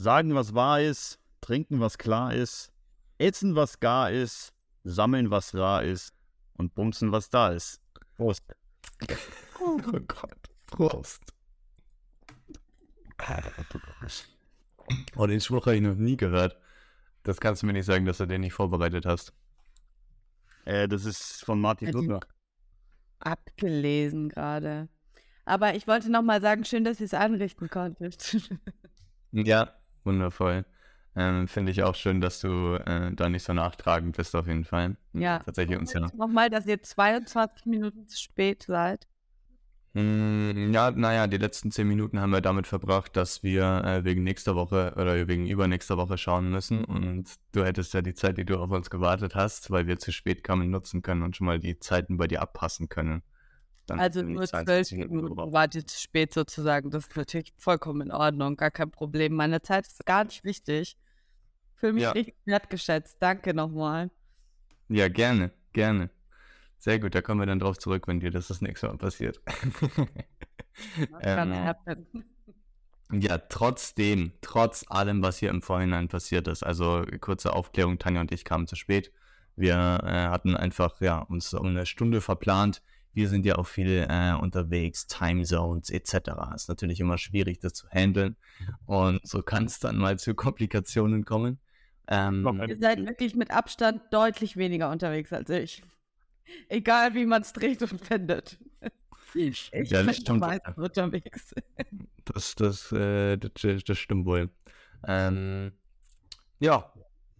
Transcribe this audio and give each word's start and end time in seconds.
Sagen, 0.00 0.34
was 0.34 0.54
wahr 0.54 0.80
ist, 0.80 1.18
trinken, 1.42 1.78
was 1.80 1.98
klar 1.98 2.32
ist, 2.32 2.72
essen, 3.18 3.54
was 3.54 3.80
gar 3.80 4.10
ist, 4.10 4.54
sammeln, 4.82 5.30
was 5.30 5.54
rar 5.54 5.82
ist 5.82 6.14
und 6.54 6.74
bumsen, 6.74 7.12
was 7.12 7.28
da 7.28 7.50
ist. 7.50 7.82
Prost. 8.16 8.44
Oh 9.62 9.76
Gott. 9.76 10.48
Prost. 10.68 11.20
Oh, 15.16 15.26
den 15.26 15.42
Spruch 15.42 15.66
habe 15.66 15.76
ich 15.76 15.82
noch 15.82 15.96
nie 15.96 16.16
gehört. 16.16 16.56
Das 17.24 17.38
kannst 17.38 17.60
du 17.60 17.66
mir 17.66 17.74
nicht 17.74 17.84
sagen, 17.84 18.06
dass 18.06 18.16
du 18.16 18.26
den 18.26 18.40
nicht 18.40 18.54
vorbereitet 18.54 19.04
hast. 19.04 19.34
Äh, 20.64 20.88
das 20.88 21.04
ist 21.04 21.44
von 21.44 21.60
Martin 21.60 21.92
Luther. 21.92 22.20
Abgelesen 23.18 24.30
gerade. 24.30 24.88
Aber 25.44 25.74
ich 25.74 25.86
wollte 25.86 26.10
noch 26.10 26.22
mal 26.22 26.40
sagen, 26.40 26.64
schön, 26.64 26.84
dass 26.84 27.00
ihr 27.00 27.04
es 27.04 27.12
anrichten 27.12 27.68
konntet. 27.68 28.48
ja, 29.32 29.78
wundervoll. 30.04 30.64
Ähm, 31.16 31.48
Finde 31.48 31.72
ich 31.72 31.82
auch 31.82 31.96
schön, 31.96 32.20
dass 32.20 32.40
du 32.40 32.74
äh, 32.74 33.12
da 33.12 33.28
nicht 33.28 33.42
so 33.42 33.52
nachtragend 33.52 34.16
bist, 34.16 34.34
auf 34.36 34.46
jeden 34.46 34.64
Fall. 34.64 34.96
Ja. 35.12 35.40
Tatsächlich 35.40 35.78
uns 35.78 35.92
ja. 35.92 36.08
Nochmal, 36.14 36.50
dass 36.50 36.66
ihr 36.66 36.80
22 36.80 37.66
Minuten 37.66 38.06
zu 38.06 38.18
spät 38.18 38.62
seid. 38.62 39.06
Mm, 39.92 40.72
Ja, 40.72 40.92
naja, 40.92 41.26
die 41.26 41.36
letzten 41.36 41.72
zehn 41.72 41.88
Minuten 41.88 42.20
haben 42.20 42.30
wir 42.30 42.40
damit 42.40 42.68
verbracht, 42.68 43.16
dass 43.16 43.42
wir 43.42 43.82
äh, 43.84 44.04
wegen 44.04 44.22
nächster 44.22 44.54
Woche 44.54 44.92
oder 44.96 45.26
wegen 45.26 45.48
übernächster 45.48 45.96
Woche 45.96 46.16
schauen 46.16 46.50
müssen. 46.50 46.84
Und 46.84 47.34
du 47.52 47.64
hättest 47.64 47.92
ja 47.94 48.02
die 48.02 48.14
Zeit, 48.14 48.38
die 48.38 48.44
du 48.44 48.58
auf 48.58 48.70
uns 48.70 48.88
gewartet 48.88 49.34
hast, 49.34 49.70
weil 49.72 49.88
wir 49.88 49.98
zu 49.98 50.12
spät 50.12 50.44
kamen, 50.44 50.70
nutzen 50.70 51.02
können 51.02 51.22
und 51.22 51.36
schon 51.36 51.46
mal 51.46 51.58
die 51.58 51.78
Zeiten 51.80 52.18
bei 52.18 52.28
dir 52.28 52.40
abpassen 52.40 52.88
können. 52.88 53.22
Dann 53.90 53.98
Also 53.98 54.22
nur 54.22 54.46
22 54.46 54.64
zwölf 54.64 54.90
Minuten 54.92 55.16
Minuten 55.16 55.26
drüber. 55.26 55.52
wart 55.52 55.74
ihr 55.74 55.86
zu 55.86 55.98
spät 56.00 56.32
sozusagen. 56.34 56.90
Das 56.90 57.06
ist 57.06 57.16
natürlich 57.16 57.52
vollkommen 57.58 58.02
in 58.02 58.12
Ordnung, 58.12 58.56
gar 58.56 58.70
kein 58.70 58.90
Problem. 58.90 59.34
Meine 59.34 59.62
Zeit 59.62 59.86
ist 59.86 60.04
gar 60.06 60.24
nicht 60.24 60.44
wichtig. 60.44 60.96
Fühle 61.74 61.94
mich 61.94 62.02
Ja. 62.04 62.12
richtig 62.12 62.36
wertgeschätzt. 62.44 63.16
Danke 63.20 63.54
nochmal. 63.54 64.10
Ja, 64.88 65.08
gerne, 65.08 65.52
gerne. 65.72 66.10
Sehr 66.78 66.98
gut, 66.98 67.14
da 67.14 67.22
kommen 67.22 67.40
wir 67.40 67.46
dann 67.46 67.58
drauf 67.60 67.78
zurück, 67.78 68.08
wenn 68.08 68.20
dir 68.20 68.30
das 68.30 68.48
das 68.48 68.60
nächste 68.62 68.88
Mal 68.88 68.96
passiert. 68.98 69.40
Kann 69.44 70.08
Ähm, 71.22 71.64
happen. 71.64 72.06
Ja, 73.12 73.38
trotzdem, 73.38 74.32
trotz 74.40 74.84
allem, 74.88 75.22
was 75.22 75.38
hier 75.38 75.50
im 75.50 75.62
Vorhinein 75.62 76.08
passiert 76.08 76.46
ist, 76.48 76.62
also 76.62 77.04
kurze 77.20 77.52
Aufklärung, 77.54 77.98
Tanja 77.98 78.20
und 78.20 78.30
ich 78.32 78.44
kamen 78.44 78.66
zu 78.68 78.76
spät. 78.76 79.12
Wir 79.56 79.74
äh, 80.04 80.28
hatten 80.28 80.56
einfach 80.56 81.00
ja, 81.00 81.18
uns 81.18 81.52
um 81.52 81.66
eine 81.66 81.86
Stunde 81.86 82.20
verplant. 82.20 82.82
Wir 83.12 83.28
sind 83.28 83.44
ja 83.44 83.56
auch 83.56 83.66
viel 83.66 84.06
äh, 84.08 84.32
unterwegs, 84.34 85.06
Timezones 85.06 85.90
etc. 85.90 86.30
Ist 86.54 86.68
natürlich 86.68 87.00
immer 87.00 87.18
schwierig, 87.18 87.58
das 87.60 87.74
zu 87.74 87.88
handeln. 87.88 88.36
Und 88.86 89.20
so 89.26 89.42
kann 89.42 89.64
es 89.64 89.78
dann 89.80 89.96
mal 89.96 90.18
zu 90.18 90.34
Komplikationen 90.34 91.24
kommen. 91.24 91.58
Ähm, 92.08 92.62
Ihr 92.68 92.78
seid 92.78 93.06
wirklich 93.06 93.34
mit 93.34 93.50
Abstand 93.50 94.02
deutlich 94.10 94.56
weniger 94.56 94.90
unterwegs 94.90 95.32
als 95.32 95.48
ich. 95.50 95.82
Egal 96.68 97.14
wie 97.14 97.26
man 97.26 97.42
es 97.42 97.52
dreht 97.52 97.82
und 97.82 98.00
findet. 98.00 98.58
Ich 99.32 99.70
Ja, 99.72 100.02
das 100.02 100.06
bin 100.06 100.14
stimmt. 100.14 100.44
unterwegs. 100.76 101.54
Das, 102.24 102.54
das, 102.54 102.92
äh, 102.92 103.36
das, 103.38 103.84
das 103.84 103.98
stimmt 103.98 104.26
wohl. 104.26 104.50
Ähm, 105.06 105.72
ja, 106.60 106.92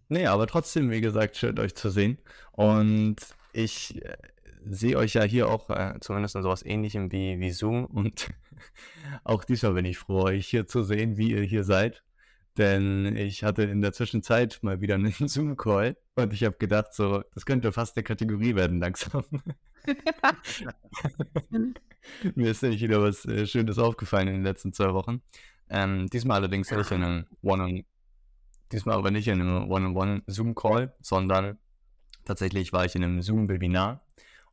nee, 0.09 0.25
aber 0.25 0.47
trotzdem, 0.47 0.89
wie 0.89 0.99
gesagt, 1.01 1.37
schön 1.37 1.57
euch 1.59 1.75
zu 1.75 1.89
sehen. 1.89 2.17
Und 2.51 3.17
ich 3.53 4.03
äh, 4.03 4.17
sehe 4.65 4.97
euch 4.97 5.13
ja 5.13 5.23
hier 5.23 5.49
auch 5.49 5.69
äh, 5.69 5.95
zumindest 6.01 6.35
in 6.35 6.43
sowas 6.43 6.63
ähnlichem 6.65 7.11
wie, 7.11 7.39
wie 7.39 7.51
Zoom. 7.51 7.85
Und 7.85 8.29
auch 9.23 9.43
diesmal 9.43 9.73
bin 9.73 9.85
ich 9.85 9.97
froh, 9.97 10.23
euch 10.23 10.47
hier 10.47 10.67
zu 10.67 10.83
sehen, 10.83 11.17
wie 11.17 11.31
ihr 11.31 11.43
hier 11.43 11.63
seid. 11.63 12.03
Denn 12.57 13.15
ich 13.15 13.43
hatte 13.43 13.63
in 13.63 13.81
der 13.81 13.93
Zwischenzeit 13.93 14.59
mal 14.61 14.81
wieder 14.81 14.95
einen 14.95 15.13
Zoom-Call 15.27 15.95
und 16.15 16.33
ich 16.33 16.43
habe 16.43 16.57
gedacht, 16.57 16.93
so, 16.93 17.23
das 17.33 17.45
könnte 17.45 17.71
fast 17.71 17.95
eine 17.95 18.03
Kategorie 18.03 18.55
werden 18.55 18.79
langsam. 18.79 19.23
Mir 22.35 22.51
ist 22.51 22.61
nämlich 22.61 22.81
wieder 22.81 23.01
was 23.01 23.25
äh, 23.25 23.47
Schönes 23.47 23.79
aufgefallen 23.79 24.27
in 24.27 24.33
den 24.35 24.43
letzten 24.43 24.73
zwei 24.73 24.93
Wochen. 24.93 25.21
Ähm, 25.69 26.07
diesmal 26.07 26.37
allerdings 26.37 26.69
nicht 26.69 26.91
in 26.91 27.03
einem 27.03 27.25
One-on, 27.41 27.85
diesmal 28.71 28.97
aber 28.97 29.11
nicht 29.11 29.29
in 29.29 29.39
einem 29.39 29.71
One-on-One-Zoom-Call, 29.71 30.93
sondern 30.99 31.57
tatsächlich 32.25 32.73
war 32.73 32.83
ich 32.83 32.95
in 32.95 33.03
einem 33.03 33.21
Zoom-Webinar 33.21 34.05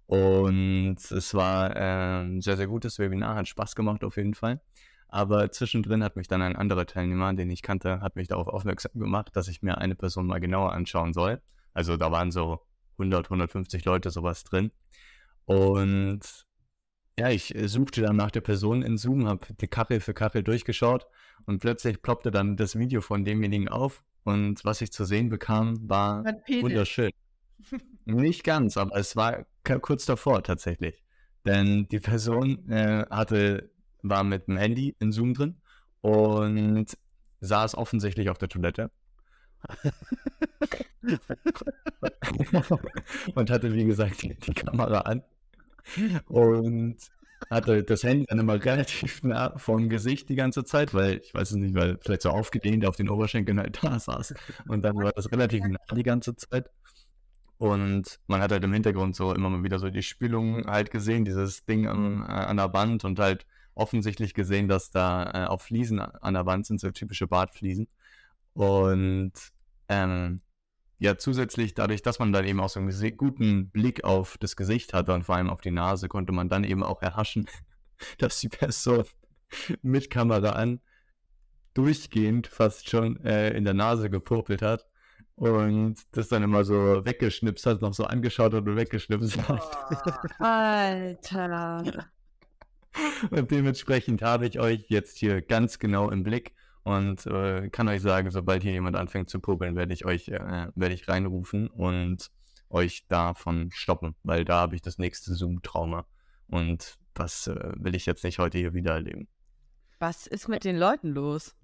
und 0.08 0.96
es 0.98 1.34
war 1.34 1.76
ein 1.76 2.40
sehr, 2.40 2.56
sehr 2.56 2.66
gutes 2.66 2.98
Webinar, 2.98 3.36
hat 3.36 3.46
Spaß 3.46 3.76
gemacht 3.76 4.02
auf 4.04 4.16
jeden 4.16 4.32
Fall. 4.32 4.60
Aber 5.08 5.52
zwischendrin 5.52 6.02
hat 6.02 6.16
mich 6.16 6.28
dann 6.28 6.40
ein 6.40 6.56
anderer 6.56 6.86
Teilnehmer, 6.86 7.32
den 7.34 7.50
ich 7.50 7.60
kannte, 7.60 8.00
hat 8.00 8.16
mich 8.16 8.28
darauf 8.28 8.48
aufmerksam 8.48 8.92
gemacht, 8.94 9.36
dass 9.36 9.48
ich 9.48 9.62
mir 9.62 9.76
eine 9.78 9.94
Person 9.94 10.26
mal 10.26 10.40
genauer 10.40 10.72
anschauen 10.72 11.12
soll. 11.12 11.42
Also 11.74 11.98
da 11.98 12.10
waren 12.10 12.30
so 12.30 12.60
100, 12.92 13.26
150 13.26 13.84
Leute 13.84 14.10
sowas 14.10 14.44
drin. 14.44 14.72
Und 15.44 16.46
ja, 17.18 17.28
ich 17.28 17.54
äh, 17.54 17.68
suchte 17.68 18.00
dann 18.00 18.16
nach 18.16 18.30
der 18.30 18.40
Person 18.40 18.80
in 18.80 18.96
Zoom, 18.96 19.28
habe 19.28 19.46
die 19.60 19.68
Kachel 19.68 20.00
für 20.00 20.14
Kachel 20.14 20.42
durchgeschaut 20.42 21.06
und 21.44 21.58
plötzlich 21.58 22.00
ploppte 22.00 22.30
dann 22.30 22.56
das 22.56 22.78
Video 22.78 23.02
von 23.02 23.26
demjenigen 23.26 23.68
auf 23.68 24.04
und 24.24 24.64
was 24.64 24.80
ich 24.80 24.90
zu 24.90 25.04
sehen 25.04 25.28
bekam, 25.28 25.86
war 25.88 26.24
wunderschön. 26.62 27.10
Nicht 28.04 28.44
ganz, 28.44 28.76
aber 28.76 28.96
es 28.96 29.16
war 29.16 29.46
kurz 29.80 30.06
davor 30.06 30.42
tatsächlich. 30.42 31.02
Denn 31.44 31.86
die 31.88 32.00
Person 32.00 32.68
äh, 32.68 33.06
hatte, 33.10 33.70
war 34.02 34.24
mit 34.24 34.48
dem 34.48 34.56
Handy 34.56 34.96
in 34.98 35.12
Zoom 35.12 35.34
drin 35.34 35.60
und 36.00 36.86
saß 37.40 37.74
offensichtlich 37.76 38.30
auf 38.30 38.38
der 38.38 38.48
Toilette. 38.48 38.90
und 43.34 43.50
hatte, 43.50 43.74
wie 43.74 43.84
gesagt, 43.84 44.22
die, 44.22 44.34
Kamera 44.54 45.00
an. 45.00 45.22
Und 46.26 46.96
hatte 47.50 47.82
das 47.84 48.02
Handy 48.02 48.26
dann 48.26 48.40
immer 48.40 48.62
relativ 48.64 49.22
nah 49.22 49.56
vom 49.58 49.88
Gesicht 49.88 50.28
die 50.28 50.34
ganze 50.34 50.64
Zeit, 50.64 50.92
weil 50.92 51.18
ich 51.18 51.32
weiß 51.32 51.52
es 51.52 51.56
nicht, 51.56 51.74
weil 51.74 51.98
vielleicht 52.00 52.22
so 52.22 52.30
aufgedehnt 52.30 52.84
auf 52.84 52.96
den 52.96 53.08
Oberschenkeln 53.08 53.58
halt 53.58 53.78
da 53.82 53.98
saß. 53.98 54.34
Und 54.66 54.82
dann 54.82 54.96
war 54.96 55.12
das 55.12 55.30
relativ 55.32 55.64
nah 55.64 55.78
die 55.94 56.02
ganze 56.02 56.36
Zeit. 56.36 56.70
Und 57.58 58.20
man 58.28 58.40
hat 58.40 58.52
halt 58.52 58.62
im 58.62 58.72
Hintergrund 58.72 59.16
so 59.16 59.34
immer 59.34 59.50
mal 59.50 59.64
wieder 59.64 59.80
so 59.80 59.90
die 59.90 60.02
Spülung 60.02 60.64
halt 60.66 60.92
gesehen, 60.92 61.24
dieses 61.24 61.64
Ding 61.64 61.88
an, 61.88 62.22
äh, 62.22 62.32
an 62.32 62.56
der 62.56 62.72
Wand 62.72 63.04
und 63.04 63.18
halt 63.18 63.46
offensichtlich 63.74 64.32
gesehen, 64.32 64.68
dass 64.68 64.90
da 64.90 65.30
äh, 65.32 65.46
auch 65.46 65.60
Fliesen 65.60 66.00
an 66.00 66.34
der 66.34 66.46
Wand 66.46 66.66
sind, 66.66 66.80
so 66.80 66.90
typische 66.90 67.26
Bartfliesen. 67.26 67.88
Und 68.54 69.32
ähm, 69.88 70.40
ja, 70.98 71.18
zusätzlich 71.18 71.74
dadurch, 71.74 72.02
dass 72.02 72.20
man 72.20 72.32
dann 72.32 72.44
eben 72.44 72.60
auch 72.60 72.68
so 72.68 72.80
einen 72.80 73.16
guten 73.16 73.70
Blick 73.70 74.04
auf 74.04 74.38
das 74.38 74.56
Gesicht 74.56 74.94
hatte 74.94 75.12
und 75.14 75.24
vor 75.24 75.36
allem 75.36 75.50
auf 75.50 75.60
die 75.60 75.70
Nase, 75.72 76.08
konnte 76.08 76.32
man 76.32 76.48
dann 76.48 76.64
eben 76.64 76.84
auch 76.84 77.02
erhaschen, 77.02 77.48
dass 78.18 78.40
die 78.40 78.48
Person 78.48 79.04
mit 79.82 80.10
Kamera 80.10 80.50
an 80.50 80.80
durchgehend 81.74 82.46
fast 82.46 82.88
schon 82.88 83.18
äh, 83.24 83.50
in 83.50 83.64
der 83.64 83.74
Nase 83.74 84.10
gepopelt 84.10 84.62
hat 84.62 84.86
und 85.38 85.96
das 86.12 86.28
dann 86.28 86.42
immer 86.42 86.64
so 86.64 87.04
weggeschnipst 87.04 87.66
hat, 87.66 87.80
noch 87.80 87.94
so 87.94 88.04
angeschaut 88.04 88.52
hat 88.54 88.66
und 88.66 88.76
weggeschnipst 88.76 89.48
hat. 89.48 90.40
Alter. 90.40 92.10
Und 93.30 93.50
dementsprechend 93.50 94.22
habe 94.22 94.46
ich 94.46 94.58
euch 94.58 94.86
jetzt 94.88 95.18
hier 95.18 95.40
ganz 95.40 95.78
genau 95.78 96.10
im 96.10 96.24
Blick 96.24 96.54
und 96.82 97.26
äh, 97.26 97.68
kann 97.70 97.88
euch 97.88 98.02
sagen, 98.02 98.30
sobald 98.30 98.62
hier 98.62 98.72
jemand 98.72 98.96
anfängt 98.96 99.30
zu 99.30 99.40
popeln, 99.40 99.76
werde 99.76 99.92
ich 99.92 100.04
euch 100.04 100.28
äh, 100.28 100.68
werde 100.74 100.94
ich 100.94 101.08
reinrufen 101.08 101.68
und 101.68 102.30
euch 102.70 103.06
davon 103.08 103.70
stoppen, 103.70 104.14
weil 104.24 104.44
da 104.44 104.60
habe 104.60 104.74
ich 104.74 104.82
das 104.82 104.98
nächste 104.98 105.34
Zoom-Trauma 105.34 106.06
und 106.48 106.98
das 107.14 107.46
äh, 107.46 107.72
will 107.76 107.94
ich 107.94 108.06
jetzt 108.06 108.24
nicht 108.24 108.38
heute 108.38 108.58
hier 108.58 108.74
wieder 108.74 108.92
erleben. 108.92 109.28
Was 109.98 110.26
ist 110.26 110.48
mit 110.48 110.64
den 110.64 110.76
Leuten 110.76 111.08
los? 111.08 111.54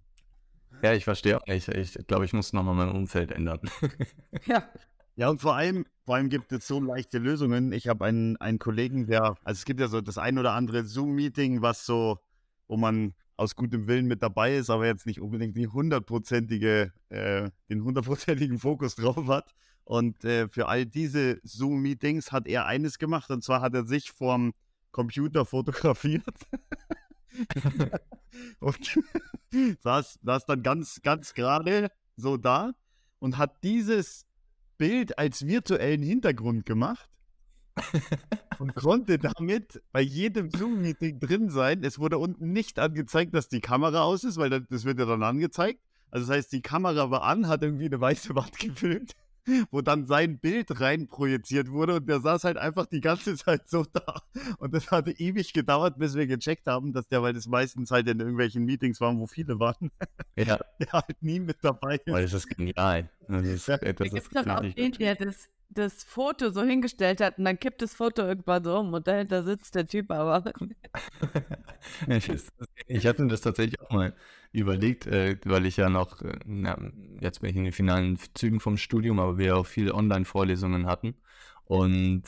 Ja, 0.83 0.93
ich 0.93 1.05
verstehe 1.05 1.41
auch 1.41 1.47
nicht. 1.47 1.69
Ich 1.69 1.95
glaube, 2.07 2.25
ich 2.25 2.33
muss 2.33 2.53
nochmal 2.53 2.75
mein 2.75 2.91
Umfeld 2.91 3.31
ändern. 3.31 3.61
Ja. 4.47 4.69
Ja, 5.17 5.29
und 5.29 5.41
vor 5.41 5.55
allem, 5.55 5.87
vor 6.05 6.17
allem 6.17 6.29
gibt 6.29 6.51
es 6.51 6.67
so 6.67 6.81
leichte 6.81 7.19
Lösungen. 7.19 7.73
Ich 7.73 7.87
habe 7.87 8.05
einen, 8.05 8.37
einen 8.39 8.59
Kollegen, 8.59 9.07
der, 9.07 9.37
also 9.45 9.59
es 9.59 9.65
gibt 9.65 9.79
ja 9.79 9.87
so 9.87 10.01
das 10.01 10.19
ein 10.19 10.39
oder 10.39 10.53
andere 10.55 10.85
Zoom-Meeting, 10.85 11.63
was 11.63 11.87
so, 11.87 12.19
wo 12.67 12.77
man 12.77 13.15
aus 13.37 13.55
gutem 13.55 13.87
Willen 13.87 14.07
mit 14.07 14.23
dabei 14.23 14.57
ist, 14.57 14.71
aber 14.71 14.87
jetzt 14.87 15.07
nicht 15.07 15.21
unbedingt 15.21 15.57
die 15.57 15.69
hundertprozentige, 15.69 16.93
äh, 17.11 17.51
den 17.69 17.85
hundertprozentigen 17.85 18.59
Fokus 18.59 18.95
drauf 18.97 19.29
hat. 19.29 19.55
Und 19.85 20.25
äh, 20.25 20.49
für 20.49 20.67
all 20.67 20.85
diese 20.85 21.41
Zoom-Meetings 21.45 22.33
hat 22.33 22.49
er 22.49 22.67
eines 22.67 22.99
gemacht, 22.99 23.31
und 23.31 23.45
zwar 23.45 23.61
hat 23.61 23.75
er 23.75 23.85
sich 23.85 24.11
vorm 24.11 24.53
Computer 24.91 25.45
fotografiert. 25.45 26.25
und 28.61 29.01
saß, 29.83 30.19
saß 30.23 30.47
dann 30.47 30.63
ganz, 30.63 31.01
ganz 31.03 31.35
gerade 31.35 31.91
so 32.17 32.37
da 32.37 32.73
und 33.19 33.39
hat 33.39 33.63
dieses 33.63 34.27
Bild 34.79 35.19
als 35.19 35.47
virtuellen 35.47 36.03
Hintergrund 36.03 36.67
gemacht 36.67 37.09
und 38.59 38.75
konnte 38.75 39.19
damit 39.19 39.83
bei 39.93 40.01
jedem 40.01 40.51
Zoom-Meeting 40.51 41.21
drin 41.21 41.51
sein. 41.51 41.83
Es 41.83 41.99
wurde 41.99 42.19
unten 42.19 42.53
nicht 42.53 42.79
angezeigt, 42.79 43.35
dass 43.35 43.49
die 43.49 43.61
Kamera 43.61 44.03
aus 44.03 44.25
ist, 44.25 44.37
weil 44.37 44.51
das, 44.51 44.63
das 44.69 44.85
wird 44.85 44.99
ja 44.99 45.07
dann 45.07 45.23
angezeigt. 45.23 45.81
Also 46.11 46.27
das 46.27 46.37
heißt, 46.37 46.53
die 46.53 46.63
Kamera 46.63 47.11
war 47.11 47.23
an, 47.23 47.49
hat 47.49 47.63
irgendwie 47.63 47.87
eine 47.87 48.01
weiße 48.01 48.35
Wand 48.35 48.59
gefilmt, 48.59 49.15
wo 49.71 49.81
dann 49.81 50.07
sein 50.07 50.39
Bild 50.39 50.81
rein 50.81 51.07
projiziert 51.09 51.71
wurde 51.71 51.97
und 51.97 52.09
der 52.09 52.21
saß 52.21 52.45
halt 52.45 52.57
einfach 52.57 52.87
die 52.87 53.01
ganze 53.01 53.35
Zeit 53.37 53.69
so 53.69 53.85
da. 53.85 54.23
Und 54.59 54.75
das 54.75 54.91
hatte 54.91 55.13
ewig 55.13 55.53
gedauert, 55.53 55.99
bis 55.99 56.15
wir 56.15 56.27
gecheckt 56.27 56.67
haben, 56.67 56.93
dass 56.93 57.09
der, 57.09 57.23
weil 57.23 57.33
das 57.33 57.47
meistens 57.47 57.91
halt 57.91 58.09
in 58.09 58.19
irgendwelchen 58.21 58.65
Meetings 58.65 59.01
waren, 59.01 59.19
wo 59.19 59.27
viele 59.27 59.59
waren, 59.59 59.91
Ja, 60.37 60.59
der 60.81 60.93
halt 60.93 61.23
nie 61.23 61.41
mit 61.41 61.59
dabei 61.63 61.97
ist. 61.97 62.13
weil 62.13 62.23
das 62.25 62.33
ist 62.35 62.49
genial. 62.49 63.11
Das 63.29 63.43
ist, 63.47 63.69
Ja, 63.69 63.79
das 63.79 63.95
Da 63.97 64.05
ist 64.05 64.13
gibt 64.15 64.37
es 64.37 64.47
auch 64.47 64.61
den, 64.61 64.93
der 64.93 65.15
das, 65.15 65.49
das 65.75 66.05
Foto 66.05 66.51
so 66.51 66.63
hingestellt 66.63 67.21
hat 67.21 67.39
und 67.39 67.45
dann 67.45 67.59
kippt 67.59 67.83
das 67.83 67.95
Foto 67.95 68.23
irgendwann 68.23 68.65
so 68.65 68.79
um 68.79 68.93
und 68.93 69.07
dahinter 69.07 69.43
sitzt 69.43 69.75
der 69.75 69.87
Typ 69.87 70.11
aber. 70.11 70.45
Ich, 72.09 72.31
ich 72.87 73.07
hatte 73.07 73.23
mir 73.23 73.29
das 73.29 73.43
tatsächlich 73.43 73.79
auch 73.81 73.91
mal 73.91 74.15
überlegt, 74.53 75.07
äh, 75.07 75.37
weil 75.45 75.67
ich 75.67 75.77
ja 75.77 75.91
noch, 75.91 76.23
äh, 76.23 76.39
na, 76.47 76.79
jetzt 77.21 77.41
bin 77.41 77.51
ich 77.51 77.57
in 77.57 77.65
den 77.65 77.73
finalen 77.73 78.19
Zügen 78.35 78.59
vom 78.59 78.79
Studium, 78.79 79.21
aber 79.21 79.37
wir 79.37 79.57
auch 79.57 79.67
viele 79.67 79.95
Online-Vorlesungen 79.95 80.87
hatten. 80.87 81.15
Und 81.65 82.23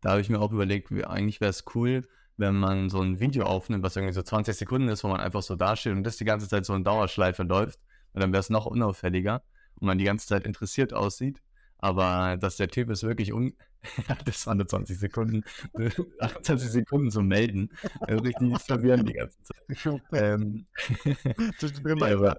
da 0.00 0.10
habe 0.10 0.20
ich 0.20 0.30
mir 0.30 0.40
auch 0.40 0.52
überlegt, 0.52 0.90
eigentlich 1.06 1.40
wäre 1.40 1.50
es 1.50 1.64
cool, 1.74 2.02
wenn 2.36 2.56
man 2.56 2.88
so 2.88 3.00
ein 3.00 3.20
Video 3.20 3.44
aufnimmt, 3.44 3.84
was 3.84 3.96
irgendwie 3.96 4.14
so 4.14 4.22
20 4.22 4.56
Sekunden 4.56 4.88
ist, 4.88 5.04
wo 5.04 5.08
man 5.08 5.20
einfach 5.20 5.42
so 5.42 5.56
dasteht 5.56 5.92
und 5.92 6.04
das 6.04 6.16
die 6.16 6.24
ganze 6.24 6.48
Zeit 6.48 6.64
so 6.64 6.74
in 6.74 6.84
Dauerschleife 6.84 7.42
läuft. 7.42 7.78
Und 8.12 8.22
dann 8.22 8.32
wäre 8.32 8.40
es 8.40 8.50
noch 8.50 8.66
unauffälliger 8.66 9.42
und 9.76 9.86
man 9.86 9.98
die 9.98 10.04
ganze 10.04 10.26
Zeit 10.26 10.44
interessiert 10.44 10.94
aussieht. 10.94 11.42
Aber 11.78 12.36
dass 12.36 12.56
der 12.56 12.68
Typ 12.68 12.90
ist 12.90 13.02
wirklich 13.02 13.32
un... 13.32 13.54
das 14.24 14.46
waren 14.46 14.58
nur 14.58 14.66
20 14.66 14.98
Sekunden. 14.98 15.44
28 16.20 16.70
Sekunden 16.70 17.10
zum 17.10 17.28
Melden. 17.28 17.70
Also 18.00 18.22
richtig 18.22 18.58
verwirrend 18.62 19.08
die 19.08 19.14
ganze 19.14 19.38
Zeit. 19.42 19.56
Ähm, 20.12 20.66
Zwischendrin 21.58 21.98
Ja, 21.98 22.36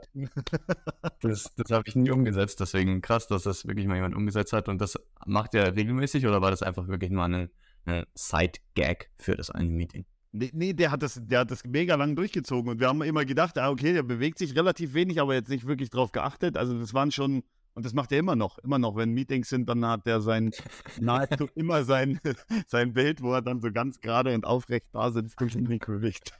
das 1.22 1.54
das 1.56 1.72
habe 1.72 1.84
ich 1.86 1.96
nie 1.96 2.10
umgesetzt, 2.10 2.60
deswegen 2.60 3.02
krass, 3.02 3.28
dass 3.28 3.44
das 3.44 3.68
wirklich 3.68 3.86
mal 3.88 3.96
jemand 3.96 4.16
umgesetzt 4.16 4.52
hat. 4.52 4.68
Und 4.68 4.82
das 4.82 4.98
macht 5.26 5.54
er 5.54 5.76
regelmäßig 5.76 6.26
oder 6.26 6.42
war 6.42 6.52
das 6.52 6.64
einfach 6.64 6.88
wirklich 6.88 7.12
nur 7.12 7.24
eine, 7.24 7.50
eine 7.86 8.08
Side-Gag 8.16 9.12
für 9.18 9.36
das 9.36 9.52
eine 9.52 9.70
Meeting? 9.70 10.06
Nee, 10.32 10.52
nee, 10.54 10.74
der 10.74 10.92
hat 10.92 11.02
das, 11.02 11.20
der 11.24 11.40
hat 11.40 11.52
das 11.52 11.64
mega 11.66 11.96
lang 11.96 12.16
durchgezogen 12.16 12.70
und 12.70 12.80
wir 12.80 12.88
haben 12.88 13.02
immer 13.02 13.26
gedacht, 13.26 13.58
ah, 13.58 13.72
okay, 13.72 13.94
der 13.94 14.04
bewegt 14.04 14.38
sich 14.38 14.56
relativ 14.56 14.94
wenig, 14.94 15.20
aber 15.20 15.34
jetzt 15.34 15.50
nicht 15.50 15.66
wirklich 15.66 15.90
drauf 15.90 16.12
geachtet. 16.12 16.56
Also 16.56 16.78
das 16.78 16.94
waren 16.94 17.12
schon, 17.12 17.44
und 17.74 17.86
das 17.86 17.94
macht 17.94 18.12
er 18.12 18.20
immer 18.20 18.36
noch, 18.36 18.58
immer 18.60 18.80
noch, 18.80 18.96
wenn 18.96 19.12
Meetings 19.12 19.50
sind, 19.50 19.70
dann 19.70 19.86
hat 19.86 20.06
er 20.06 20.22
sein, 20.22 20.52
nahezu 21.00 21.48
immer 21.56 21.84
sein, 21.84 22.20
sein 22.68 22.94
Bild, 22.94 23.22
wo 23.22 23.34
er 23.34 23.42
dann 23.42 23.62
so 23.62 23.72
ganz 23.72 24.00
gerade 24.02 24.34
und 24.36 24.46
aufrecht 24.46 24.88
da 24.92 25.12
sitzt 25.12 25.40
durch 25.40 25.54
den 25.54 25.64
Mikrolicht. 25.64 26.34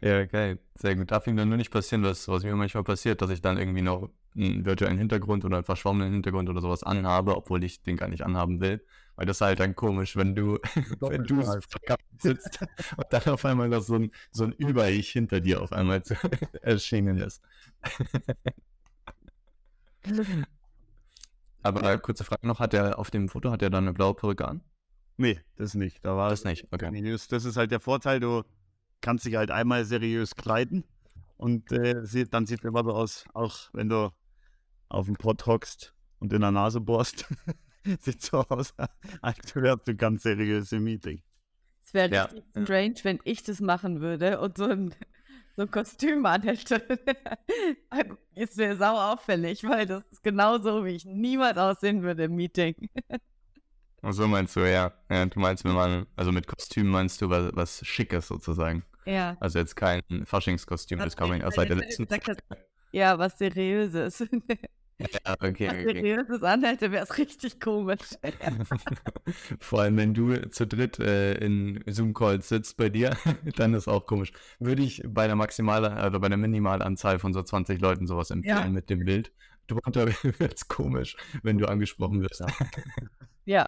Ja, 0.00 0.24
geil. 0.26 0.58
Sehr 0.76 0.94
gut. 0.94 1.10
Darf 1.10 1.26
ihm 1.26 1.36
dann 1.36 1.48
nur 1.48 1.58
nicht 1.58 1.70
passieren, 1.70 2.04
was, 2.04 2.28
was 2.28 2.44
mir 2.44 2.54
manchmal 2.54 2.84
passiert, 2.84 3.22
dass 3.22 3.30
ich 3.30 3.40
dann 3.40 3.58
irgendwie 3.58 3.82
noch 3.82 4.10
einen 4.36 4.64
virtuellen 4.64 4.98
Hintergrund 4.98 5.44
oder 5.44 5.56
einen 5.56 5.64
verschwommenen 5.64 6.12
Hintergrund 6.12 6.48
oder 6.48 6.60
sowas 6.60 6.82
anhabe, 6.82 7.36
obwohl 7.36 7.64
ich 7.64 7.82
den 7.82 7.96
gar 7.96 8.08
nicht 8.08 8.22
anhaben 8.22 8.60
will. 8.60 8.84
Weil 9.16 9.26
das 9.26 9.38
ist 9.38 9.40
halt 9.40 9.60
dann 9.60 9.74
komisch, 9.74 10.14
wenn 10.16 10.34
du, 10.34 10.58
wenn 11.00 11.24
du 11.24 11.42
sitzt 12.18 12.60
und 12.96 13.06
dann 13.10 13.24
auf 13.24 13.44
einmal 13.44 13.68
noch 13.68 13.82
so 13.82 13.94
ein, 13.94 14.10
so 14.30 14.44
ein 14.44 14.52
Über-Ich 14.52 15.10
hinter 15.10 15.40
dir 15.40 15.62
auf 15.62 15.72
einmal 15.72 16.02
zu 16.02 16.14
erschienen 16.62 17.18
ist. 17.18 17.42
Aber 21.62 21.82
äh, 21.92 21.98
kurze 21.98 22.24
Frage 22.24 22.46
noch, 22.46 22.60
hat 22.60 22.72
er 22.74 22.98
auf 22.98 23.10
dem 23.10 23.28
Foto, 23.28 23.50
hat 23.50 23.60
er 23.62 23.70
dann 23.70 23.84
eine 23.84 23.92
blaue 23.92 24.14
Perücke 24.14 24.46
an? 24.48 24.62
Nee, 25.16 25.40
das 25.56 25.74
nicht. 25.74 26.04
Da 26.04 26.16
war 26.16 26.30
Das 26.30 26.44
nicht, 26.44 26.66
okay. 26.72 26.90
seriös. 26.90 27.28
Das 27.28 27.44
ist 27.44 27.56
halt 27.56 27.70
der 27.70 27.80
Vorteil, 27.80 28.20
du 28.20 28.42
kannst 29.00 29.24
dich 29.24 29.36
halt 29.36 29.50
einmal 29.50 29.84
seriös 29.84 30.34
kleiden 30.36 30.84
und 31.36 31.72
äh, 31.72 31.94
dann 32.30 32.46
sieht 32.46 32.60
es 32.60 32.64
immer 32.64 32.84
so 32.84 32.92
aus, 32.92 33.24
auch 33.34 33.70
wenn 33.72 33.88
du 33.88 34.10
auf 34.88 35.06
dem 35.06 35.16
Pott 35.16 35.46
hockst 35.46 35.94
und 36.20 36.32
in 36.32 36.40
der 36.42 36.52
Nase 36.52 36.80
bohrst, 36.80 37.26
sieht 38.00 38.22
so 38.22 38.40
aus, 38.48 38.74
als 39.22 39.54
wärst 39.56 39.88
du 39.88 39.96
ganz 39.96 40.22
seriös 40.22 40.72
im 40.72 40.84
Meeting. 40.84 41.22
Es 41.84 41.94
wäre 41.94 42.10
Ja, 42.10 42.24
richtig 42.24 42.44
ja. 42.54 42.62
strange, 42.64 42.94
wenn 43.04 43.20
ich 43.24 43.42
das 43.42 43.60
machen 43.60 44.00
würde 44.00 44.40
und 44.40 44.58
so 44.58 44.64
ein, 44.64 44.94
so 45.56 45.62
ein 45.62 45.70
Kostüm 45.70 46.24
anhätte. 46.26 46.86
es 48.34 48.56
wäre 48.56 48.76
sau 48.76 48.94
auffällig, 48.94 49.64
weil 49.64 49.86
das 49.86 50.04
ist 50.10 50.22
genauso, 50.22 50.84
wie 50.84 50.96
ich 50.96 51.04
niemals 51.04 51.56
aussehen 51.56 52.02
würde 52.02 52.24
im 52.24 52.34
Meeting. 52.34 52.74
Ach 54.02 54.12
so 54.12 54.28
meinst 54.28 54.54
du, 54.54 54.60
ja. 54.60 54.92
ja. 55.10 55.26
Du 55.26 55.40
meinst, 55.40 55.64
wenn 55.64 55.72
man, 55.72 56.06
also 56.14 56.30
mit 56.30 56.46
Kostüm 56.46 56.88
meinst 56.88 57.20
du 57.22 57.30
was, 57.30 57.50
was 57.54 57.84
Schickes 57.84 58.28
sozusagen. 58.28 58.84
Ja. 59.06 59.36
Also 59.40 59.58
jetzt 59.58 59.74
kein 59.74 60.02
Faschingskostüm, 60.24 60.98
das 60.98 61.16
man 61.28 61.40
ja 61.40 61.46
Was 61.46 61.54
seit 61.54 61.70
der 61.70 61.76
letzten. 61.76 62.06
Ja, 62.92 63.18
was 63.18 63.38
Seriöses. 63.38 64.24
Ja, 64.98 65.34
okay, 65.40 65.66
was 65.68 65.74
okay. 65.74 65.84
Seriöses 65.84 66.42
anhätte, 66.42 66.90
wäre 66.90 67.04
es 67.04 67.18
richtig 67.18 67.60
komisch. 67.60 68.00
Vor 69.60 69.80
allem, 69.82 69.96
wenn 69.98 70.14
du 70.14 70.48
zu 70.50 70.66
dritt 70.66 70.98
äh, 70.98 71.34
in 71.34 71.82
Zoom-Calls 71.86 72.48
sitzt 72.48 72.76
bei 72.78 72.88
dir, 72.88 73.14
dann 73.56 73.74
ist 73.74 73.88
auch 73.88 74.06
komisch. 74.06 74.32
Würde 74.58 74.82
ich 74.82 75.02
bei 75.06 75.26
der 75.26 75.36
maximalen, 75.36 75.92
also 75.92 76.18
bei 76.18 76.28
der 76.30 76.38
Minimalanzahl 76.38 77.18
von 77.18 77.34
so 77.34 77.42
20 77.42 77.80
Leuten 77.80 78.06
sowas 78.06 78.30
empfehlen 78.30 78.56
Ja. 78.56 78.68
mit 78.68 78.88
dem 78.88 79.04
Bild. 79.04 79.32
Drunter 79.66 80.06
wird 80.38 80.54
es 80.54 80.68
komisch, 80.68 81.16
wenn 81.42 81.58
du 81.58 81.66
angesprochen 81.68 82.22
wirst. 82.22 82.42
Ja. 83.44 83.66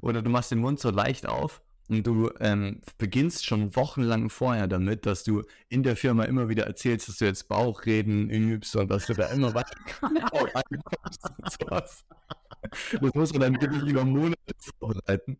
Oder 0.00 0.22
du 0.22 0.30
machst 0.30 0.50
den 0.52 0.58
Mund 0.60 0.78
so 0.80 0.90
leicht 0.90 1.26
auf 1.28 1.62
und 1.88 2.06
du 2.06 2.30
ähm, 2.40 2.80
beginnst 2.98 3.46
schon 3.46 3.74
wochenlang 3.76 4.28
vorher 4.30 4.66
damit, 4.66 5.06
dass 5.06 5.24
du 5.24 5.42
in 5.68 5.82
der 5.82 5.96
Firma 5.96 6.24
immer 6.24 6.48
wieder 6.48 6.64
erzählst, 6.66 7.08
dass 7.08 7.18
du 7.18 7.24
jetzt 7.24 7.48
Bauchreden 7.48 8.28
übst 8.30 8.74
und 8.76 8.90
dass 8.90 9.06
du 9.06 9.14
da 9.14 9.26
immer 9.26 9.54
weiter 9.54 9.76
ankommst 10.02 11.22
und 11.38 11.52
sowas. 11.52 12.04
Das 13.00 13.14
muss 13.14 13.32
man 13.32 13.40
dann 13.40 13.60
wirklich 13.60 13.82
über 13.84 14.04
Monate 14.04 14.36
vorbereiten. 14.78 15.38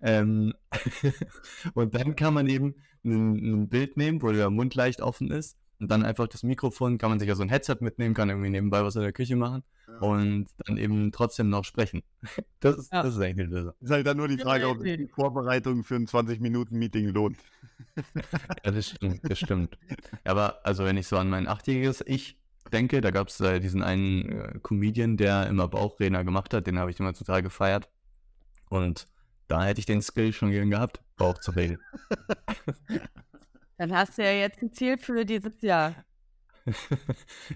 Ähm, 0.00 0.54
und 1.74 1.94
dann 1.94 2.16
kann 2.16 2.34
man 2.34 2.48
eben 2.48 2.74
ein, 3.04 3.62
ein 3.62 3.68
Bild 3.68 3.96
nehmen, 3.96 4.20
wo 4.22 4.32
der 4.32 4.50
Mund 4.50 4.74
leicht 4.74 5.00
offen 5.00 5.30
ist 5.30 5.56
und 5.84 5.90
dann 5.90 6.02
einfach 6.02 6.26
das 6.26 6.42
Mikrofon, 6.42 6.96
kann 6.96 7.10
man 7.10 7.18
sich 7.18 7.28
ja 7.28 7.34
so 7.34 7.42
ein 7.42 7.50
Headset 7.50 7.76
mitnehmen, 7.80 8.14
kann 8.14 8.30
irgendwie 8.30 8.48
nebenbei 8.48 8.82
was 8.82 8.96
in 8.96 9.02
der 9.02 9.12
Küche 9.12 9.36
machen 9.36 9.62
und 10.00 10.46
dann 10.64 10.78
eben 10.78 11.12
trotzdem 11.12 11.50
noch 11.50 11.64
sprechen. 11.64 12.02
Das 12.60 12.78
ist, 12.78 12.90
Ja. 12.90 13.02
das 13.02 13.14
ist 13.14 13.20
eigentlich 13.20 13.46
eine 13.46 13.54
Lösung. 13.54 13.72
Ist 13.80 13.90
halt 13.90 14.06
dann 14.06 14.16
nur 14.16 14.28
die 14.28 14.38
Frage, 14.38 14.66
ob 14.70 14.80
sich 14.80 14.96
die 14.96 15.08
Vorbereitung 15.08 15.84
für 15.84 15.96
ein 15.96 16.06
20-Minuten-Meeting 16.06 17.08
lohnt. 17.10 17.36
Ja, 18.64 18.70
das 18.70 18.88
stimmt, 18.88 19.20
das 19.30 19.38
stimmt. 19.38 19.76
Ja, 20.24 20.30
aber 20.30 20.64
also 20.64 20.86
wenn 20.86 20.96
ich 20.96 21.06
so 21.06 21.18
an 21.18 21.28
mein 21.28 21.46
achtjähriges 21.46 22.02
Ich 22.06 22.38
denke, 22.72 23.02
da 23.02 23.10
gab 23.10 23.28
es 23.28 23.38
äh, 23.40 23.60
diesen 23.60 23.82
einen 23.82 24.32
äh, 24.32 24.58
Comedian, 24.62 25.18
der 25.18 25.48
immer 25.48 25.68
Bauchredner 25.68 26.24
gemacht 26.24 26.54
hat, 26.54 26.66
den 26.66 26.78
habe 26.78 26.90
ich 26.90 26.98
immer 26.98 27.12
total 27.12 27.42
gefeiert. 27.42 27.90
Und 28.70 29.06
da 29.48 29.64
hätte 29.64 29.80
ich 29.80 29.86
den 29.86 30.00
Skill 30.00 30.32
schon 30.32 30.50
gern 30.50 30.70
gehabt, 30.70 31.02
Bauch 31.16 31.38
zu 31.40 31.50
reden. 31.50 31.78
Dann 33.84 33.98
hast 33.98 34.16
du 34.16 34.22
ja 34.22 34.30
jetzt 34.30 34.62
ein 34.62 34.72
Ziel 34.72 34.96
für 34.96 35.26
dieses 35.26 35.60
Jahr. 35.60 35.94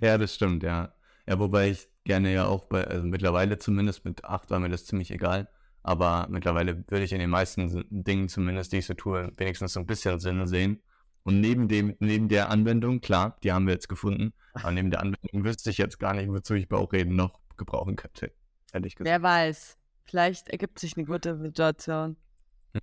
ja, 0.02 0.18
das 0.18 0.34
stimmt, 0.34 0.62
ja. 0.62 0.92
Ja, 1.26 1.38
wobei 1.38 1.70
ich 1.70 1.88
gerne 2.04 2.34
ja 2.34 2.44
auch 2.44 2.66
bei, 2.66 2.86
also 2.86 3.06
mittlerweile 3.06 3.56
zumindest 3.56 4.04
mit 4.04 4.26
acht 4.26 4.50
war 4.50 4.58
mir 4.58 4.68
das 4.68 4.84
ziemlich 4.84 5.10
egal. 5.10 5.48
Aber 5.82 6.26
mittlerweile 6.28 6.84
würde 6.86 7.04
ich 7.04 7.12
in 7.12 7.20
den 7.20 7.30
meisten 7.30 7.86
Dingen 7.88 8.28
zumindest, 8.28 8.72
die 8.72 8.76
ich 8.76 8.86
so 8.86 8.92
tue, 8.92 9.32
wenigstens 9.38 9.72
so 9.72 9.80
ein 9.80 9.86
bisschen 9.86 10.20
Sinn 10.20 10.46
sehen. 10.46 10.82
Und 11.22 11.40
neben 11.40 11.66
dem, 11.66 11.96
neben 11.98 12.28
der 12.28 12.50
Anwendung, 12.50 13.00
klar, 13.00 13.38
die 13.42 13.50
haben 13.50 13.66
wir 13.66 13.72
jetzt 13.72 13.88
gefunden, 13.88 14.34
aber 14.52 14.70
neben 14.70 14.90
der 14.90 15.00
Anwendung 15.00 15.44
wüsste 15.44 15.70
ich 15.70 15.78
jetzt 15.78 15.98
gar 15.98 16.12
nicht, 16.12 16.28
wozu 16.28 16.52
ich 16.52 16.68
Bauchreden 16.68 17.16
noch 17.16 17.40
gebrauchen 17.56 17.96
könnte. 17.96 18.32
Ehrlich 18.74 18.96
gesagt. 18.96 19.08
Wer 19.08 19.22
weiß. 19.22 19.78
Vielleicht 20.04 20.50
ergibt 20.50 20.78
sich 20.78 20.94
eine 20.98 21.06
gute 21.06 21.38
Situation. 21.38 22.18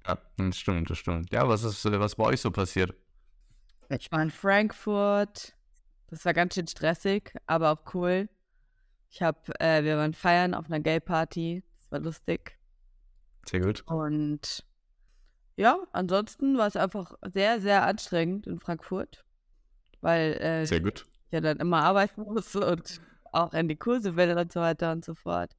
Ja, 0.08 0.18
das 0.38 0.58
stimmt, 0.58 0.90
das 0.90 0.98
stimmt. 0.98 1.32
Ja, 1.32 1.48
was 1.48 1.64
ist, 1.64 1.86
was 1.86 2.16
bei 2.16 2.24
euch 2.24 2.42
so 2.42 2.50
passiert? 2.50 2.96
Ich 3.90 4.12
war 4.12 4.22
in 4.22 4.32
Frankfurt. 4.32 5.56
Das 6.08 6.26
war 6.26 6.34
ganz 6.34 6.56
schön 6.56 6.68
stressig, 6.68 7.34
aber 7.46 7.72
auch 7.72 7.94
cool. 7.94 8.30
Ich 9.10 9.22
hab, 9.22 9.50
äh, 9.62 9.84
wir 9.84 9.98
waren 9.98 10.14
feiern 10.14 10.54
auf 10.54 10.66
einer 10.66 10.80
Gay-Party. 10.80 11.64
Das 11.78 11.92
war 11.92 12.00
lustig. 12.00 12.58
Sehr 13.46 13.62
gut. 13.62 13.84
Und 13.88 14.66
ja, 15.56 15.78
ansonsten 15.94 16.58
war 16.58 16.68
es 16.68 16.76
einfach 16.76 17.14
sehr, 17.34 17.62
sehr 17.62 17.86
anstrengend 17.86 18.46
in 18.48 18.60
Frankfurt, 18.60 19.24
weil 20.02 20.34
äh, 20.42 20.66
Sehr 20.66 20.82
gut. 20.82 21.06
ich 21.28 21.32
ja 21.32 21.42
dann 21.42 21.58
immer 21.58 21.84
arbeiten 21.84 22.24
muss 22.24 22.56
und 22.56 23.00
auch 23.32 23.54
in 23.54 23.68
die 23.68 23.78
Kurse 23.78 24.16
will 24.16 24.38
und 24.38 24.52
so 24.52 24.60
weiter 24.60 24.92
und 24.92 25.06
so 25.06 25.16
fort. 25.16 25.56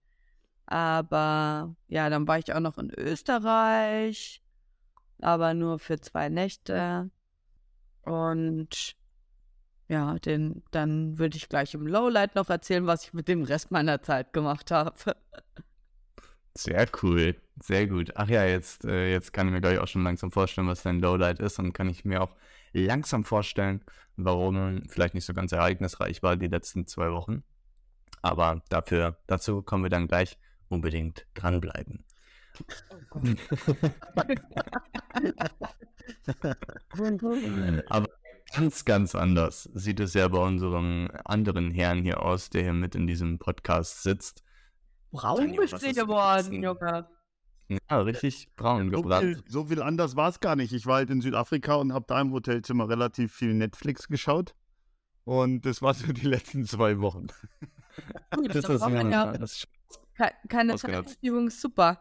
Aber 0.66 1.74
ja, 1.88 2.10
dann 2.10 2.26
war 2.26 2.38
ich 2.38 2.52
auch 2.52 2.60
noch 2.60 2.76
in 2.78 2.90
Österreich, 2.90 4.42
aber 5.20 5.54
nur 5.54 5.78
für 5.78 6.00
zwei 6.00 6.28
Nächte. 6.28 7.10
Und 8.06 8.96
ja, 9.88 10.18
den, 10.18 10.62
dann 10.70 11.18
würde 11.18 11.36
ich 11.36 11.48
gleich 11.48 11.74
im 11.74 11.86
Lowlight 11.86 12.34
noch 12.34 12.48
erzählen, 12.48 12.86
was 12.86 13.04
ich 13.04 13.12
mit 13.12 13.28
dem 13.28 13.42
Rest 13.42 13.70
meiner 13.70 14.02
Zeit 14.02 14.32
gemacht 14.32 14.70
habe. 14.70 14.94
Sehr 16.54 16.86
cool, 17.02 17.36
sehr 17.62 17.86
gut. 17.86 18.12
Ach 18.14 18.28
ja, 18.28 18.44
jetzt, 18.46 18.86
äh, 18.86 19.10
jetzt 19.10 19.34
kann 19.34 19.46
ich 19.46 19.52
mir 19.52 19.60
gleich 19.60 19.78
auch 19.78 19.88
schon 19.88 20.04
langsam 20.04 20.30
vorstellen, 20.30 20.66
was 20.68 20.82
dein 20.82 21.00
Lowlight 21.00 21.38
ist 21.38 21.58
und 21.58 21.74
kann 21.74 21.90
ich 21.90 22.06
mir 22.06 22.22
auch 22.22 22.34
langsam 22.72 23.24
vorstellen, 23.24 23.84
warum 24.16 24.82
vielleicht 24.88 25.12
nicht 25.12 25.26
so 25.26 25.34
ganz 25.34 25.52
ereignisreich 25.52 26.22
war 26.22 26.36
die 26.36 26.46
letzten 26.46 26.86
zwei 26.86 27.12
Wochen. 27.12 27.42
Aber 28.22 28.62
dafür, 28.70 29.18
dazu 29.26 29.60
kommen 29.60 29.84
wir 29.84 29.90
dann 29.90 30.08
gleich 30.08 30.38
unbedingt 30.68 31.26
dranbleiben. 31.34 32.05
Aber 37.88 38.08
ganz, 38.54 38.84
ganz 38.84 39.14
anders 39.14 39.70
sieht 39.74 40.00
es 40.00 40.14
ja 40.14 40.28
bei 40.28 40.38
unserem 40.38 41.10
anderen 41.24 41.70
Herrn 41.70 42.02
hier 42.02 42.22
aus, 42.22 42.50
der 42.50 42.62
hier 42.62 42.72
mit 42.72 42.94
in 42.94 43.06
diesem 43.06 43.38
Podcast 43.38 44.02
sitzt. 44.02 44.42
Braun 45.12 45.56
bist 45.56 45.82
du 45.82 45.92
geworden, 45.92 46.62
Junge. 46.62 47.08
Ja, 47.68 48.00
richtig 48.00 48.54
braun 48.54 48.90
So 48.90 49.02
gebrannt. 49.02 49.24
viel, 49.24 49.42
so 49.48 49.64
viel 49.64 49.82
anders 49.82 50.14
war 50.14 50.28
es 50.28 50.38
gar 50.40 50.54
nicht. 50.54 50.72
Ich 50.72 50.86
war 50.86 50.96
halt 50.96 51.10
in 51.10 51.20
Südafrika 51.20 51.74
und 51.74 51.92
habe 51.92 52.04
da 52.06 52.20
im 52.20 52.32
Hotelzimmer 52.32 52.88
relativ 52.88 53.34
viel 53.34 53.54
Netflix 53.54 54.06
geschaut. 54.06 54.54
Und 55.24 55.66
das 55.66 55.82
war 55.82 55.92
so 55.94 56.12
die 56.12 56.26
letzten 56.26 56.64
zwei 56.64 57.00
Wochen. 57.00 57.26
Gut, 58.34 58.54
Das 58.54 58.66
da 58.66 58.74
ist 58.74 58.82
ja 58.82 59.08
ja, 59.08 59.32
das 59.32 59.66
keine 60.48 60.74
ist 60.74 61.60
super. 61.60 62.00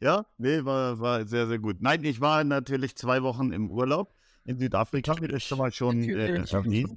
Ja, 0.00 0.26
nee, 0.38 0.64
war, 0.64 0.98
war 0.98 1.26
sehr, 1.26 1.46
sehr 1.46 1.58
gut. 1.58 1.76
Nein, 1.80 2.02
ich 2.04 2.20
war 2.20 2.42
natürlich 2.44 2.96
zwei 2.96 3.22
Wochen 3.22 3.52
im 3.52 3.70
Urlaub 3.70 4.12
in 4.44 4.58
Südafrika, 4.58 5.14
wie 5.20 5.26
letzte 5.26 5.56
Mal 5.56 5.72
schon 5.72 6.02
äh, 6.02 6.34
erwähnt. 6.50 6.90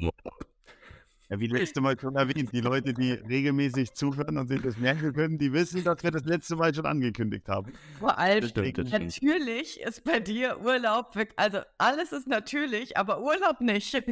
Ja, 1.30 1.39
wie 1.39 1.48
letzte 1.48 1.82
Mal 1.82 2.00
schon 2.00 2.15
erwähnt. 2.15 2.51
Die 2.51 2.62
Leute, 2.62 2.94
die 2.94 3.12
regelmäßig 3.12 3.94
zuhören 3.94 4.38
und 4.38 4.48
sich 4.48 4.62
das 4.62 4.77
merken 4.77 5.13
können, 5.13 5.38
die 5.38 5.51
wissen, 5.53 5.84
dass 5.84 6.03
wir 6.03 6.12
das 6.12 6.25
letzte 6.25 6.56
Mal 6.56 6.74
schon 6.74 6.86
angekündigt 6.86 7.48
haben. 7.48 7.72
Vor 8.00 8.18
allem, 8.18 8.42
Das 8.42 8.53
das 8.53 8.92
natürlich 8.92 9.80
ist 9.82 10.03
bei 10.03 10.20
dir 10.20 10.60
Urlaub, 10.62 11.15
also 11.36 11.60
alles 11.77 12.12
ist 12.12 12.27
natürlich, 12.27 12.98
aber 12.98 13.22
Urlaub 13.22 13.62
nicht. 13.62 13.94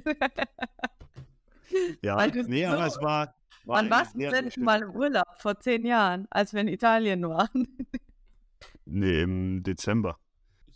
Ja, 2.02 2.18
Weil 2.18 2.32
du 2.32 2.44
nee, 2.44 2.66
so- 2.66 2.72
aber 2.74 2.86
es 2.86 2.98
war. 2.98 3.28
war 3.64 3.78
Wann 3.78 3.90
warst 3.90 4.16
du 4.16 4.20
denn 4.30 4.52
mal 4.58 4.82
im 4.82 4.92
Urlaub? 4.92 5.26
Vor 5.38 5.58
zehn 5.60 5.86
Jahren, 5.86 6.28
als 6.30 6.54
wir 6.54 6.60
in 6.62 6.68
Italien 6.68 7.28
waren. 7.30 7.66
Nee, 8.92 9.22
im 9.22 9.64
Dezember. 9.64 10.18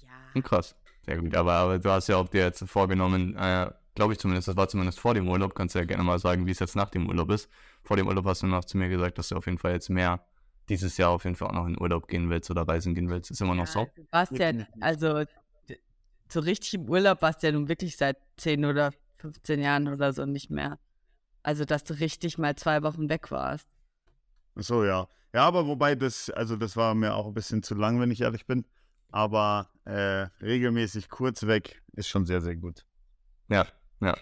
Ja. 0.02 0.42
Krass. 0.42 0.76
Sehr 1.06 1.18
gut. 1.18 1.36
Aber, 1.36 1.54
aber 1.54 1.80
du 1.80 1.90
hast 1.90 2.08
ja 2.08 2.18
auch 2.18 2.28
dir 2.28 2.44
jetzt 2.44 2.68
vorgenommen, 2.68 3.36
äh, 3.36 3.70
glaube 3.94 4.14
ich 4.14 4.20
zumindest, 4.20 4.48
das 4.48 4.58
war 4.58 4.68
zumindest 4.68 5.00
vor 5.00 5.14
dem 5.14 5.28
Urlaub, 5.28 5.56
kannst 5.56 5.76
du 5.76 5.80
ja 5.80 5.86
gerne 5.86 6.04
mal 6.04 6.20
sagen, 6.20 6.46
wie 6.46 6.52
es 6.52 6.60
jetzt 6.60 6.76
nach 6.76 6.90
dem 6.90 7.08
Urlaub 7.08 7.30
ist. 7.32 7.50
Vor 7.84 7.98
dem 7.98 8.08
Urlaub 8.08 8.26
hast 8.26 8.44
du 8.44 8.48
noch 8.48 8.66
zu 8.66 8.78
mir 8.78 8.90
gesagt, 8.90 9.18
dass 9.18 9.30
du 9.30 9.36
auf 9.36 9.46
jeden 9.46 9.58
Fall 9.58 9.74
jetzt 9.74 9.90
mehr 9.90 10.26
dieses 10.70 10.98
Jahr 10.98 11.12
auf 11.12 11.24
jeden 11.24 11.36
Fall 11.36 11.50
auch 11.50 11.54
noch 11.54 11.68
in 11.68 11.80
Urlaub 11.80 12.08
gehen 12.08 12.30
willst 12.30 12.50
oder 12.50 12.68
reisen 12.68 12.96
gehen 12.96 13.10
willst. 13.10 13.30
Ist 13.32 13.42
immer 13.42 13.56
noch 13.56 13.68
so. 13.68 13.88
Du 13.96 14.06
warst 14.12 14.32
ja, 14.38 14.52
also 14.82 15.24
so 16.28 16.40
richtig 16.40 16.74
im 16.74 16.90
Urlaub 16.90 17.22
warst 17.22 17.44
du 17.44 17.48
ja 17.48 17.54
nun 17.54 17.68
wirklich 17.68 17.98
seit 17.98 18.18
10 18.38 18.66
oder 18.66 18.92
15 19.18 19.62
Jahren 19.62 19.88
oder 19.88 20.12
so 20.12 20.26
nicht 20.26 20.50
mehr. 20.50 20.80
Also, 21.44 21.64
dass 21.66 21.84
du 21.84 21.94
richtig 21.94 22.38
mal 22.40 22.56
zwei 22.56 22.82
Wochen 22.82 23.08
weg 23.10 23.30
warst. 23.30 23.68
Ach 24.56 24.64
So, 24.64 24.84
ja. 24.84 25.08
Ja, 25.36 25.46
aber 25.46 25.68
wobei 25.68 25.96
das, 25.96 26.30
also 26.30 26.56
das 26.56 26.78
war 26.78 26.96
mir 26.96 27.14
auch 27.14 27.28
ein 27.28 27.34
bisschen 27.34 27.62
zu 27.62 27.76
lang, 27.76 28.00
wenn 28.00 28.10
ich 28.10 28.22
ehrlich 28.22 28.46
bin. 28.46 28.64
Aber 29.10 29.70
äh, 29.84 30.28
regelmäßig 30.42 31.10
kurz 31.10 31.46
weg 31.46 31.84
ist 31.92 32.08
schon 32.08 32.26
sehr, 32.26 32.40
sehr 32.40 32.56
gut. 32.56 32.86
Ja, 33.50 33.68
ja. 34.00 34.16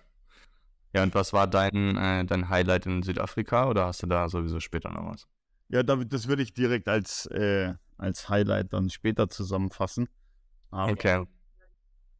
Ja, 0.92 1.04
und 1.04 1.14
was 1.14 1.32
war 1.32 1.46
dein, 1.46 1.98
äh, 1.98 2.26
dein 2.26 2.50
Highlight 2.50 2.88
in 2.88 3.04
Südafrika 3.04 3.70
oder 3.70 3.86
hast 3.86 4.02
du 4.02 4.08
da 4.08 4.28
sowieso 4.28 4.60
später 4.60 4.90
noch 4.90 5.06
was? 5.06 5.28
Ja, 5.70 5.84
das 5.84 6.28
würde 6.28 6.42
ich 6.42 6.56
direkt 6.56 6.88
als, 6.88 7.28
äh, 7.28 7.76
als 8.00 8.28
Highlight 8.30 8.74
dann 8.74 8.90
später 8.90 9.30
zusammenfassen. 9.30 10.10
Aber 10.72 10.94
Okay. 10.94 11.28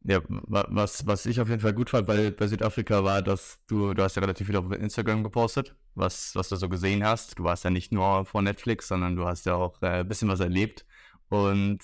Ja, 0.06 0.20
wa- 0.28 0.66
was, 0.68 1.06
was 1.06 1.24
ich 1.24 1.40
auf 1.40 1.48
jeden 1.48 1.60
Fall 1.62 1.72
gut 1.72 1.88
fand 1.88 2.06
bei, 2.06 2.30
bei 2.30 2.46
Südafrika 2.46 3.04
war, 3.04 3.22
dass 3.22 3.64
du, 3.66 3.94
du 3.94 4.02
hast 4.02 4.16
ja 4.16 4.20
relativ 4.20 4.46
viel 4.48 4.56
auf 4.56 4.70
Instagram 4.70 5.24
gepostet, 5.24 5.74
was, 5.94 6.34
was 6.36 6.50
du 6.50 6.56
so 6.56 6.68
gesehen 6.68 7.02
hast. 7.04 7.38
Du 7.38 7.44
warst 7.44 7.64
ja 7.64 7.70
nicht 7.70 7.90
nur 7.90 8.26
vor 8.26 8.42
Netflix, 8.42 8.88
sondern 8.88 9.16
du 9.16 9.24
hast 9.24 9.46
ja 9.46 9.54
auch 9.54 9.80
äh, 9.80 9.86
ein 10.00 10.08
bisschen 10.08 10.28
was 10.28 10.40
erlebt. 10.40 10.84
Und 11.30 11.78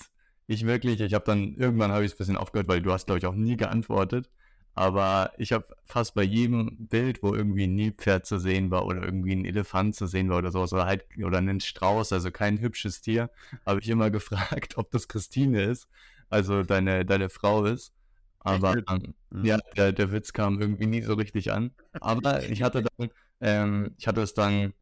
ich 0.45 0.65
wirklich, 0.67 1.01
ich 1.01 1.15
habe 1.15 1.25
dann, 1.25 1.55
irgendwann 1.55 1.91
habe 1.91 2.03
ich 2.05 2.11
es 2.11 2.15
ein 2.15 2.17
bisschen 2.19 2.37
aufgehört, 2.37 2.67
weil 2.67 2.81
du 2.83 2.91
hast, 2.91 3.07
glaube 3.07 3.17
ich, 3.17 3.25
auch 3.25 3.33
nie 3.33 3.57
geantwortet. 3.57 4.29
Aber 4.75 5.33
ich 5.39 5.51
habe 5.51 5.65
fast 5.83 6.13
bei 6.13 6.21
jedem 6.23 6.87
Bild, 6.87 7.23
wo 7.23 7.33
irgendwie 7.33 7.63
ein 7.65 7.73
Nilpferd 7.75 8.25
zu 8.27 8.37
sehen 8.37 8.69
war 8.71 8.85
oder 8.85 9.01
irgendwie 9.03 9.33
ein 9.35 9.45
Elefant 9.45 9.95
zu 9.95 10.05
sehen 10.05 10.29
war 10.29 10.37
oder 10.37 10.51
sowas, 10.51 10.71
oder 10.73 10.85
halt, 10.85 11.05
oder 11.23 11.39
ein 11.39 11.59
Strauß, 11.59 12.13
also 12.13 12.29
kein 12.31 12.59
hübsches 12.61 13.01
Tier, 13.01 13.31
habe 13.65 13.79
ich 13.81 13.89
immer 13.89 14.09
gefragt, 14.11 14.77
ob 14.77 14.91
das 14.91 15.07
Christine 15.07 15.63
ist, 15.63 15.87
also 16.29 16.61
deine, 16.63 17.03
deine 17.05 17.27
Frau 17.29 17.65
ist. 17.65 17.93
Aber 18.43 18.77
ähm, 18.89 19.13
Mhm. 19.31 19.45
ja, 19.45 19.57
der, 19.77 19.91
der 19.93 20.11
Witz 20.11 20.33
kam 20.33 20.59
irgendwie 20.59 20.85
nie 20.87 21.01
so 21.01 21.13
richtig 21.13 21.51
an. 21.51 21.71
Aber 21.99 22.43
ich 22.49 22.61
hatte 22.63 22.83
dann, 22.97 23.09
ähm, 23.39 23.95
ich 23.97 24.07
hatte 24.07 24.21
es 24.21 24.33
dann 24.33 24.73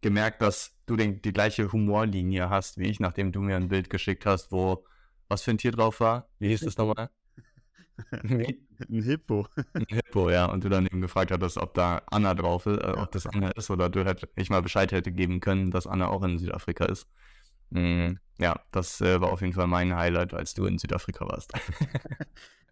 gemerkt, 0.00 0.42
dass 0.42 0.76
du 0.86 0.96
den, 0.96 1.22
die 1.22 1.32
gleiche 1.32 1.72
Humorlinie 1.72 2.50
hast 2.50 2.78
wie 2.78 2.86
ich, 2.88 3.00
nachdem 3.00 3.32
du 3.32 3.40
mir 3.40 3.56
ein 3.56 3.68
Bild 3.68 3.90
geschickt 3.90 4.26
hast, 4.26 4.52
wo 4.52 4.84
was 5.28 5.42
für 5.42 5.52
ein 5.52 5.58
Tier 5.58 5.72
drauf 5.72 6.00
war. 6.00 6.28
Wie 6.38 6.48
hieß 6.48 6.62
das 6.62 6.76
nochmal? 6.76 7.10
Ein 8.90 9.02
Hippo. 9.02 9.46
Ein 9.74 9.86
Hippo, 9.88 10.30
ja. 10.30 10.46
Und 10.46 10.64
du 10.64 10.68
dann 10.68 10.86
eben 10.86 11.00
gefragt 11.00 11.30
hattest, 11.30 11.58
ob 11.58 11.74
da 11.74 12.02
Anna 12.10 12.34
drauf 12.34 12.66
ist, 12.66 12.78
äh, 12.82 12.94
ob 12.96 13.10
das 13.12 13.26
Anna 13.26 13.50
ist 13.50 13.70
oder 13.70 13.88
du 13.90 14.04
hätt, 14.04 14.28
ich 14.36 14.50
mal 14.50 14.62
Bescheid 14.62 14.90
hätte 14.92 15.12
geben 15.12 15.40
können, 15.40 15.70
dass 15.70 15.86
Anna 15.86 16.08
auch 16.08 16.22
in 16.22 16.38
Südafrika 16.38 16.86
ist. 16.86 17.06
Mm, 17.70 18.14
ja, 18.38 18.60
das 18.72 19.00
äh, 19.00 19.20
war 19.20 19.32
auf 19.32 19.40
jeden 19.40 19.52
Fall 19.52 19.66
mein 19.66 19.96
Highlight, 19.96 20.34
als 20.34 20.54
du 20.54 20.66
in 20.66 20.78
Südafrika 20.78 21.26
warst. 21.26 21.52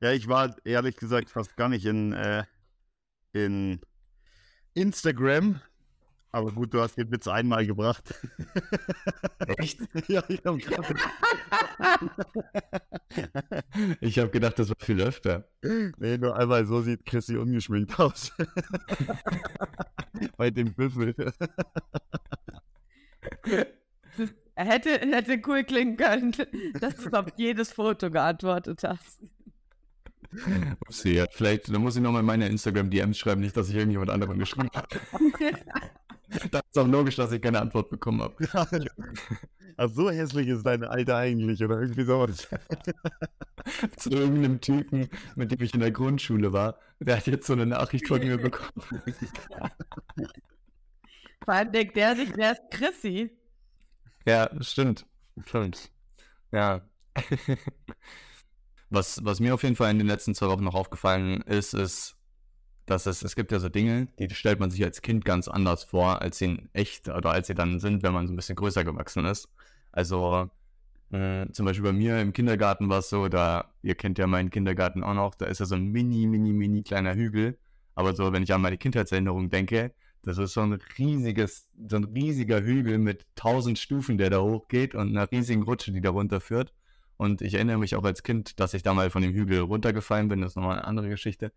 Ja, 0.01 0.13
ich 0.13 0.29
war 0.29 0.55
ehrlich 0.65 0.97
gesagt 0.97 1.29
fast 1.29 1.57
gar 1.57 1.69
nicht 1.69 1.85
in, 1.85 2.13
äh, 2.13 2.45
in 3.33 3.81
Instagram. 4.75 5.61
Aber 6.31 6.53
gut, 6.53 6.75
du 6.75 6.81
hast 6.81 6.97
den 6.97 7.11
Witz 7.11 7.27
einmal 7.27 7.67
gebracht. 7.67 8.15
Echt? 9.59 9.81
ja, 10.09 10.23
ich 10.29 10.45
hab 10.45 10.57
Ich 14.01 14.19
habe 14.19 14.31
gedacht, 14.31 14.59
das 14.59 14.69
war 14.69 14.77
viel 14.79 15.01
öfter. 15.01 15.49
Nee, 15.63 16.19
nur 16.19 16.37
einmal 16.37 16.67
so 16.67 16.83
sieht 16.83 17.07
Chrissy 17.07 17.37
ungeschminkt 17.37 17.99
aus. 17.99 18.33
Bei 20.37 20.51
dem 20.51 20.75
Büffel. 20.75 21.15
Er 24.59 24.65
hätte, 24.65 24.91
hätte 24.91 25.41
cool 25.47 25.63
klingen 25.63 25.97
können, 25.97 26.33
dass 26.81 26.97
du 26.97 27.11
auf 27.17 27.27
jedes 27.37 27.71
Foto 27.71 28.11
geantwortet 28.11 28.83
hast. 28.83 29.21
Upsi, 30.81 31.11
ja, 31.11 31.27
vielleicht, 31.31 31.73
da 31.73 31.79
muss 31.79 31.95
ich 31.95 32.03
nochmal 32.03 32.23
in 32.23 32.27
meine 32.27 32.49
Instagram-DMs 32.49 33.17
schreiben, 33.17 33.41
nicht, 33.41 33.57
dass 33.57 33.69
ich 33.69 33.77
irgendjemand 33.77 34.11
anderem 34.11 34.37
geschrieben 34.37 34.69
habe. 34.75 34.89
Dann 36.51 36.63
ist 36.69 36.77
auch 36.77 36.89
logisch, 36.89 37.15
dass 37.15 37.31
ich 37.31 37.41
keine 37.41 37.61
Antwort 37.61 37.89
bekommen 37.89 38.21
habe. 38.21 38.35
Ach, 39.77 39.89
so 39.91 40.11
hässlich 40.11 40.49
ist 40.49 40.67
deine 40.67 40.91
Alte 40.91 41.15
eigentlich, 41.15 41.63
oder 41.63 41.81
irgendwie 41.81 42.05
sowas. 42.05 42.49
Zu 43.97 44.11
irgendeinem 44.11 44.61
Typen, 44.61 45.09
mit 45.37 45.53
dem 45.53 45.63
ich 45.63 45.73
in 45.73 45.79
der 45.79 45.93
Grundschule 45.93 46.53
war, 46.53 46.81
der 46.99 47.19
hat 47.19 47.29
jetzt 47.29 47.47
so 47.47 47.53
eine 47.53 47.65
Nachricht 47.65 48.09
von 48.09 48.19
mir 48.19 48.39
bekommen. 48.39 48.83
Vor 51.45 51.55
allem 51.55 51.71
denkt 51.71 51.95
der 51.95 52.17
sich, 52.17 52.37
wer 52.37 52.53
ist 52.53 52.63
Chrissy? 52.73 53.39
Ja, 54.29 54.51
stimmt. 54.63 55.07
Stimmt. 55.47 55.91
Ja. 56.53 56.83
Was, 58.91 59.23
was 59.25 59.41
mir 59.41 59.53
auf 59.55 59.63
jeden 59.65 59.77
Fall 59.77 59.91
in 59.91 59.99
den 59.99 60.07
letzten 60.07 60.35
zwei 60.35 60.49
Wochen 60.49 60.65
noch 60.65 60.75
aufgefallen 60.75 61.43
ist, 61.43 61.75
ist, 61.75 62.17
dass 62.87 63.07
es, 63.07 63.23
es 63.23 63.37
gibt 63.37 63.53
ja 63.53 63.61
so 63.61 63.69
Dinge, 63.69 64.09
die 64.19 64.31
stellt 64.35 64.61
man 64.61 64.71
sich 64.71 64.85
als 64.85 65.03
Kind 65.03 65.25
ganz 65.25 65.49
anders 65.49 65.85
vor, 65.85 66.23
als 66.23 66.39
sie 66.39 66.47
in 66.47 66.71
echt 66.75 67.09
oder 67.09 67.31
als 67.33 67.49
sie 67.49 67.55
dann 67.55 67.81
sind, 67.81 68.03
wenn 68.03 68.15
man 68.15 68.27
so 68.29 68.33
ein 68.35 68.37
bisschen 68.37 68.57
größer 68.57 68.85
gewachsen 68.85 69.27
ist. 69.27 69.49
Also 69.93 70.51
mh, 71.11 71.53
zum 71.53 71.67
Beispiel 71.67 71.85
bei 71.85 71.93
mir 71.93 72.21
im 72.21 72.33
Kindergarten 72.33 72.89
war 72.91 73.01
es 73.01 73.11
so, 73.11 73.29
da, 73.29 73.73
ihr 73.83 73.95
kennt 73.97 74.19
ja 74.19 74.27
meinen 74.29 74.51
Kindergarten 74.51 75.05
auch 75.05 75.15
noch, 75.15 75.35
da 75.37 75.47
ist 75.47 75.61
ja 75.61 75.67
so 75.67 75.77
ein 75.77 75.87
mini, 75.89 76.27
mini, 76.27 76.53
mini 76.53 76.83
kleiner 76.83 77.15
Hügel. 77.15 77.59
Aber 77.95 78.15
so, 78.17 78.33
wenn 78.33 78.43
ich 78.45 78.53
an 78.55 78.63
meine 78.63 78.79
Kindheitserinnerung 78.79 79.51
denke, 79.51 79.95
das 80.23 80.39
ist 80.39 80.55
so 80.55 80.61
ein 80.63 80.79
riesiges, 80.99 81.69
so 81.89 81.97
ein 81.97 82.05
riesiger 82.05 82.61
Hügel 82.63 82.99
mit 82.99 83.27
tausend 83.35 83.79
Stufen, 83.79 84.19
der 84.19 84.31
da 84.31 84.41
hochgeht 84.41 84.95
und 84.95 85.09
einer 85.09 85.31
riesigen 85.31 85.63
Rutsche, 85.63 85.93
die 85.93 86.01
da 86.01 86.11
runterführt. 86.11 86.73
Und 87.17 87.43
ich 87.43 87.55
erinnere 87.55 87.79
mich 87.79 87.97
auch 87.97 88.05
als 88.05 88.23
Kind, 88.23 88.61
dass 88.61 88.75
ich 88.75 88.83
da 88.83 88.95
mal 88.95 89.11
von 89.11 89.23
dem 89.23 89.33
Hügel 89.33 89.61
runtergefallen 89.61 90.29
bin. 90.29 90.41
Das 90.41 90.53
ist 90.53 90.57
nochmal 90.57 90.79
eine 90.79 90.87
andere 90.87 91.09
Geschichte. 91.09 91.53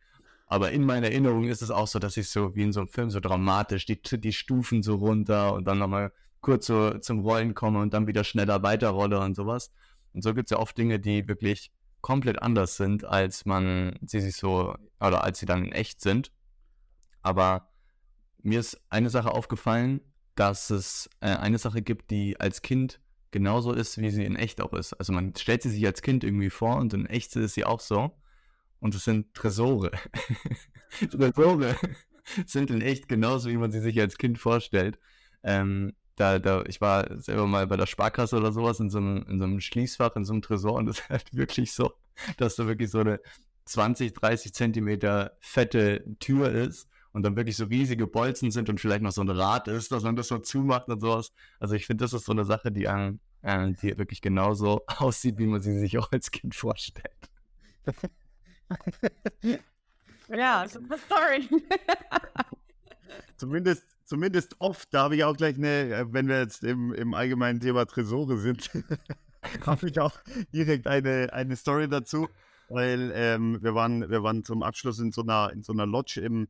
Aber 0.48 0.72
in 0.72 0.84
meiner 0.84 1.08
Erinnerung 1.08 1.46
ist 1.46 1.62
es 1.62 1.72
auch 1.72 1.88
so, 1.88 2.00
dass 2.00 2.18
ich 2.18 2.30
so 2.30 2.56
wie 2.56 2.63
in 2.63 2.74
so 2.74 2.82
einem 2.82 2.89
Film 2.89 3.10
so 3.10 3.20
dramatisch 3.20 3.86
die, 3.86 4.01
die 4.01 4.34
Stufen 4.34 4.84
so 4.84 4.96
runter 4.96 5.53
und 5.53 5.65
dann 5.65 5.77
nochmal 5.77 6.12
kurz 6.41 6.65
so 6.68 6.98
zum 6.98 7.20
Rollen 7.22 7.53
komme 7.53 7.80
und 7.80 7.94
dann 7.94 8.08
wieder 8.08 8.24
schneller 8.24 8.62
weiterrolle 8.63 9.20
und 9.20 9.36
sowas. 9.36 9.72
Und 10.13 10.24
so 10.24 10.34
gibt 10.34 10.48
es 10.48 10.51
ja 10.51 10.58
oft 10.58 10.77
Dinge, 10.77 11.00
die 11.00 11.27
wirklich 11.27 11.72
komplett 12.01 12.41
anders 12.41 12.75
sind, 12.75 13.06
als 13.06 13.46
man 13.46 13.98
sie 14.01 14.20
sich 14.20 14.36
so, 14.36 14.75
oder 15.00 15.24
als 15.24 15.39
sie 15.39 15.46
dann 15.46 15.65
in 15.65 15.72
echt 15.72 16.01
sind. 16.01 16.32
Aber 17.22 17.70
mir 18.43 18.60
ist 18.60 18.81
eine 18.89 19.10
Sache 19.10 19.31
aufgefallen, 19.31 20.01
dass 20.36 20.69
es 20.69 21.10
äh, 21.19 21.27
eine 21.27 21.57
Sache 21.57 21.81
gibt, 21.81 22.12
die 22.12 22.39
als 22.39 22.62
Kind 22.62 23.00
genauso 23.31 23.74
ist, 23.74 23.98
wie 23.98 24.10
sie 24.10 24.25
in 24.25 24.36
echt 24.36 24.62
auch 24.62 24.74
ist. 24.74 24.93
Also 24.93 25.13
man 25.13 25.36
stellt 25.36 25.62
sie 25.63 25.69
sich 25.69 25.86
als 25.86 26.01
Kind 26.01 26.24
irgendwie 26.24 26.50
vor 26.50 26.77
und 26.77 26.93
in 26.93 27.05
echt 27.05 27.36
ist 27.36 27.53
sie 27.53 27.65
auch 27.65 27.79
so. 27.79 28.12
und 28.79 28.95
es 28.95 29.05
sind 29.05 29.33
Tresore. 29.33 29.91
Tresore 31.12 31.75
sind 32.45 32.71
in 32.71 32.81
echt 32.81 33.07
genauso, 33.07 33.50
wie 33.50 33.57
man 33.57 33.71
sie 33.71 33.79
sich 33.79 34.00
als 34.00 34.17
Kind 34.17 34.38
vorstellt. 34.38 35.00
Ähm, 35.43 35.93
da, 36.15 36.39
da, 36.39 36.63
ich 36.67 36.81
war 36.81 37.19
selber 37.21 37.48
mal 37.48 37.67
bei 37.67 37.77
der 37.77 37.88
Sparkasse 37.88 38.38
oder 38.38 38.51
sowas 38.51 38.79
in 38.79 38.89
so 38.89 39.00
einem, 39.00 39.25
in 39.27 39.39
so 39.39 39.45
einem 39.45 39.62
Schließfach, 39.62 40.15
in 40.15 40.25
so 40.25 40.33
einem 40.33 40.41
Tresor 40.41 40.74
und 40.74 40.88
es 40.89 41.00
ist 41.00 41.10
halt 41.10 41.33
wirklich 41.33 41.74
so, 41.74 41.93
dass 42.38 42.55
da 42.55 42.67
wirklich 42.67 42.91
so 42.91 43.00
eine 43.00 43.19
20, 43.65 44.13
30 44.13 44.53
Zentimeter 44.53 45.38
fette 45.39 46.03
Tür 46.19 46.51
ist 46.51 46.90
und 47.13 47.24
dann 47.24 47.36
wirklich 47.36 47.58
so 47.58 47.65
riesige 47.65 48.08
Bolzen 48.08 48.51
sind 48.51 48.70
und 48.70 48.80
vielleicht 48.80 49.01
noch 49.01 49.12
so 49.12 49.22
ein 49.22 49.30
Rad 49.30 49.68
ist, 49.68 49.91
dass 49.91 50.03
man 50.03 50.15
das 50.15 50.30
so 50.30 50.38
zumacht 50.38 50.88
und 50.88 51.00
sowas. 51.00 51.32
Also 51.60 51.75
ich 51.75 51.86
finde, 51.86 52.03
das 52.03 52.13
ist 52.13 52.25
so 52.25 52.32
eine 52.32 52.46
Sache, 52.46 52.72
die, 52.72 52.86
äh, 52.86 53.13
die 53.44 53.98
wirklich 53.98 54.22
genauso 54.22 54.82
aussieht, 54.88 55.38
wie 55.38 55.48
man 55.48 55.62
sie 55.62 55.77
sich 55.77 55.98
auch 55.98 56.12
als 56.12 56.32
Kind 56.32 56.56
vorstellt. 56.56 57.30
ja, 60.30 60.65
sorry. 61.10 61.50
zumindest, 63.38 63.84
zumindest 64.06 64.56
oft, 64.60 64.94
da 64.94 65.03
habe 65.03 65.15
ich 65.15 65.24
auch 65.24 65.36
gleich 65.36 65.58
eine, 65.58 65.94
äh, 65.94 66.06
wenn 66.13 66.27
wir 66.27 66.39
jetzt 66.39 66.63
im, 66.63 66.94
im 66.94 67.13
allgemeinen 67.13 67.60
Thema 67.60 67.86
Tresore 67.86 68.38
sind, 68.38 68.70
habe 69.65 69.89
ich 69.89 70.00
auch 70.00 70.18
direkt 70.53 70.88
eine, 70.88 71.34
eine 71.34 71.56
Story 71.58 71.89
dazu, 71.89 72.30
weil 72.70 73.12
ähm, 73.13 73.58
wir, 73.62 73.75
waren, 73.75 74.10
wir 74.10 74.24
waren 74.24 74.46
zum 74.46 74.63
Abschluss 74.63 75.00
in 75.00 75.12
so 75.12 75.24
einer, 75.24 75.51
in 75.51 75.63
so 75.63 75.74
einer 75.74 75.86
Lodge 75.86 76.22
im, 76.22 76.48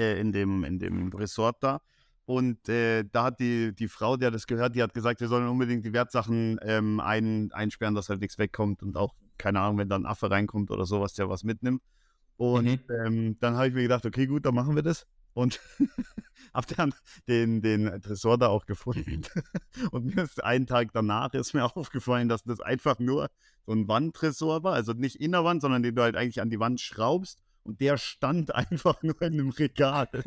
äh, 0.00 0.20
in, 0.20 0.32
dem, 0.32 0.64
in 0.64 0.78
dem 0.78 1.12
Resort 1.12 1.62
da. 1.62 1.80
Und 2.24 2.68
äh, 2.68 3.04
da 3.10 3.24
hat 3.24 3.40
die, 3.40 3.74
die 3.74 3.88
Frau, 3.88 4.16
der 4.16 4.30
das 4.30 4.46
gehört, 4.46 4.76
die 4.76 4.82
hat 4.82 4.94
gesagt, 4.94 5.20
wir 5.20 5.28
sollen 5.28 5.48
unbedingt 5.48 5.84
die 5.84 5.92
Wertsachen 5.92 6.58
ähm, 6.62 7.00
ein, 7.00 7.50
einsperren, 7.52 7.94
dass 7.94 8.08
halt 8.08 8.20
nichts 8.20 8.38
wegkommt 8.38 8.82
und 8.82 8.96
auch, 8.96 9.14
keine 9.36 9.60
Ahnung, 9.60 9.78
wenn 9.78 9.88
da 9.88 9.96
ein 9.96 10.06
Affe 10.06 10.30
reinkommt 10.30 10.70
oder 10.70 10.86
sowas, 10.86 11.14
der 11.14 11.28
was 11.28 11.44
mitnimmt. 11.44 11.82
Und 12.36 12.64
mhm. 12.66 12.80
ähm, 13.04 13.36
dann 13.40 13.54
habe 13.56 13.68
ich 13.68 13.74
mir 13.74 13.82
gedacht, 13.82 14.06
okay, 14.06 14.26
gut, 14.26 14.46
dann 14.46 14.54
machen 14.54 14.74
wir 14.74 14.82
das. 14.82 15.06
Und 15.34 15.60
habe 16.54 16.74
dann 16.74 16.94
den, 17.28 17.62
den 17.62 18.00
Tresor 18.00 18.38
da 18.38 18.48
auch 18.48 18.64
gefunden. 18.64 19.22
Und 19.90 20.14
mir 20.14 20.22
ist 20.22 20.42
einen 20.42 20.66
Tag 20.66 20.88
danach 20.92 21.34
ist 21.34 21.52
mir 21.52 21.64
aufgefallen, 21.76 22.28
dass 22.28 22.42
das 22.42 22.60
einfach 22.60 22.98
nur 22.98 23.28
so 23.66 23.72
ein 23.72 23.88
Wandtresor 23.88 24.62
war. 24.62 24.74
Also 24.74 24.92
nicht 24.92 25.16
in 25.16 25.32
der 25.32 25.44
Wand, 25.44 25.62
sondern 25.62 25.82
den 25.82 25.94
du 25.94 26.02
halt 26.02 26.16
eigentlich 26.16 26.40
an 26.40 26.50
die 26.50 26.60
Wand 26.60 26.80
schraubst. 26.80 27.42
Und 27.62 27.80
der 27.80 27.98
stand 27.98 28.54
einfach 28.54 29.02
nur 29.02 29.20
in 29.22 29.34
einem 29.34 29.50
Regal. 29.50 30.08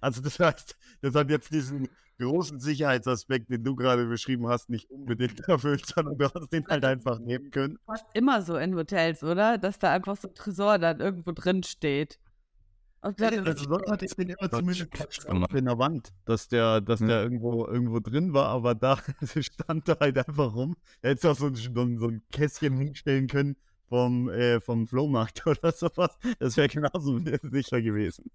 also 0.00 0.22
das 0.22 0.38
heißt, 0.38 0.76
das 1.00 1.14
hat 1.14 1.30
jetzt 1.30 1.52
diesen 1.52 1.88
großen 2.18 2.60
Sicherheitsaspekt, 2.60 3.50
den 3.50 3.64
du 3.64 3.74
gerade 3.74 4.06
beschrieben 4.06 4.48
hast, 4.48 4.70
nicht 4.70 4.90
unbedingt 4.90 5.40
erfüllt, 5.48 5.86
sondern 5.86 6.18
du 6.18 6.30
hast 6.32 6.52
den 6.52 6.66
halt 6.66 6.84
einfach 6.84 7.18
nehmen 7.18 7.50
können. 7.50 7.78
Fast 7.86 8.06
immer 8.14 8.42
so 8.42 8.56
in 8.56 8.74
Hotels, 8.74 9.22
oder? 9.22 9.58
Dass 9.58 9.78
da 9.78 9.92
einfach 9.92 10.16
so 10.16 10.28
ein 10.28 10.34
Tresor 10.34 10.78
dann 10.78 11.00
irgendwo 11.00 11.32
drin 11.32 11.62
steht. 11.62 12.18
Und 13.00 13.20
dann, 13.20 13.34
ja, 13.34 13.42
also 13.42 13.64
sonst 13.64 13.90
hatte 13.90 14.04
ich 14.04 14.14
den 14.14 14.28
immer 14.28 14.48
zumindest 14.48 15.26
in 15.26 15.64
der 15.64 15.78
Wand, 15.78 16.12
dass 16.24 16.46
der, 16.46 16.80
dass 16.80 17.00
hm. 17.00 17.08
der 17.08 17.24
irgendwo, 17.24 17.66
irgendwo 17.66 17.98
drin 17.98 18.32
war, 18.32 18.46
aber 18.46 18.76
da 18.76 18.96
stand 19.40 19.88
er 19.88 19.98
halt 19.98 20.18
einfach 20.18 20.54
rum. 20.54 20.76
Er 21.00 21.10
hätte 21.10 21.32
auch 21.32 21.36
so 21.36 21.46
ein, 21.46 21.56
so 21.56 21.80
ein 21.80 22.22
Kästchen 22.30 22.78
hinstellen 22.78 23.26
können 23.26 23.56
vom, 23.92 24.30
äh, 24.30 24.58
vom 24.58 24.86
Flohmarkt 24.86 25.46
oder 25.46 25.70
sowas. 25.70 26.16
Das 26.38 26.56
wäre 26.56 26.68
genauso 26.68 27.20
sicher 27.42 27.82
gewesen. 27.82 28.30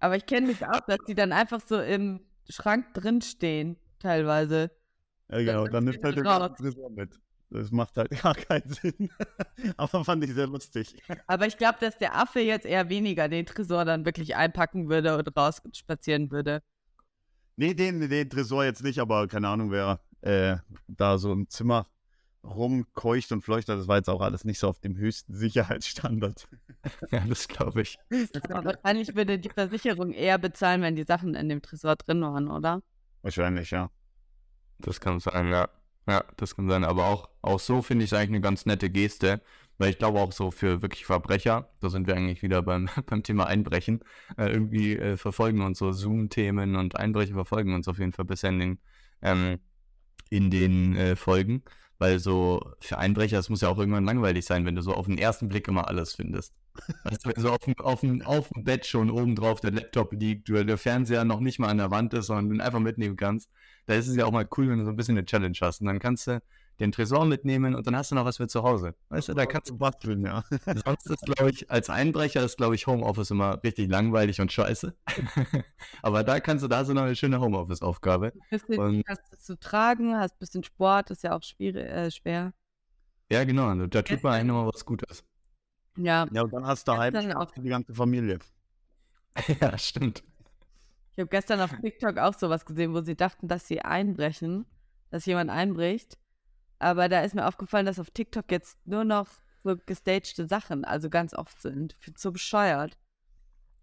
Aber 0.00 0.16
ich 0.16 0.26
kenne 0.26 0.48
mich 0.48 0.66
auch, 0.66 0.80
dass 0.86 0.98
die 1.08 1.14
dann 1.14 1.32
einfach 1.32 1.62
so 1.66 1.80
im 1.80 2.20
Schrank 2.46 2.92
drinstehen, 2.92 3.78
teilweise. 4.00 4.70
Ja, 5.30 5.38
genau, 5.38 5.66
dann 5.66 5.84
nimmt 5.84 6.04
halt 6.04 6.16
der 6.16 6.54
Tresor 6.56 6.90
mit. 6.90 7.18
Das 7.48 7.70
macht 7.70 7.96
halt 7.96 8.10
gar 8.22 8.34
keinen 8.34 8.68
Sinn. 8.70 9.10
Aber 9.78 10.04
fand 10.04 10.24
ich 10.24 10.34
sehr 10.34 10.46
lustig. 10.46 10.94
Aber 11.26 11.46
ich 11.46 11.56
glaube, 11.56 11.78
dass 11.80 11.96
der 11.96 12.14
Affe 12.14 12.40
jetzt 12.40 12.66
eher 12.66 12.90
weniger 12.90 13.28
den 13.30 13.46
Tresor 13.46 13.86
dann 13.86 14.04
wirklich 14.04 14.36
einpacken 14.36 14.90
würde 14.90 15.16
und 15.16 15.36
rausspazieren 15.36 16.30
würde. 16.30 16.62
Nee, 17.56 17.72
den, 17.72 18.10
den 18.10 18.28
Tresor 18.28 18.64
jetzt 18.64 18.82
nicht, 18.84 18.98
aber 18.98 19.26
keine 19.26 19.48
Ahnung, 19.48 19.70
wer 19.70 20.00
äh, 20.20 20.58
da 20.86 21.16
so 21.16 21.32
im 21.32 21.48
Zimmer 21.48 21.86
rumkeucht 22.44 23.32
und 23.32 23.42
fleuchtet. 23.42 23.78
Das 23.78 23.88
war 23.88 23.96
jetzt 23.96 24.08
auch 24.08 24.20
alles 24.20 24.44
nicht 24.44 24.58
so 24.58 24.68
auf 24.68 24.80
dem 24.80 24.96
höchsten 24.96 25.34
Sicherheitsstandard. 25.34 26.48
ja, 27.10 27.20
das 27.28 27.48
glaube 27.48 27.82
ich. 27.82 27.98
wahrscheinlich 28.08 29.14
würde 29.14 29.38
die 29.38 29.50
Versicherung 29.50 30.12
eher 30.12 30.38
bezahlen, 30.38 30.82
wenn 30.82 30.96
die 30.96 31.04
Sachen 31.04 31.34
in 31.34 31.48
dem 31.48 31.62
Tresor 31.62 31.96
drin 31.96 32.22
waren, 32.22 32.50
oder? 32.50 32.82
Wahrscheinlich, 33.22 33.70
ja. 33.70 33.90
Das 34.78 35.00
kann 35.00 35.20
sein, 35.20 35.48
ja. 35.48 35.68
Ja, 36.08 36.24
das 36.36 36.56
kann 36.56 36.68
sein. 36.68 36.84
Aber 36.84 37.06
auch, 37.06 37.28
auch 37.42 37.60
so 37.60 37.82
finde 37.82 38.04
ich 38.04 38.12
es 38.12 38.16
eigentlich 38.16 38.30
eine 38.30 38.40
ganz 38.40 38.66
nette 38.66 38.90
Geste. 38.90 39.42
Weil 39.80 39.88
ich 39.88 39.98
glaube 39.98 40.20
auch 40.20 40.32
so 40.32 40.50
für 40.50 40.82
wirklich 40.82 41.06
Verbrecher, 41.06 41.70
da 41.80 41.88
sind 41.88 42.06
wir 42.06 42.14
eigentlich 42.14 42.42
wieder 42.42 42.60
beim, 42.60 42.90
beim 43.06 43.22
Thema 43.22 43.46
Einbrechen, 43.46 44.00
äh, 44.36 44.48
irgendwie 44.48 44.94
äh, 44.94 45.16
verfolgen 45.16 45.62
uns 45.62 45.78
so 45.78 45.90
Zoom-Themen 45.90 46.76
und 46.76 46.96
Einbrecher 46.96 47.32
verfolgen 47.32 47.74
uns 47.74 47.88
auf 47.88 47.98
jeden 47.98 48.12
Fall 48.12 48.26
bisher 48.26 48.50
in 48.50 48.58
den, 48.58 48.78
ähm, 49.22 49.58
in 50.28 50.50
den 50.50 50.96
äh, 50.96 51.16
Folgen. 51.16 51.62
Weil 52.00 52.18
so 52.18 52.62
für 52.80 52.96
Einbrecher, 52.96 53.38
es 53.38 53.50
muss 53.50 53.60
ja 53.60 53.68
auch 53.68 53.76
irgendwann 53.76 54.06
langweilig 54.06 54.46
sein, 54.46 54.64
wenn 54.64 54.74
du 54.74 54.80
so 54.80 54.94
auf 54.94 55.04
den 55.04 55.18
ersten 55.18 55.48
Blick 55.48 55.68
immer 55.68 55.86
alles 55.86 56.14
findest. 56.14 56.54
Weißt 57.04 57.26
du, 57.26 57.28
wenn 57.28 57.42
so 57.42 57.50
auf 57.50 57.58
dem, 57.58 57.78
auf, 57.78 58.00
dem, 58.00 58.22
auf 58.22 58.48
dem 58.48 58.64
Bett 58.64 58.86
schon 58.86 59.10
oben 59.10 59.36
drauf 59.36 59.60
der 59.60 59.72
Laptop 59.72 60.14
liegt, 60.14 60.48
du, 60.48 60.64
der 60.64 60.78
Fernseher 60.78 61.26
noch 61.26 61.40
nicht 61.40 61.58
mal 61.58 61.68
an 61.68 61.76
der 61.76 61.90
Wand 61.90 62.14
ist, 62.14 62.26
sondern 62.26 62.48
den 62.48 62.60
einfach 62.62 62.80
mitnehmen 62.80 63.16
kannst, 63.16 63.50
da 63.84 63.94
ist 63.94 64.08
es 64.08 64.16
ja 64.16 64.24
auch 64.24 64.32
mal 64.32 64.48
cool, 64.56 64.70
wenn 64.70 64.78
du 64.78 64.84
so 64.86 64.90
ein 64.90 64.96
bisschen 64.96 65.18
eine 65.18 65.26
Challenge 65.26 65.58
hast. 65.60 65.82
Und 65.82 65.88
dann 65.88 65.98
kannst 65.98 66.26
du 66.26 66.40
den 66.78 66.92
Tresor 66.92 67.24
mitnehmen 67.26 67.74
und 67.74 67.86
dann 67.86 67.96
hast 67.96 68.10
du 68.10 68.14
noch 68.14 68.24
was 68.24 68.38
für 68.38 68.48
zu 68.48 68.62
Hause. 68.62 68.94
Weißt 69.10 69.28
du, 69.28 69.34
da 69.34 69.44
kannst 69.46 69.70
du 69.70 69.76
basteln, 69.76 70.24
ja. 70.24 70.44
Sonst 70.84 71.10
ist, 71.10 71.22
glaube 71.22 71.50
ich, 71.50 71.70
als 71.70 71.90
Einbrecher 71.90 72.42
ist, 72.42 72.56
glaube 72.56 72.74
ich, 72.74 72.86
Homeoffice 72.86 73.30
immer 73.30 73.62
richtig 73.62 73.90
langweilig 73.90 74.40
und 74.40 74.50
scheiße. 74.50 74.94
Aber 76.02 76.24
da 76.24 76.40
kannst 76.40 76.64
du, 76.64 76.68
da 76.68 76.84
so 76.84 76.94
noch 76.94 77.02
eine 77.02 77.16
schöne 77.16 77.40
Homeoffice-Aufgabe. 77.40 78.32
Und 78.68 79.04
hast 79.06 79.32
du 79.32 79.38
zu 79.38 79.58
tragen, 79.58 80.16
hast 80.16 80.34
ein 80.34 80.38
bisschen 80.38 80.64
Sport, 80.64 81.10
ist 81.10 81.22
ja 81.22 81.36
auch 81.36 81.42
schwierig, 81.42 81.86
äh, 81.86 82.10
schwer. 82.10 82.52
Ja, 83.30 83.44
genau, 83.44 83.74
da 83.86 84.02
tut 84.02 84.22
man 84.22 84.32
eigentlich 84.32 84.46
nochmal 84.46 84.72
was 84.72 84.84
Gutes. 84.84 85.24
Ja. 85.96 86.26
Ja, 86.32 86.42
und 86.42 86.52
dann 86.52 86.66
hast 86.66 86.86
du 86.86 86.92
daheim 86.92 87.14
auch 87.32 87.50
die 87.50 87.68
ganze 87.68 87.94
Familie. 87.94 88.38
ja, 89.60 89.76
stimmt. 89.78 90.24
Ich 91.14 91.20
habe 91.20 91.28
gestern 91.28 91.60
auf 91.60 91.72
TikTok 91.80 92.18
auch 92.18 92.34
sowas 92.34 92.64
gesehen, 92.64 92.94
wo 92.94 93.02
sie 93.02 93.16
dachten, 93.16 93.48
dass 93.48 93.66
sie 93.66 93.82
einbrechen, 93.82 94.66
dass 95.10 95.26
jemand 95.26 95.50
einbricht. 95.50 96.18
Aber 96.80 97.08
da 97.08 97.20
ist 97.20 97.34
mir 97.34 97.46
aufgefallen, 97.46 97.86
dass 97.86 98.00
auf 98.00 98.10
TikTok 98.10 98.50
jetzt 98.50 98.76
nur 98.86 99.04
noch 99.04 99.28
so 99.62 99.76
gestagte 99.86 100.46
Sachen, 100.46 100.84
also 100.84 101.10
ganz 101.10 101.34
oft 101.34 101.60
sind, 101.60 101.96
zu 102.16 102.32
bescheuert. 102.32 102.98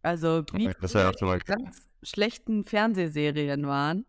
Also 0.01 0.43
wie 0.53 0.73
das 0.81 0.93
ja 0.93 1.09
auch 1.09 1.21
mal 1.21 1.39
ganz 1.39 1.87
schlechten 2.03 2.65
Fernsehserien 2.65 3.67
waren. 3.67 4.05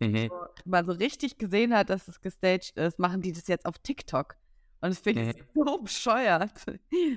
Mhm. 0.00 0.30
Wo 0.30 0.46
man 0.64 0.86
so 0.86 0.92
richtig 0.92 1.38
gesehen 1.38 1.74
hat, 1.74 1.90
dass 1.90 2.06
es 2.06 2.20
gestaged 2.20 2.76
ist, 2.76 2.98
machen 2.98 3.20
die 3.20 3.32
das 3.32 3.48
jetzt 3.48 3.66
auf 3.66 3.78
TikTok. 3.78 4.36
Und 4.80 4.90
es 4.90 5.00
finde 5.00 5.30
ich 5.30 5.36
mhm. 5.36 5.64
so 5.64 5.78
bescheuert. 5.82 6.52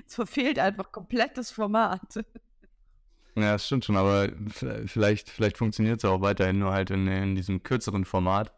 Es 0.06 0.14
verfehlt 0.14 0.58
einfach 0.58 0.90
komplett 0.90 1.38
das 1.38 1.50
Format. 1.50 2.24
Ja, 3.36 3.52
das 3.52 3.66
stimmt 3.66 3.84
schon, 3.84 3.96
aber 3.96 4.30
vielleicht, 4.86 5.30
vielleicht 5.30 5.56
funktioniert 5.56 5.98
es 5.98 6.04
auch 6.04 6.20
weiterhin 6.20 6.58
nur 6.58 6.72
halt 6.72 6.90
in, 6.90 7.06
in, 7.06 7.34
diesem 7.34 7.62
kürzeren 7.62 8.04
Format. 8.04 8.52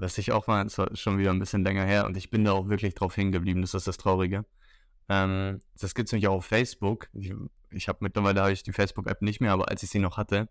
Was 0.00 0.16
ich 0.16 0.32
auch 0.32 0.46
mal, 0.46 0.66
ist 0.66 0.80
schon 0.94 1.18
wieder 1.18 1.30
ein 1.30 1.38
bisschen 1.38 1.62
länger 1.62 1.84
her 1.84 2.06
und 2.06 2.16
ich 2.16 2.30
bin 2.30 2.42
da 2.44 2.52
auch 2.52 2.68
wirklich 2.68 2.94
drauf 2.94 3.14
hingeblieben, 3.14 3.60
das 3.60 3.74
ist 3.74 3.86
das 3.86 3.98
Traurige. 3.98 4.46
Ähm, 5.10 5.60
das 5.78 5.94
gibt 5.94 6.08
es 6.08 6.12
nämlich 6.12 6.28
auch 6.28 6.36
auf 6.36 6.46
Facebook. 6.46 7.08
Ich, 7.12 7.34
ich 7.70 7.86
habe 7.88 7.98
mittlerweile 8.00 8.40
habe 8.40 8.52
ich 8.52 8.62
die 8.62 8.72
Facebook-App 8.72 9.20
nicht 9.20 9.42
mehr, 9.42 9.52
aber 9.52 9.68
als 9.68 9.82
ich 9.82 9.90
sie 9.90 9.98
noch 9.98 10.16
hatte, 10.16 10.48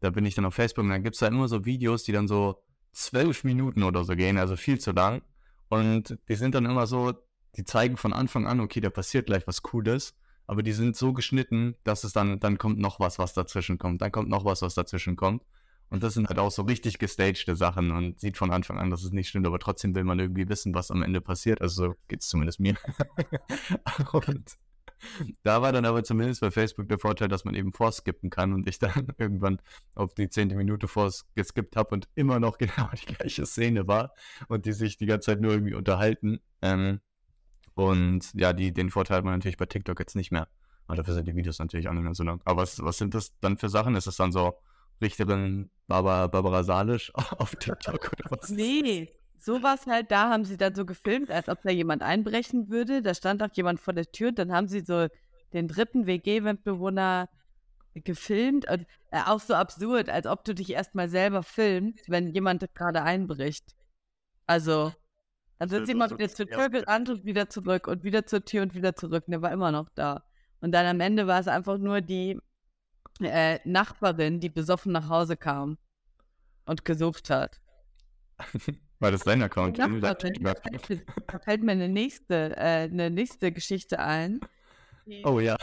da 0.00 0.10
bin 0.10 0.26
ich 0.26 0.34
dann 0.34 0.44
auf 0.44 0.54
Facebook 0.54 0.84
und 0.84 0.90
dann 0.90 1.02
gibt 1.02 1.16
es 1.16 1.20
da 1.20 1.28
immer 1.28 1.48
so 1.48 1.64
Videos, 1.64 2.02
die 2.02 2.12
dann 2.12 2.28
so 2.28 2.62
zwölf 2.92 3.42
Minuten 3.42 3.84
oder 3.84 4.04
so 4.04 4.16
gehen, 4.16 4.36
also 4.36 4.54
viel 4.54 4.78
zu 4.78 4.92
lang. 4.92 5.22
Und 5.68 6.18
die 6.28 6.34
sind 6.34 6.54
dann 6.54 6.66
immer 6.66 6.86
so, 6.86 7.14
die 7.56 7.64
zeigen 7.64 7.96
von 7.96 8.12
Anfang 8.12 8.46
an, 8.46 8.60
okay, 8.60 8.80
da 8.80 8.90
passiert 8.90 9.26
gleich 9.26 9.46
was 9.46 9.62
Cooles, 9.62 10.14
aber 10.46 10.62
die 10.62 10.72
sind 10.72 10.94
so 10.94 11.14
geschnitten, 11.14 11.74
dass 11.84 12.04
es 12.04 12.12
dann, 12.12 12.38
dann 12.38 12.58
kommt 12.58 12.78
noch 12.78 13.00
was, 13.00 13.18
was 13.18 13.32
dazwischen 13.32 13.78
kommt, 13.78 14.02
dann 14.02 14.12
kommt 14.12 14.28
noch 14.28 14.44
was, 14.44 14.60
was 14.60 14.74
dazwischen 14.74 15.16
kommt. 15.16 15.42
Und 15.90 16.02
das 16.02 16.14
sind 16.14 16.28
halt 16.28 16.38
auch 16.38 16.50
so 16.50 16.62
richtig 16.62 16.98
gestagte 16.98 17.54
Sachen 17.56 17.92
und 17.92 18.18
sieht 18.18 18.36
von 18.36 18.50
Anfang 18.50 18.78
an, 18.78 18.90
dass 18.90 19.04
es 19.04 19.12
nicht 19.12 19.28
stimmt, 19.28 19.46
aber 19.46 19.58
trotzdem 19.58 19.94
will 19.94 20.04
man 20.04 20.18
irgendwie 20.18 20.48
wissen, 20.48 20.74
was 20.74 20.90
am 20.90 21.02
Ende 21.02 21.20
passiert. 21.20 21.60
Also 21.60 21.86
so 21.86 21.94
geht 22.08 22.22
es 22.22 22.28
zumindest 22.28 22.58
mir. 22.58 22.74
und 24.12 24.56
da 25.42 25.62
war 25.62 25.72
dann 25.72 25.84
aber 25.84 26.02
zumindest 26.04 26.40
bei 26.40 26.50
Facebook 26.50 26.88
der 26.88 26.98
Vorteil, 26.98 27.28
dass 27.28 27.44
man 27.44 27.54
eben 27.54 27.72
vorskippen 27.72 28.30
kann 28.30 28.52
und 28.52 28.68
ich 28.68 28.78
dann 28.78 29.08
irgendwann 29.18 29.60
auf 29.94 30.14
die 30.14 30.28
zehnte 30.28 30.56
Minute 30.56 30.88
vorgeskippt 30.88 31.76
habe 31.76 31.90
und 31.90 32.08
immer 32.14 32.40
noch 32.40 32.58
genau 32.58 32.88
die 32.92 33.14
gleiche 33.14 33.46
Szene 33.46 33.86
war 33.86 34.14
und 34.48 34.66
die 34.66 34.72
sich 34.72 34.96
die 34.96 35.06
ganze 35.06 35.26
Zeit 35.26 35.40
nur 35.40 35.52
irgendwie 35.52 35.74
unterhalten. 35.74 36.40
Ähm, 36.62 37.00
und 37.74 38.32
ja, 38.34 38.52
die, 38.52 38.72
den 38.72 38.90
Vorteil 38.90 39.18
hat 39.18 39.24
man 39.24 39.34
natürlich 39.34 39.56
bei 39.56 39.66
TikTok 39.66 39.98
jetzt 39.98 40.16
nicht 40.16 40.30
mehr. 40.30 40.48
Aber 40.86 40.96
dafür 40.96 41.14
sind 41.14 41.26
die 41.26 41.34
Videos 41.34 41.58
natürlich 41.58 41.88
auch 41.88 41.92
nicht 41.92 42.04
mehr 42.04 42.14
so 42.14 42.24
lang. 42.24 42.40
Aber 42.44 42.62
was, 42.62 42.82
was 42.82 42.98
sind 42.98 43.14
das 43.14 43.38
dann 43.40 43.56
für 43.56 43.68
Sachen? 43.68 43.96
Ist 43.96 44.06
das 44.06 44.16
dann 44.16 44.32
so 44.32 44.54
Richterin 45.00 45.70
Barbara, 45.86 46.26
Barbara 46.28 46.62
Salisch 46.62 47.12
auf 47.14 47.56
TikTok 47.56 48.12
oder 48.12 48.30
was? 48.30 48.50
Nee, 48.50 49.12
sowas 49.38 49.86
halt, 49.86 50.10
da 50.10 50.30
haben 50.30 50.44
sie 50.44 50.56
dann 50.56 50.74
so 50.74 50.84
gefilmt, 50.84 51.30
als 51.30 51.48
ob 51.48 51.62
da 51.62 51.70
jemand 51.70 52.02
einbrechen 52.02 52.68
würde. 52.70 53.02
Da 53.02 53.14
stand 53.14 53.42
auch 53.42 53.52
jemand 53.52 53.80
vor 53.80 53.94
der 53.94 54.10
Tür. 54.10 54.32
Dann 54.32 54.52
haben 54.52 54.68
sie 54.68 54.80
so 54.80 55.08
den 55.52 55.68
dritten 55.68 56.06
WG-Mitbewohner 56.06 57.28
gefilmt. 57.94 58.68
Und, 58.70 58.86
äh, 59.10 59.20
auch 59.26 59.40
so 59.40 59.54
absurd, 59.54 60.08
als 60.08 60.26
ob 60.26 60.44
du 60.44 60.54
dich 60.54 60.70
erstmal 60.70 61.08
selber 61.08 61.42
filmst, 61.42 62.08
wenn 62.08 62.28
jemand 62.28 62.66
gerade 62.74 63.02
einbricht. 63.02 63.74
Also, 64.46 64.92
dann 65.58 65.68
sind 65.68 65.86
sie 65.86 65.92
immer 65.92 66.10
wieder 66.10 66.28
zur 66.28 66.46
Tür 66.46 66.68
gerannt 66.68 67.08
und 67.08 67.24
wieder 67.24 67.48
zurück 67.48 67.86
und 67.86 68.02
wieder 68.02 68.26
zur 68.26 68.44
Tür 68.44 68.62
und 68.62 68.74
wieder 68.74 68.96
zurück. 68.96 69.24
Und 69.26 69.32
der 69.32 69.42
war 69.42 69.52
immer 69.52 69.70
noch 69.70 69.88
da. 69.94 70.24
Und 70.60 70.72
dann 70.72 70.86
am 70.86 71.00
Ende 71.00 71.26
war 71.26 71.40
es 71.40 71.48
einfach 71.48 71.78
nur 71.78 72.00
die 72.00 72.38
äh, 73.20 73.60
Nachbarin, 73.64 74.40
die 74.40 74.48
besoffen 74.48 74.92
nach 74.92 75.08
Hause 75.08 75.36
kam 75.36 75.78
und 76.66 76.84
gesucht 76.84 77.30
hat. 77.30 77.60
War 79.00 79.10
das 79.10 79.24
dein 79.24 79.42
Account? 79.42 79.76
Ja, 79.78 79.88
da, 79.88 80.14
fällt, 80.14 81.04
da 81.26 81.38
fällt 81.38 81.62
mir 81.62 81.72
eine 81.72 81.88
nächste, 81.88 82.56
äh, 82.56 82.84
eine 82.84 83.10
nächste 83.10 83.52
Geschichte 83.52 83.98
ein. 83.98 84.40
Oh 85.24 85.40
ja. 85.40 85.56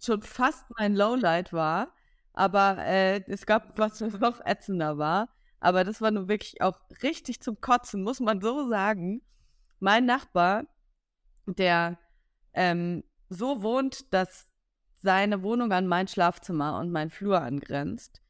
Schon 0.00 0.22
fast 0.22 0.64
mein 0.78 0.94
Lowlight 0.94 1.52
war, 1.52 1.92
aber 2.32 2.78
äh, 2.78 3.20
es 3.26 3.44
gab 3.46 3.78
was, 3.78 4.00
was 4.00 4.18
noch 4.18 4.40
ätzender 4.44 4.96
war. 4.96 5.28
Aber 5.60 5.84
das 5.84 6.00
war 6.00 6.10
nun 6.10 6.28
wirklich 6.28 6.62
auch 6.62 6.78
richtig 7.02 7.40
zum 7.40 7.60
Kotzen, 7.60 8.02
muss 8.02 8.20
man 8.20 8.40
so 8.40 8.68
sagen. 8.68 9.22
Mein 9.80 10.06
Nachbar, 10.06 10.64
der 11.46 11.98
ähm, 12.54 13.02
so 13.28 13.62
wohnt, 13.62 14.12
dass 14.12 14.47
seine 15.00 15.42
Wohnung 15.42 15.72
an 15.72 15.86
mein 15.86 16.08
Schlafzimmer 16.08 16.78
und 16.78 16.90
mein 16.90 17.10
Flur 17.10 17.40
angrenzt, 17.40 18.20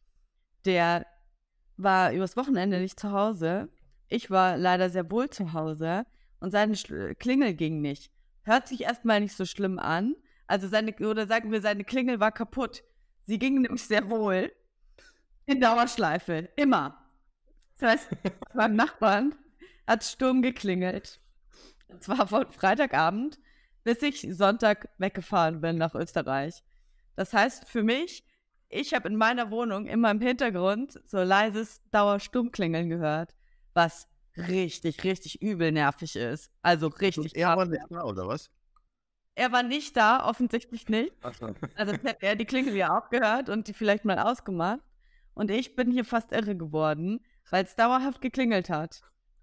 der 0.64 1.07
war 1.76 2.12
übers 2.12 2.37
Wochenende 2.37 2.81
nicht 2.81 3.00
zu 3.00 3.12
Hause. 3.12 3.68
Ich 4.09 4.31
war 4.31 4.57
leider 4.57 4.90
sehr 4.90 5.11
wohl 5.11 5.31
zu 5.31 5.52
Hause 5.52 6.04
und 6.40 6.50
seine 6.50 6.76
Schl 6.76 7.14
Klingel 7.14 7.54
ging 7.54 7.81
nicht. 7.81 8.11
Hört 8.42 8.68
sich 8.68 8.83
erstmal 8.83 9.20
nicht 9.20 9.37
so 9.37 9.44
schlimm 9.44 9.78
an. 9.78 10.14
Also 10.46 10.66
seine, 10.68 10.94
oder 10.94 11.26
sagen 11.26 11.52
wir, 11.52 11.61
seine 11.61 11.85
Klingel 11.85 12.20
war 12.20 12.33
kaputt. 12.33 12.83
Sie 13.24 13.38
ging 13.38 13.61
nämlich 13.61 13.85
sehr 13.85 14.09
wohl 14.09 14.52
in 15.46 15.61
Dauerschleife. 15.61 16.48
Immer. 16.57 17.04
Das 17.78 17.90
heißt, 17.90 18.09
beim 18.54 18.74
Nachbarn 18.74 19.35
hat 19.87 20.04
Sturm 20.04 20.42
geklingelt. 20.42 21.20
Und 21.88 22.02
zwar 22.02 22.26
von 22.26 22.50
Freitagabend, 22.50 23.38
bis 23.88 24.03
ich 24.03 24.27
Sonntag 24.37 24.90
weggefahren 24.98 25.62
bin 25.62 25.79
nach 25.79 25.94
Österreich. 25.94 26.62
Das 27.16 27.33
heißt 27.33 27.66
für 27.66 27.83
mich, 27.83 28.22
ich 28.68 28.92
habe 28.92 29.09
in 29.09 29.16
meiner 29.16 29.51
Wohnung 29.51 29.87
immer 29.87 30.11
im 30.11 30.20
Hintergrund 30.20 31.01
so 31.07 31.22
leises 31.22 31.81
Dauersturmklingeln 31.90 32.90
gehört, 32.90 33.35
was 33.72 34.07
richtig, 34.37 35.05
richtig 35.05 35.40
übel 35.40 35.72
nervig 35.72 36.16
ist. 36.16 36.53
Also 36.61 36.88
richtig. 36.88 37.33
Und 37.33 37.35
er 37.35 37.57
war 37.57 37.64
nicht 37.64 37.87
da, 37.88 38.05
oder 38.05 38.29
was? 38.29 38.51
Er 39.35 39.53
war 39.53 39.62
nicht 39.62 39.96
da, 39.96 40.29
offensichtlich 40.29 40.87
nicht. 40.90 41.14
So. 41.40 41.55
Also 41.74 41.92
hätte 41.92 42.18
er 42.20 42.37
die 42.37 42.44
Klingel 42.44 42.77
ja 42.77 42.94
auch 42.94 43.09
gehört 43.09 43.48
und 43.48 43.68
die 43.68 43.72
vielleicht 43.72 44.05
mal 44.05 44.18
ausgemacht. 44.18 44.83
Und 45.33 45.51
ich 45.51 45.77
bin 45.77 45.90
hier 45.90 46.05
fast 46.05 46.33
irre 46.33 46.59
geworden, 46.59 47.24
weil 47.48 47.64
es 47.64 47.74
dauerhaft 47.74 48.20
geklingelt 48.20 48.68
hat. 48.68 49.01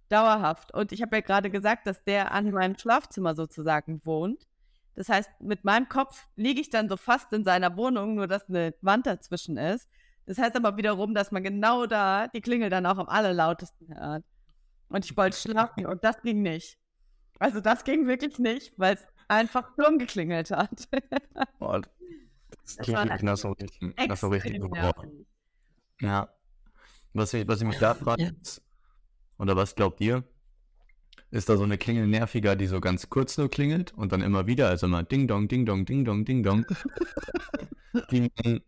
Dauerhaft. 0.10 0.74
Und 0.74 0.92
ich 0.92 1.02
habe 1.02 1.16
ja 1.18 1.22
gerade 1.22 1.50
gesagt, 1.50 1.88
dass 1.88 2.04
der 2.04 2.32
an 2.32 2.52
meinem 2.52 2.78
Schlafzimmer 2.78 3.36
sozusagen 3.36 4.02
wohnt. 4.06 4.48
Das 4.96 5.10
heißt, 5.10 5.30
mit 5.42 5.66
meinem 5.66 5.90
Kopf 5.90 6.28
liege 6.36 6.62
ich 6.62 6.70
dann 6.70 6.88
so 6.88 6.98
fast 6.98 7.34
in 7.34 7.44
seiner 7.44 7.76
Wohnung, 7.76 8.16
nur 8.16 8.28
dass 8.28 8.48
eine 8.48 8.74
Wand 8.82 9.06
dazwischen 9.06 9.58
ist. 9.58 9.90
Das 10.26 10.38
heißt 10.38 10.56
aber 10.56 10.78
wiederum, 10.78 11.14
dass 11.14 11.32
man 11.32 11.44
genau 11.44 11.86
da 11.86 12.28
die 12.28 12.42
Klingel 12.42 12.70
dann 12.70 12.86
auch 12.86 12.98
am 12.98 13.08
allerlautesten 13.08 13.96
hört. 13.96 14.24
Und 14.88 15.06
ich 15.06 15.16
wollte 15.18 15.38
schlafen 15.38 15.86
und 15.86 16.04
das 16.04 16.22
ging 16.22 16.42
nicht. 16.42 16.78
Also 17.40 17.60
das 17.60 17.84
ging 17.84 18.08
wirklich 18.08 18.40
nicht, 18.40 18.74
weil 18.78 18.96
es 18.96 19.06
einfach 19.28 19.74
Sturm 19.74 19.98
geklingelt 19.98 20.52
hat. 20.52 20.88
Boah, 21.60 21.82
das 21.82 22.76
Das 22.78 22.78
klingt 22.78 23.24
nach 23.24 23.38
so 23.38 23.52
richtig, 23.52 24.08
nach 24.08 24.18
so 24.18 24.28
richtig 24.30 24.60
nervig. 24.60 25.10
Ja. 26.00 26.30
Was 27.14 27.34
ich, 27.34 27.48
was 27.48 27.62
ich 27.62 27.68
mich 27.68 27.78
da 27.78 27.94
frage, 27.94 28.36
ist, 28.42 28.62
oder 29.38 29.56
was 29.56 29.76
glaubt 29.76 30.02
ihr? 30.02 30.24
Ist 31.32 31.50
da 31.50 31.58
so 31.58 31.64
eine 31.64 31.78
Klingel 31.78 32.08
nerviger, 32.08 32.56
die 32.56 32.68
so 32.68 32.80
ganz 32.80 33.10
kurz 33.10 33.38
nur 33.38 33.50
klingelt 33.50 33.94
und 33.94 34.12
dann 34.12 34.22
immer 34.22 34.48
wieder, 34.48 34.70
also 34.70 34.86
immer 34.86 35.04
Ding 35.04 35.28
Dong, 35.28 35.48
Ding 35.48 35.66
Dong, 35.66 35.86
Ding 35.86 36.06
Dong, 36.06 36.24
Ding 36.24 36.44
Dong. 36.44 36.66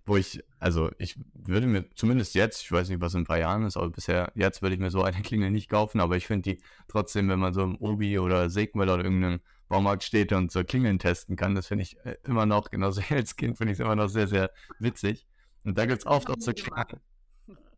Wo 0.06 0.18
ich, 0.18 0.44
also 0.60 0.90
ich 0.98 1.20
würde 1.34 1.68
mir 1.68 1.90
zumindest 1.96 2.34
jetzt, 2.34 2.64
ich 2.64 2.72
weiß 2.72 2.90
nicht, 2.90 3.02
was 3.02 3.14
in 3.14 3.22
ein 3.22 3.26
paar 3.26 3.40
Jahren 3.40 3.64
ist, 3.66 3.78
aber 3.78 3.90
bisher, 3.90 4.32
jetzt 4.36 4.62
würde 4.62 4.76
ich 4.76 4.80
mir 4.80 4.90
so 4.90 5.04
eine 5.04 5.22
Klingel 5.22 5.52
nicht 5.52 5.70
kaufen, 5.70 6.00
aber 6.00 6.16
ich 6.16 6.28
finde 6.28 6.56
die 6.56 6.62
trotzdem, 6.88 7.28
wenn 7.30 7.40
man 7.40 7.54
so 7.54 7.62
im 7.62 7.76
Obi 7.76 8.20
oder 8.20 8.50
Segmüller 8.50 8.96
oder 8.96 9.04
irgendeinem 9.04 9.42
Baumarkt 9.68 10.04
steht 10.04 10.32
und 10.32 10.52
so 10.52 10.64
Klingeln 10.64 10.98
testen 10.98 11.36
kann, 11.36 11.56
das 11.56 11.68
finde 11.68 11.84
ich 11.84 11.98
äh, 12.06 12.16
immer 12.24 12.46
noch, 12.46 12.70
genauso 12.70 13.02
als 13.10 13.36
Kind, 13.36 13.58
finde 13.58 13.74
ich 13.74 13.80
es 13.80 13.86
immer 13.86 13.96
noch 13.96 14.08
sehr, 14.08 14.28
sehr 14.28 14.52
witzig. 14.80 15.28
Und 15.64 15.78
da 15.78 15.86
gibt 15.86 16.00
es 16.00 16.06
oft 16.06 16.30
auch 16.30 16.36
so. 16.40 16.54
Klingeln. 16.54 17.02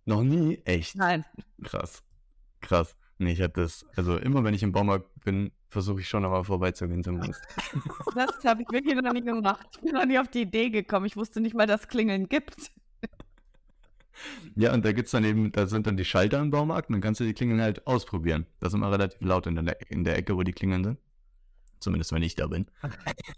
Noch 0.06 0.24
nie? 0.24 0.62
Echt? 0.66 0.96
Nein. 0.96 1.26
Krass. 1.64 2.04
Krass. 2.62 2.96
Nee, 3.18 3.34
ich 3.34 3.42
hatte 3.42 3.62
das, 3.62 3.86
also 3.96 4.18
immer 4.18 4.44
wenn 4.44 4.54
ich 4.54 4.64
im 4.64 4.72
Baumarkt 4.72 5.08
bin, 5.26 5.52
versuche 5.70 6.00
ich 6.00 6.08
schon 6.08 6.24
nochmal 6.24 6.44
vorbeizugehen 6.44 7.04
zumindest. 7.04 7.42
Das 8.16 8.44
habe 8.44 8.64
ich 8.64 8.72
wirklich 8.72 8.96
noch 8.96 9.14
nie 9.14 9.22
gemacht. 9.22 9.68
Ich 9.76 9.82
bin 9.82 9.94
noch 9.94 10.06
nie 10.06 10.18
auf 10.18 10.28
die 10.30 10.42
Idee 10.42 10.70
gekommen. 10.70 11.06
Ich 11.06 11.16
wusste 11.16 11.42
nicht 11.42 11.54
mal, 11.54 11.68
dass 11.68 11.82
es 11.82 11.88
Klingeln 11.88 12.28
gibt. 12.28 12.72
Ja, 14.56 14.74
und 14.74 14.84
da 14.84 14.92
gibt's 14.92 15.12
dann 15.12 15.24
eben, 15.24 15.52
da 15.52 15.68
sind 15.68 15.88
dann 15.88 15.98
die 15.98 16.06
Schalter 16.06 16.40
im 16.40 16.50
Baumarkt 16.50 16.90
und 16.90 16.94
dann 16.94 17.02
kannst 17.02 17.20
du 17.20 17.26
die 17.26 17.34
Klingeln 17.34 17.62
halt 17.62 17.86
ausprobieren. 17.88 18.46
Das 18.60 18.74
ist 18.74 18.76
immer 18.76 18.92
relativ 18.92 19.22
laut 19.22 19.48
in 19.48 19.56
der, 19.56 19.92
in 19.92 20.04
der 20.04 20.18
Ecke, 20.18 20.36
wo 20.36 20.44
die 20.44 20.54
Klingeln 20.54 20.84
sind. 20.84 21.00
Zumindest 21.80 22.12
wenn 22.12 22.24
ich 22.24 22.36
da 22.36 22.48
bin. 22.48 22.66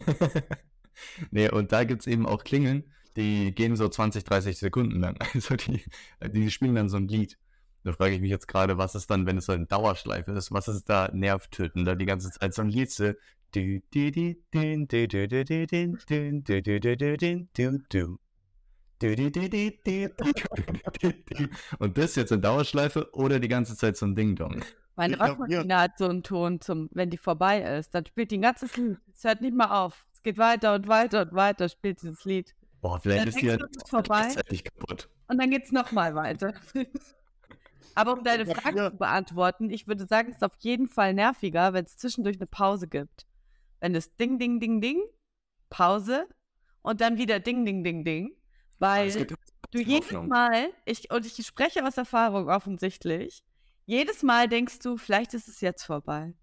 nee, 1.32 1.50
und 1.50 1.72
da 1.72 1.84
gibt's 1.84 2.08
eben 2.08 2.26
auch 2.26 2.44
Klingeln, 2.44 2.84
die 3.16 3.54
gehen 3.54 3.76
so 3.76 3.88
20, 3.88 4.24
30 4.24 4.58
Sekunden 4.58 5.00
lang. 5.00 5.18
Also 5.34 5.56
die, 5.56 5.84
die 6.28 6.52
spielen 6.52 6.76
dann 6.76 6.90
so 6.90 6.98
ein 6.98 7.08
Lied. 7.08 7.38
Da 7.84 7.94
frage 7.94 8.14
ich 8.14 8.22
mich 8.22 8.30
jetzt 8.30 8.48
gerade, 8.48 8.78
was 8.78 8.94
ist 8.96 9.10
dann, 9.10 9.26
wenn 9.26 9.38
es 9.38 9.46
so 9.48 9.54
eine 9.54 9.66
Dauerschleife 9.66 10.32
ist, 10.32 10.52
was 10.52 10.68
ist 10.68 10.88
da 10.90 11.10
nervtötend, 11.12 11.88
da 11.88 11.96
die 11.96 12.06
ganze 12.06 12.30
Zeit 12.32 12.54
so 12.54 12.62
ein 12.62 12.70
Lied 12.70 12.92
so. 12.92 13.14
Und 21.80 21.98
das 21.98 22.16
jetzt 22.16 22.32
in 22.32 22.42
Dauerschleife 22.42 23.10
oder 23.14 23.40
die 23.40 23.48
ganze 23.48 23.76
Zeit 23.76 23.98
so 23.98 24.06
ein 24.06 24.16
Ding-Dong? 24.16 24.64
Meine 24.96 25.18
Waschmaschine 25.20 25.80
hat 25.80 25.98
so 25.98 26.08
einen 26.08 26.22
Ton, 26.22 26.62
zum, 26.62 26.90
wenn 26.94 27.10
die 27.10 27.18
vorbei 27.18 27.62
ist. 27.62 27.96
Dann 27.96 28.06
spielt 28.06 28.30
die 28.32 28.38
ein 28.38 28.44
ganzes 28.44 28.78
Lied. 28.78 29.00
Es 29.14 29.24
hört 29.24 29.42
nicht 29.42 29.56
mal 29.56 29.86
auf. 29.86 30.06
Es 30.14 30.22
geht 30.22 30.38
weiter 30.38 30.76
und 30.76 30.88
weiter 30.88 31.24
und 31.24 31.34
weiter, 31.34 31.68
spielt 31.68 32.02
dieses 32.02 32.24
Lied. 32.26 32.54
Boah, 32.82 33.00
vielleicht 33.00 33.22
Dann 33.22 33.28
ist 33.30 33.42
die 33.42 33.46
ja 33.48 33.56
es 33.56 33.78
ist 33.78 33.90
vorbei. 33.90 34.22
gleichzeitig 34.22 34.64
kaputt. 34.64 35.10
Und 35.28 35.42
dann 35.42 35.50
geht 35.50 35.64
es 35.64 35.72
nochmal 35.72 36.14
weiter. 36.14 36.54
Aber 37.96 38.14
um 38.14 38.24
deine 38.24 38.46
Ja, 38.48 38.56
Frage 38.56 38.78
ja. 38.78 38.92
zu 38.92 38.98
beantworten, 38.98 39.70
ich 39.70 39.88
würde 39.88 40.06
sagen, 40.06 40.30
es 40.30 40.38
ist 40.38 40.44
auf 40.44 40.56
jeden 40.60 40.88
Fall 40.88 41.14
nerviger, 41.14 41.74
wenn 41.74 41.86
es 41.86 41.98
zwischendurch 41.98 42.38
eine 42.38 42.48
Pause 42.48 42.88
gibt. 42.88 43.26
Wenn 43.80 43.96
es 43.96 44.16
Ding, 44.16 44.40
Ding, 44.40 44.60
Ding, 44.60 44.82
Ding, 44.82 45.02
Pause 45.70 46.28
und 46.82 47.02
dann 47.02 47.18
wieder 47.18 47.40
Ding, 47.40 47.66
Ding, 47.66 47.84
Ding, 47.84 48.04
Ding. 48.04 48.36
Weil 48.80 49.08
Es 49.08 49.18
gibt 49.18 49.36
du 49.72 49.80
jedes 49.80 50.08
Hoffnung. 50.08 50.28
Mal, 50.28 50.70
ich, 50.86 51.12
und 51.12 51.26
ich 51.26 51.46
spreche 51.46 51.86
aus 51.86 51.98
Erfahrung 51.98 52.50
offensichtlich, 52.50 53.44
jedes 53.86 54.24
Mal 54.24 54.48
denkst 54.48 54.80
du, 54.80 54.98
vielleicht 54.98 55.34
ist 55.34 55.48
es 55.48 55.62
jetzt 55.62 55.84
vorbei. 55.84 56.34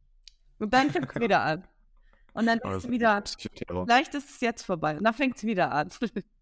Und 0.59 0.73
dann 0.75 0.91
fängt 0.91 1.11
es 1.15 1.21
wieder 1.21 1.43
an. 1.43 1.67
Und 2.35 2.47
dann 2.47 2.59
denkst 2.61 2.85
du 2.85 2.91
wieder, 2.91 3.21
Psychoterror. 3.23 3.85
vielleicht 3.87 4.15
ist 4.15 4.31
es 4.31 4.41
jetzt 4.41 4.63
vorbei. 4.63 4.97
Und 4.99 5.05
dann 5.05 5.15
fängt 5.15 5.37
es 5.37 5.45
wieder 5.45 5.73
an. 5.73 5.91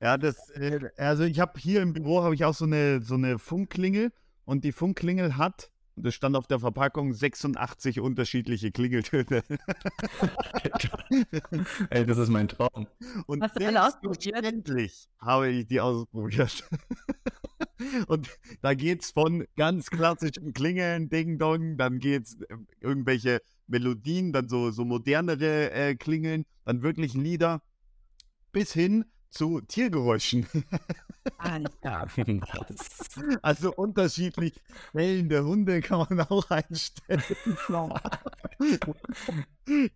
Ja, 0.00 0.16
das, 0.16 0.48
äh, 0.50 0.90
also 0.96 1.24
ich 1.24 1.40
habe 1.40 1.58
hier 1.60 1.82
im 1.82 1.92
Büro 1.92 2.22
habe 2.22 2.34
ich 2.34 2.44
auch 2.44 2.54
so 2.54 2.64
eine, 2.64 3.02
so 3.02 3.14
eine 3.14 3.38
Funkklingel 3.38 4.12
und 4.44 4.64
die 4.64 4.72
Funkklingel 4.72 5.36
hat, 5.36 5.70
das 5.96 6.14
stand 6.14 6.36
auf 6.36 6.46
der 6.46 6.58
Verpackung, 6.58 7.12
86 7.12 8.00
unterschiedliche 8.00 8.72
Klingeltöne. 8.72 9.42
Ey, 11.90 12.06
das 12.06 12.16
ist 12.16 12.30
mein 12.30 12.48
Traum. 12.48 12.86
Und 13.26 13.42
Hast 13.42 13.60
du 13.60 13.66
alle 13.66 13.86
ausprobiert? 13.86 14.22
selbstverständlich 14.22 15.08
habe 15.18 15.50
ich 15.50 15.66
die 15.66 15.80
ausprobiert. 15.80 16.64
Und 18.08 18.28
da 18.62 18.72
geht's 18.74 19.10
von 19.10 19.44
ganz 19.56 19.90
klassischen 19.90 20.54
Klingeln, 20.54 21.10
Ding 21.10 21.38
Dong, 21.38 21.76
dann 21.76 21.98
geht's 21.98 22.38
äh, 22.48 22.56
irgendwelche 22.80 23.42
Melodien, 23.66 24.32
dann 24.32 24.48
so, 24.48 24.70
so 24.70 24.86
modernere 24.86 25.70
äh, 25.72 25.94
Klingeln, 25.94 26.46
dann 26.64 26.82
wirklich 26.82 27.12
Lieder, 27.14 27.62
bis 28.52 28.72
hin 28.72 29.04
zu 29.30 29.60
Tiergeräuschen. 29.62 30.46
Also 33.42 33.74
unterschiedlich 33.74 34.60
bellende 34.92 35.44
Hunde 35.44 35.80
kann 35.80 36.06
man 36.08 36.20
auch 36.20 36.48
einstellen. 36.50 37.22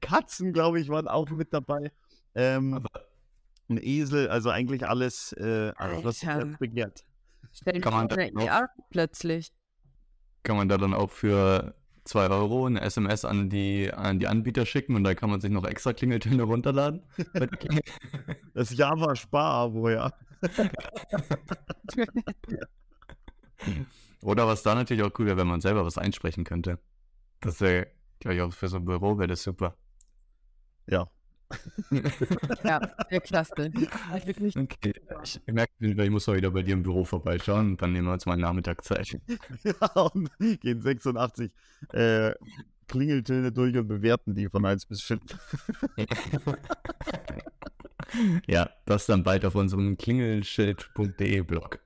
Katzen, 0.00 0.52
glaube 0.52 0.80
ich, 0.80 0.88
waren 0.88 1.08
auch 1.08 1.28
mit 1.30 1.52
dabei. 1.52 1.92
Ähm, 2.34 2.86
ein 3.68 3.78
Esel, 3.82 4.28
also 4.28 4.50
eigentlich 4.50 4.86
alles, 4.86 5.32
äh, 5.32 5.72
alles 5.76 6.04
was 6.04 6.58
begehrt. 6.58 7.04
Stell 7.52 7.74
dir 7.74 7.80
Kann 7.80 7.94
man 7.94 8.10
auf- 8.10 8.18
ER 8.18 8.68
plötzlich. 8.90 9.52
Kann 10.42 10.56
man 10.56 10.68
da 10.68 10.76
dann 10.76 10.92
auch 10.92 11.10
für 11.10 11.74
2 12.04 12.28
Euro 12.28 12.66
eine 12.66 12.82
SMS 12.82 13.24
an 13.24 13.48
die, 13.48 13.92
an 13.92 14.18
die 14.18 14.28
Anbieter 14.28 14.66
schicken 14.66 14.94
und 14.94 15.04
da 15.04 15.14
kann 15.14 15.30
man 15.30 15.40
sich 15.40 15.50
noch 15.50 15.64
extra 15.64 15.92
Klingeltöne 15.92 16.42
runterladen. 16.42 17.02
Das 18.54 18.76
Java 18.76 19.16
Spar-Abo, 19.16 19.90
ja. 19.90 20.12
Oder 24.22 24.46
was 24.46 24.62
da 24.62 24.76
natürlich 24.76 25.02
auch 25.02 25.10
cool 25.18 25.26
wäre, 25.26 25.38
wenn 25.38 25.48
man 25.48 25.60
selber 25.60 25.84
was 25.84 25.98
einsprechen 25.98 26.44
könnte. 26.44 26.78
Das 27.40 27.60
wäre, 27.60 27.88
glaube 28.20 28.36
ich, 28.36 28.42
auch 28.42 28.52
für 28.52 28.68
so 28.68 28.76
ein 28.76 28.84
Büro 28.84 29.18
wäre 29.18 29.26
das 29.28 29.42
super. 29.42 29.76
Ja. 30.86 31.08
Ja, 32.64 32.80
sehr 33.11 33.20
klasse. 33.20 33.52
Wirklich, 33.57 34.57
Okay. 34.57 34.94
Ich 35.22 35.40
merke, 35.46 35.72
ich 35.78 36.11
muss 36.11 36.26
mal 36.26 36.37
wieder 36.37 36.50
bei 36.50 36.62
dir 36.62 36.74
im 36.74 36.83
Büro 36.83 37.04
vorbeischauen 37.04 37.72
und 37.72 37.83
dann 37.83 37.92
nehmen 37.92 38.09
wir 38.09 38.12
uns 38.12 38.26
mal 38.26 38.37
Nachmittag 38.37 38.83
Zeit. 38.85 39.18
ja 39.62 39.87
und 40.12 40.30
gehen 40.61 40.80
86 40.80 41.52
äh, 41.92 42.33
Klingeltöne 42.88 43.52
durch 43.52 43.76
und 43.76 43.88
bewerten 43.88 44.35
die 44.35 44.48
von 44.48 44.64
1 44.64 44.87
bis 44.87 45.02
5. 45.02 45.22
ja, 48.46 48.70
das 48.85 49.07
dann 49.07 49.22
bald 49.22 49.44
auf 49.44 49.54
unserem 49.54 49.96
klingelschild.de 49.96 51.40
Blog. 51.42 51.80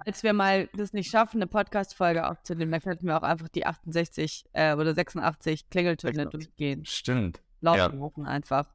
als 0.00 0.22
wir 0.22 0.32
mal 0.32 0.68
das 0.74 0.92
nicht 0.92 1.10
schaffen, 1.10 1.38
eine 1.38 1.46
Podcast-Folge 1.46 2.28
aufzunehmen, 2.28 2.72
dann 2.72 2.80
könnten 2.80 3.06
wir 3.06 3.16
auch 3.18 3.22
einfach 3.22 3.48
die 3.48 3.66
68 3.66 4.44
äh, 4.52 4.74
oder 4.74 4.94
86 4.94 5.68
Klingeltöne 5.70 6.14
86. 6.14 6.30
durchgehen. 6.48 6.84
Stimmt. 6.84 7.42
Laut 7.60 7.76
Ja. 7.76 7.86
rufen 7.86 8.26
einfach. 8.26 8.66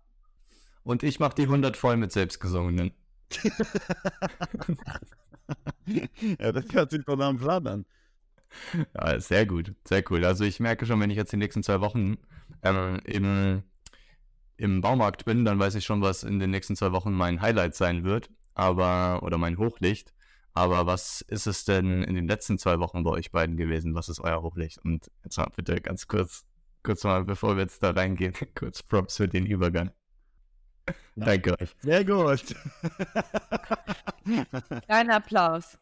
Und 0.85 1.03
ich 1.03 1.19
mache 1.19 1.35
die 1.35 1.43
100 1.43 1.75
voll 1.75 1.97
mit 1.97 2.11
selbstgesungenen. 2.11 2.91
ja, 6.39 6.51
das 6.51 6.65
hört 6.71 6.91
sich 6.91 7.03
doch 7.05 7.17
nach 7.17 7.29
einem 7.29 7.39
Plan 7.39 7.65
an. 7.67 7.85
Ja, 8.93 9.19
sehr 9.19 9.47
gut, 9.47 9.73
sehr 9.83 10.03
cool. 10.11 10.23
Also 10.23 10.43
ich 10.43 10.59
merke 10.59 10.85
schon, 10.85 10.99
wenn 10.99 11.09
ich 11.09 11.17
jetzt 11.17 11.33
die 11.33 11.37
nächsten 11.37 11.63
zwei 11.63 11.81
Wochen 11.81 12.17
ähm, 12.61 12.99
im, 13.03 13.63
im 14.57 14.81
Baumarkt 14.81 15.25
bin, 15.25 15.43
dann 15.43 15.57
weiß 15.57 15.73
ich 15.73 15.85
schon, 15.85 16.03
was 16.03 16.21
in 16.23 16.37
den 16.37 16.51
nächsten 16.51 16.75
zwei 16.75 16.91
Wochen 16.91 17.13
mein 17.13 17.41
Highlight 17.41 17.73
sein 17.75 18.03
wird, 18.03 18.29
aber 18.53 19.23
oder 19.23 19.39
mein 19.39 19.57
Hochlicht. 19.57 20.13
Aber 20.53 20.85
was 20.85 21.21
ist 21.21 21.47
es 21.47 21.65
denn 21.65 22.03
in 22.03 22.13
den 22.13 22.27
letzten 22.27 22.59
zwei 22.59 22.79
Wochen 22.79 23.03
bei 23.03 23.09
euch 23.09 23.31
beiden 23.31 23.57
gewesen? 23.57 23.95
Was 23.95 24.07
ist 24.07 24.19
euer 24.19 24.43
Hochlicht? 24.43 24.77
Und 24.85 25.09
jetzt 25.23 25.37
mal 25.37 25.47
bitte 25.55 25.81
ganz 25.81 26.07
kurz, 26.07 26.45
kurz 26.83 27.03
mal, 27.03 27.25
bevor 27.25 27.55
wir 27.55 27.63
jetzt 27.63 27.81
da 27.81 27.89
reingehen, 27.89 28.35
kurz 28.55 28.83
Props 28.83 29.17
für 29.17 29.27
den 29.27 29.47
Übergang. 29.47 29.89
Ja. 31.15 31.25
Danke 31.25 31.59
euch. 31.59 31.75
Sehr 31.81 32.05
gut. 32.05 32.55
Kleiner 34.85 35.15
Applaus. 35.15 35.77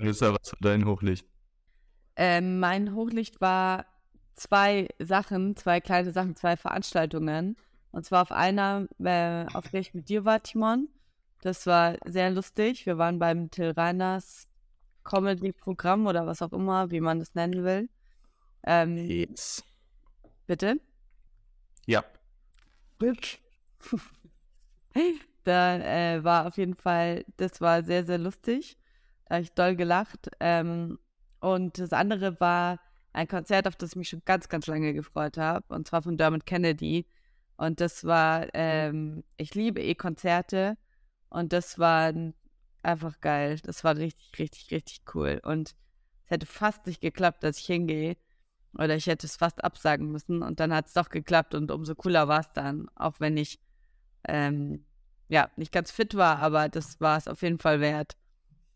Nissa, 0.00 0.32
was 0.32 0.52
war 0.52 0.58
dein 0.60 0.84
Hochlicht? 0.84 1.26
Ähm, 2.16 2.58
mein 2.60 2.94
Hochlicht 2.94 3.40
war 3.40 3.86
zwei 4.34 4.88
Sachen, 4.98 5.56
zwei 5.56 5.80
kleine 5.80 6.10
Sachen, 6.12 6.36
zwei 6.36 6.56
Veranstaltungen. 6.56 7.56
Und 7.92 8.04
zwar 8.04 8.22
auf 8.22 8.32
einer, 8.32 8.88
äh, 8.98 9.46
auf 9.54 9.68
der 9.68 9.80
ich 9.80 9.94
mit 9.94 10.08
dir 10.08 10.24
war, 10.24 10.42
Timon. 10.42 10.88
Das 11.42 11.66
war 11.66 11.96
sehr 12.04 12.30
lustig. 12.30 12.86
Wir 12.86 12.98
waren 12.98 13.18
beim 13.18 13.50
Till 13.50 13.70
Reiners 13.70 14.48
Comedy-Programm 15.04 16.06
oder 16.06 16.26
was 16.26 16.42
auch 16.42 16.52
immer, 16.52 16.90
wie 16.90 17.00
man 17.00 17.18
das 17.20 17.34
nennen 17.34 17.62
will. 17.64 17.88
Ähm, 18.64 18.96
Yes. 18.96 19.62
bitte? 20.46 20.80
Ja. 21.86 22.02
Da 25.44 25.76
äh, 25.76 26.24
war 26.24 26.46
auf 26.46 26.56
jeden 26.56 26.74
Fall, 26.74 27.24
das 27.36 27.60
war 27.60 27.84
sehr, 27.84 28.06
sehr 28.06 28.16
lustig. 28.16 28.78
Da 29.26 29.34
habe 29.34 29.42
ich 29.42 29.52
doll 29.52 29.76
gelacht. 29.76 30.30
Ähm, 30.40 30.98
und 31.40 31.78
das 31.78 31.92
andere 31.92 32.40
war 32.40 32.80
ein 33.12 33.28
Konzert, 33.28 33.68
auf 33.68 33.76
das 33.76 33.90
ich 33.90 33.96
mich 33.96 34.08
schon 34.08 34.22
ganz, 34.24 34.48
ganz 34.48 34.66
lange 34.66 34.94
gefreut 34.94 35.36
habe. 35.36 35.74
Und 35.74 35.86
zwar 35.86 36.02
von 36.02 36.16
Dermot 36.16 36.46
Kennedy. 36.46 37.06
Und 37.56 37.80
das 37.80 38.04
war, 38.04 38.48
ähm, 38.54 39.22
ich 39.36 39.54
liebe 39.54 39.82
eh 39.82 39.94
Konzerte. 39.94 40.78
Und 41.28 41.52
das 41.52 41.78
war 41.78 42.12
einfach 42.82 43.20
geil. 43.20 43.58
Das 43.62 43.84
war 43.84 43.96
richtig, 43.96 44.38
richtig, 44.38 44.70
richtig 44.70 45.02
cool. 45.14 45.40
Und 45.44 45.74
es 46.24 46.30
hätte 46.30 46.46
fast 46.46 46.86
nicht 46.86 47.00
geklappt, 47.00 47.42
dass 47.44 47.58
ich 47.58 47.66
hingehe. 47.66 48.16
Oder 48.76 48.96
ich 48.96 49.06
hätte 49.06 49.26
es 49.26 49.36
fast 49.36 49.62
absagen 49.62 50.10
müssen. 50.10 50.42
Und 50.42 50.60
dann 50.60 50.72
hat 50.72 50.86
es 50.86 50.92
doch 50.92 51.08
geklappt. 51.08 51.54
Und 51.54 51.70
umso 51.70 51.94
cooler 51.94 52.28
war 52.28 52.40
es 52.40 52.52
dann. 52.52 52.88
Auch 52.96 53.20
wenn 53.20 53.36
ich 53.36 53.60
ähm, 54.26 54.84
ja, 55.28 55.50
nicht 55.56 55.72
ganz 55.72 55.90
fit 55.90 56.14
war, 56.14 56.38
aber 56.38 56.68
das 56.68 57.00
war 57.00 57.16
es 57.16 57.28
auf 57.28 57.42
jeden 57.42 57.58
Fall 57.58 57.80
wert. 57.80 58.16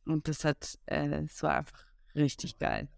Und 0.05 0.29
das 0.29 0.45
hat, 0.45 0.79
äh, 0.87 1.09
es 1.25 1.43
war 1.43 1.57
einfach 1.57 1.85
richtig 2.15 2.59
geil. 2.59 2.89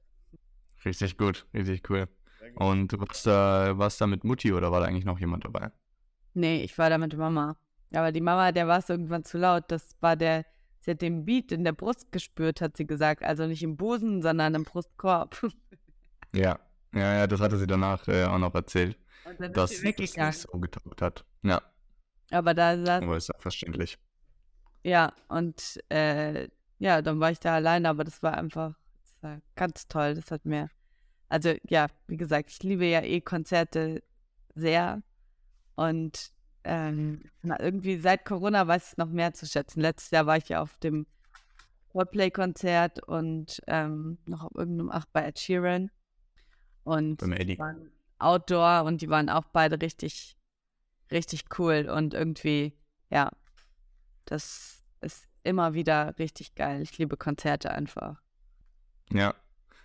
Richtig 0.85 1.19
gut, 1.19 1.47
richtig 1.53 1.89
cool. 1.91 2.09
Und 2.55 2.93
du 2.93 2.99
warst 2.99 3.27
da, 3.27 3.77
warst 3.77 4.01
da 4.01 4.07
mit 4.07 4.25
Mutti 4.25 4.53
oder 4.53 4.73
war 4.73 4.81
da 4.81 4.87
eigentlich 4.87 5.05
noch 5.05 5.21
jemand 5.21 5.45
dabei? 5.45 5.71
Nee, 6.33 6.63
ich 6.63 6.77
war 6.79 6.89
da 6.89 6.99
mit 6.99 7.17
Mama. 7.17 7.57
Aber 7.93 8.13
die 8.13 8.21
Mama, 8.21 8.53
der 8.53 8.67
war 8.67 8.79
es 8.79 8.89
irgendwann 8.89 9.25
zu 9.25 9.37
laut. 9.37 9.65
Das 9.69 9.97
war 10.01 10.17
der, 10.17 10.47
sie 10.81 10.93
hat 10.93 11.03
den 11.03 11.25
Beat 11.25 11.53
in 11.53 11.65
der 11.65 11.73
Brust 11.73 12.13
gespürt, 12.13 12.61
hat 12.61 12.77
sie 12.77 12.87
gesagt. 12.87 13.23
Also 13.25 13.47
nicht 13.47 13.63
im 13.63 13.77
Busen, 13.77 14.23
sondern 14.23 14.55
im 14.55 14.65
Brustkorb. 14.65 15.47
Ja. 16.33 16.61
Ja, 16.93 17.15
ja, 17.19 17.27
das 17.27 17.41
hatte 17.41 17.57
sie 17.57 17.67
danach 17.67 18.07
äh, 18.09 18.25
auch 18.25 18.39
noch 18.39 18.55
erzählt, 18.55 18.99
Und 19.25 19.41
dann 19.41 19.53
dass 19.53 19.71
sie 19.71 19.83
weggegangen. 19.85 20.29
nicht 20.31 20.41
so 20.41 20.59
getaugt 20.59 21.01
hat. 21.03 21.25
Ja, 21.43 21.63
Aber 22.31 22.53
da 22.55 22.77
saß, 22.77 23.03
aber 23.03 23.17
ist 23.17 23.29
ja 23.29 23.35
verständlich. 23.39 23.99
ja, 24.83 25.13
und 25.29 25.79
äh, 25.91 26.49
ja, 26.79 27.03
dann 27.03 27.21
war 27.21 27.31
ich 27.31 27.39
da 27.41 27.55
alleine, 27.57 27.89
aber 27.89 28.05
das 28.05 28.23
war 28.23 28.37
einfach 28.37 28.75
das 29.03 29.23
war 29.23 29.41
ganz 29.55 29.87
toll. 29.89 30.15
Das 30.15 30.31
hat 30.31 30.45
mir, 30.47 30.69
also 31.29 31.55
ja, 31.69 31.89
wie 32.07 32.17
gesagt, 32.17 32.51
ich 32.51 32.63
liebe 32.63 32.87
ja 32.87 33.03
eh 33.03 33.21
Konzerte 33.21 34.03
sehr. 34.55 35.03
Und 35.77 36.33
ähm, 36.65 37.23
na, 37.43 37.59
irgendwie 37.61 37.99
seit 37.99 38.25
Corona 38.25 38.67
weiß 38.67 38.85
ich 38.85 38.93
es 38.93 38.97
noch 38.99 39.09
mehr 39.11 39.33
zu 39.33 39.47
schätzen. 39.47 39.81
Letztes 39.81 40.11
Jahr 40.11 40.27
war 40.27 40.37
ich 40.39 40.49
ja 40.49 40.61
auf 40.61 40.77
dem 40.79 41.07
Coldplay-Konzert 41.93 43.03
und 43.07 43.61
ähm, 43.67 44.19
noch 44.27 44.45
auf 44.45 44.55
irgendeinem, 44.55 44.91
ach, 44.91 45.07
bei 45.13 45.25
Ed 45.27 45.39
Sheeran. 45.39 45.91
Und 46.85 47.19
Beim 47.19 47.33
Eddie. 47.33 47.55
die 47.55 47.59
waren 47.59 47.91
Outdoor 48.19 48.85
und 48.85 49.01
die 49.01 49.09
waren 49.09 49.29
auch 49.29 49.45
beide 49.53 49.81
richtig, 49.81 50.37
richtig 51.11 51.45
cool 51.59 51.89
und 51.89 52.15
irgendwie, 52.15 52.73
ja, 53.11 53.31
das 54.27 54.83
ist 55.01 55.27
immer 55.43 55.75
wieder 55.75 56.19
richtig 56.19 56.55
geil. 56.55 56.83
Ich 56.83 56.99
liebe 56.99 57.17
Konzerte 57.17 57.71
einfach. 57.71 58.21
Ja. 59.11 59.35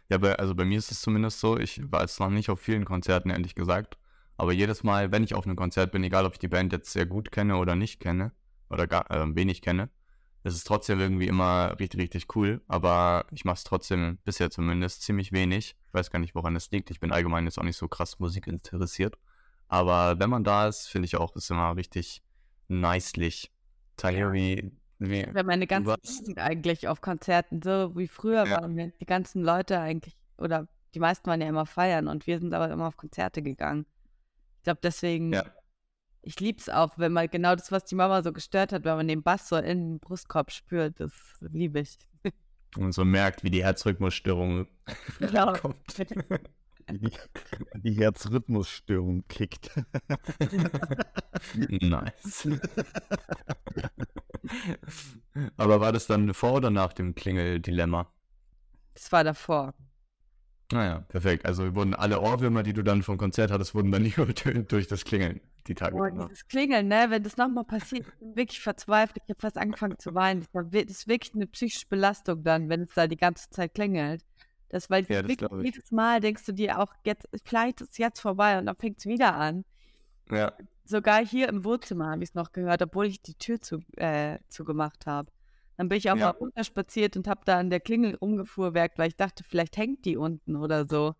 Ja, 0.07 0.19
bei, 0.19 0.35
also 0.35 0.53
bei 0.53 0.65
mir 0.65 0.77
ist 0.77 0.91
es 0.91 1.01
zumindest 1.01 1.39
so, 1.39 1.57
ich 1.57 1.81
war 1.91 2.01
jetzt 2.01 2.19
noch 2.19 2.29
nicht 2.29 2.49
auf 2.49 2.59
vielen 2.59 2.85
Konzerten, 2.85 3.31
ehrlich 3.31 3.55
gesagt. 3.55 3.97
Aber 4.37 4.53
jedes 4.53 4.83
Mal, 4.83 5.11
wenn 5.11 5.23
ich 5.23 5.33
auf 5.33 5.45
einem 5.45 5.55
Konzert 5.55 5.91
bin, 5.91 6.03
egal 6.03 6.25
ob 6.25 6.33
ich 6.33 6.39
die 6.39 6.47
Band 6.47 6.73
jetzt 6.73 6.91
sehr 6.91 7.05
gut 7.05 7.31
kenne 7.31 7.57
oder 7.57 7.75
nicht 7.75 7.99
kenne, 7.99 8.31
oder 8.69 8.87
gar 8.87 9.09
äh, 9.09 9.35
wenig 9.35 9.61
kenne, 9.61 9.89
ist 10.45 10.53
es 10.55 10.63
trotzdem 10.63 10.99
irgendwie 10.99 11.27
immer 11.27 11.75
richtig, 11.79 11.99
richtig 11.99 12.35
cool. 12.35 12.61
Aber 12.67 13.25
ich 13.31 13.45
mache 13.45 13.55
es 13.55 13.63
trotzdem 13.63 14.19
bisher 14.23 14.51
zumindest 14.51 15.01
ziemlich 15.01 15.31
wenig. 15.31 15.75
Ich 15.87 15.93
weiß 15.93 16.11
gar 16.11 16.19
nicht, 16.19 16.35
woran 16.35 16.55
es 16.55 16.69
liegt. 16.69 16.91
Ich 16.91 16.99
bin 16.99 17.11
allgemein 17.11 17.45
jetzt 17.45 17.57
auch 17.57 17.63
nicht 17.63 17.77
so 17.77 17.87
krass 17.87 18.19
Musik 18.19 18.45
interessiert. 18.45 19.17
Aber 19.67 20.19
wenn 20.19 20.29
man 20.29 20.43
da 20.43 20.67
ist, 20.67 20.85
finde 20.87 21.07
ich 21.07 21.15
auch, 21.17 21.35
ist 21.35 21.49
immer 21.49 21.75
richtig 21.75 22.21
nicely. 22.67 23.33
Talia, 23.97 24.31
wie, 24.33 24.71
wie, 24.99 25.25
Wir 25.25 25.33
haben 25.33 25.47
meine 25.47 25.65
ganze 25.65 25.95
Jugend 26.03 26.37
eigentlich 26.37 26.87
auf 26.87 27.01
Konzerten, 27.01 27.61
so 27.63 27.95
wie 27.95 28.07
früher 28.07 28.45
Ja. 28.45 28.61
waren 28.61 28.77
wir. 28.77 28.91
Die 28.99 29.05
ganzen 29.07 29.41
Leute 29.43 29.79
eigentlich, 29.79 30.15
oder 30.37 30.67
die 30.93 30.99
meisten 30.99 31.25
waren 31.27 31.41
ja 31.41 31.47
immer 31.47 31.65
feiern 31.65 32.07
und 32.07 32.27
wir 32.27 32.39
sind 32.39 32.53
aber 32.53 32.69
immer 32.69 32.87
auf 32.87 32.97
Konzerte 32.97 33.41
gegangen. 33.41 33.87
Ich 34.57 34.63
glaube, 34.65 34.79
deswegen, 34.83 35.33
Ja. 35.33 35.43
Ich 36.25 36.39
liebe 36.39 36.59
es 36.59 36.69
auch, 36.69 36.97
wenn 36.97 37.13
man 37.13 37.27
genau 37.29 37.55
das, 37.55 37.71
was 37.71 37.85
die 37.85 37.95
Mama 37.95 38.23
so 38.23 38.33
gestört 38.33 38.71
hat, 38.73 38.83
wenn 38.83 38.97
man 38.97 39.07
den 39.07 39.23
Bass 39.23 39.47
so 39.47 39.55
in 39.57 39.65
den 39.91 39.99
Brustkorb 39.99 40.51
spürt, 40.51 40.99
das 40.99 41.11
liebe 41.39 41.79
ich. 41.79 41.97
und 42.77 42.91
so 42.93 43.05
merkt, 43.05 43.43
wie 43.43 43.49
die 43.51 43.63
Herzrhythmusstörung 43.63 44.67
Genau. 45.19 45.53
kommt. 45.53 45.77
Die, 46.87 47.09
die 47.81 47.93
Herzrhythmusstörung 47.93 49.27
kickt. 49.27 49.71
Nice. 51.81 52.47
Aber 55.57 55.81
war 55.81 55.91
das 55.91 56.05
dann 56.05 56.31
vor 56.35 56.53
oder 56.53 56.69
nach 56.69 56.93
dem 56.93 57.15
Klingeldilemma? 57.15 58.07
Das 58.93 59.11
war 59.11 59.23
davor. 59.23 59.73
Naja, 60.71 60.99
perfekt. 61.09 61.45
Also 61.45 61.75
wurden 61.75 61.93
alle 61.93 62.19
Ohrwürmer, 62.19 62.63
die 62.63 62.73
du 62.73 62.83
dann 62.83 63.03
vom 63.03 63.17
Konzert 63.17 63.51
hattest, 63.51 63.75
wurden 63.75 63.91
dann 63.91 64.01
nicht 64.01 64.17
übertönt 64.17 64.71
durch 64.71 64.87
das 64.87 65.05
Klingeln 65.05 65.41
die 65.67 65.75
Tage. 65.75 65.95
Oh, 65.95 66.03
danach. 66.03 66.27
dieses 66.29 66.47
Klingeln, 66.47 66.87
ne? 66.87 67.07
Wenn 67.09 67.23
das 67.23 67.37
nochmal 67.37 67.63
passiert, 67.63 68.07
ich 68.07 68.13
bin 68.19 68.35
wirklich 68.35 68.59
verzweifelt. 68.59 69.17
Ich 69.25 69.29
habe 69.29 69.39
fast 69.39 69.57
angefangen 69.57 69.97
zu 69.97 70.13
weinen. 70.13 70.41
Das, 70.41 70.53
war, 70.53 70.63
das 70.63 70.91
ist 70.91 71.07
wirklich 71.07 71.33
eine 71.33 71.47
psychische 71.47 71.87
Belastung 71.87 72.43
dann, 72.43 72.69
wenn 72.69 72.81
es 72.81 72.93
da 72.93 73.07
die 73.07 73.17
ganze 73.17 73.49
Zeit 73.49 73.73
klingelt. 73.73 74.23
Das, 74.69 74.89
weil 74.89 75.05
Ja, 75.09 75.21
das 75.21 75.29
wirklich 75.29 75.63
jedes 75.63 75.91
Mal 75.91 76.19
denkst 76.19 76.45
du 76.45 76.51
dir 76.51 76.79
auch, 76.79 76.93
jetzt, 77.03 77.27
vielleicht 77.43 77.81
ist 77.81 77.91
es 77.91 77.97
jetzt 77.97 78.19
vorbei 78.19 78.57
und 78.57 78.65
dann 78.65 78.75
fängt 78.75 78.99
es 78.99 79.05
wieder 79.05 79.35
an. 79.35 79.63
Ja, 80.31 80.53
Sogar 80.87 81.25
hier 81.25 81.49
im 81.49 81.63
Wohnzimmer 81.65 82.11
habe 82.11 82.23
ich 82.23 82.29
es 82.29 82.35
noch 82.35 82.51
gehört, 82.51 82.81
obwohl 82.81 83.07
ich 83.07 83.21
die 83.21 83.33
Tür 83.33 83.59
zu, 83.59 83.79
äh, 83.97 84.37
zugemacht 84.49 85.07
habe. 85.07 85.31
Dann 85.77 85.89
bin 85.89 85.97
ich 85.97 86.09
auch 86.09 86.15
Ja. 86.15 86.27
mal 86.27 86.37
runterspaziert 86.37 87.17
und 87.17 87.27
habe 87.27 87.41
da 87.45 87.59
an 87.59 87.69
der 87.69 87.79
Klingel 87.79 88.15
rumgefuhrwerkt, 88.15 88.97
weil 88.97 89.09
ich 89.09 89.15
dachte, 89.17 89.43
vielleicht 89.43 89.77
hängt 89.77 90.05
die 90.05 90.17
unten 90.17 90.55
oder 90.55 90.87
so. 90.87 91.15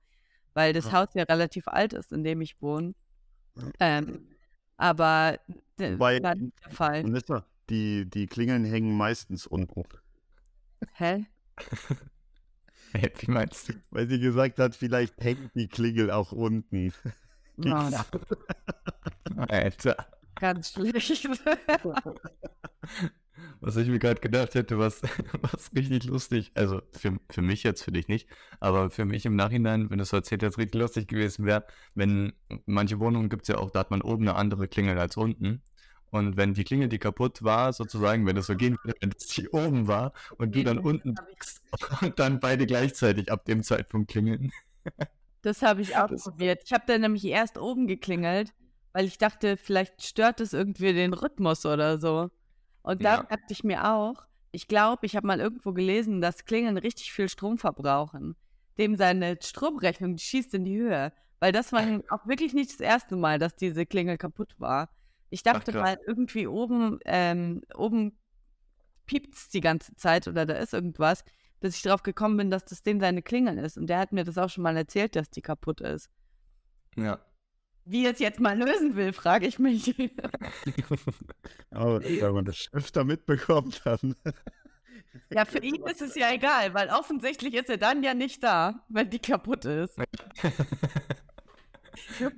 weil 0.58 0.72
das 0.72 0.86
Ja. 0.86 0.92
Haus 0.94 1.10
ja 1.16 1.24
relativ 1.24 1.68
alt 1.68 1.92
ist, 1.92 2.14
in 2.14 2.24
dem 2.24 2.40
ich 2.40 2.62
wohne. 2.62 2.94
Ähm, 3.82 4.26
aber 4.78 5.38
das 5.76 5.94
Wobei- 6.00 6.24
war 6.24 6.36
nicht 6.36 6.54
der 6.64 6.72
Fall. 6.72 7.04
Vanessa, 7.04 7.46
die, 7.70 8.10
die 8.10 8.26
Klingeln 8.28 8.64
hängen 8.64 8.96
meistens 8.96 9.46
unten. 9.48 9.84
Hä? 10.94 11.26
Hey, 12.94 13.12
wie 13.20 13.30
meinst 13.32 13.68
du? 13.68 13.74
Weil 13.90 14.08
sie 14.08 14.20
gesagt 14.22 14.58
hat, 14.58 14.74
vielleicht 14.74 15.22
hängt 15.22 15.54
die 15.56 15.68
Klingel 15.68 16.10
auch 16.12 16.32
unten. 16.32 16.94
Ja, 17.58 18.06
Alter. 19.50 19.98
ganz 20.36 20.72
schlecht. 20.72 21.28
Was 23.62 23.76
ich 23.78 23.88
mir 23.88 24.00
gerade 24.00 24.22
gedacht 24.22 24.56
hätte, 24.56 24.78
was, 24.78 25.02
was 25.42 25.72
richtig 25.76 26.06
lustig, 26.06 26.52
also 26.56 26.82
für, 26.94 27.18
für 27.30 27.42
mich 27.42 27.64
jetzt, 27.64 27.84
für 27.84 27.92
dich 27.92 28.08
nicht, 28.08 28.28
aber 28.60 28.90
für 28.90 29.06
mich 29.06 29.26
im 29.26 29.36
Nachhinein, 29.36 29.90
wenn 29.90 29.98
du 29.98 30.04
es 30.04 30.10
so 30.10 30.18
erzählt 30.18 30.44
hast, 30.44 30.58
richtig 30.58 30.80
lustig 30.80 31.08
gewesen 31.08 31.46
wäre, 31.46 31.66
wenn 31.96 32.34
manche 32.66 33.00
Wohnungen 33.00 33.30
gibt 33.30 33.44
es 33.44 33.48
ja 33.50 33.58
auch, 33.58 33.72
da 33.72 33.80
hat 33.80 33.92
man 33.92 34.02
oben 34.02 34.28
eine 34.28 34.36
andere 34.38 34.68
Klingel 34.68 34.98
als 35.00 35.18
unten. 35.18 35.62
Und 36.12 36.38
wenn 36.38 36.54
die 36.54 36.64
Klingel, 36.64 36.88
die 36.88 37.00
kaputt 37.00 37.44
war, 37.44 37.74
sozusagen, 37.74 38.26
wenn 38.26 38.38
es 38.38 38.46
so 38.48 38.56
gehen 38.56 38.78
würde, 38.84 38.98
wenn 39.02 39.12
es 39.18 39.28
die 39.28 39.50
oben 39.50 39.88
war 39.88 40.14
und 40.38 40.56
du 40.56 40.64
dann 40.64 40.78
unten 40.78 41.16
liegst 41.30 41.62
und 42.02 42.18
dann 42.20 42.40
beide 42.40 42.66
gleichzeitig 42.66 43.32
ab 43.32 43.44
dem 43.46 43.64
Zeitpunkt 43.64 44.12
klingeln. 44.12 44.52
Das 45.42 45.62
habe 45.62 45.82
ich 45.84 45.96
auch 45.96 46.08
Das- 46.08 46.24
probiert. 46.24 46.64
Ich 46.66 46.74
habe 46.74 46.86
dann 46.88 47.02
nämlich 47.02 47.24
erst 47.26 47.60
oben 47.60 47.86
geklingelt, 47.86 48.52
weil 48.94 49.06
ich 49.06 49.20
dachte, 49.20 49.58
vielleicht 49.58 50.02
stört 50.02 50.42
es 50.42 50.54
irgendwie 50.54 50.92
den 50.92 51.14
Rhythmus 51.14 51.68
oder 51.68 52.00
so. 52.00 52.32
Und 52.86 53.04
da 53.04 53.16
Ja. 53.16 53.24
dachte 53.24 53.52
ich 53.52 53.64
mir 53.64 53.92
auch, 53.92 54.26
ich 54.52 54.68
glaube, 54.68 55.06
ich 55.06 55.16
habe 55.16 55.28
mal 55.28 55.40
irgendwo 55.40 55.74
gelesen, 55.74 56.22
dass 56.22 56.46
Klingeln 56.46 56.78
richtig 56.78 57.12
viel 57.12 57.28
Strom 57.30 57.58
verbrauchen. 57.58 58.36
Dem 58.78 58.96
seine 58.96 59.38
Stromrechnung, 59.42 60.16
die 60.16 60.24
schießt 60.24 60.54
in 60.54 60.64
die 60.66 60.78
Höhe. 60.78 61.12
Weil 61.40 61.52
das 61.52 61.74
war 61.74 61.82
auch 62.10 62.26
wirklich 62.28 62.54
nicht 62.54 62.72
das 62.72 62.80
erste 62.80 63.16
Mal, 63.16 63.40
dass 63.40 63.56
diese 63.56 63.86
Klingel 63.86 64.18
kaputt 64.18 64.56
war. 64.60 64.90
Ich 65.30 65.44
dachte 65.44 65.72
krass. 65.72 65.82
mal, 65.82 65.98
irgendwie 66.06 66.48
oben, 66.48 67.00
ähm, 67.06 67.64
oben 67.76 68.18
piept 69.08 69.34
es 69.36 69.50
die 69.50 69.62
ganze 69.62 69.96
Zeit 69.96 70.28
oder 70.28 70.46
da 70.46 70.54
ist 70.54 70.74
irgendwas, 70.74 71.24
bis 71.60 71.76
ich 71.78 71.82
drauf 71.82 72.04
gekommen 72.04 72.38
bin, 72.38 72.52
dass 72.52 72.66
das 72.66 72.84
dem 72.84 73.00
seine 73.00 73.22
Klingel 73.24 73.58
ist. 73.58 73.78
Und 73.78 73.88
der 73.88 74.00
hat 74.00 74.12
mir 74.12 74.24
das 74.24 74.38
auch 74.38 74.50
schon 74.50 74.64
mal 74.64 74.78
erzählt, 74.78 75.16
dass 75.16 75.30
die 75.30 75.42
kaputt 75.42 75.82
ist. 75.82 76.10
Ja. 76.96 77.20
Wie 77.86 78.06
er 78.06 78.14
es 78.14 78.20
jetzt 78.20 78.40
mal 78.40 78.58
lösen 78.58 78.96
will, 78.96 79.14
frage 79.14 79.48
ich 79.48 79.60
mich. 79.60 79.96
Aber 81.72 82.04
wenn 82.04 82.34
man 82.34 82.46
das 82.46 82.70
öfter 82.74 83.04
mitbekommt, 83.04 83.82
dann. 83.86 84.16
ja, 85.30 85.46
für 85.46 85.60
ihn 85.60 85.84
ist 85.86 86.02
es 86.02 86.16
ja 86.16 86.34
egal, 86.34 86.74
weil 86.74 86.90
offensichtlich 86.90 87.54
ist 87.54 87.70
er 87.70 87.78
dann 87.78 88.04
ja 88.04 88.14
nicht 88.14 88.44
da, 88.44 88.86
wenn 88.90 89.10
die 89.10 89.20
kaputt 89.20 89.66
ist. 89.66 89.98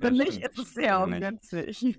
Ja, 0.00 0.10
mich 0.10 0.42
ist 0.42 0.58
es 0.58 0.74
sehr 0.74 1.00
ungünstig. 1.00 1.96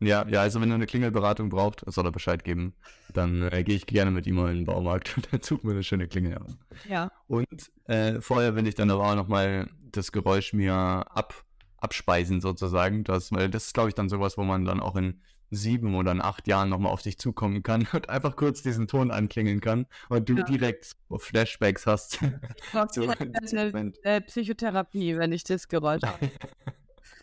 Ja, 0.00 0.24
ja, 0.28 0.42
also 0.42 0.60
wenn 0.60 0.70
er 0.70 0.76
eine 0.76 0.86
Klingelberatung 0.86 1.48
braucht, 1.48 1.82
soll 1.90 2.06
er 2.06 2.12
Bescheid 2.12 2.44
geben. 2.44 2.74
Dann 3.12 3.42
äh, 3.50 3.64
gehe 3.64 3.74
ich 3.74 3.86
gerne 3.86 4.12
mit 4.12 4.28
ihm 4.28 4.36
mal 4.36 4.50
in 4.50 4.58
den 4.58 4.64
Baumarkt 4.64 5.12
und 5.16 5.32
dann 5.32 5.42
suchen 5.42 5.64
wir 5.64 5.72
eine 5.72 5.82
schöne 5.82 6.06
Klingel 6.06 6.38
ja. 6.84 7.10
Und 7.26 7.70
äh, 7.84 8.20
vorher 8.20 8.54
will 8.56 8.66
ich 8.66 8.74
dann 8.76 8.90
aber 8.90 9.10
auch 9.10 9.14
nochmal 9.16 9.68
das 9.92 10.12
Geräusch 10.12 10.52
mir 10.52 10.74
ab, 10.74 11.44
abspeisen 11.78 12.40
sozusagen. 12.40 13.04
Das, 13.04 13.32
weil 13.32 13.48
das 13.48 13.66
ist, 13.66 13.74
glaube 13.74 13.88
ich, 13.88 13.94
dann 13.94 14.08
sowas, 14.08 14.36
wo 14.38 14.44
man 14.44 14.64
dann 14.64 14.80
auch 14.80 14.96
in 14.96 15.20
sieben 15.50 15.94
oder 15.94 16.12
in 16.12 16.20
acht 16.20 16.46
Jahren 16.46 16.68
nochmal 16.68 16.92
auf 16.92 17.00
dich 17.02 17.18
zukommen 17.18 17.62
kann 17.62 17.86
und 17.94 18.08
einfach 18.10 18.36
kurz 18.36 18.62
diesen 18.62 18.86
Ton 18.86 19.10
anklingeln 19.10 19.60
kann 19.60 19.86
und 20.10 20.28
du 20.28 20.34
Ja. 20.36 20.42
direkt 20.44 20.92
so 21.08 21.18
Flashbacks 21.18 21.86
hast. 21.86 22.18
So, 22.92 23.08
eine 23.08 23.92
äh, 24.02 24.20
Psychotherapie, 24.20 25.16
wenn 25.16 25.32
ich 25.32 25.44
das 25.44 25.68
Geräusch 25.68 26.02
habe. 26.02 26.30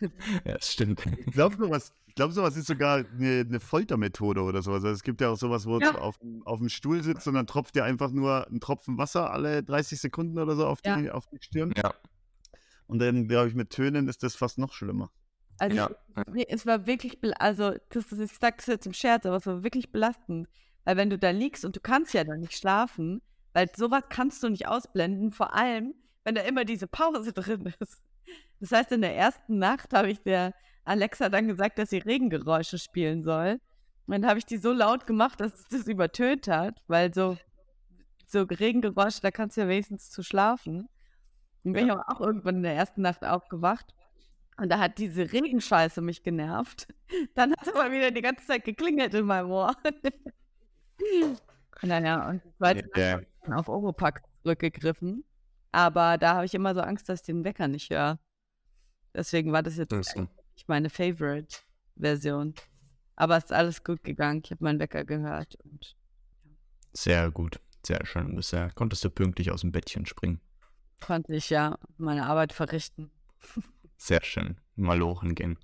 ja, 0.44 0.54
das 0.54 0.72
stimmt. 0.72 1.02
Ich 1.16 1.32
glaube, 1.32 1.56
sowas, 1.56 1.92
ich 2.06 2.14
glaub, 2.14 2.32
sowas 2.32 2.56
ist 2.56 2.66
sogar 2.66 3.04
eine, 3.16 3.44
eine 3.48 3.60
Foltermethode 3.60 4.42
oder 4.42 4.60
sowas. 4.62 4.82
Also 4.84 4.94
es 4.94 5.02
gibt 5.02 5.20
ja 5.20 5.30
auch 5.30 5.36
sowas, 5.36 5.66
wo 5.66 5.78
Ja. 5.78 5.92
du 5.92 5.98
auf, 5.98 6.18
auf 6.44 6.58
dem 6.58 6.68
Stuhl 6.68 7.02
sitzt 7.02 7.28
und 7.28 7.34
dann 7.34 7.46
tropft 7.46 7.76
dir 7.76 7.84
einfach 7.84 8.10
nur 8.10 8.46
ein 8.48 8.58
Tropfen 8.60 8.98
Wasser 8.98 9.30
alle 9.30 9.62
30 9.62 10.00
Sekunden 10.00 10.38
oder 10.38 10.56
so 10.56 10.66
auf 10.66 10.82
die, 10.82 10.88
Ja. 10.88 11.12
auf 11.12 11.26
die 11.28 11.38
Stirn. 11.40 11.72
Ja, 11.76 11.94
Und 12.86 12.98
dann, 13.00 13.26
glaube 13.28 13.48
ich, 13.48 13.54
mit 13.54 13.70
Tönen 13.70 14.08
ist 14.08 14.22
das 14.22 14.36
fast 14.36 14.58
noch 14.58 14.72
schlimmer. 14.72 15.10
Also 15.58 15.76
Ja. 15.76 15.90
ich- 16.34 16.46
es 16.48 16.66
war 16.66 16.86
wirklich, 16.86 17.20
bel- 17.20 17.34
also 17.34 17.74
das, 17.90 18.12
ist- 18.12 18.32
ich 18.32 18.38
sage 18.38 18.56
das 18.58 18.66
jetzt 18.66 18.86
im 18.86 18.92
Scherz, 18.92 19.26
aber 19.26 19.36
es 19.36 19.46
war 19.46 19.62
wirklich 19.64 19.90
belastend. 19.90 20.48
Weil 20.84 20.96
wenn 20.96 21.10
du 21.10 21.18
da 21.18 21.30
liegst 21.30 21.64
und 21.64 21.74
du 21.74 21.80
kannst 21.80 22.14
ja 22.14 22.22
dann 22.24 22.40
nicht 22.40 22.56
schlafen, 22.56 23.22
weil 23.52 23.68
sowas 23.74 24.02
kannst 24.08 24.42
du 24.42 24.48
nicht 24.48 24.68
ausblenden, 24.68 25.30
vor 25.32 25.54
allem, 25.54 25.94
wenn 26.24 26.34
da 26.34 26.42
immer 26.42 26.64
diese 26.64 26.86
Pause 26.86 27.32
drin 27.34 27.72
ist. 27.80 28.02
Das 28.60 28.72
heißt, 28.72 28.92
in 28.92 29.00
der 29.02 29.16
ersten 29.16 29.58
Nacht 29.58 29.92
habe 29.92 30.10
ich 30.10 30.20
der 30.22 30.54
Alexa 30.84 31.28
dann 31.28 31.48
gesagt, 31.48 31.78
dass 31.78 31.90
sie 31.90 31.98
Regengeräusche 31.98 32.78
spielen 32.78 33.24
soll. 33.24 33.58
Und 34.06 34.12
dann 34.12 34.26
habe 34.26 34.38
ich 34.38 34.46
die 34.46 34.58
so 34.58 34.72
laut 34.72 35.06
gemacht, 35.06 35.40
dass 35.40 35.54
es 35.54 35.66
das 35.68 35.86
übertönt 35.88 36.46
hat, 36.46 36.80
weil 36.86 37.12
so, 37.12 37.36
so 38.26 38.42
Regengeräusche, 38.42 39.20
da 39.20 39.30
kannst 39.32 39.56
du 39.56 39.62
ja 39.62 39.68
wenigstens 39.68 40.10
zu 40.10 40.22
schlafen. 40.22 40.88
Und 41.66 41.72
bin 41.72 41.86
ich 41.86 41.92
aber 41.92 42.08
auch 42.08 42.20
irgendwann 42.20 42.58
in 42.58 42.62
der 42.62 42.74
ersten 42.74 43.02
Nacht 43.02 43.24
aufgewacht. 43.24 43.92
Und 44.56 44.70
da 44.70 44.78
hat 44.78 44.98
diese 44.98 45.32
Regenscheiße 45.32 46.00
mich 46.00 46.22
genervt. 46.22 46.86
Dann 47.34 47.50
hat 47.50 47.66
es 47.66 47.74
aber 47.74 47.90
wieder 47.90 48.12
die 48.12 48.22
ganze 48.22 48.46
Zeit 48.46 48.64
geklingelt 48.64 49.14
in 49.14 49.26
meinem 49.26 49.50
Ohr. 49.50 49.74
naja, 51.82 52.28
und 52.28 52.40
zweite 52.56 52.86
Nacht 52.86 52.96
ja. 52.96 53.12
habe 53.14 53.22
ich 53.22 53.28
dann 53.42 53.54
auf 53.54 53.68
Oropax 53.68 54.22
zurückgegriffen. 54.42 55.24
Aber 55.72 56.18
da 56.18 56.36
habe 56.36 56.46
ich 56.46 56.54
immer 56.54 56.72
so 56.72 56.82
Angst, 56.82 57.08
dass 57.08 57.20
ich 57.20 57.26
den 57.26 57.44
Wecker 57.44 57.66
nicht 57.66 57.90
höre. 57.90 58.20
Deswegen 59.12 59.50
war 59.50 59.64
das 59.64 59.76
jetzt 59.76 59.90
nicht 59.90 60.68
meine 60.68 60.88
Favorite-Version. 60.88 62.54
Aber 63.16 63.38
es 63.38 63.44
ist 63.44 63.52
alles 63.52 63.82
gut 63.82 64.04
gegangen. 64.04 64.42
Ich 64.44 64.52
habe 64.52 64.62
meinen 64.62 64.78
Wecker 64.78 65.04
gehört. 65.04 65.56
Und 65.64 65.96
Sehr 66.92 67.28
gut, 67.32 67.58
sehr 67.84 68.06
schön. 68.06 68.36
Bisher 68.36 68.70
konntest 68.74 69.04
du 69.04 69.10
pünktlich 69.10 69.50
aus 69.50 69.62
dem 69.62 69.72
Bettchen 69.72 70.06
springen. 70.06 70.40
Konnte 71.00 71.34
ich 71.34 71.50
ja 71.50 71.78
meine 71.98 72.26
Arbeit 72.26 72.52
verrichten. 72.52 73.10
Sehr 73.96 74.22
schön. 74.22 74.56
Malochen 74.76 75.34
gehen. 75.34 75.58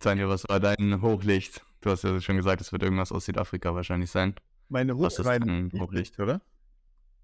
Tanja, 0.00 0.28
was 0.28 0.44
war 0.48 0.60
dein 0.60 1.00
Hochlicht? 1.02 1.64
Du 1.80 1.90
hast 1.90 2.04
ja 2.04 2.20
schon 2.20 2.36
gesagt, 2.36 2.60
es 2.60 2.72
wird 2.72 2.82
irgendwas 2.82 3.10
aus 3.12 3.24
Südafrika 3.24 3.74
wahrscheinlich 3.74 4.10
sein. 4.10 4.34
Meine 4.68 4.98
Was 4.98 5.14
ist 5.14 5.20
Hochrein 5.20 5.70
denn 5.70 5.80
Hochlicht? 5.80 6.18
oder? 6.20 6.40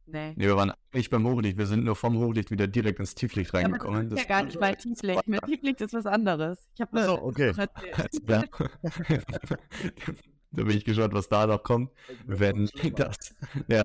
Nee. 0.07 0.33
Nee, 0.37 0.47
wir 0.47 0.57
waren 0.57 0.73
eigentlich 0.93 1.11
beim 1.11 1.27
Hochlicht. 1.27 1.59
Wir 1.59 1.67
sind 1.67 1.85
nur 1.85 1.95
vom 1.95 2.17
Hochlicht 2.17 2.51
wieder 2.51 2.67
direkt 2.67 2.99
ins 2.99 3.15
Tieflicht 3.15 3.53
Ja, 3.53 3.61
reingekommen. 3.61 4.09
das 4.09 4.21
ist 4.21 4.29
ja 4.29 4.37
gar 4.37 4.45
nicht 4.45 4.59
mein 4.59 4.77
Tieflicht. 4.79 5.29
Mein 5.29 5.41
Tieflicht 5.43 5.81
ist 5.83 5.93
was 5.93 6.07
anderes. 6.07 6.67
Ich 6.75 6.81
habe 6.81 6.99
Achso, 6.99 7.15
okay. 7.23 7.53
Ja. 8.29 8.45
da 10.51 10.63
bin 10.65 10.77
ich 10.77 10.85
gespannt, 10.85 11.15
was 11.15 11.29
da 11.29 11.47
noch 11.47 11.63
kommt. 11.63 11.91
Werden 12.27 12.69
das, 12.97 13.17
ja, 13.69 13.83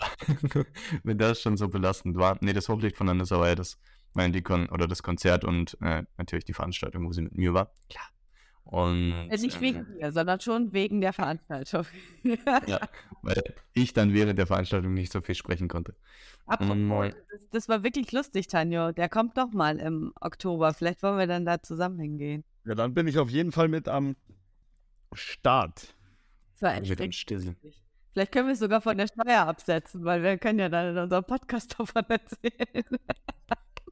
wenn 1.04 1.18
das 1.18 1.42
schon 1.42 1.58
so 1.58 1.68
belastend 1.70 2.16
war. 2.18 2.38
Nee, 2.42 2.54
das 2.54 2.70
Hochlicht 2.70 2.96
von 2.98 3.10
Anissa 3.10 3.40
war 3.40 3.50
ja 3.50 3.56
das, 3.56 3.78
mein, 4.14 4.32
die 4.34 4.42
Kon 4.42 4.70
oder 4.70 4.88
das 4.88 5.04
Konzert 5.04 5.44
und 5.44 5.78
äh, 5.82 6.04
natürlich 6.18 6.46
die 6.46 6.54
Veranstaltung, 6.54 7.06
wo 7.08 7.12
sie 7.14 7.22
mit 7.24 7.36
mir 7.38 7.54
war. 7.54 7.72
Klar. 7.90 8.06
Und 8.66 9.12
Äh, 9.30 9.38
Nicht 9.38 9.56
ähm, 9.56 9.62
wegen 9.62 9.88
mir, 9.96 10.12
sondern 10.14 10.40
schon 10.40 10.72
wegen 10.72 11.02
der 11.02 11.12
Veranstaltung. 11.14 11.86
ja, 12.66 12.80
weil 13.22 13.44
ich 13.74 13.94
dann 13.94 14.14
während 14.14 14.40
der 14.40 14.48
Veranstaltung 14.48 14.94
nicht 14.94 15.12
so 15.12 15.20
viel 15.22 15.36
sprechen 15.36 15.68
konnte. 15.68 15.96
Apropos, 16.46 16.78
Mm. 16.78 17.16
das, 17.32 17.50
das 17.52 17.70
war 17.70 17.84
wirklich 17.84 18.12
lustig, 18.14 18.48
Tanjo. 18.48 18.92
Der 18.94 19.10
kommt 19.10 19.38
doch 19.38 19.52
mal 19.52 19.78
im 19.80 20.14
Oktober. 20.20 20.74
Vielleicht 20.74 21.04
wollen 21.04 21.18
wir 21.18 21.28
dann 21.28 21.46
da 21.46 21.62
zusammen 21.62 22.00
hingehen. 22.00 22.44
Ja, 22.66 22.74
dann 22.76 22.94
bin 22.94 23.08
ich 23.08 23.20
auf 23.20 23.30
jeden 23.30 23.52
Fall 23.52 23.68
mit 23.68 23.88
am 23.90 24.16
Start. 25.14 25.94
Das 26.64 26.72
war 26.72 26.78
echt 26.78 26.90
Mit 26.90 27.00
dem 27.00 27.04
richtig 27.08 27.20
Stissel. 27.22 27.48
lustig. 27.50 27.82
Vielleicht 28.14 28.32
können 28.32 28.48
wir 28.48 28.54
es 28.54 28.60
sogar 28.60 28.80
von 28.80 28.98
der 28.98 29.08
Steuer 29.08 29.48
absetzen, 29.48 30.06
weil 30.06 30.24
wir 30.24 30.38
können 30.38 30.60
ja 30.60 30.70
dann 30.70 30.96
in 30.96 30.98
unserem 30.98 31.26
Podcast 31.26 31.76
davon 31.80 32.04
erzählen. 32.08 32.86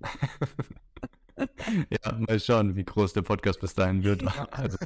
Ja, 1.89 2.11
mal 2.19 2.39
schauen, 2.39 2.76
wie 2.76 2.84
groß 2.84 3.13
der 3.13 3.24
Podcast 3.24 3.59
bis 3.61 3.74
dahin 3.74 4.03
wird. 4.03 4.22
Also, 4.51 4.78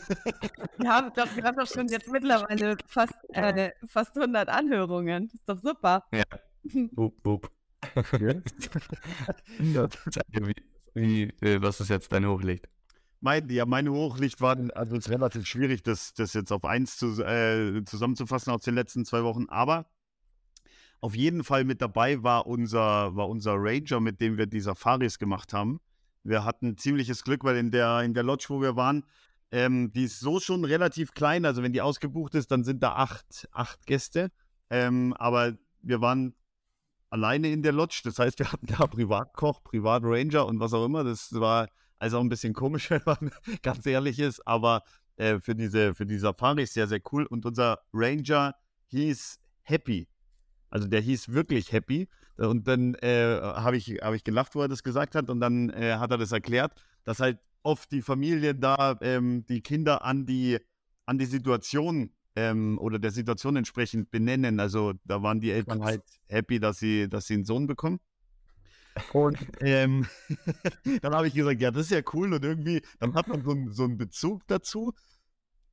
Wir 0.77 0.89
haben 0.89 1.11
doch, 1.13 1.35
wir 1.35 1.43
haben 1.43 1.57
doch 1.57 1.67
schon 1.67 1.89
jetzt 1.89 2.09
mittlerweile 2.09 2.77
fast, 2.87 3.13
äh, 3.33 3.71
fast 3.85 4.15
100 4.15 4.47
Anhörungen. 4.47 5.29
ist 5.33 5.49
doch 5.49 5.59
super. 5.59 6.05
ja, 6.13 6.23
sag 10.05 10.29
mir, 10.29 10.47
wie, 10.47 10.55
wie, 10.93 11.23
äh, 11.45 11.61
was 11.61 11.81
ist 11.81 11.89
jetzt 11.89 12.09
dein 12.13 12.25
Hochlicht? 12.25 12.69
Mein, 13.21 13.49
ja, 13.49 13.65
meine 13.65 13.91
Hochlicht 13.91 14.41
war, 14.41 14.57
also 14.75 14.95
es 14.95 15.05
ist 15.05 15.11
relativ 15.11 15.47
schwierig, 15.47 15.83
das, 15.83 16.13
das 16.13 16.33
jetzt 16.33 16.51
auf 16.51 16.63
eins 16.65 16.97
zu, 16.97 17.23
äh, 17.23 17.83
zusammenzufassen 17.85 18.53
aus 18.53 18.61
den 18.61 18.75
letzten 18.75 19.05
zwei 19.05 19.23
Wochen, 19.23 19.45
aber 19.49 19.85
auf 21.01 21.15
jeden 21.15 21.43
Fall 21.43 21.63
mit 21.63 21.81
dabei 21.81 22.23
war 22.23 22.47
unser, 22.47 23.15
war 23.15 23.29
unser 23.29 23.53
Ranger, 23.57 23.99
mit 23.99 24.21
dem 24.21 24.37
wir 24.37 24.47
die 24.47 24.59
Safaris 24.59 25.19
gemacht 25.19 25.53
haben. 25.53 25.79
Wir 26.23 26.43
hatten 26.43 26.77
ziemliches 26.77 27.23
Glück, 27.23 27.43
weil 27.43 27.57
in 27.57 27.69
der, 27.69 28.01
in 28.01 28.13
der 28.13 28.23
Lodge, 28.23 28.45
wo 28.49 28.61
wir 28.61 28.75
waren, 28.75 29.03
ähm, 29.51 29.91
die 29.93 30.05
ist 30.05 30.19
so 30.19 30.39
schon 30.39 30.65
relativ 30.65 31.13
klein. 31.13 31.45
Also 31.45 31.61
wenn 31.61 31.73
die 31.73 31.81
ausgebucht 31.81 32.33
ist, 32.33 32.49
dann 32.49 32.63
sind 32.63 32.81
da 32.81 32.93
acht, 32.93 33.47
acht 33.51 33.85
Gäste. 33.85 34.31
Ähm, 34.69 35.13
aber 35.13 35.53
wir 35.81 36.01
waren 36.01 36.33
alleine 37.11 37.51
in 37.51 37.61
der 37.61 37.71
Lodge. 37.71 38.01
Das 38.03 38.17
heißt, 38.17 38.39
wir 38.39 38.51
hatten 38.51 38.65
da 38.65 38.87
Privatkoch, 38.87 39.63
Privatranger 39.63 40.45
und 40.47 40.59
was 40.59 40.73
auch 40.73 40.85
immer. 40.85 41.03
Das 41.03 41.31
war 41.33 41.67
also 41.99 42.17
auch 42.17 42.21
ein 42.21 42.29
bisschen 42.29 42.53
komisch, 42.53 42.89
wenn 42.91 43.01
man 43.05 43.31
ganz 43.61 43.85
ehrlich 43.85 44.19
ist, 44.19 44.45
aber 44.47 44.83
äh, 45.17 45.39
für 45.39 45.55
diese 45.55 45.93
für 45.93 46.05
die 46.05 46.17
Safari 46.17 46.65
sehr, 46.65 46.87
sehr 46.87 47.01
cool. 47.11 47.25
Und 47.25 47.45
unser 47.45 47.79
Ranger 47.93 48.55
hieß 48.87 49.39
Happy. 49.63 50.07
Also 50.69 50.87
der 50.87 51.01
hieß 51.01 51.29
wirklich 51.29 51.71
Happy. 51.71 52.07
Und 52.37 52.67
dann 52.67 52.95
äh, 52.95 53.39
habe 53.41 53.77
ich, 53.77 53.87
hab 54.01 54.13
ich 54.13 54.23
gelacht, 54.23 54.55
wo 54.55 54.61
er 54.61 54.67
das 54.67 54.83
gesagt 54.83 55.15
hat. 55.15 55.29
Und 55.29 55.39
dann 55.39 55.69
äh, 55.69 55.95
hat 55.95 56.11
er 56.11 56.17
das 56.17 56.31
erklärt, 56.31 56.73
dass 57.05 57.19
halt 57.19 57.39
oft 57.63 57.91
die 57.91 58.01
Familien 58.01 58.59
da 58.59 58.97
ähm, 59.01 59.45
die 59.47 59.61
Kinder 59.61 60.03
an 60.03 60.25
die, 60.25 60.59
an 61.05 61.17
die 61.17 61.25
Situation 61.25 62.13
ähm, 62.35 62.77
oder 62.79 62.99
der 62.99 63.11
Situation 63.11 63.55
entsprechend 63.55 64.11
benennen. 64.11 64.59
Also 64.59 64.93
da 65.05 65.23
waren 65.23 65.39
die 65.39 65.51
Eltern 65.51 65.83
halt 65.83 66.03
happy, 66.27 66.59
dass 66.59 66.79
sie, 66.79 67.07
dass 67.07 67.27
sie 67.27 67.35
einen 67.35 67.45
Sohn 67.45 67.67
bekommen. 67.67 67.99
Und 69.13 69.37
ähm, 69.61 70.07
dann 71.01 71.13
habe 71.13 71.27
ich 71.27 71.33
gesagt, 71.33 71.61
ja, 71.61 71.71
das 71.71 71.83
ist 71.83 71.91
ja 71.91 72.01
cool. 72.13 72.33
Und 72.33 72.43
irgendwie, 72.43 72.81
dann 72.99 73.13
hat 73.13 73.27
man 73.27 73.43
so, 73.43 73.55
so 73.71 73.83
einen 73.83 73.97
Bezug 73.97 74.41
dazu 74.47 74.93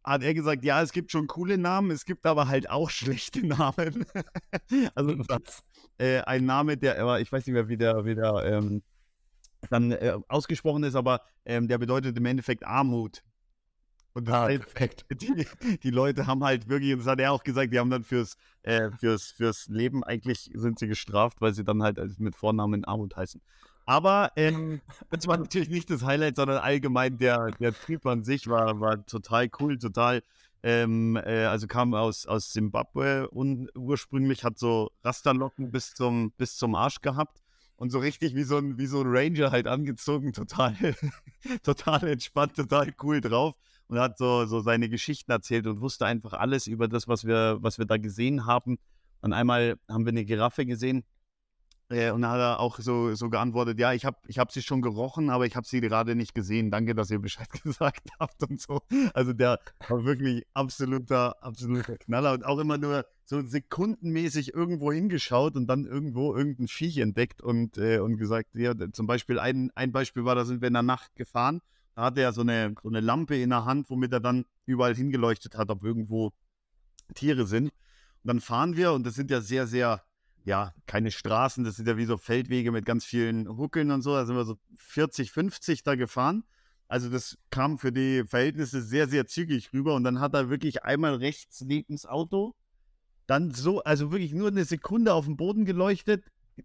hat 0.05 0.23
er 0.23 0.35
gesagt, 0.35 0.65
ja, 0.65 0.83
es 0.83 0.93
gibt 0.93 1.11
schon 1.11 1.27
coole 1.27 1.59
Namen, 1.59 1.91
es 1.91 2.05
gibt 2.05 2.27
aber 2.27 2.49
halt 2.49 2.69
auch 2.71 2.91
schlechte 2.91 3.47
Namen. 3.47 4.05
also 4.95 5.15
das, 5.15 5.63
äh, 5.99 6.21
ein 6.23 6.45
Name, 6.45 6.77
der, 6.77 7.01
aber 7.01 7.21
ich 7.21 7.31
weiß 7.31 7.47
nicht 7.47 7.55
mehr, 7.55 7.69
wie 7.69 7.77
der, 7.77 8.05
wie 8.05 8.15
der 8.15 8.45
ähm, 8.45 8.83
dann 9.71 9.93
äh, 9.93 10.19
ausgesprochen 10.29 10.83
ist, 10.83 10.97
aber 10.97 11.21
ähm, 11.45 11.69
der 11.69 11.79
bedeutet 11.79 12.17
im 12.17 12.27
Endeffekt 12.27 12.65
Armut. 12.67 13.23
Und 14.15 14.29
ah, 14.29 14.45
heißt, 14.45 14.61
perfekt. 14.63 15.07
Die, 15.11 15.47
die, 15.83 15.91
Leute 15.91 16.27
haben 16.27 16.45
halt 16.45 16.69
wirklich, 16.69 16.93
und 16.93 16.99
das 17.01 17.07
hat 17.07 17.21
er 17.21 17.33
auch 17.33 17.43
gesagt, 17.43 17.73
die 17.73 17.79
haben 17.79 17.91
dann 17.91 18.05
fürs, 18.05 18.37
äh, 18.63 18.91
fürs, 18.99 19.31
fürs 19.31 19.69
Leben 19.69 20.05
eigentlich 20.05 20.51
sind 20.55 20.79
sie 20.79 20.87
gestraft, 20.87 21.41
weil 21.41 21.55
sie 21.55 21.65
dann 21.65 21.83
halt 21.83 21.99
mit 22.19 22.37
Vornamen 22.37 22.85
Armut 22.85 23.17
heißen. 23.17 23.41
Aber 23.87 24.31
ähm, 24.37 24.81
das 25.11 25.27
war 25.27 25.39
natürlich 25.39 25.71
nicht 25.71 25.91
das 25.91 26.05
Highlight, 26.05 26.37
sondern 26.37 26.59
allgemein 26.59 27.19
der, 27.19 27.51
der 27.53 27.75
Typ 27.75 28.07
an 28.07 28.23
sich 28.23 28.49
war, 28.49 28.81
war 28.81 29.05
total 29.07 29.51
cool, 29.61 29.79
total. 29.79 30.23
Ähm, 30.63 31.17
äh, 31.17 31.45
also 31.45 31.67
kam 31.67 31.93
aus, 31.93 32.27
aus 32.27 32.51
Zimbabwe 32.51 33.29
und 33.31 33.69
ursprünglich 33.77 34.45
hat 34.45 34.59
so 34.59 34.91
Rasterlocken 35.03 35.73
bis 35.73 35.95
zum, 35.95 36.31
bis 36.33 36.57
zum 36.57 36.77
Arsch 36.77 37.01
gehabt 37.01 37.43
und 37.77 37.91
so 37.91 37.99
richtig 37.99 38.37
wie 38.37 38.45
so 38.45 38.59
ein, 38.59 38.79
wie 38.79 38.87
so 38.87 39.01
ein 39.01 39.09
Ranger 39.09 39.51
halt 39.51 39.67
angezogen, 39.67 40.33
total, 40.33 40.77
total 41.65 42.07
entspannt, 42.07 42.55
total 42.55 42.95
cool 43.03 43.21
drauf 43.21 43.57
und 43.93 44.01
hat 44.01 44.17
so, 44.17 44.47
so 44.47 44.61
seine 44.61 44.89
Geschichten 44.89 45.31
erzählt 45.31 45.67
und 45.67 45.83
wusste 45.83 46.07
einfach 46.07 46.33
alles 46.33 46.67
über 46.67 46.89
das, 46.89 47.09
was 47.09 47.27
wir, 47.27 47.59
was 47.61 47.77
wir 47.77 47.85
da 47.85 47.99
gesehen 47.99 48.47
haben. 48.47 48.79
Und 49.21 49.35
einmal 49.35 49.77
haben 49.87 50.07
wir 50.07 50.13
eine 50.13 50.25
Giraffe 50.25 50.65
gesehen, 50.65 51.05
äh, 51.91 52.11
und 52.11 52.23
dann 52.23 52.31
hat 52.31 52.41
er 52.41 52.61
auch 52.61 52.79
so, 52.79 53.15
so 53.15 53.29
geantwortet, 53.29 53.79
ja, 53.79 53.93
ich 53.93 54.07
habe 54.07 54.17
ich 54.27 54.39
hab 54.39 54.51
sie 54.51 54.63
schon 54.63 54.81
gerochen, 54.81 55.29
aber 55.29 55.45
ich 55.45 55.57
habe 55.57 55.67
sie 55.67 55.83
gerade 55.83 56.15
nicht 56.15 56.35
gesehen. 56.35 56.71
Danke, 56.71 56.95
dass 56.95 57.11
ihr 57.11 57.19
Bescheid 57.19 57.49
gesagt 57.65 58.09
habt 58.19 58.43
und 58.49 58.59
so. 58.63 58.81
Also 59.13 59.35
der 59.35 59.61
war 59.91 60.05
wirklich 60.07 60.47
absoluter, 60.55 61.43
absoluter 61.43 61.99
Knaller 61.99 62.33
und 62.33 62.47
auch 62.47 62.61
immer 62.61 62.79
nur 62.79 63.05
so 63.27 63.43
sekundenmäßig 63.43 64.55
irgendwo 64.55 64.91
hingeschaut 64.91 65.55
und 65.55 65.67
dann 65.67 65.85
irgendwo 65.85 66.35
irgendein 66.35 66.67
Viech 66.67 66.97
entdeckt 66.97 67.43
und, 67.43 67.77
äh, 67.77 67.99
und 67.99 68.17
gesagt, 68.17 68.55
ja, 68.55 68.73
zum 68.91 69.07
Beispiel 69.07 69.39
ein, 69.39 69.71
ein 69.75 69.93
Beispiel 69.93 70.25
war, 70.25 70.35
da 70.35 70.47
sind 70.47 70.63
wir 70.63 70.69
in 70.69 70.75
der 70.75 70.83
Nacht 70.83 71.15
gefahren. 71.15 71.61
Da 71.95 72.05
hatte 72.05 72.23
er 72.23 72.33
so 72.33 72.41
eine, 72.41 72.75
so 72.83 72.89
eine 72.89 73.01
Lampe 73.01 73.37
in 73.37 73.51
der 73.51 73.65
Hand, 73.65 73.91
womit 73.91 74.13
er 74.13 74.21
dann 74.21 74.45
überall 74.67 74.95
hingeleuchtet 74.95 75.57
hat, 75.57 75.71
ob 75.71 75.85
irgendwo 75.85 76.33
Tiere 77.15 77.47
sind. 77.47 77.69
Und 77.69 78.29
dann 78.29 78.41
fahren 78.41 78.77
wir 78.77 78.93
und 78.93 79.05
das 79.05 79.15
sind 79.15 79.31
ja 79.31 79.41
sehr, 79.41 79.67
sehr 79.67 80.03
ja, 80.45 80.75
keine 80.87 81.11
Straßen, 81.11 81.65
das 81.65 81.77
sind 81.77 81.87
ja 81.87 81.97
wie 81.97 82.05
so 82.05 82.17
Feldwege 82.17 82.73
mit 82.73 82.85
ganz 82.85 83.05
vielen 83.05 83.49
Huckeln 83.49 83.91
und 83.91 84.03
so. 84.03 84.15
Da 84.15 84.27
sind 84.27 84.37
wir 84.37 84.45
so 84.45 84.59
40, 84.77 85.31
50 85.31 85.83
da 85.85 85.95
gefahren. 85.95 86.45
Also 86.89 87.09
das 87.09 87.39
kam 87.51 87.79
für 87.79 87.93
die 87.93 88.25
Verhältnisse 88.27 88.83
sehr, 88.83 89.09
sehr 89.09 89.27
zügig 89.27 89.73
rüber. 89.73 89.95
Und 89.95 90.05
dann 90.05 90.21
hat 90.21 90.35
er 90.35 90.51
wirklich 90.51 90.85
einmal 90.85 91.15
rechts 91.15 91.61
neben 91.63 91.95
das 91.95 92.07
Auto, 92.07 92.55
dann 93.27 93.53
so, 93.53 93.83
also 93.85 94.11
wirklich 94.11 94.33
nur 94.33 94.49
eine 94.49 94.65
Sekunde 94.65 95.15
auf 95.15 95.25
den 95.27 95.37
Boden 95.37 95.65
geleuchtet, 95.65 96.25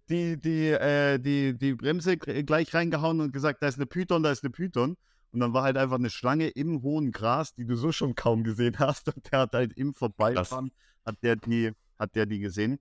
die, 0.10 0.40
die, 0.40 0.70
äh, 0.70 1.20
die, 1.20 1.58
die 1.58 1.76
Bremse 1.76 2.18
gleich 2.18 2.74
reingehauen 2.74 3.22
und 3.22 3.32
gesagt, 3.32 3.62
da 3.62 3.68
ist 3.68 3.78
eine 3.78 3.86
Python, 3.86 4.24
da 4.24 4.32
ist 4.32 4.44
eine 4.44 4.52
Python. 4.52 4.98
Und 5.38 5.42
dann 5.42 5.54
war 5.54 5.62
halt 5.62 5.78
einfach 5.78 5.98
eine 5.98 6.10
Schlange 6.10 6.48
im 6.48 6.82
hohen 6.82 7.12
Gras, 7.12 7.54
die 7.54 7.64
du 7.64 7.76
so 7.76 7.92
schon 7.92 8.16
kaum 8.16 8.44
gesehen 8.44 8.76
hast. 8.80 9.14
Und 9.14 9.32
der 9.32 9.42
hat 9.42 9.54
halt 9.54 9.74
im 9.74 9.94
Vorbeifahren, 9.94 10.72
hat 11.06 11.22
der 11.22 11.36
die, 11.36 11.74
hat 12.00 12.16
der 12.16 12.26
die 12.26 12.40
gesehen. 12.40 12.80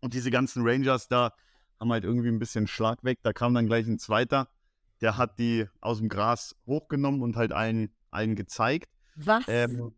Und 0.00 0.12
diese 0.12 0.30
ganzen 0.30 0.62
Rangers 0.62 1.08
da 1.08 1.32
haben 1.80 1.90
halt 1.90 2.04
irgendwie 2.04 2.28
ein 2.28 2.38
bisschen 2.38 2.66
Schlag 2.66 3.02
weg. 3.02 3.20
Da 3.22 3.32
kam 3.32 3.54
dann 3.54 3.64
gleich 3.64 3.86
ein 3.86 3.98
zweiter, 3.98 4.50
der 5.00 5.16
hat 5.16 5.38
die 5.38 5.68
aus 5.80 6.00
dem 6.00 6.10
Gras 6.10 6.54
hochgenommen 6.66 7.22
und 7.22 7.36
halt 7.36 7.52
allen, 7.52 7.88
allen 8.10 8.36
gezeigt. 8.36 8.90
Was? 9.16 9.44
Ähm, 9.48 9.94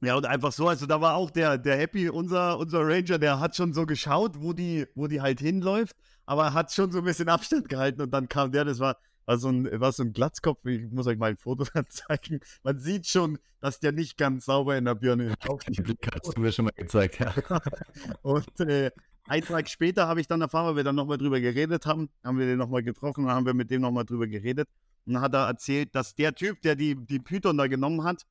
ja, 0.00 0.16
und 0.16 0.26
einfach 0.26 0.50
so, 0.50 0.66
also 0.66 0.86
da 0.86 1.00
war 1.00 1.14
auch 1.14 1.30
der, 1.30 1.56
der 1.56 1.76
Happy, 1.76 2.08
unser, 2.08 2.58
unser 2.58 2.80
Ranger, 2.80 3.20
der 3.20 3.38
hat 3.38 3.54
schon 3.54 3.72
so 3.72 3.86
geschaut, 3.86 4.40
wo 4.40 4.52
die, 4.52 4.88
wo 4.96 5.06
die 5.06 5.20
halt 5.20 5.38
hinläuft, 5.38 5.94
aber 6.26 6.46
er 6.46 6.54
hat 6.54 6.72
schon 6.72 6.90
so 6.90 6.98
ein 6.98 7.04
bisschen 7.04 7.28
Abstand 7.28 7.68
gehalten 7.68 8.00
und 8.00 8.10
dann 8.10 8.28
kam 8.28 8.50
der, 8.50 8.64
das 8.64 8.80
war, 8.80 8.96
war 9.26 9.38
so 9.38 9.48
ein, 9.48 9.80
war 9.80 9.92
so 9.92 10.02
ein 10.02 10.12
Glatzkopf, 10.12 10.64
ich 10.66 10.90
muss 10.90 11.06
euch 11.06 11.18
mal 11.18 11.30
ein 11.30 11.36
Foto 11.36 11.64
zeigen. 11.88 12.40
Man 12.62 12.78
sieht 12.78 13.06
schon, 13.06 13.38
dass 13.60 13.80
der 13.80 13.92
nicht 13.92 14.16
ganz 14.16 14.46
sauber 14.46 14.76
in 14.76 14.84
der 14.84 14.94
Birne 14.94 15.26
ist. 15.26 15.36
Den 15.68 15.84
Blick 15.84 16.08
hast 16.12 16.36
du 16.36 16.40
mir 16.40 16.52
schon 16.52 16.66
mal 16.66 16.72
gezeigt, 16.74 17.20
ja. 17.20 17.34
und 18.22 18.60
äh, 18.60 18.90
ein 19.26 19.42
Tag 19.42 19.68
später 19.68 20.08
habe 20.08 20.20
ich 20.20 20.26
dann 20.26 20.40
erfahren, 20.40 20.66
weil 20.68 20.76
wir 20.76 20.84
dann 20.84 20.96
nochmal 20.96 21.18
drüber 21.18 21.40
geredet 21.40 21.86
haben, 21.86 22.08
haben 22.24 22.38
wir 22.38 22.46
den 22.46 22.58
nochmal 22.58 22.82
getroffen 22.82 23.24
und 23.24 23.30
haben 23.30 23.46
wir 23.46 23.54
mit 23.54 23.70
dem 23.70 23.82
nochmal 23.82 24.04
drüber 24.04 24.26
geredet. 24.26 24.68
Und 25.06 25.14
dann 25.14 25.22
hat 25.22 25.34
er 25.34 25.46
erzählt, 25.46 25.94
dass 25.94 26.14
der 26.14 26.34
Typ, 26.34 26.60
der 26.62 26.74
die, 26.74 26.96
die 26.96 27.20
Python 27.20 27.56
da 27.56 27.66
genommen 27.66 28.02
hat, 28.04 28.26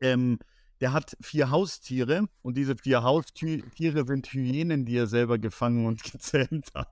ähm, 0.00 0.38
der 0.80 0.92
hat 0.92 1.16
vier 1.20 1.50
Haustiere 1.50 2.28
und 2.42 2.56
diese 2.56 2.76
vier 2.76 3.02
Haustiere 3.02 4.06
sind 4.06 4.26
Hyänen, 4.26 4.84
die 4.84 4.96
er 4.96 5.06
selber 5.06 5.38
gefangen 5.38 5.86
und 5.86 6.02
gezähmt 6.02 6.68
hat. 6.74 6.88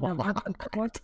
Oh 0.00 0.14
Gott 0.72 1.00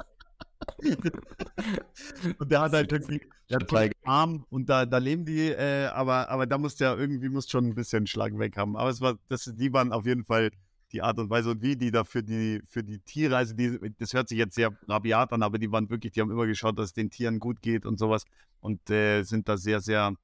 und 2.39 2.51
der 2.51 2.61
hat 2.61 2.73
halt 2.73 2.93
irgendwie 2.93 3.21
der 3.51 3.59
hat 3.61 3.93
Arm 4.05 4.47
und 4.51 4.69
da, 4.69 4.87
da 4.87 4.99
leben 4.99 5.25
die, 5.25 5.49
äh, 5.49 5.87
aber, 5.87 6.29
aber 6.29 6.47
da 6.47 6.57
muss 6.57 6.77
der 6.77 6.97
irgendwie 6.97 7.29
muss 7.29 7.51
schon 7.51 7.67
ein 7.67 7.75
bisschen 7.75 8.07
Schlag 8.07 8.39
weg 8.39 8.57
haben. 8.57 8.77
Aber 8.77 8.91
es 8.91 9.01
war, 9.01 9.19
das, 9.29 9.53
die 9.57 9.73
waren 9.73 9.93
auf 9.93 10.07
jeden 10.07 10.25
Fall 10.25 10.51
die 10.93 11.03
Art 11.03 11.19
und 11.19 11.31
Weise 11.31 11.51
und 11.51 11.63
wie 11.63 11.77
die 11.77 11.91
da 11.91 12.05
für 12.05 12.23
die, 12.23 12.63
für 12.67 12.83
die 12.83 13.01
Tiere, 13.01 13.37
also 13.37 13.55
die, 13.55 13.79
das 13.99 14.13
hört 14.13 14.29
sich 14.29 14.39
jetzt 14.39 14.55
sehr 14.55 14.77
rabiat 14.89 15.33
an, 15.33 15.43
aber 15.43 15.59
die 15.59 15.71
waren 15.71 15.89
wirklich, 15.91 16.13
die 16.13 16.21
haben 16.21 16.31
immer 16.31 16.47
geschaut, 16.47 16.79
dass 16.79 16.87
es 16.87 16.93
den 16.93 17.11
Tieren 17.11 17.39
gut 17.39 17.61
geht 17.63 17.87
und 17.87 17.99
sowas 17.99 18.25
und 18.61 18.89
äh, 18.91 19.23
sind 19.23 19.49
da 19.49 19.57
sehr, 19.57 19.81
sehr 19.81 20.15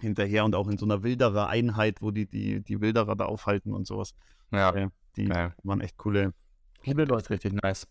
hinterher 0.00 0.44
und 0.44 0.54
auch 0.54 0.68
in 0.68 0.78
so 0.78 0.84
einer 0.84 1.02
wilderer 1.02 1.48
Einheit, 1.48 2.00
wo 2.00 2.10
die, 2.10 2.26
die, 2.26 2.60
die 2.60 2.80
Wilderer 2.80 3.16
da 3.16 3.26
aufhalten 3.26 3.72
und 3.72 3.86
sowas. 3.86 4.14
Ja. 4.52 4.74
Äh, 4.74 4.88
die 5.16 5.24
ja. 5.24 5.52
waren 5.62 5.80
echt 5.80 5.96
coole, 5.96 6.32
coole 6.84 7.04
Leute, 7.04 7.30
richtig 7.30 7.52
nice. 7.52 7.86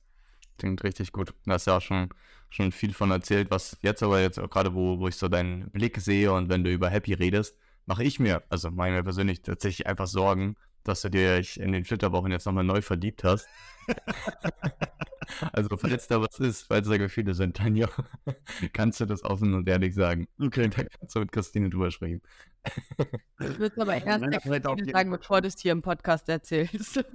Klingt 0.57 0.83
richtig 0.83 1.11
gut. 1.11 1.33
Du 1.45 1.51
hast 1.51 1.67
ja 1.67 1.77
auch 1.77 1.81
schon, 1.81 2.09
schon 2.49 2.71
viel 2.71 2.93
von 2.93 3.11
erzählt, 3.11 3.51
was 3.51 3.77
jetzt 3.81 4.03
aber 4.03 4.21
jetzt 4.21 4.39
auch 4.39 4.49
gerade, 4.49 4.73
wo, 4.73 4.99
wo 4.99 5.07
ich 5.07 5.15
so 5.15 5.27
deinen 5.27 5.69
Blick 5.71 5.97
sehe 5.99 6.31
und 6.31 6.49
wenn 6.49 6.63
du 6.63 6.71
über 6.71 6.89
Happy 6.89 7.13
redest, 7.13 7.57
mache 7.85 8.03
ich 8.03 8.19
mir, 8.19 8.43
also 8.49 8.71
mache 8.71 8.91
mir 8.91 9.03
persönlich 9.03 9.41
tatsächlich 9.41 9.87
einfach 9.87 10.07
Sorgen, 10.07 10.55
dass 10.83 11.01
du 11.01 11.09
dir 11.09 11.41
in 11.57 11.73
den 11.73 11.83
Flitterwochen 11.85 12.31
jetzt 12.31 12.45
nochmal 12.45 12.63
neu 12.63 12.81
verliebt 12.81 13.23
hast. 13.23 13.47
also, 15.53 15.75
falls 15.77 16.07
da 16.07 16.21
was 16.21 16.39
ist, 16.39 16.63
falls 16.63 16.87
da 16.87 16.97
Gefühle 16.97 17.33
sind, 17.33 17.57
Tanja, 17.57 17.89
kannst 18.73 18.99
du 18.99 19.05
das 19.05 19.23
offen 19.23 19.53
und 19.53 19.67
ehrlich 19.67 19.93
sagen. 19.95 20.27
Okay. 20.39 20.69
Da 20.69 20.83
kannst 20.83 21.15
du 21.15 21.19
mit 21.19 21.31
Christine 21.31 21.69
drüber 21.69 21.91
sprechen. 21.91 22.21
Ich 23.39 23.59
würde 23.59 23.73
es 23.75 23.77
aber 23.77 23.95
erst 23.95 24.91
sagen, 24.91 25.11
bevor 25.11 25.41
du 25.41 25.47
es 25.47 25.59
hier 25.59 25.71
im 25.71 25.81
Podcast 25.81 26.27
erzählst. 26.29 27.03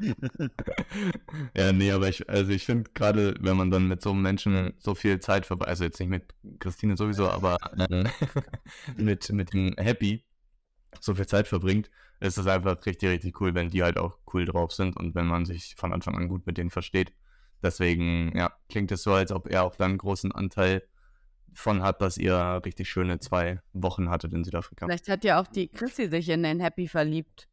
ja, 1.56 1.72
nee, 1.72 1.90
aber 1.92 2.08
ich, 2.08 2.28
also 2.28 2.50
ich 2.52 2.64
finde 2.64 2.90
gerade, 2.94 3.34
wenn 3.40 3.56
man 3.56 3.70
dann 3.70 3.88
mit 3.88 4.02
so 4.02 4.10
einem 4.10 4.22
Menschen 4.22 4.72
so 4.78 4.94
viel 4.94 5.20
Zeit 5.20 5.46
vorbei, 5.46 5.66
also 5.66 5.84
jetzt 5.84 6.00
nicht 6.00 6.08
mit 6.08 6.34
Christine 6.58 6.96
sowieso, 6.96 7.28
aber 7.28 7.58
äh, 7.76 8.04
mit, 8.96 9.30
mit 9.30 9.52
dem 9.52 9.74
Happy 9.76 10.24
so 11.00 11.14
viel 11.14 11.26
Zeit 11.26 11.48
verbringt, 11.48 11.90
ist 12.20 12.38
es 12.38 12.46
einfach 12.46 12.84
richtig, 12.84 13.08
richtig 13.08 13.40
cool, 13.40 13.54
wenn 13.54 13.70
die 13.70 13.82
halt 13.82 13.98
auch 13.98 14.18
cool 14.32 14.44
drauf 14.44 14.72
sind 14.72 14.96
und 14.96 15.14
wenn 15.14 15.26
man 15.26 15.46
sich 15.46 15.74
von 15.76 15.92
Anfang 15.92 16.16
an 16.16 16.28
gut 16.28 16.46
mit 16.46 16.58
denen 16.58 16.70
versteht. 16.70 17.12
Deswegen, 17.62 18.36
ja, 18.36 18.52
klingt 18.68 18.92
es 18.92 19.02
so, 19.02 19.12
als 19.12 19.32
ob 19.32 19.50
er 19.50 19.64
auch 19.64 19.76
dann 19.76 19.92
einen 19.92 19.98
großen 19.98 20.32
Anteil 20.32 20.82
von 21.52 21.82
hat, 21.82 22.00
dass 22.00 22.16
ihr 22.16 22.60
richtig 22.64 22.88
schöne 22.88 23.18
zwei 23.18 23.60
Wochen 23.72 24.08
hattet 24.08 24.32
in 24.32 24.44
Südafrika. 24.44 24.86
Vielleicht 24.86 25.08
hat 25.08 25.24
ja 25.24 25.40
auch 25.40 25.46
die 25.46 25.68
Chrissy 25.68 26.08
sich 26.08 26.28
in 26.28 26.42
den 26.42 26.60
Happy 26.60 26.88
verliebt. 26.88 27.48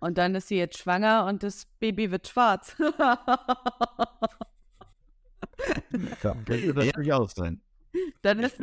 Und 0.00 0.18
dann 0.18 0.34
ist 0.34 0.48
sie 0.48 0.56
jetzt 0.56 0.78
schwanger 0.78 1.26
und 1.26 1.42
das 1.42 1.66
Baby 1.78 2.10
wird 2.10 2.28
schwarz. 2.28 2.74
ja, 2.78 3.18
könnte 6.46 6.74
das 6.74 6.92
ja. 7.02 7.18
auch 7.18 7.28
sein. 7.28 7.60
Dann 8.22 8.40
ist, 8.40 8.56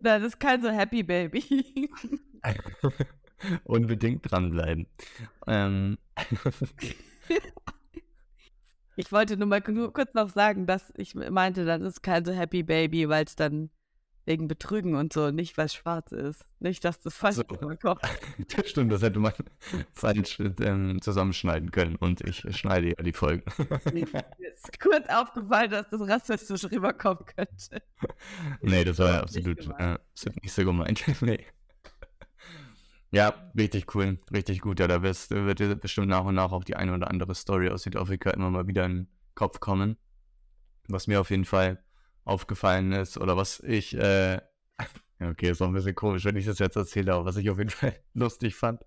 das 0.00 0.22
ist 0.22 0.40
kein 0.40 0.62
so 0.62 0.70
Happy 0.70 1.02
Baby. 1.02 1.90
Unbedingt 3.64 4.30
dranbleiben. 4.30 4.86
Ähm, 5.46 5.98
Ich 9.00 9.10
wollte 9.12 9.38
nur 9.38 9.48
mal 9.48 9.62
nur 9.66 9.92
kurz 9.94 10.12
noch 10.12 10.28
sagen, 10.28 10.66
dass 10.66 10.92
ich 10.96 11.14
meinte, 11.14 11.64
dann 11.64 11.82
ist 11.82 12.02
kein 12.02 12.24
so 12.24 12.32
Happy 12.32 12.62
Baby, 12.62 13.08
weil 13.08 13.24
es 13.24 13.34
dann 13.34 13.70
wegen 14.26 14.48
Betrügen 14.48 14.94
und 14.94 15.12
so, 15.12 15.30
nicht 15.30 15.56
weil 15.58 15.66
es 15.66 15.74
schwarz 15.74 16.12
ist. 16.12 16.44
Nicht, 16.58 16.84
dass 16.84 17.00
das 17.00 17.14
falsch 17.16 17.36
So. 17.36 17.42
rüberkommt. 17.42 18.00
Das 18.56 18.68
stimmt, 18.68 18.92
das 18.92 19.02
hätte 19.02 19.18
man 19.18 19.32
falsch 19.92 20.38
ähm, 20.60 21.00
zusammenschneiden 21.00 21.70
können 21.70 21.96
und 21.96 22.20
ich 22.22 22.44
schneide 22.56 22.88
ja 22.88 23.02
die 23.02 23.12
Folgen. 23.12 23.42
Mir 23.92 24.06
ist 24.50 24.78
kurz 24.80 25.08
aufgefallen, 25.08 25.70
dass 25.70 25.88
das 25.88 26.00
rassistisch 26.02 26.64
rüberkommen 26.70 27.24
könnte. 27.24 27.82
nee, 28.62 28.84
das 28.84 28.98
war 28.98 29.06
ja 29.06 29.12
Nicht 29.22 29.36
absolut, 29.36 29.58
gemeint. 29.60 30.00
äh, 30.26 30.30
nicht 30.42 30.52
so 30.52 30.64
gemeint. 30.64 31.04
nee. 31.22 31.46
Ja, 33.12 33.50
richtig 33.56 33.92
cool, 33.94 34.18
richtig 34.32 34.60
gut. 34.60 34.78
Ja, 34.78 34.86
da 34.86 35.02
wirst, 35.02 35.30
wird 35.32 35.58
dir 35.58 35.74
bestimmt 35.74 36.06
nach 36.08 36.24
und 36.24 36.36
nach 36.36 36.52
auch 36.52 36.62
die 36.62 36.76
eine 36.76 36.94
oder 36.94 37.10
andere 37.10 37.34
Story 37.34 37.68
aus 37.68 37.82
Südafrika 37.82 38.30
immer 38.30 38.50
mal 38.50 38.68
wieder 38.68 38.84
in 38.84 38.94
den 38.94 39.08
Kopf 39.34 39.58
kommen. 39.58 39.96
Was 40.88 41.06
mir 41.08 41.20
auf 41.20 41.30
jeden 41.30 41.44
Fall 41.44 41.82
aufgefallen 42.24 42.92
ist, 42.92 43.18
oder 43.18 43.36
was 43.36 43.60
ich, 43.60 43.96
äh, 43.96 44.40
okay, 45.20 45.50
ist 45.50 45.62
auch 45.62 45.68
ein 45.68 45.74
bisschen 45.74 45.94
komisch, 45.94 46.24
wenn 46.24 46.36
ich 46.36 46.46
das 46.46 46.58
jetzt 46.58 46.76
erzähle, 46.76 47.14
aber 47.14 47.24
was 47.24 47.36
ich 47.36 47.50
auf 47.50 47.58
jeden 47.58 47.70
Fall 47.70 47.96
lustig 48.14 48.54
fand, 48.54 48.82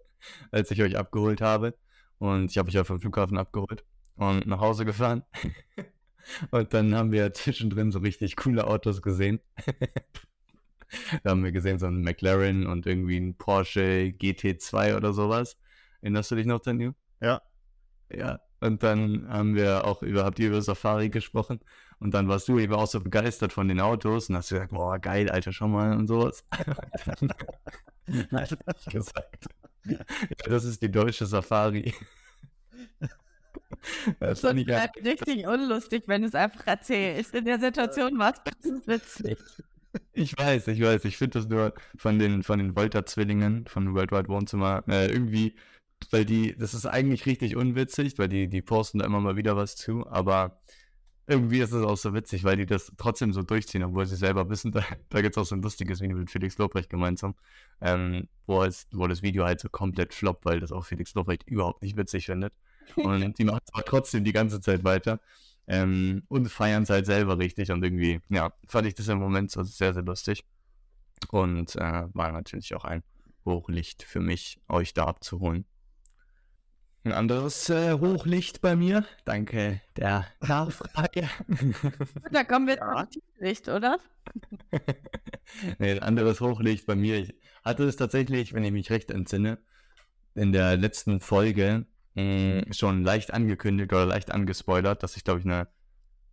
als 0.51 0.71
ich 0.71 0.81
euch 0.81 0.97
abgeholt 0.97 1.41
habe. 1.41 1.75
Und 2.19 2.51
ich 2.51 2.57
habe 2.57 2.69
euch 2.69 2.75
ja 2.75 2.83
vom 2.83 2.99
Flughafen 2.99 3.37
abgeholt 3.37 3.83
und 4.15 4.45
nach 4.45 4.59
Hause 4.59 4.85
gefahren. 4.85 5.23
Und 6.51 6.73
dann 6.73 6.95
haben 6.95 7.11
wir 7.11 7.33
zwischendrin 7.33 7.91
so 7.91 7.99
richtig 7.99 8.37
coole 8.37 8.65
Autos 8.65 9.01
gesehen. 9.01 9.41
da 11.23 11.31
haben 11.31 11.43
wir 11.43 11.51
gesehen, 11.51 11.79
so 11.79 11.87
ein 11.87 12.01
McLaren 12.01 12.65
und 12.65 12.85
irgendwie 12.85 13.17
ein 13.17 13.35
Porsche 13.35 14.13
GT2 14.17 14.95
oder 14.95 15.11
sowas. 15.11 15.57
Erinnerst 16.01 16.31
du 16.31 16.35
dich 16.35 16.45
noch, 16.45 16.61
Daniel? 16.61 16.93
Ja. 17.21 17.41
Ja. 18.09 18.39
Und 18.63 18.81
dann 18.81 19.27
haben 19.27 19.55
wir 19.55 19.85
auch 19.85 20.01
über, 20.03 20.23
habt 20.23 20.39
ihr 20.39 20.47
über 20.47 20.61
Safari 20.61 21.09
gesprochen? 21.09 21.59
Und 21.99 22.13
dann 22.13 22.29
warst 22.29 22.47
du 22.47 22.59
eben 22.59 22.73
auch 22.73 22.87
so 22.87 23.01
begeistert 23.01 23.51
von 23.51 23.67
den 23.67 23.81
Autos 23.81 24.29
und 24.29 24.37
hast 24.37 24.49
gesagt, 24.49 24.71
boah, 24.71 24.99
geil, 24.99 25.29
Alter, 25.29 25.51
schau 25.51 25.67
mal 25.67 25.97
und 25.97 26.07
sowas. 26.07 26.45
Hab 28.31 28.51
ich 28.51 28.85
gesagt, 28.85 29.47
ja, 29.85 29.97
das 30.45 30.63
ist 30.63 30.81
die 30.81 30.91
deutsche 30.91 31.25
Safari. 31.25 31.93
Das 34.19 34.41
So 34.41 34.49
ich 34.51 34.65
bleibt 34.65 35.03
richtig 35.03 35.45
unlustig, 35.45 36.03
wenn 36.07 36.21
du 36.21 36.27
es 36.27 36.35
einfach 36.35 36.65
erzählst. 36.67 37.35
In 37.35 37.43
der 37.43 37.59
Situation 37.59 38.17
war 38.17 38.33
es 38.33 38.87
witzig. 38.87 39.37
Ich 40.13 40.37
weiß, 40.37 40.67
ich 40.69 40.81
weiß. 40.81 41.03
Ich 41.05 41.17
finde 41.17 41.39
das 41.39 41.49
nur 41.49 41.73
von 41.97 42.17
den, 42.17 42.43
von 42.43 42.59
den 42.59 42.75
Volta-Zwillingen 42.75 43.67
von 43.67 43.93
Worldwide 43.93 44.29
Wohnzimmer 44.29 44.83
äh, 44.87 45.07
irgendwie, 45.07 45.55
weil 46.11 46.25
die, 46.25 46.55
das 46.57 46.73
ist 46.73 46.85
eigentlich 46.85 47.25
richtig 47.25 47.55
unwitzig, 47.55 48.17
weil 48.17 48.29
die, 48.29 48.47
die 48.47 48.61
posten 48.61 48.99
da 48.99 49.05
immer 49.05 49.19
mal 49.19 49.35
wieder 49.35 49.55
was 49.55 49.75
zu, 49.75 50.07
aber 50.07 50.59
irgendwie 51.25 51.59
ist 51.59 51.71
es 51.71 51.83
auch 51.85 51.95
so 51.95 52.13
witzig, 52.13 52.43
weil 52.43 52.57
die 52.57 52.65
das 52.65 52.91
trotzdem 52.97 53.31
so 53.31 53.43
durchziehen, 53.43 53.83
obwohl 53.83 54.05
sie 54.05 54.15
selber 54.15 54.49
wissen, 54.49 54.71
da, 54.73 54.83
da 55.09 55.21
gibt 55.21 55.37
es 55.37 55.41
auch 55.41 55.45
so 55.45 55.55
ein 55.55 55.61
lustiges 55.61 56.01
Video 56.01 56.17
mit 56.17 56.29
Felix 56.29 56.57
Lobrecht 56.57 56.89
gemeinsam, 56.89 57.35
ähm, 57.81 58.27
wo, 58.45 58.63
es, 58.63 58.87
wo 58.91 59.07
das 59.07 59.21
Video 59.21 59.45
halt 59.45 59.59
so 59.59 59.69
komplett 59.69 60.13
floppt, 60.13 60.45
weil 60.45 60.59
das 60.59 60.71
auch 60.71 60.85
Felix 60.85 61.13
Lobrecht 61.13 61.43
überhaupt 61.47 61.81
nicht 61.81 61.95
witzig 61.97 62.25
findet. 62.25 62.53
Und 62.95 63.37
die 63.37 63.45
machen 63.45 63.61
es 63.65 63.73
aber 63.73 63.85
trotzdem 63.85 64.23
die 64.23 64.33
ganze 64.33 64.59
Zeit 64.59 64.83
weiter. 64.83 65.19
Ähm, 65.65 66.23
und 66.27 66.49
feiern 66.49 66.83
es 66.83 66.89
halt 66.89 67.05
selber 67.05 67.37
richtig 67.39 67.71
und 67.71 67.81
irgendwie, 67.83 68.19
ja, 68.27 68.51
fand 68.67 68.85
ich 68.85 68.95
das 68.95 69.07
im 69.07 69.19
Moment 69.19 69.49
so 69.49 69.63
sehr, 69.63 69.93
sehr 69.93 70.03
lustig. 70.03 70.43
Und 71.29 71.77
äh, 71.77 72.03
war 72.13 72.33
natürlich 72.33 72.75
auch 72.75 72.83
ein 72.83 73.01
Hochlicht 73.45 74.03
für 74.03 74.19
mich, 74.19 74.59
euch 74.67 74.93
da 74.93 75.05
abzuholen. 75.05 75.65
Ein 77.05 77.11
anderes 77.11 77.69
äh, 77.69 77.93
Hochlicht 77.99 78.61
bei 78.61 78.75
mir, 78.77 79.05
danke 79.25 79.81
der 79.97 80.25
Nachfrage. 80.41 81.29
Da 82.31 82.43
kommen 82.45 82.67
wir 82.67 82.75
Ja. 82.79 83.07
zum 83.09 83.09
Tieflicht, 83.09 83.67
oder? 83.67 83.97
nee, 85.79 85.91
ein 85.91 85.99
anderes 85.99 86.39
Hochlicht 86.39 86.85
bei 86.85 86.95
mir. 86.95 87.17
Ich 87.19 87.33
hatte 87.65 87.83
es 87.83 87.97
tatsächlich, 87.97 88.53
wenn 88.53 88.63
ich 88.63 88.71
mich 88.71 88.89
recht 88.89 89.11
entsinne, 89.11 89.57
in 90.33 90.53
der 90.53 90.77
letzten 90.77 91.19
Folge 91.19 91.85
mh, 92.15 92.73
schon 92.73 93.03
leicht 93.03 93.33
angekündigt 93.33 93.91
oder 93.91 94.05
leicht 94.05 94.31
angespoilert, 94.31 95.03
dass 95.03 95.17
ich, 95.17 95.25
glaube 95.25 95.41
ich, 95.41 95.45
eine 95.45 95.67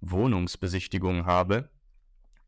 Wohnungsbesichtigung 0.02 1.26
habe 1.26 1.68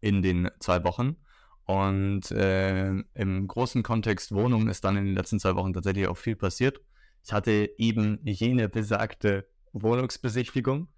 in 0.01 0.23
den 0.23 0.49
zwei 0.61 0.85
Wochen. 0.85 1.17
Und 1.65 2.31
äh, 2.31 2.91
im 3.15 3.49
großen 3.49 3.83
Kontext 3.83 4.33
Wohnung 4.33 4.69
ist 4.69 4.85
dann 4.85 4.97
in 4.97 5.07
den 5.07 5.15
letzten 5.15 5.41
zwei 5.41 5.55
Wochen 5.57 5.73
tatsächlich 5.73 6.07
auch 6.07 6.17
viel 6.17 6.37
passiert. 6.37 6.81
Ich 7.25 7.33
hatte 7.33 7.71
eben 7.79 8.19
jene 8.25 8.69
besagte 8.69 9.47
Wohnungsbesichtigung 9.73 10.89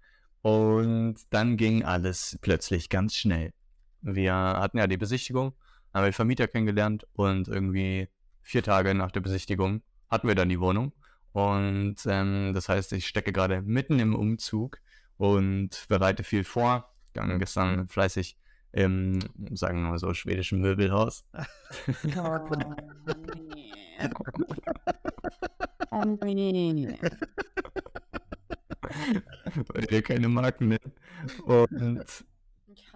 und 0.41 1.15
dann 1.29 1.57
ging 1.57 1.83
alles 1.83 2.37
plötzlich 2.41 2.89
ganz 2.89 3.15
schnell. 3.15 3.53
Wir 4.01 4.33
hatten 4.33 4.77
ja 4.77 4.87
die 4.87 4.97
Besichtigung, 4.97 5.53
haben 5.93 6.03
den 6.03 6.13
Vermieter 6.13 6.47
kennengelernt 6.47 7.07
und 7.13 7.47
irgendwie 7.47 8.09
vier 8.41 8.63
Tage 8.63 8.93
nach 8.93 9.11
der 9.11 9.21
Besichtigung 9.21 9.81
hatten 10.09 10.27
wir 10.27 10.35
dann 10.35 10.49
die 10.49 10.59
Wohnung. 10.59 10.93
Und 11.31 11.97
ähm, 12.05 12.53
das 12.53 12.69
heißt, 12.69 12.93
ich 12.93 13.07
stecke 13.07 13.33
gerade 13.33 13.61
mitten 13.61 13.99
im 13.99 14.15
Umzug 14.15 14.77
und 15.17 15.85
bereite 15.89 16.23
viel 16.23 16.43
vor. 16.43 16.93
Dann 17.13 17.39
gestern 17.39 17.87
fleißig 17.87 18.37
im, 18.71 19.19
sagen 19.51 19.81
wir 19.81 19.89
mal 19.89 19.97
so, 19.97 20.13
schwedischen 20.13 20.61
Möbelhaus. 20.61 21.25
weil 29.73 29.89
wir 29.89 30.01
keine 30.01 30.29
Marken 30.29 30.69
nennen. 30.69 30.93
Und 31.45 32.25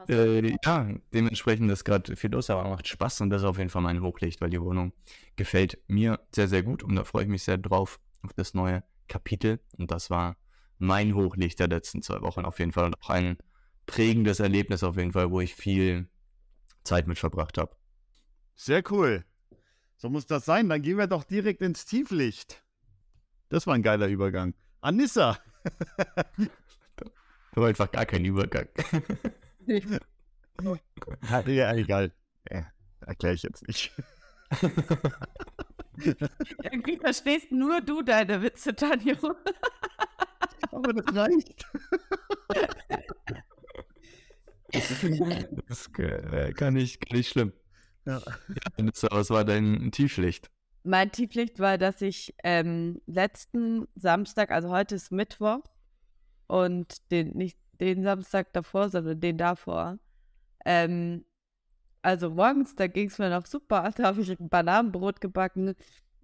äh, 0.07 0.55
ja, 0.63 0.89
dementsprechend 1.13 1.71
ist 1.71 1.83
gerade 1.83 2.15
viel 2.15 2.31
los, 2.31 2.49
aber 2.49 2.69
macht 2.69 2.87
Spaß 2.87 3.21
und 3.21 3.29
das 3.29 3.41
ist 3.41 3.47
auf 3.47 3.57
jeden 3.57 3.69
Fall 3.69 3.81
mein 3.81 4.01
Hochlicht, 4.01 4.41
weil 4.41 4.49
die 4.49 4.61
Wohnung 4.61 4.93
gefällt 5.35 5.79
mir 5.87 6.19
sehr, 6.33 6.47
sehr 6.47 6.63
gut 6.63 6.83
und 6.83 6.95
da 6.95 7.03
freue 7.03 7.23
ich 7.23 7.29
mich 7.29 7.43
sehr 7.43 7.57
drauf 7.57 7.99
auf 8.21 8.33
das 8.33 8.53
neue 8.53 8.83
Kapitel. 9.07 9.59
Und 9.77 9.91
das 9.91 10.09
war 10.09 10.37
mein 10.77 11.15
Hochlicht 11.15 11.59
der 11.59 11.67
letzten 11.67 12.01
zwei 12.01 12.21
Wochen 12.21 12.45
auf 12.45 12.59
jeden 12.59 12.71
Fall 12.71 12.85
und 12.85 13.01
auch 13.01 13.09
ein 13.09 13.37
prägendes 13.85 14.39
Erlebnis 14.39 14.83
auf 14.83 14.97
jeden 14.97 15.11
Fall, 15.11 15.31
wo 15.31 15.41
ich 15.41 15.55
viel 15.55 16.07
Zeit 16.83 17.07
mit 17.07 17.19
verbracht 17.19 17.57
habe. 17.57 17.75
Sehr 18.55 18.83
cool. 18.91 19.25
So 19.97 20.09
muss 20.09 20.25
das 20.25 20.45
sein. 20.45 20.69
Dann 20.69 20.81
gehen 20.81 20.97
wir 20.97 21.07
doch 21.07 21.23
direkt 21.23 21.61
ins 21.61 21.85
Tieflicht. 21.85 22.63
Das 23.49 23.67
war 23.67 23.75
ein 23.75 23.83
geiler 23.83 24.07
Übergang. 24.07 24.53
Anissa. 24.81 25.37
Da 27.51 27.61
war 27.61 27.69
einfach 27.69 27.91
gar 27.91 28.05
kein 28.05 28.23
Übergang. 28.23 28.67
Ja, 29.65 31.73
egal. 31.73 32.13
Ja, 32.49 32.67
Erkläre 33.01 33.33
ich 33.33 33.43
jetzt 33.43 33.67
nicht. 33.67 33.91
Irgendwie 36.63 36.97
verstehst 36.97 37.51
nur 37.51 37.81
du 37.81 38.03
deine 38.03 38.41
Witze, 38.41 38.73
Daniel. 38.73 39.17
Aber 40.71 40.93
das 40.93 41.15
reicht. 41.15 41.65
Das 45.67 45.89
äh, 45.97 46.53
kann 46.53 46.75
nicht, 46.75 47.01
kann 47.01 47.17
nicht 47.17 47.29
schlimm. 47.29 47.51
Ja. 48.05 48.19
Ja, 48.19 49.11
was 49.11 49.29
war 49.29 49.43
dein 49.43 49.91
Tieflicht? 49.91 50.49
Mein 50.83 51.11
Tieflicht 51.11 51.59
war, 51.59 51.77
dass 51.77 52.01
ich 52.01 52.33
ähm, 52.43 53.01
letzten 53.05 53.87
Samstag, 53.95 54.51
also 54.51 54.69
heute 54.69 54.95
ist 54.95 55.11
Mittwoch, 55.11 55.61
und 56.47 57.11
den, 57.11 57.31
nicht 57.37 57.59
den 57.79 58.03
Samstag 58.03 58.53
davor, 58.53 58.89
sondern 58.89 59.19
den 59.19 59.37
davor, 59.37 59.99
ähm, 60.65 61.25
also 62.01 62.29
morgens, 62.29 62.75
da 62.75 62.87
ging 62.87 63.07
es 63.07 63.17
mir 63.19 63.29
noch 63.29 63.45
super, 63.45 63.91
da 63.95 64.03
habe 64.03 64.21
ich 64.21 64.31
ein 64.31 64.49
Bananenbrot 64.49 65.21
gebacken 65.21 65.75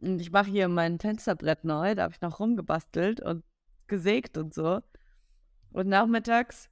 und 0.01 0.19
ich 0.19 0.31
mache 0.31 0.49
hier 0.49 0.67
mein 0.67 0.99
Fensterbrett 0.99 1.63
neu, 1.63 1.95
da 1.95 2.03
habe 2.03 2.13
ich 2.13 2.21
noch 2.21 2.39
rumgebastelt 2.39 3.21
und 3.21 3.43
gesägt 3.87 4.37
und 4.37 4.53
so. 4.53 4.81
Und 5.71 5.87
nachmittags 5.87 6.69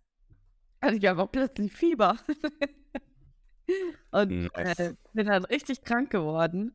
hatte 0.81 0.95
ich 0.95 1.09
aber 1.09 1.27
plötzlich 1.27 1.71
Fieber. 1.73 2.17
und 4.11 4.29
Nice. 4.55 4.79
äh, 4.79 4.93
bin 5.13 5.27
dann 5.27 5.45
richtig 5.45 5.83
krank 5.83 6.09
geworden. 6.09 6.73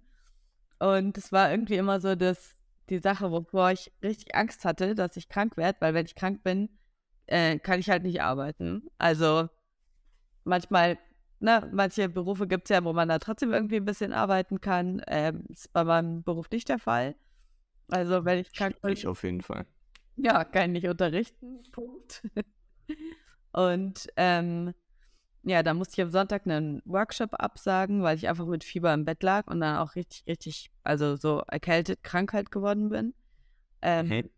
Und 0.79 1.19
es 1.19 1.33
war 1.33 1.51
irgendwie 1.51 1.77
immer 1.77 2.01
so 2.01 2.15
das, 2.15 2.57
die 2.89 2.99
Sache, 2.99 3.31
wovor 3.31 3.73
ich 3.73 3.93
richtig 4.03 4.35
Angst 4.35 4.65
hatte, 4.65 4.95
dass 4.95 5.17
ich 5.17 5.29
krank 5.29 5.57
werde, 5.57 5.79
weil 5.81 5.95
wenn 5.95 6.07
ich 6.07 6.15
krank 6.15 6.43
bin, 6.43 6.69
äh, 7.27 7.59
kann 7.59 7.81
ich 7.81 7.91
halt 7.91 8.05
nicht 8.05 8.23
arbeiten. 8.23 8.89
Also 8.97 9.49
manchmal, 10.45 10.99
ne, 11.41 11.69
manche 11.73 12.09
Berufe 12.09 12.47
gibt 12.47 12.71
es 12.71 12.75
ja, 12.75 12.85
wo 12.85 12.93
man 12.93 13.09
da 13.09 13.19
trotzdem 13.19 13.53
irgendwie 13.53 13.77
ein 13.77 13.85
bisschen 13.85 14.13
arbeiten 14.13 14.61
kann. 14.61 15.03
Ähm, 15.07 15.45
ist 15.49 15.73
bei 15.73 15.85
meinem 15.85 16.23
Beruf 16.23 16.49
nicht 16.51 16.69
der 16.69 16.79
Fall. 16.79 17.17
Also 17.89 18.25
wenn 18.25 18.39
ich 18.39 18.53
krank 18.53 18.81
bin, 18.81 18.93
Ich 18.93 19.07
auf 19.07 19.23
jeden 19.25 19.43
Fall. 19.43 19.67
ja, 20.17 20.45
kann 20.45 20.75
ich 20.75 20.83
nicht 20.83 20.89
unterrichten. 20.91 21.63
Punkt. 21.73 22.23
Und 23.53 24.09
ähm, 24.17 24.75
ja, 25.49 25.63
da 25.63 25.75
musste 25.75 26.01
ich 26.01 26.05
am 26.05 26.11
Sonntag 26.11 26.47
einen 26.47 26.83
Workshop 26.85 27.35
absagen, 27.35 28.03
weil 28.03 28.17
ich 28.17 28.29
einfach 28.29 28.47
mit 28.47 28.65
Fieber 28.65 28.93
im 28.95 29.05
Bett 29.05 29.23
lag 29.23 29.47
und 29.47 29.61
dann 29.61 29.77
auch 29.79 29.95
richtig, 29.95 30.25
richtig, 30.27 30.71
also 30.83 31.17
so 31.17 31.43
erkältet, 31.49 32.03
krank 32.03 32.33
halt 32.33 32.51
geworden 32.51 32.89
bin. 32.89 33.15
Ähm, 33.83 34.09
Mhm. 34.09 34.31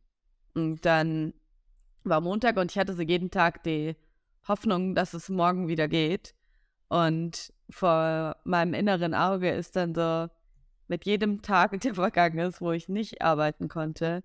Und 0.55 0.85
dann 0.85 1.35
war 2.05 2.21
Montag 2.21 2.57
und 2.57 2.71
ich 2.71 2.79
hatte 2.79 2.95
so 2.95 3.03
jeden 3.03 3.31
Tag 3.31 3.63
die 3.63 3.97
Hoffnung, 4.49 4.95
dass 4.95 5.15
es 5.15 5.29
morgen 5.29 5.69
wieder 5.69 5.89
geht. 5.89 6.35
Und 6.89 7.53
vor 7.71 8.37
meinem 8.45 8.75
inneren 8.75 9.15
Auge 9.15 9.51
ist 9.51 9.77
dann 9.77 9.95
so 9.95 10.29
mit 10.89 11.05
jedem 11.05 11.43
Tag, 11.43 11.79
der 11.81 11.95
vergangen 11.95 12.39
ist, 12.39 12.61
wo 12.61 12.73
ich 12.73 12.89
nicht 12.89 13.23
arbeiten 13.23 13.69
konnte, 13.69 14.23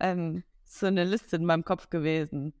ähm, 0.00 0.42
so 0.64 0.86
eine 0.86 1.04
Liste 1.04 1.36
in 1.36 1.44
meinem 1.44 1.64
Kopf 1.64 1.90
gewesen. 1.90 2.52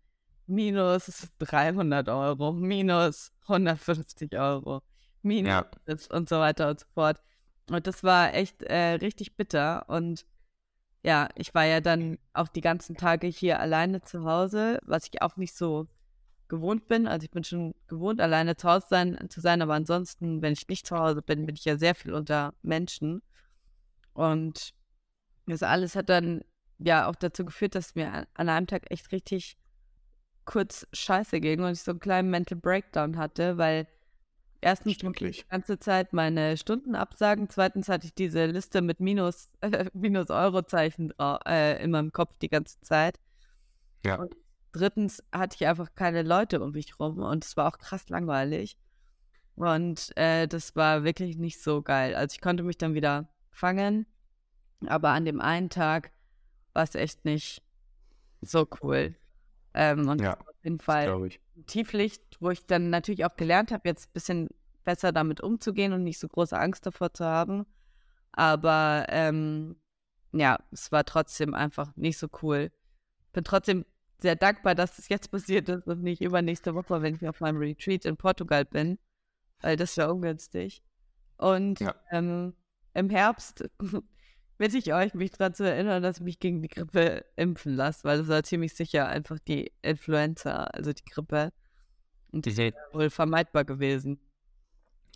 Minus 0.46 1.28
300 1.38 2.08
Euro, 2.08 2.52
minus 2.52 3.32
150 3.48 4.36
Euro, 4.38 4.82
minus 5.22 5.50
Ja. 5.52 5.70
und 6.10 6.28
so 6.28 6.38
weiter 6.38 6.70
und 6.70 6.80
so 6.80 6.86
fort. 6.94 7.20
Und 7.70 7.86
das 7.86 8.02
war 8.02 8.34
echt 8.34 8.62
äh, 8.62 8.94
richtig 8.94 9.36
bitter. 9.36 9.88
Und 9.88 10.26
ja, 11.02 11.28
ich 11.36 11.54
war 11.54 11.64
ja 11.64 11.80
dann 11.80 12.18
auch 12.32 12.48
die 12.48 12.60
ganzen 12.60 12.96
Tage 12.96 13.26
hier 13.28 13.60
alleine 13.60 14.02
zu 14.02 14.24
Hause, 14.24 14.78
was 14.82 15.06
ich 15.06 15.22
auch 15.22 15.36
nicht 15.36 15.54
so 15.54 15.86
gewohnt 16.48 16.88
bin. 16.88 17.06
Also 17.06 17.24
ich 17.24 17.30
bin 17.30 17.44
schon 17.44 17.74
gewohnt, 17.86 18.20
alleine 18.20 18.56
zu 18.56 18.68
Hause 18.68 18.86
sein, 18.90 19.30
zu 19.30 19.40
sein, 19.40 19.62
aber 19.62 19.74
ansonsten, 19.74 20.42
wenn 20.42 20.52
ich 20.52 20.66
nicht 20.68 20.86
zu 20.86 20.98
Hause 20.98 21.22
bin, 21.22 21.46
bin 21.46 21.54
ich 21.54 21.64
ja 21.64 21.78
sehr 21.78 21.94
viel 21.94 22.12
unter 22.12 22.54
Menschen. 22.62 23.22
Und 24.14 24.74
das 25.46 25.62
alles 25.62 25.94
hat 25.94 26.08
dann 26.08 26.42
ja 26.78 27.08
auch 27.08 27.14
dazu 27.14 27.44
geführt, 27.44 27.74
dass 27.76 27.94
mir 27.94 28.12
an- 28.12 28.26
an 28.34 28.48
einem 28.48 28.66
Tag 28.66 28.90
echt 28.90 29.12
richtig 29.12 29.56
kurz 30.50 30.84
scheiße 30.92 31.40
ging 31.40 31.62
und 31.62 31.70
ich 31.70 31.82
so 31.82 31.92
einen 31.92 32.00
kleinen 32.00 32.28
Mental 32.28 32.58
Breakdown 32.58 33.16
hatte, 33.16 33.56
weil 33.56 33.86
erstens 34.60 34.98
die 34.98 35.44
ganze 35.48 35.78
Zeit 35.78 36.12
meine 36.12 36.56
Stunden 36.56 36.96
absagen, 36.96 37.48
zweitens 37.48 37.88
hatte 37.88 38.08
ich 38.08 38.14
diese 38.16 38.46
Liste 38.46 38.82
mit 38.82 38.98
Minus, 38.98 39.52
Minus 39.92 40.28
Eurozeichen 40.28 41.14
äh, 41.20 41.80
in 41.80 41.92
meinem 41.92 42.10
Kopf 42.10 42.36
die 42.42 42.48
ganze 42.48 42.80
Zeit. 42.80 43.20
Ja. 44.04 44.16
Und 44.16 44.34
drittens 44.72 45.22
hatte 45.30 45.54
ich 45.54 45.68
einfach 45.68 45.94
keine 45.94 46.22
Leute 46.22 46.60
um 46.60 46.72
mich 46.72 46.98
rum 46.98 47.20
und 47.20 47.44
es 47.44 47.56
war 47.56 47.72
auch 47.72 47.78
krass 47.78 48.08
langweilig. 48.08 48.76
Und 49.54 50.10
äh, 50.16 50.48
das 50.48 50.74
war 50.74 51.04
wirklich 51.04 51.36
nicht 51.36 51.62
so 51.62 51.80
geil. 51.80 52.16
Also 52.16 52.34
ich 52.34 52.40
konnte 52.40 52.64
mich 52.64 52.76
dann 52.76 52.94
wieder 52.94 53.28
fangen, 53.52 54.04
aber 54.84 55.10
an 55.10 55.24
dem 55.24 55.40
einen 55.40 55.70
Tag 55.70 56.10
war 56.72 56.82
es 56.82 56.96
echt 56.96 57.24
nicht 57.24 57.62
so 58.40 58.66
cool. 58.82 59.14
Ähm, 59.74 60.08
und 60.08 60.20
Ja, 60.20 60.38
auf 60.38 60.64
jeden 60.64 60.80
Fall. 60.80 61.30
Tieflicht, 61.66 62.22
wo 62.40 62.50
ich 62.50 62.66
dann 62.66 62.90
natürlich 62.90 63.24
auch 63.24 63.36
gelernt 63.36 63.70
habe, 63.70 63.88
jetzt 63.88 64.08
ein 64.08 64.12
bisschen 64.12 64.48
besser 64.84 65.12
damit 65.12 65.40
umzugehen 65.40 65.92
und 65.92 66.02
nicht 66.04 66.18
so 66.18 66.26
große 66.26 66.58
Angst 66.58 66.86
davor 66.86 67.12
zu 67.12 67.24
haben. 67.24 67.66
Aber 68.32 69.06
ähm, 69.08 69.76
ja, 70.32 70.58
es 70.70 70.90
war 70.92 71.04
trotzdem 71.04 71.54
einfach 71.54 71.94
nicht 71.96 72.18
so 72.18 72.28
cool. 72.42 72.70
Bin 73.32 73.44
trotzdem 73.44 73.84
sehr 74.18 74.36
dankbar, 74.36 74.74
dass 74.74 74.98
es 74.98 75.08
jetzt 75.08 75.30
passiert 75.30 75.68
ist 75.68 75.86
und 75.86 76.02
nicht 76.02 76.22
übernächste 76.22 76.74
Woche, 76.74 77.02
wenn 77.02 77.14
ich 77.14 77.28
auf 77.28 77.40
meinem 77.40 77.58
Retreat 77.58 78.04
in 78.04 78.16
Portugal 78.16 78.64
bin, 78.64 78.98
weil 79.60 79.76
das 79.76 79.96
wäre 79.96 80.12
ungünstig. 80.12 80.82
Und 81.36 81.80
Ja. 81.80 81.94
ähm, 82.10 82.54
im 82.94 83.10
Herbst 83.10 83.68
bitte 84.60 84.76
ich 84.76 84.92
euch, 84.92 85.14
mich 85.14 85.30
daran 85.30 85.54
zu 85.54 85.64
erinnern, 85.64 86.02
dass 86.02 86.18
ich 86.18 86.22
mich 86.22 86.38
gegen 86.38 86.60
die 86.60 86.68
Grippe 86.68 87.24
impfen 87.36 87.74
lasse, 87.74 88.04
weil 88.04 88.18
das 88.18 88.28
war 88.28 88.42
ziemlich 88.42 88.74
sicher 88.74 89.08
einfach 89.08 89.38
die 89.38 89.72
Influenza, 89.80 90.64
also 90.64 90.92
die 90.92 91.04
Grippe. 91.04 91.50
Und 92.30 92.44
die 92.44 92.54
wäre 92.58 92.74
wohl 92.92 93.08
vermeidbar 93.08 93.64
gewesen. 93.64 94.20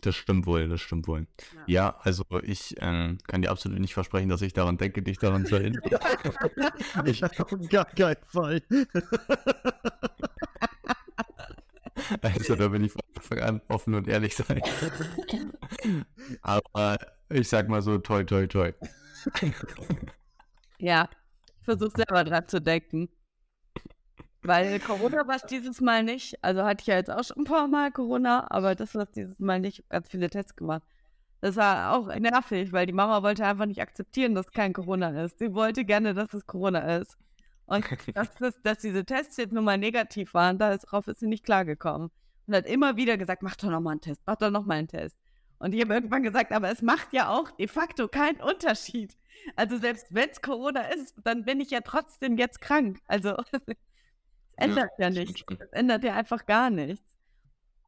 Das 0.01 0.17
stimmt 0.17 0.47
wohl, 0.47 0.69
das 0.69 0.81
stimmt 0.81 1.07
wohl. 1.09 1.27
Ja. 1.55 1.65
Ja, 1.67 1.97
also 2.01 2.25
ich 2.43 2.75
ähm, 2.81 3.19
kann 3.27 3.43
dir 3.43 3.51
absolut 3.51 3.79
nicht 3.81 3.93
versprechen, 3.93 4.31
dass 4.31 4.41
ich 4.41 4.55
daran 4.55 4.79
denke, 4.79 5.03
dich 5.03 5.19
daran 5.19 5.45
zu 5.45 5.57
erinnern. 5.57 5.83
Ich 7.05 7.23
auf 7.23 7.55
gar 7.69 7.85
keinen 7.85 8.25
Fall. 8.25 8.63
Also 12.21 12.57
da 12.57 12.69
bin 12.69 12.85
ich 12.85 12.93
von 12.93 13.01
Anfang 13.15 13.39
an 13.41 13.61
offen 13.69 13.95
und 13.95 14.09
ehrlich 14.09 14.35
sein. 14.35 14.61
Aber 16.43 16.99
ich 17.31 17.49
sag 17.49 17.69
mal 17.69 17.81
so, 17.81 17.99
toi, 17.99 18.25
toi, 18.25 18.47
toi. 18.47 18.73
Ja, 20.79 21.09
ich 21.61 21.65
versuche 21.65 21.93
selber 21.97 22.25
dran 22.25 22.49
zu 22.49 22.61
denken. 22.61 23.09
Weil 24.43 24.79
Corona 24.81 25.27
war 25.27 25.37
es 25.37 25.47
dieses 25.47 25.81
Mal 25.81 26.03
nicht. 26.03 26.43
Also 26.45 26.65
hatte 26.65 26.83
ich 26.83 26.87
ja 26.89 26.97
jetzt 26.97 27.11
auch 27.11 27.25
schon 27.25 27.39
ein 27.39 27.45
paar 27.45 27.67
Mal 27.67 27.91
Corona, 27.91 28.47
aber 28.51 28.75
das 28.75 28.95
war 28.95 29.05
es 29.05 29.13
dieses 29.13 29.39
Mal 29.39 29.61
nicht. 29.61 29.89
Ganz 29.89 30.11
viele 30.11 30.29
Tests 30.29 30.57
gemacht. 30.57 30.83
Das 31.41 31.57
war 31.57 31.93
auch 31.93 32.15
nervig, 32.15 32.73
weil 32.73 32.87
die 32.87 32.93
Mama 32.93 33.23
wollte 33.23 33.47
einfach 33.47 33.67
nicht 33.67 33.81
akzeptieren, 33.81 34.35
dass 34.35 34.51
kein 34.51 34.73
Corona 34.73 35.25
ist. 35.25 35.39
Sie 35.39 35.55
wollte 35.55 35.85
gerne, 35.85 36.13
dass 36.13 36.35
es 36.35 36.47
Corona 36.47 36.97
ist. 36.97 37.17
Und 37.67 37.85
dass, 38.15 38.35
das, 38.35 38.61
dass 38.63 38.79
diese 38.79 39.05
Tests 39.05 39.37
jetzt 39.39 39.53
nun 39.53 39.65
mal 39.65 39.79
negativ 39.79 40.35
waren, 40.35 40.59
darauf 40.59 41.07
ist 41.07 41.21
sie 41.21 41.27
nicht 41.27 41.45
klargekommen. 41.45 42.11
Und 42.47 42.55
hat 42.55 42.67
immer 42.67 42.97
wieder 42.97 43.17
gesagt, 43.17 43.43
mach 43.43 43.57
doch 43.57 43.71
noch 43.71 43.81
mal 43.81 43.93
einen 43.93 44.01
Test, 44.03 44.21
mach 44.27 44.37
doch 44.37 44.51
noch 44.51 44.67
mal 44.67 44.75
einen 44.75 44.89
Test. 44.89 45.17
Und 45.59 45.75
ich 45.75 45.81
habe 45.81 45.95
irgendwann 45.95 46.23
gesagt, 46.23 46.53
aber 46.53 46.71
es 46.71 46.83
macht 46.83 47.13
ja 47.13 47.29
auch 47.31 47.51
de 47.53 47.69
facto 47.69 48.09
keinen 48.09 48.41
Unterschied. 48.41 49.17
Also 49.57 49.79
selbst 49.79 50.07
wenn 50.15 50.29
es 50.31 50.43
Corona 50.43 50.83
ist, 50.89 51.15
dann 51.25 51.45
bin 51.45 51.61
ich 51.61 51.71
ja 51.71 51.81
trotzdem 51.81 52.37
jetzt 52.39 52.61
krank. 52.61 53.01
Also 53.07 53.37
es 53.53 53.77
ändert 54.57 54.91
ja, 54.99 55.11
stimmt 55.11 55.29
nichts. 55.29 55.45
Es 55.59 55.73
ändert 55.73 56.05
ja 56.05 56.15
einfach 56.15 56.47
gar 56.47 56.71
nichts. 56.71 57.17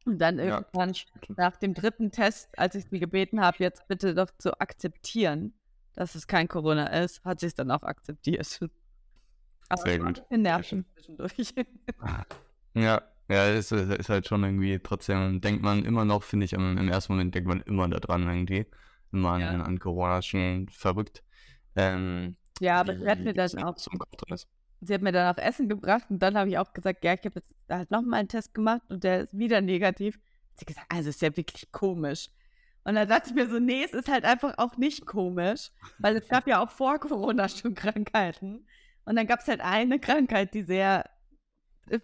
Und 0.05 0.19
dann 0.19 0.39
Ja, 0.39 0.45
irgendwann 0.59 0.95
schon. 0.95 1.11
nach 1.37 1.57
dem 1.57 1.75
dritten 1.75 2.13
Test, 2.13 2.57
als 2.59 2.75
ich 2.77 2.87
sie 2.89 3.01
gebeten 3.01 3.41
habe, 3.41 3.57
jetzt 3.61 3.89
bitte 3.89 4.15
doch 4.15 4.31
zu 4.39 4.59
akzeptieren, 4.61 5.53
dass 5.95 6.15
es 6.15 6.27
kein 6.29 6.47
Corona 6.49 6.87
ist, 7.03 7.25
hat 7.25 7.41
sie 7.41 7.47
es 7.47 7.55
dann 7.55 7.71
auch 7.71 7.83
akzeptiert. 7.83 8.61
Aber 9.69 9.83
Sehr 9.83 9.95
es 9.95 10.01
war 10.01 10.07
ein 10.07 10.15
gut. 10.15 10.31
nervig 10.31 10.85
zwischendurch. 10.95 11.55
Ja, 12.75 13.03
ja, 13.29 13.49
ist, 13.49 13.73
ist 13.73 14.09
halt 14.09 14.27
schon 14.29 14.45
irgendwie, 14.45 14.79
trotzdem 14.79 15.41
denkt 15.41 15.63
man 15.63 15.85
immer 15.85 16.05
noch, 16.05 16.23
finde 16.23 16.45
ich, 16.45 16.53
im, 16.53 16.79
im 16.79 16.89
ersten 16.89 17.13
Moment 17.13 17.35
denkt 17.35 17.49
man 17.49 17.61
immer 17.63 17.89
daran 17.89 18.27
irgendwie. 18.29 18.67
Immer 19.13 19.31
an, 19.33 19.41
Ja. 19.41 19.51
an 19.63 19.79
Corona, 19.79 20.19
ist 20.19 20.27
schon 20.27 20.69
verrückt. 20.69 21.23
Ähm, 21.75 22.37
ja, 22.61 22.81
aber 22.81 22.97
sie 22.97 23.07
hat 23.09 23.21
mir 23.21 23.35
dann 23.35 23.63
auch 23.63 23.77
sie 24.81 24.95
hat 24.95 25.03
mir 25.03 25.13
dann 25.13 25.35
auch 25.35 25.43
Essen 25.43 25.69
gebracht 25.69 26.05
und 26.11 26.21
dann 26.21 26.37
habe 26.37 26.49
ich 26.51 26.59
auch 26.59 26.73
gesagt, 26.73 27.05
ja, 27.05 27.15
ich 27.15 27.25
habe 27.25 27.37
jetzt 27.37 27.55
halt 27.69 27.91
nochmal 27.91 28.21
einen 28.21 28.29
Test 28.29 28.55
gemacht 28.55 28.83
und 28.89 29.05
der 29.05 29.23
ist 29.23 29.37
wieder 29.37 29.61
negativ. 29.61 30.17
Hat 30.17 30.61
sie 30.61 30.65
gesagt, 30.67 30.87
also 30.91 31.09
ist 31.09 31.23
ja 31.23 31.37
wirklich 31.37 31.71
komisch. 31.73 32.29
Und 32.85 32.95
dann 32.95 33.09
dachte 33.09 33.31
ich 33.31 33.35
mir 33.35 33.49
so, 33.49 33.59
nee, 33.59 33.83
es 33.85 33.93
ist 33.93 34.09
halt 34.09 34.25
einfach 34.25 34.55
auch 34.59 34.77
nicht 34.77 35.07
komisch, 35.07 35.71
weil 35.99 36.17
es 36.17 36.29
gab 36.29 36.47
ja 36.47 36.63
auch 36.63 36.71
vor 36.71 36.99
Corona 37.01 37.49
schon 37.49 37.75
Krankheiten. 37.75 38.67
Und 39.05 39.17
dann 39.17 39.27
gab 39.27 39.41
es 39.41 39.49
halt 39.49 39.61
eine 39.61 39.99
Krankheit, 39.99 40.55
die 40.55 40.63
sehr 40.63 41.05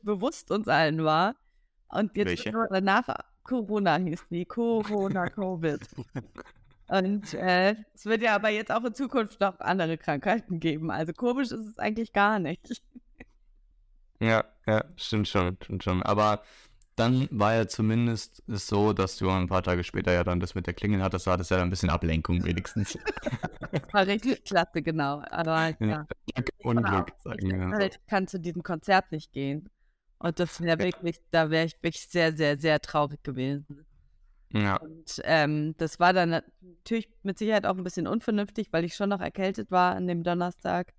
bewusst 0.03 0.51
uns 0.51 0.69
allen 0.69 1.05
war. 1.05 1.37
Und 1.89 2.17
jetzt 2.17 2.47
danach 2.71 3.09
Corona 3.45 3.97
hieß 3.97 4.27
die, 4.31 4.45
Corona, 4.45 5.27
Covid. 5.29 5.81
Und 6.89 7.35
äh, 7.35 7.75
es 7.95 8.05
wird 8.05 8.23
ja 8.23 8.35
aber 8.35 8.51
jetzt 8.51 8.71
auch 8.71 8.85
in 8.85 8.95
Zukunft 8.95 9.41
noch 9.41 9.61
andere 9.61 9.99
Krankheiten 9.99 10.61
geben. 10.61 10.91
Also 10.91 11.13
komisch 11.13 11.51
ist 11.51 11.67
es 11.67 11.79
eigentlich 11.79 12.13
gar 12.13 12.39
nicht. 12.39 12.83
Ja, 14.21 14.45
ja, 14.67 14.85
stimmt 14.97 15.29
schon, 15.29 15.57
stimmt 15.63 15.83
schon. 15.83 16.03
Aber 16.03 16.43
dann 16.97 17.29
war 17.31 17.55
ja 17.55 17.67
zumindest 17.69 18.43
es 18.49 18.67
so, 18.67 18.93
dass 18.93 19.17
du 19.17 19.31
ein 19.31 19.49
paar 19.49 19.63
Tage 19.63 19.85
später 19.85 20.13
ja 20.13 20.25
dann 20.25 20.41
das 20.41 20.55
mit 20.55 20.67
der 20.67 20.75
Klingel 20.75 21.03
hattest, 21.03 21.27
da 21.27 21.33
hattest 21.33 21.51
ja 21.51 21.63
ein 21.63 21.71
bisschen 21.71 21.91
Ablenkung 21.91 22.45
wenigstens. 22.45 22.99
War 23.93 24.07
richtig 24.07 24.45
klasse, 24.45 24.83
genau. 24.83 25.23
Aber 25.31 25.75
ja. 25.81 26.07
Glück 26.35 26.49
und 26.63 26.79
Aber 26.79 26.89
Glück, 26.91 27.13
auch, 27.17 27.23
sagen 27.25 27.47
ich 27.47 27.53
wir. 27.53 27.71
halt, 27.71 28.01
kann 28.07 28.27
zu 28.27 28.39
diesem 28.41 28.63
Konzert 28.63 29.13
nicht 29.13 29.33
gehen. 29.33 29.71
Und 30.19 30.39
das 30.39 30.61
wäre 30.61 30.79
wirklich, 30.79 31.21
da 31.31 31.51
wäre 31.51 31.67
ich 31.67 31.75
wirklich 31.83 32.09
sehr, 32.09 32.33
sehr, 32.37 32.59
sehr 32.59 32.81
traurig 32.81 33.23
gewesen. 33.23 33.87
Ja, 34.53 34.77
Und 34.77 35.21
ähm, 35.25 35.75
das 35.79 35.99
war 35.99 36.13
dann 36.13 36.43
natürlich 36.61 37.09
mit 37.23 37.39
Sicherheit 37.39 37.67
auch 37.67 37.77
ein 37.77 37.85
bisschen 37.85 38.07
unvernünftig, 38.07 38.73
weil 38.73 38.85
ich 38.85 38.95
schon 38.95 39.09
noch 39.09 39.21
erkältet 39.21 39.71
war 39.71 39.95
an 39.97 40.07
dem 40.07 40.23
Donnerstag. 40.25 40.93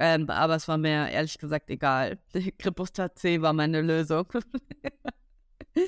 Ähm, 0.00 0.30
aber 0.30 0.54
es 0.54 0.68
war 0.68 0.78
mir 0.78 1.10
ehrlich 1.10 1.38
gesagt 1.38 1.70
egal. 1.70 2.18
Kripustat 2.58 3.18
C 3.18 3.42
war 3.42 3.52
meine 3.52 3.82
Lösung. 3.82 4.26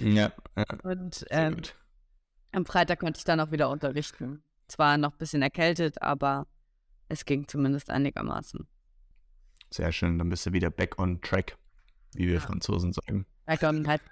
ja, 0.00 0.32
ja, 0.56 0.64
Und 0.82 1.24
ähm, 1.30 1.56
am 2.52 2.66
Freitag 2.66 2.98
konnte 2.98 3.18
ich 3.18 3.24
dann 3.24 3.38
auch 3.38 3.52
wieder 3.52 3.70
unterrichten. 3.70 4.42
Zwar 4.66 4.98
noch 4.98 5.12
ein 5.12 5.18
bisschen 5.18 5.42
erkältet, 5.42 6.02
aber 6.02 6.48
es 7.08 7.24
ging 7.24 7.46
zumindest 7.46 7.90
einigermaßen. 7.90 8.66
Sehr 9.72 9.92
schön, 9.92 10.18
dann 10.18 10.28
bist 10.28 10.44
du 10.46 10.52
wieder 10.52 10.70
back 10.70 10.98
on 10.98 11.20
track, 11.20 11.56
wie 12.14 12.26
wir 12.26 12.34
Ja. 12.34 12.40
Franzosen 12.40 12.92
sagen. 12.92 13.26
Da 13.46 13.56
kam 13.56 13.86
halt. 13.86 14.02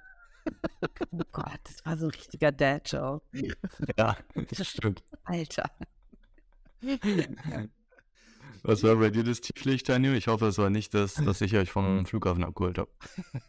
Oh 1.10 1.20
Gott, 1.32 1.60
das 1.64 1.84
war 1.84 1.98
so 1.98 2.06
ein 2.06 2.10
richtiger 2.10 2.52
Dad-Show. 2.52 3.20
Ja, 3.98 4.16
das 4.34 4.68
stimmt. 4.68 5.02
Alter. 5.24 5.68
Was 8.62 8.82
war 8.82 8.96
bei 8.96 9.10
dir 9.10 9.24
das 9.24 9.40
Tieflicht, 9.40 9.88
Daniel? 9.88 10.14
Ich 10.14 10.28
hoffe, 10.28 10.46
es 10.46 10.58
war 10.58 10.70
nicht 10.70 10.94
das, 10.94 11.14
dass 11.24 11.40
ich 11.40 11.56
euch 11.56 11.70
vom 11.70 12.06
Flughafen 12.06 12.44
abgeholt 12.44 12.78
habe. 12.78 12.90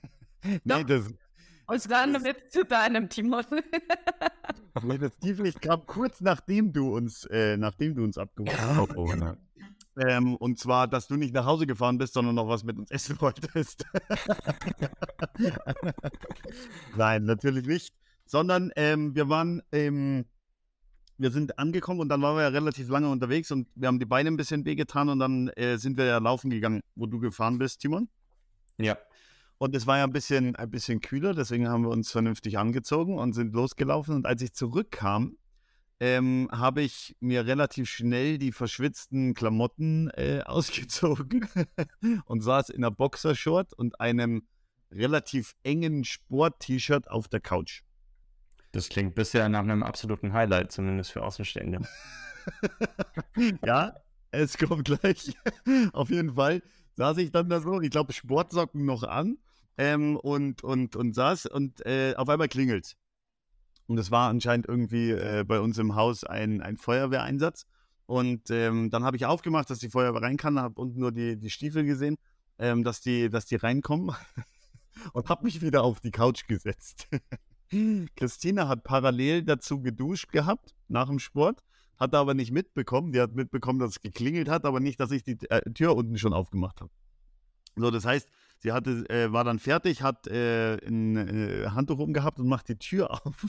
Nee, 0.41 0.59
Doch. 0.63 0.83
das, 0.83 1.07
Und 1.67 1.91
dann 1.91 2.13
mit 2.21 2.49
zu 2.49 2.63
deinem 2.63 3.09
Timon. 3.09 3.43
das 5.01 5.17
Tieflicht 5.17 5.61
kam 5.61 5.85
kurz 5.85 6.21
nachdem 6.21 6.71
du 6.71 6.95
uns, 6.95 7.25
äh, 7.25 7.57
nachdem 7.57 7.93
du 7.93 8.05
uns 8.05 8.17
abgeholt 8.17 8.57
hast. 8.57 8.79
Oh, 8.79 8.87
oh, 8.95 9.13
na. 9.17 9.35
Ähm, 9.97 10.37
und 10.37 10.57
zwar, 10.57 10.87
dass 10.87 11.07
du 11.07 11.17
nicht 11.17 11.33
nach 11.33 11.45
Hause 11.45 11.67
gefahren 11.67 11.97
bist, 11.97 12.13
sondern 12.13 12.35
noch 12.35 12.47
was 12.47 12.63
mit 12.63 12.77
uns 12.77 12.89
essen 12.89 13.19
wolltest. 13.19 13.83
Nein, 16.95 17.25
natürlich 17.25 17.65
nicht. 17.65 17.93
Sondern 18.25 18.71
ähm, 18.77 19.13
wir 19.13 19.27
waren, 19.27 19.61
ähm, 19.73 20.23
wir 21.19 21.31
sind 21.31 21.59
angekommen 21.59 21.99
und 21.99 22.09
dann 22.09 22.21
waren 22.21 22.37
wir 22.37 22.43
ja 22.43 22.47
relativ 22.47 22.89
lange 22.89 23.09
unterwegs 23.09 23.51
und 23.51 23.67
wir 23.75 23.87
haben 23.87 23.99
die 23.99 24.05
Beine 24.05 24.29
ein 24.29 24.37
bisschen 24.37 24.65
wehgetan 24.65 25.09
und 25.09 25.19
dann 25.19 25.49
äh, 25.49 25.77
sind 25.77 25.97
wir 25.97 26.05
ja 26.05 26.17
laufen 26.17 26.49
gegangen, 26.49 26.81
wo 26.95 27.05
du 27.05 27.19
gefahren 27.19 27.57
bist, 27.57 27.81
Timon. 27.81 28.09
Ja. 28.77 28.97
Und 29.57 29.75
es 29.75 29.85
war 29.85 29.97
ja 29.97 30.05
ein 30.05 30.13
bisschen, 30.13 30.55
ein 30.55 30.71
bisschen 30.71 31.01
kühler, 31.01 31.33
deswegen 31.33 31.67
haben 31.67 31.83
wir 31.83 31.89
uns 31.89 32.09
vernünftig 32.11 32.57
angezogen 32.57 33.17
und 33.17 33.33
sind 33.33 33.53
losgelaufen. 33.53 34.15
Und 34.15 34.25
als 34.25 34.41
ich 34.41 34.53
zurückkam, 34.53 35.35
ähm, 35.99 36.47
habe 36.53 36.81
ich 36.81 37.17
mir 37.19 37.45
relativ 37.45 37.89
schnell 37.89 38.37
die 38.37 38.53
verschwitzten 38.53 39.33
Klamotten 39.33 40.09
äh, 40.11 40.41
ausgezogen 40.45 41.49
und 42.25 42.41
saß 42.41 42.69
in 42.69 42.85
einer 42.85 42.91
Boxershort 42.91 43.73
und 43.73 43.99
einem 43.99 44.47
relativ 44.91 45.55
engen 45.63 46.05
Sport-T-Shirt 46.05 47.11
auf 47.11 47.27
der 47.27 47.41
Couch. 47.41 47.83
Das 48.71 48.89
klingt 48.89 49.15
bisher 49.15 49.49
nach 49.49 49.59
einem 49.59 49.83
absoluten 49.83 50.33
Highlight, 50.33 50.71
zumindest 50.71 51.11
für 51.11 51.23
Außenstehende. 51.23 51.81
ja, 53.65 53.95
es 54.31 54.57
kommt 54.57 54.85
gleich. 54.85 55.35
auf 55.93 56.09
jeden 56.09 56.35
Fall 56.35 56.61
saß 56.95 57.17
ich 57.17 57.31
dann 57.31 57.49
da 57.49 57.59
so, 57.61 57.81
ich 57.81 57.89
glaube, 57.89 58.13
Sportsocken 58.13 58.85
noch 58.85 59.03
an 59.03 59.37
ähm, 59.77 60.17
und, 60.17 60.63
und, 60.63 60.95
und 60.95 61.13
saß 61.13 61.47
und 61.47 61.85
äh, 61.85 62.13
auf 62.15 62.29
einmal 62.29 62.47
klingelt 62.47 62.95
und 63.89 63.97
es 63.97 64.11
war 64.11 64.29
anscheinend 64.29 64.67
irgendwie 64.67 65.11
äh, 65.11 65.43
bei 65.45 65.59
uns 65.59 65.79
im 65.79 65.95
Haus 65.95 66.23
ein, 66.23 66.61
ein 66.61 66.77
Feuerwehreinsatz. 66.77 67.65
Und 68.05 68.51
ähm, 68.51 68.91
dann 68.91 69.03
habe 69.03 69.17
ich 69.17 69.25
aufgemacht, 69.25 69.69
dass 69.69 69.79
die 69.79 69.89
Feuerwehr 69.89 70.21
rein 70.21 70.37
kann, 70.37 70.59
habe 70.59 70.79
unten 70.79 70.99
nur 70.99 71.11
die, 71.11 71.37
die 71.37 71.49
Stiefel 71.49 71.83
gesehen, 71.85 72.15
ähm, 72.59 72.83
dass, 72.83 73.01
die, 73.01 73.29
dass 73.29 73.47
die 73.47 73.55
reinkommen 73.55 74.15
und 75.13 75.29
habe 75.29 75.43
mich 75.43 75.61
wieder 75.61 75.83
auf 75.83 75.99
die 76.01 76.11
Couch 76.11 76.47
gesetzt. 76.47 77.07
Christina 78.15 78.67
hat 78.67 78.83
parallel 78.83 79.43
dazu 79.43 79.81
geduscht 79.81 80.31
gehabt 80.31 80.75
nach 80.87 81.07
dem 81.07 81.19
Sport, 81.19 81.63
hat 81.97 82.15
aber 82.15 82.33
nicht 82.33 82.51
mitbekommen. 82.51 83.11
Die 83.11 83.21
hat 83.21 83.35
mitbekommen, 83.35 83.79
dass 83.79 83.91
es 83.91 84.01
geklingelt 84.01 84.49
hat, 84.49 84.65
aber 84.65 84.79
nicht, 84.79 84.99
dass 84.99 85.11
ich 85.11 85.23
die 85.23 85.37
äh, 85.49 85.61
Tür 85.73 85.95
unten 85.95 86.17
schon 86.17 86.33
aufgemacht 86.33 86.81
habe. 86.81 86.91
So, 87.75 87.91
das 87.91 88.05
heißt, 88.05 88.27
sie 88.59 88.71
hatte, 88.71 89.09
äh, 89.09 89.31
war 89.31 89.43
dann 89.43 89.59
fertig, 89.59 90.01
hat 90.01 90.27
äh, 90.27 90.75
ein 90.85 91.15
äh, 91.15 91.67
Handtuch 91.69 91.99
umgehabt 91.99 92.39
und 92.39 92.47
macht 92.47 92.67
die 92.69 92.77
Tür 92.77 93.11
auf. 93.25 93.47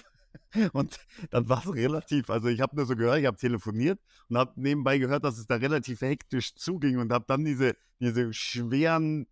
Und 0.72 0.98
dann 1.30 1.48
war 1.48 1.64
es 1.64 1.72
relativ, 1.72 2.30
also 2.30 2.48
ich 2.48 2.60
habe 2.60 2.76
nur 2.76 2.86
so 2.86 2.94
gehört, 2.96 3.18
ich 3.18 3.26
habe 3.26 3.36
telefoniert 3.36 4.00
und 4.28 4.36
habe 4.36 4.52
nebenbei 4.60 4.98
gehört, 4.98 5.24
dass 5.24 5.38
es 5.38 5.46
da 5.46 5.56
relativ 5.56 6.00
hektisch 6.00 6.54
zuging 6.54 6.98
und 6.98 7.12
habe 7.12 7.24
dann 7.26 7.44
diese, 7.44 7.74
diese 8.00 8.32
schweren, 8.32 9.26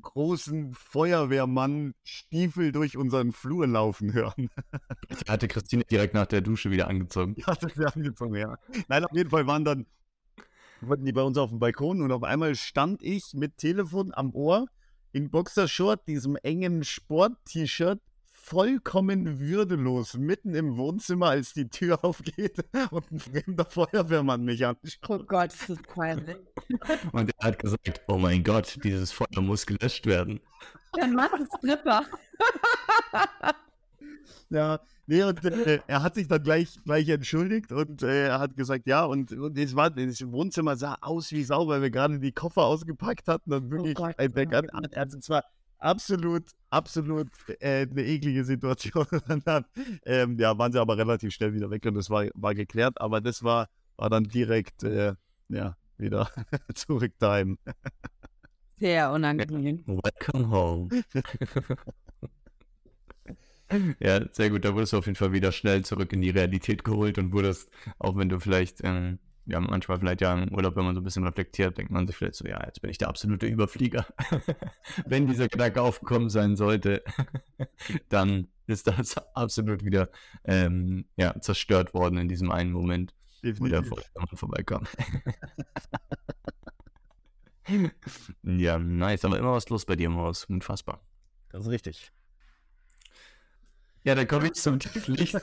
großen 0.00 0.72
Feuerwehrmann-Stiefel 0.74 2.72
durch 2.72 2.96
unseren 2.96 3.32
Flur 3.32 3.66
laufen 3.66 4.12
hören. 4.12 4.50
Hatte 5.28 5.48
Christine 5.48 5.84
direkt 5.84 6.14
nach 6.14 6.26
der 6.26 6.40
Dusche 6.40 6.70
wieder 6.70 6.88
angezogen. 6.88 7.34
Ja, 7.36 7.54
das 7.54 7.76
wäre 7.76 7.94
angezogen, 7.94 8.34
ja. 8.36 8.56
Nein, 8.88 9.04
auf 9.04 9.12
jeden 9.12 9.30
Fall 9.30 9.46
waren 9.46 9.64
dann, 9.64 9.86
wollten 10.80 11.04
die 11.04 11.12
bei 11.12 11.22
uns 11.22 11.36
auf 11.38 11.50
dem 11.50 11.58
Balkon 11.58 12.00
und 12.02 12.12
auf 12.12 12.22
einmal 12.22 12.54
stand 12.54 13.02
ich 13.02 13.34
mit 13.34 13.58
Telefon 13.58 14.12
am 14.14 14.34
Ohr 14.34 14.66
in 15.12 15.30
Boxershort, 15.30 16.08
diesem 16.08 16.36
engen 16.36 16.84
Sport-T-Shirt 16.84 18.00
vollkommen 18.42 19.38
würdelos 19.38 20.14
mitten 20.14 20.54
im 20.54 20.76
Wohnzimmer, 20.76 21.28
als 21.28 21.54
die 21.54 21.68
Tür 21.68 22.04
aufgeht 22.04 22.56
und 22.90 23.10
ein 23.10 23.20
fremder 23.20 23.64
Feuerwehrmann 23.64 24.44
mich 24.44 24.66
anschaut. 24.66 24.98
Oh 25.08 25.18
Gott, 25.18 25.52
ist 25.52 25.70
das 25.70 25.78
peinlich. 25.82 26.36
Und 27.12 27.30
er 27.38 27.46
hat 27.46 27.58
gesagt, 27.58 28.02
oh 28.08 28.18
mein 28.18 28.42
Gott, 28.42 28.78
dieses 28.82 29.12
Feuer 29.12 29.40
muss 29.40 29.64
gelöscht 29.64 30.06
werden. 30.06 30.40
Dann 30.94 31.14
mach 31.14 31.32
es 31.34 31.48
Stripper. 31.58 32.02
ja, 34.50 34.80
nee, 35.06 35.22
und 35.22 35.44
äh, 35.44 35.80
er 35.86 36.02
hat 36.02 36.14
sich 36.14 36.28
dann 36.28 36.42
gleich, 36.42 36.78
gleich 36.84 37.08
entschuldigt 37.08 37.72
und 37.72 38.02
äh, 38.02 38.28
er 38.28 38.40
hat 38.40 38.56
gesagt, 38.56 38.86
ja, 38.86 39.04
und, 39.04 39.32
und 39.32 39.56
das, 39.56 39.74
war, 39.74 39.90
das 39.90 40.20
Wohnzimmer 40.30 40.76
sah 40.76 40.96
aus 41.00 41.30
wie 41.32 41.44
Sau, 41.44 41.68
weil 41.68 41.82
wir 41.82 41.90
gerade 41.90 42.18
die 42.18 42.32
Koffer 42.32 42.62
ausgepackt 42.62 43.28
hatten 43.28 43.52
und 43.52 43.70
wirklich 43.70 43.98
oh 43.98 44.02
Gott, 44.02 44.18
ein 44.18 44.32
Backup. 44.32 44.66
Er 44.90 45.00
hat 45.00 45.10
zwar 45.22 45.44
absolut, 45.82 46.44
absolut 46.70 47.28
äh, 47.60 47.86
eine 47.90 48.04
eklige 48.04 48.44
Situation. 48.44 49.06
dann, 49.44 49.64
ähm, 50.04 50.38
ja, 50.38 50.56
waren 50.56 50.72
sie 50.72 50.80
aber 50.80 50.96
relativ 50.96 51.32
schnell 51.32 51.52
wieder 51.52 51.70
weg 51.70 51.84
und 51.86 51.94
das 51.94 52.08
war, 52.10 52.26
war 52.34 52.54
geklärt. 52.54 53.00
Aber 53.00 53.20
das 53.20 53.42
war, 53.42 53.68
war 53.96 54.10
dann 54.10 54.24
direkt, 54.24 54.82
äh, 54.84 55.14
ja, 55.48 55.76
wieder 55.98 56.30
zurück 56.74 57.12
daheim. 57.18 57.58
Sehr 58.78 59.10
unangenehm. 59.12 59.84
Welcome 59.86 60.50
home. 60.50 60.88
ja, 64.00 64.20
sehr 64.32 64.50
gut. 64.50 64.64
Da 64.64 64.74
wurdest 64.74 64.92
du 64.92 64.98
auf 64.98 65.06
jeden 65.06 65.16
Fall 65.16 65.32
wieder 65.32 65.52
schnell 65.52 65.84
zurück 65.84 66.12
in 66.12 66.20
die 66.22 66.30
Realität 66.30 66.84
geholt 66.84 67.18
und 67.18 67.32
wurdest, 67.32 67.70
auch 67.98 68.16
wenn 68.16 68.28
du 68.28 68.40
vielleicht 68.40 68.78
ähm, 68.82 69.18
ja, 69.46 69.60
manchmal 69.60 69.98
vielleicht 69.98 70.20
ja 70.20 70.34
im 70.34 70.52
Urlaub, 70.52 70.76
wenn 70.76 70.84
man 70.84 70.94
so 70.94 71.00
ein 71.00 71.04
bisschen 71.04 71.24
reflektiert, 71.24 71.76
denkt 71.76 71.90
man 71.90 72.06
sich 72.06 72.16
vielleicht 72.16 72.36
so, 72.36 72.46
ja, 72.46 72.64
jetzt 72.64 72.80
bin 72.80 72.90
ich 72.90 72.98
der 72.98 73.08
absolute 73.08 73.46
Überflieger. 73.46 74.06
wenn 75.06 75.26
dieser 75.26 75.48
Gedanke 75.48 75.82
aufgekommen 75.82 76.30
sein 76.30 76.56
sollte, 76.56 77.02
dann 78.08 78.48
ist 78.66 78.86
das 78.86 79.16
absolut 79.34 79.84
wieder 79.84 80.08
ähm, 80.44 81.06
ja, 81.16 81.38
zerstört 81.40 81.92
worden 81.94 82.18
in 82.18 82.28
diesem 82.28 82.52
einen 82.52 82.72
Moment, 82.72 83.14
wo 83.42 83.66
der 83.66 83.84
vorbeikam. 84.34 84.84
ja, 88.42 88.78
nice, 88.78 89.24
aber 89.24 89.38
immer 89.38 89.52
was 89.52 89.68
los 89.68 89.84
bei 89.84 89.96
dir 89.96 90.06
im 90.06 90.16
Haus. 90.16 90.44
Unfassbar. 90.44 91.00
Das 91.50 91.62
ist 91.62 91.70
richtig. 91.70 92.12
Ja, 94.04 94.16
dann 94.16 94.26
komme 94.26 94.46
ich 94.46 94.54
zum 94.54 94.80
Tieflicht. 94.80 95.34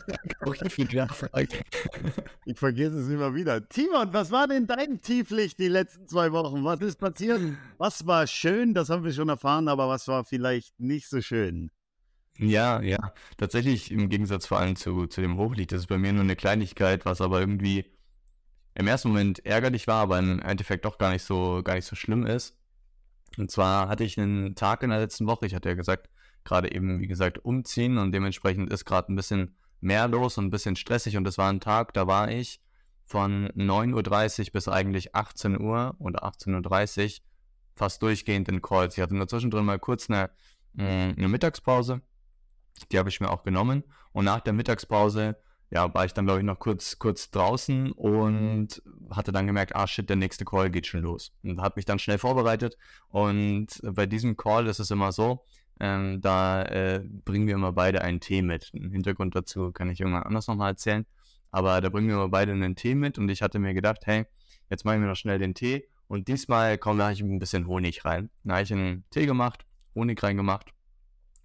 ich 2.45 2.59
vergesse 2.59 2.99
es 2.99 3.07
immer 3.07 3.33
wieder. 3.33 3.67
Timon, 3.69 4.13
was 4.13 4.31
war 4.31 4.47
denn 4.47 4.67
dein 4.67 4.99
Tieflicht 5.01 5.59
die 5.59 5.69
letzten 5.69 6.07
zwei 6.09 6.33
Wochen? 6.33 6.65
Was 6.65 6.81
ist 6.81 6.99
passiert? 6.99 7.41
Was 7.77 8.05
war 8.05 8.27
schön? 8.27 8.73
Das 8.73 8.89
haben 8.89 9.05
wir 9.05 9.13
schon 9.13 9.29
erfahren, 9.29 9.69
aber 9.69 9.87
was 9.87 10.09
war 10.09 10.25
vielleicht 10.25 10.77
nicht 10.79 11.07
so 11.07 11.21
schön? 11.21 11.71
Ja, 12.37 12.81
ja. 12.81 13.13
Tatsächlich 13.37 13.91
im 13.91 14.09
Gegensatz 14.09 14.45
vor 14.45 14.59
allem 14.59 14.75
zu, 14.75 15.07
zu 15.07 15.21
dem 15.21 15.37
Hochlicht. 15.37 15.71
Das 15.71 15.81
ist 15.81 15.87
bei 15.87 15.97
mir 15.97 16.11
nur 16.11 16.23
eine 16.23 16.35
Kleinigkeit, 16.35 17.05
was 17.05 17.21
aber 17.21 17.39
irgendwie 17.39 17.85
im 18.75 18.87
ersten 18.87 19.09
Moment 19.09 19.45
ärgerlich 19.45 19.87
war, 19.87 20.01
aber 20.01 20.19
im 20.19 20.39
Endeffekt 20.39 20.85
doch 20.85 20.97
gar 20.97 21.11
nicht 21.11 21.23
so, 21.23 21.61
gar 21.63 21.75
nicht 21.75 21.85
so 21.85 21.95
schlimm 21.95 22.25
ist. 22.25 22.57
Und 23.37 23.51
zwar 23.51 23.87
hatte 23.87 24.03
ich 24.03 24.17
einen 24.17 24.55
Tag 24.55 24.83
in 24.83 24.89
der 24.89 24.99
letzten 24.99 25.27
Woche, 25.27 25.45
ich 25.45 25.55
hatte 25.55 25.69
ja 25.69 25.75
gesagt, 25.75 26.09
gerade 26.49 26.73
eben, 26.73 26.99
wie 26.99 27.07
gesagt, 27.07 27.45
umziehen 27.45 27.97
und 27.97 28.11
dementsprechend 28.11 28.71
ist 28.73 28.83
gerade 28.83 29.13
ein 29.13 29.15
bisschen 29.15 29.55
mehr 29.79 30.07
los 30.07 30.37
und 30.37 30.45
ein 30.45 30.49
bisschen 30.49 30.75
stressig 30.75 31.15
und 31.15 31.23
das 31.23 31.37
war 31.37 31.49
ein 31.49 31.61
Tag, 31.61 31.93
da 31.93 32.07
war 32.07 32.29
ich 32.29 32.59
von 33.05 33.47
9.30 33.49 34.39
Uhr 34.47 34.51
bis 34.53 34.67
eigentlich 34.67 35.15
18 35.15 35.61
Uhr 35.61 35.95
oder 35.99 36.23
18.30 36.23 37.05
Uhr 37.05 37.25
fast 37.75 38.01
durchgehend 38.01 38.49
in 38.49 38.61
Calls. 38.61 38.97
Ich 38.97 39.01
hatte 39.01 39.15
nur 39.15 39.27
zwischendrin 39.27 39.63
mal 39.63 39.79
kurz 39.79 40.09
eine, 40.09 40.31
mm, 40.73 41.13
eine 41.17 41.27
Mittagspause, 41.27 42.01
die 42.91 42.97
habe 42.97 43.09
ich 43.09 43.21
mir 43.21 43.29
auch 43.29 43.43
genommen 43.43 43.83
und 44.11 44.25
nach 44.25 44.41
der 44.41 44.53
Mittagspause 44.53 45.37
ja, 45.71 45.93
war 45.93 46.05
ich 46.05 46.13
dann, 46.13 46.25
glaube 46.25 46.39
ich, 46.39 46.45
noch 46.45 46.57
kurz, 46.57 46.97
kurz 46.97 47.29
draußen 47.29 47.91
und 47.91 48.81
hatte 49.11 49.31
dann 49.31 49.45
gemerkt, 49.45 49.75
ah 49.75 49.85
shit, 49.85 50.09
der 50.09 50.15
nächste 50.15 50.43
Call 50.43 50.71
geht 50.71 50.87
schon 50.87 51.01
los. 51.01 51.31
Und 51.43 51.61
habe 51.61 51.73
mich 51.75 51.85
dann 51.85 51.99
schnell 51.99 52.17
vorbereitet. 52.17 52.75
Und 53.09 53.67
bei 53.83 54.07
diesem 54.07 54.35
Call 54.35 54.65
ist 54.65 54.79
es 54.79 54.89
immer 54.89 55.11
so, 55.11 55.45
ähm, 55.79 56.19
da 56.21 56.63
äh, 56.63 57.03
bringen 57.25 57.47
wir 57.47 57.55
immer 57.55 57.71
beide 57.71 58.01
einen 58.01 58.19
Tee 58.19 58.41
mit. 58.41 58.71
Einen 58.73 58.91
Hintergrund 58.91 59.35
dazu 59.35 59.71
kann 59.71 59.89
ich 59.89 59.99
irgendwann 59.99 60.23
anders 60.23 60.47
nochmal 60.47 60.71
erzählen. 60.71 61.05
Aber 61.51 61.81
da 61.81 61.89
bringen 61.89 62.07
wir 62.07 62.15
immer 62.15 62.29
beide 62.29 62.51
einen 62.51 62.75
Tee 62.75 62.95
mit 62.95 63.17
und 63.17 63.29
ich 63.29 63.41
hatte 63.41 63.59
mir 63.59 63.73
gedacht, 63.73 64.01
hey, 64.05 64.25
jetzt 64.69 64.85
machen 64.85 65.01
wir 65.01 65.07
noch 65.07 65.15
schnell 65.15 65.39
den 65.39 65.55
Tee 65.55 65.87
und 66.07 66.27
diesmal 66.27 66.77
kommen 66.77 66.99
da 66.99 67.11
ich 67.11 67.21
ein 67.21 67.39
bisschen 67.39 67.65
Honig 67.65 68.05
rein. 68.05 68.29
Da 68.43 68.53
habe 68.53 68.63
ich 68.63 68.73
einen 68.73 69.03
Tee 69.09 69.25
gemacht, 69.25 69.65
Honig 69.95 70.21
reingemacht. 70.21 70.73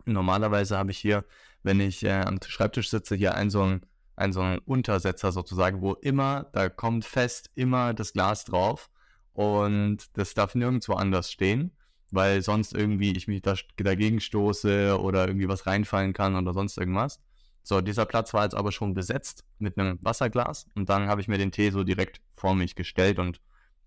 Normalerweise 0.05 0.77
habe 0.77 0.91
ich 0.91 0.99
hier, 0.99 1.25
wenn 1.63 1.81
ich 1.81 2.05
äh, 2.05 2.11
am 2.11 2.39
Schreibtisch 2.45 2.91
sitze, 2.91 3.15
hier 3.15 3.35
einen 3.35 3.51
so 3.51 3.63
einen, 3.63 3.87
einen 4.17 4.33
so 4.33 4.41
einen 4.41 4.59
Untersetzer 4.59 5.33
sozusagen, 5.33 5.81
wo 5.81 5.95
immer, 5.95 6.51
da 6.53 6.69
kommt 6.69 7.05
fest 7.05 7.51
immer 7.55 7.95
das 7.95 8.13
Glas 8.13 8.45
drauf 8.45 8.91
und 9.33 9.99
das 10.19 10.35
darf 10.35 10.55
nirgendwo 10.55 10.95
anders 10.95 11.31
stehen 11.33 11.73
weil 12.11 12.43
sonst 12.43 12.75
irgendwie 12.75 13.17
ich 13.17 13.29
mich 13.29 13.43
da, 13.43 13.55
dagegen 13.77 14.21
stoße 14.21 14.99
oder 15.01 15.27
irgendwie 15.27 15.49
was 15.49 15.67
reinfallen 15.67 16.13
kann 16.13 16.37
oder 16.37 16.53
sonst 16.53 16.79
irgendwas. 16.79 17.21
So, 17.63 17.81
dieser 17.81 18.05
Platz 18.05 18.35
war 18.35 18.45
jetzt 18.45 18.55
aber 18.55 18.73
schon 18.73 18.95
besetzt 18.95 19.45
mit 19.59 19.79
einem 19.79 19.99
Wasserglas 20.03 20.67
und 20.75 20.89
dann 20.91 21.09
habe 21.09 21.21
ich 21.21 21.29
mir 21.29 21.39
den 21.39 21.53
Tee 21.53 21.71
so 21.71 21.83
direkt 21.83 22.21
vor 22.33 22.55
mich 22.55 22.75
gestellt 22.75 23.19
und 23.19 23.41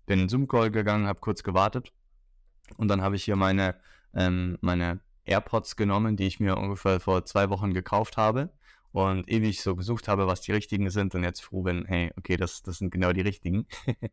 bin 0.06 0.20
in 0.20 0.28
Zoom-Call 0.28 0.70
gegangen, 0.70 1.06
habe 1.06 1.20
kurz 1.20 1.42
gewartet 1.42 1.92
und 2.76 2.88
dann 2.88 3.02
habe 3.02 3.16
ich 3.16 3.24
hier 3.24 3.36
meine, 3.36 3.76
ähm, 4.14 4.58
meine 4.60 5.00
AirPods 5.24 5.76
genommen, 5.76 6.16
die 6.16 6.26
ich 6.26 6.40
mir 6.40 6.56
ungefähr 6.56 7.00
vor 7.00 7.24
zwei 7.24 7.50
Wochen 7.50 7.72
gekauft 7.72 8.16
habe 8.16 8.50
und 8.92 9.30
ewig 9.30 9.62
so 9.62 9.76
gesucht 9.76 10.08
habe, 10.08 10.26
was 10.26 10.40
die 10.40 10.52
richtigen 10.52 10.90
sind 10.90 11.14
und 11.14 11.22
jetzt 11.22 11.40
froh 11.40 11.62
bin, 11.62 11.84
hey, 11.86 12.10
okay, 12.16 12.36
das, 12.36 12.62
das 12.62 12.78
sind 12.78 12.90
genau 12.90 13.12
die 13.12 13.20
richtigen. 13.20 13.66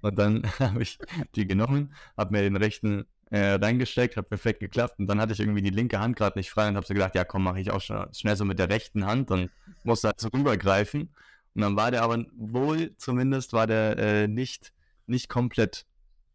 Und 0.00 0.18
dann 0.18 0.42
habe 0.60 0.82
ich 0.82 0.98
die 1.34 1.46
genommen, 1.46 1.94
habe 2.16 2.32
mir 2.32 2.42
den 2.42 2.56
rechten 2.56 3.04
äh, 3.30 3.52
reingesteckt, 3.54 4.16
hat 4.16 4.28
perfekt 4.28 4.60
geklappt. 4.60 4.98
Und 4.98 5.06
dann 5.06 5.20
hatte 5.20 5.32
ich 5.32 5.40
irgendwie 5.40 5.62
die 5.62 5.70
linke 5.70 5.98
Hand 5.98 6.16
gerade 6.16 6.38
nicht 6.38 6.50
frei 6.50 6.68
und 6.68 6.76
habe 6.76 6.86
so 6.86 6.94
gedacht, 6.94 7.14
ja 7.14 7.24
komm, 7.24 7.44
mache 7.44 7.60
ich 7.60 7.70
auch 7.70 7.80
schnell, 7.80 8.08
schnell 8.12 8.36
so 8.36 8.44
mit 8.44 8.58
der 8.58 8.68
rechten 8.68 9.06
Hand. 9.06 9.30
Dann 9.30 9.50
musste 9.84 10.08
halt 10.08 10.20
so 10.20 10.28
rübergreifen. 10.28 11.14
Und 11.54 11.62
dann 11.62 11.76
war 11.76 11.90
der 11.90 12.02
aber 12.02 12.24
wohl, 12.36 12.94
zumindest 12.98 13.52
war 13.52 13.66
der 13.66 13.98
äh, 13.98 14.28
nicht, 14.28 14.72
nicht 15.06 15.28
komplett 15.28 15.86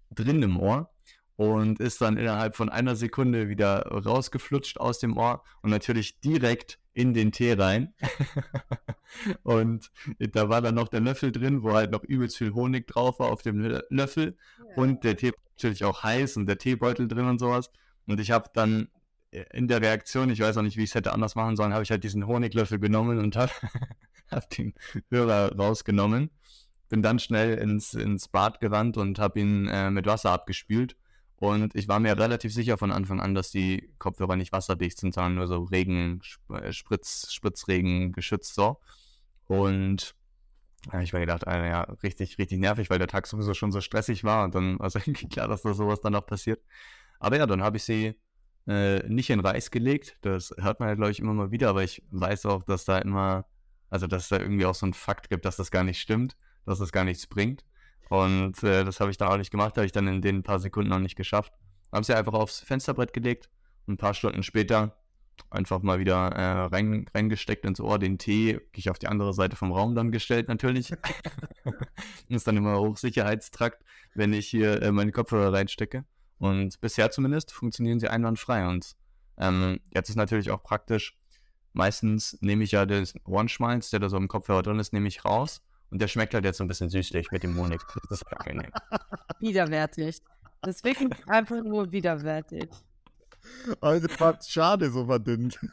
drin 0.09 0.41
im 0.41 0.59
Ohr 0.59 0.89
und 1.35 1.79
ist 1.79 2.01
dann 2.01 2.17
innerhalb 2.17 2.55
von 2.55 2.69
einer 2.69 2.95
Sekunde 2.95 3.49
wieder 3.49 3.83
rausgeflutscht 3.87 4.77
aus 4.77 4.99
dem 4.99 5.17
Ohr 5.17 5.43
und 5.61 5.69
natürlich 5.69 6.19
direkt 6.19 6.80
in 6.93 7.13
den 7.13 7.31
Tee 7.31 7.53
rein. 7.53 7.93
und 9.43 9.91
da 10.19 10.49
war 10.49 10.61
dann 10.61 10.75
noch 10.75 10.89
der 10.89 11.01
Löffel 11.01 11.31
drin, 11.31 11.63
wo 11.63 11.73
halt 11.73 11.91
noch 11.91 12.03
übelst 12.03 12.37
viel 12.37 12.53
Honig 12.53 12.87
drauf 12.87 13.19
war 13.19 13.31
auf 13.31 13.41
dem 13.41 13.59
Löffel. 13.89 14.37
Ja. 14.57 14.75
Und 14.75 15.03
der 15.03 15.15
Tee 15.15 15.31
war 15.31 15.39
natürlich 15.55 15.83
auch 15.83 16.03
heiß 16.03 16.37
und 16.37 16.47
der 16.47 16.57
Teebeutel 16.57 17.07
drin 17.07 17.27
und 17.27 17.39
sowas. 17.39 17.71
Und 18.07 18.19
ich 18.19 18.31
habe 18.31 18.49
dann 18.53 18.89
äh, 19.31 19.45
in 19.53 19.67
der 19.67 19.81
Reaktion, 19.81 20.29
ich 20.29 20.39
weiß 20.39 20.57
auch 20.57 20.61
nicht, 20.61 20.77
wie 20.77 20.83
ich 20.83 20.89
es 20.89 20.95
hätte 20.95 21.13
anders 21.13 21.35
machen 21.35 21.55
sollen, 21.55 21.73
habe 21.73 21.83
ich 21.83 21.91
halt 21.91 22.03
diesen 22.03 22.27
Honiglöffel 22.27 22.79
genommen 22.79 23.19
und 23.19 23.35
habe 23.35 23.51
hab 24.31 24.49
den 24.49 24.73
Hörer 25.09 25.55
rausgenommen. 25.55 26.29
Bin 26.89 27.01
dann 27.01 27.19
schnell 27.19 27.57
ins, 27.57 27.93
ins 27.93 28.27
Bad 28.27 28.59
gerannt 28.59 28.97
und 28.97 29.17
habe 29.17 29.39
ihn 29.39 29.67
äh, 29.67 29.89
mit 29.91 30.05
Wasser 30.05 30.31
abgespült. 30.31 30.97
Und 31.41 31.73
ich 31.73 31.87
war 31.87 31.99
mir 31.99 32.15
relativ 32.19 32.53
sicher 32.53 32.77
von 32.77 32.91
Anfang 32.91 33.19
an, 33.19 33.33
dass 33.33 33.49
die 33.49 33.91
Kopfhörer 33.97 34.35
nicht 34.35 34.51
wasserdicht 34.51 34.99
sind, 34.99 35.15
sondern 35.15 35.33
nur 35.33 35.47
so 35.47 35.63
Regen, 35.63 36.21
äh, 36.53 36.71
Spritz, 36.71 37.33
Spritzregen 37.33 38.11
geschützt 38.11 38.53
so. 38.53 38.79
Und 39.47 40.13
ja, 40.93 41.01
ich 41.01 41.13
war 41.13 41.19
gedacht, 41.19 41.41
ja, 41.47 41.81
richtig, 42.03 42.37
richtig 42.37 42.59
nervig, 42.59 42.91
weil 42.91 42.99
der 42.99 43.07
Tag 43.07 43.25
sowieso 43.25 43.55
schon 43.55 43.71
so 43.71 43.81
stressig 43.81 44.23
war 44.23 44.45
und 44.45 44.53
dann 44.53 44.77
war 44.77 44.85
es 44.85 44.93
irgendwie 45.07 45.29
klar, 45.29 45.47
dass 45.47 45.63
da 45.63 45.73
sowas 45.73 45.99
dann 45.99 46.13
auch 46.13 46.27
passiert. 46.27 46.61
Aber 47.19 47.37
ja, 47.37 47.47
dann 47.47 47.63
habe 47.63 47.77
ich 47.77 47.85
sie 47.85 48.13
äh, 48.67 48.99
nicht 49.09 49.31
in 49.31 49.39
Reis 49.39 49.71
gelegt. 49.71 50.17
Das 50.21 50.53
hört 50.59 50.79
man 50.79 50.89
ja, 50.89 50.95
glaube 50.95 51.09
ich, 51.09 51.19
immer 51.19 51.33
mal 51.33 51.49
wieder, 51.49 51.69
aber 51.69 51.83
ich 51.83 52.03
weiß 52.11 52.45
auch, 52.45 52.61
dass 52.61 52.85
da 52.85 52.99
immer, 52.99 53.47
also 53.89 54.05
dass 54.05 54.23
es 54.23 54.29
da 54.29 54.37
irgendwie 54.37 54.67
auch 54.67 54.75
so 54.75 54.85
ein 54.85 54.93
Fakt 54.93 55.31
gibt, 55.31 55.45
dass 55.45 55.55
das 55.55 55.71
gar 55.71 55.83
nicht 55.83 55.99
stimmt, 55.99 56.37
dass 56.67 56.77
das 56.77 56.91
gar 56.91 57.03
nichts 57.03 57.25
bringt. 57.25 57.65
Und 58.11 58.61
äh, 58.63 58.83
das 58.83 58.99
habe 58.99 59.09
ich 59.09 59.15
dann 59.15 59.29
auch 59.29 59.37
nicht 59.37 59.51
gemacht, 59.51 59.77
habe 59.77 59.85
ich 59.85 59.93
dann 59.93 60.05
in 60.05 60.21
den 60.21 60.43
paar 60.43 60.59
Sekunden 60.59 60.89
noch 60.89 60.99
nicht 60.99 61.15
geschafft. 61.15 61.53
Habe 61.93 62.03
sie 62.03 62.13
einfach 62.13 62.33
aufs 62.33 62.59
Fensterbrett 62.59 63.13
gelegt 63.13 63.49
und 63.87 63.93
ein 63.93 63.97
paar 63.97 64.13
Stunden 64.13 64.43
später 64.43 64.97
einfach 65.49 65.81
mal 65.81 65.97
wieder 65.97 66.27
äh, 66.27 66.65
rein, 66.65 67.05
reingesteckt 67.15 67.63
ins 67.63 67.79
Ohr, 67.79 67.99
den 67.99 68.17
Tee, 68.17 68.59
ich 68.75 68.89
auf 68.89 68.99
die 68.99 69.07
andere 69.07 69.33
Seite 69.33 69.55
vom 69.55 69.71
Raum 69.71 69.95
dann 69.95 70.11
gestellt 70.11 70.49
natürlich. 70.49 70.91
ist 72.27 72.45
dann 72.45 72.57
immer 72.57 72.81
Hochsicherheitstrakt, 72.81 73.81
wenn 74.13 74.33
ich 74.33 74.49
hier 74.49 74.81
äh, 74.81 74.91
meine 74.91 75.13
Kopfhörer 75.13 75.53
reinstecke. 75.53 76.03
Und 76.37 76.81
bisher 76.81 77.11
zumindest 77.11 77.53
funktionieren 77.53 78.01
sie 78.01 78.09
einwandfrei. 78.09 78.67
Und 78.67 78.97
ähm, 79.37 79.79
jetzt 79.89 80.09
ist 80.09 80.17
natürlich 80.17 80.51
auch 80.51 80.63
praktisch, 80.63 81.17
meistens 81.71 82.37
nehme 82.41 82.65
ich 82.65 82.73
ja 82.73 82.85
den 82.85 83.07
Ohrenschmalz, 83.23 83.89
der 83.89 84.01
da 84.01 84.09
so 84.09 84.17
im 84.17 84.27
Kopfhörer 84.27 84.63
drin 84.63 84.79
ist, 84.79 84.91
nehme 84.91 85.07
ich 85.07 85.23
raus 85.23 85.61
und 85.91 86.01
der 86.01 86.07
schmeckt 86.07 86.33
halt 86.33 86.45
jetzt 86.45 86.57
so 86.57 86.63
ein 86.63 86.67
bisschen 86.67 86.89
süßlich 86.89 87.31
mit 87.31 87.43
dem 87.43 87.57
Honig. 87.57 87.81
Das 88.09 88.21
ist 88.21 88.33
angenehm. 88.33 88.71
Widerwärtig. 89.39 90.21
Das 90.61 90.77
ist 90.77 90.83
wirklich 90.85 91.09
einfach 91.27 91.61
nur 91.63 91.91
widerwärtig. 91.91 92.69
Also 93.81 94.07
fast 94.07 94.51
schade, 94.51 94.89
so 94.89 95.05
verdünnt. 95.05 95.59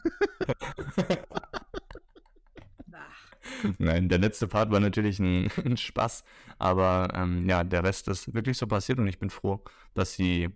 Nein, 3.78 4.08
der 4.08 4.18
letzte 4.18 4.48
Part 4.48 4.70
war 4.70 4.80
natürlich 4.80 5.18
ein, 5.20 5.50
ein 5.64 5.76
Spaß, 5.76 6.24
aber 6.58 7.08
ähm, 7.14 7.48
ja, 7.48 7.64
der 7.64 7.84
Rest 7.84 8.08
ist 8.08 8.34
wirklich 8.34 8.58
so 8.58 8.66
passiert 8.66 8.98
und 8.98 9.06
ich 9.06 9.18
bin 9.18 9.30
froh, 9.30 9.62
dass 9.94 10.14
sie 10.14 10.48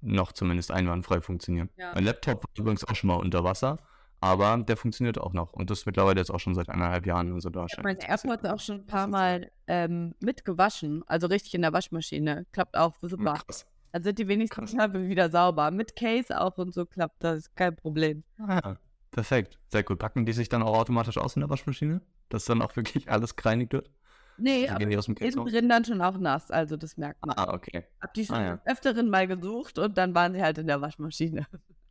noch 0.00 0.32
zumindest 0.32 0.70
einwandfrei 0.72 1.20
funktionieren. 1.20 1.70
Ja. 1.76 1.92
Mein 1.94 2.04
Laptop 2.04 2.42
war 2.44 2.50
übrigens 2.56 2.84
auch 2.84 2.94
schon 2.96 3.08
mal 3.08 3.16
unter 3.16 3.44
Wasser 3.44 3.78
aber 4.22 4.56
der 4.56 4.76
funktioniert 4.76 5.18
auch 5.18 5.32
noch. 5.32 5.52
Und 5.52 5.68
das 5.68 5.80
ist 5.80 5.86
mittlerweile 5.86 6.20
jetzt 6.20 6.30
auch 6.30 6.38
schon 6.38 6.54
seit 6.54 6.68
eineinhalb 6.68 7.06
Jahren. 7.06 7.32
Also 7.32 7.50
da 7.50 7.66
ich 7.66 7.72
habe 7.72 7.82
meine 7.82 8.08
AirPods 8.08 8.44
auch 8.44 8.60
schon 8.60 8.76
ein 8.76 8.86
paar 8.86 9.08
Mal 9.08 9.50
ähm, 9.66 10.14
mitgewaschen. 10.20 11.02
Also 11.08 11.26
richtig 11.26 11.54
in 11.54 11.62
der 11.62 11.72
Waschmaschine. 11.72 12.46
Klappt 12.52 12.76
auch 12.76 12.94
super. 13.02 13.34
Krass. 13.34 13.66
Dann 13.90 14.04
sind 14.04 14.20
die 14.20 14.28
wenigstens 14.28 14.74
wieder 14.74 15.28
sauber. 15.28 15.72
Mit 15.72 15.96
Case 15.96 16.40
auch 16.40 16.56
und 16.56 16.72
so 16.72 16.86
klappt 16.86 17.24
das. 17.24 17.52
Kein 17.56 17.74
Problem. 17.74 18.22
Ah, 18.38 18.76
perfekt. 19.10 19.58
Sehr 19.72 19.82
gut. 19.82 19.98
Packen 19.98 20.24
die 20.24 20.32
sich 20.32 20.48
dann 20.48 20.62
auch 20.62 20.78
automatisch 20.78 21.18
aus 21.18 21.34
in 21.34 21.40
der 21.40 21.50
Waschmaschine? 21.50 22.00
Dass 22.28 22.44
dann 22.44 22.62
auch 22.62 22.76
wirklich 22.76 23.10
alles 23.10 23.34
gereinigt 23.34 23.72
wird? 23.72 23.90
Nee, 24.38 24.68
aber 24.68 24.86
die 24.86 24.96
aus 24.96 25.06
dem 25.06 25.16
Case 25.16 25.36
innen 25.36 25.46
drin 25.46 25.68
dann 25.68 25.84
schon 25.84 26.00
auch 26.00 26.16
nass, 26.16 26.50
also 26.50 26.76
das 26.76 26.96
merkt 26.96 27.24
man. 27.26 27.36
Ah, 27.36 27.52
okay. 27.52 27.84
Hab 28.00 28.14
die 28.14 28.24
schon 28.24 28.36
ah, 28.36 28.44
ja. 28.44 28.60
öfteren 28.64 29.10
mal 29.10 29.26
gesucht 29.26 29.78
und 29.78 29.98
dann 29.98 30.14
waren 30.14 30.32
sie 30.32 30.42
halt 30.42 30.58
in 30.58 30.68
der 30.68 30.80
Waschmaschine. 30.80 31.46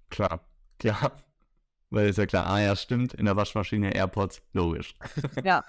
Klar, 0.09 0.43
klar. 0.79 1.11
Weil 1.91 2.07
ist 2.07 2.17
ja 2.17 2.25
klar, 2.25 2.47
ah 2.47 2.59
ja, 2.61 2.75
stimmt, 2.75 3.13
in 3.13 3.25
der 3.25 3.35
Waschmaschine 3.35 3.93
AirPods, 3.93 4.41
logisch. 4.53 4.95
Ja. 5.43 5.63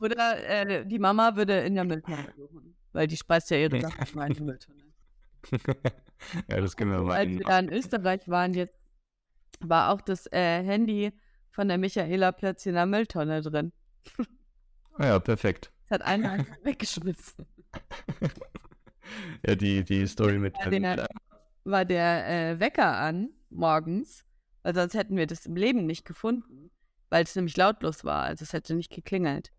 Oder 0.00 0.48
äh, 0.48 0.86
die 0.86 0.98
Mama 0.98 1.36
würde 1.36 1.60
in 1.60 1.74
der 1.74 1.84
Mülltonne 1.84 2.32
suchen, 2.36 2.74
weil 2.92 3.06
die 3.06 3.16
speist 3.16 3.50
ja 3.50 3.58
ihre 3.58 3.80
Sachen 3.80 4.06
mal 4.14 4.28
in 4.28 4.34
die 4.34 4.42
Mülltonne. 4.42 4.82
ja, 6.48 6.60
das 6.60 6.76
können 6.76 6.90
wir 6.90 7.02
mal. 7.02 7.18
Als 7.18 7.30
wir 7.30 7.44
da 7.44 7.58
in 7.58 7.70
Österreich 7.70 8.26
waren, 8.26 8.54
jetzt 8.54 8.74
war 9.60 9.92
auch 9.92 10.00
das 10.00 10.26
äh, 10.32 10.62
Handy 10.64 11.12
von 11.50 11.68
der 11.68 11.78
Michaela 11.78 12.32
plötzlich 12.32 12.70
in 12.70 12.76
der 12.76 12.86
Mülltonne 12.86 13.42
drin. 13.42 13.72
Ah 14.94 15.06
ja, 15.06 15.18
perfekt. 15.18 15.72
Das 15.90 15.98
hat 15.98 16.06
einer 16.06 16.30
einfach 16.30 16.56
weggeschmissen. 16.62 17.46
ja, 19.44 19.56
die, 19.56 19.82
die 19.82 20.06
Story 20.06 20.38
mit. 20.38 20.56
Ja, 20.56 20.70
der, 20.70 21.08
war 21.64 21.84
der 21.84 22.28
äh, 22.28 22.60
Wecker 22.60 22.96
an 22.96 23.30
morgens 23.50 24.24
weil 24.62 24.74
sonst 24.74 24.94
hätten 24.94 25.16
wir 25.16 25.26
das 25.26 25.46
im 25.46 25.56
Leben 25.56 25.86
nicht 25.86 26.04
gefunden, 26.04 26.70
weil 27.08 27.24
es 27.24 27.34
nämlich 27.36 27.56
lautlos 27.56 28.04
war. 28.04 28.24
Also 28.24 28.42
es 28.42 28.52
hätte 28.52 28.74
nicht 28.74 28.92
geklingelt. 28.92 29.52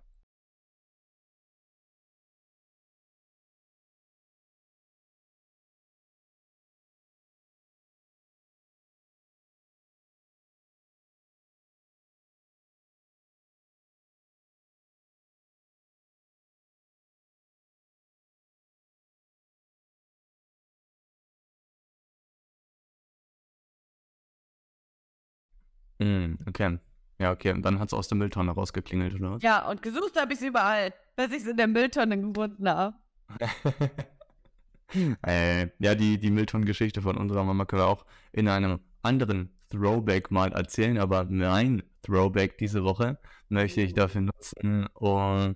Mhm, 26.01 26.39
okay. 26.47 26.79
Ja, 27.19 27.31
okay. 27.31 27.51
Und 27.53 27.61
dann 27.61 27.79
hat 27.79 27.89
es 27.89 27.93
aus 27.93 28.07
der 28.07 28.17
Mülltonne 28.17 28.51
rausgeklingelt, 28.51 29.13
oder 29.15 29.33
was? 29.33 29.43
Ja, 29.43 29.69
und 29.69 29.83
gesucht 29.83 30.19
habe 30.19 30.33
ich 30.33 30.39
es 30.39 30.45
überall, 30.45 30.91
bis 31.15 31.27
ich 31.27 31.43
es 31.43 31.47
in 31.47 31.57
der 31.57 31.67
Mülltonne 31.67 32.19
gefunden 32.19 32.67
habe. 32.67 32.95
äh, 35.25 35.67
ja, 35.77 35.93
die, 35.93 36.17
die 36.17 36.31
Mülltonnengeschichte 36.31 37.03
von 37.03 37.17
unserer 37.17 37.43
Mama 37.43 37.65
können 37.65 37.83
wir 37.83 37.87
auch 37.87 38.05
in 38.31 38.47
einem 38.47 38.79
anderen 39.03 39.55
Throwback 39.69 40.31
mal 40.31 40.51
erzählen, 40.51 40.97
aber 40.97 41.25
mein 41.25 41.83
Throwback 42.01 42.57
diese 42.57 42.83
Woche 42.83 43.19
möchte 43.49 43.81
ich 43.81 43.93
dafür 43.93 44.21
nutzen, 44.21 44.87
um, 44.95 45.55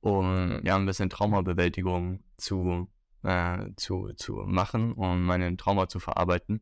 um 0.00 0.60
ja, 0.64 0.74
ein 0.74 0.86
bisschen 0.86 1.08
Traumabewältigung 1.08 2.24
zu, 2.36 2.90
äh, 3.22 3.68
zu, 3.76 4.12
zu 4.16 4.34
machen 4.46 4.92
und 4.94 5.22
meine 5.22 5.56
Trauma 5.56 5.88
zu 5.88 6.00
verarbeiten. 6.00 6.60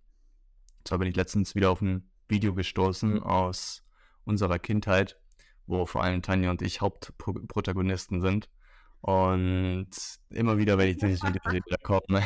Zwar 0.84 0.98
bin 0.98 1.08
ich 1.08 1.16
letztens 1.16 1.54
wieder 1.54 1.70
auf 1.70 1.80
ein 1.80 2.09
Video 2.30 2.54
gestoßen 2.54 3.14
mhm. 3.14 3.22
aus 3.22 3.82
unserer 4.24 4.58
Kindheit, 4.58 5.16
wo 5.66 5.86
vor 5.86 6.02
allem 6.02 6.22
Tanja 6.22 6.50
und 6.50 6.62
ich 6.62 6.80
Hauptprotagonisten 6.80 8.20
sind. 8.20 8.48
Und 9.02 9.88
immer 10.28 10.58
wieder, 10.58 10.76
wenn 10.76 10.90
ich 10.90 10.98
dieses 10.98 11.22
Video 11.22 11.40
sehe, 11.50 11.62
da 11.70 11.76
kommen, 11.78 12.22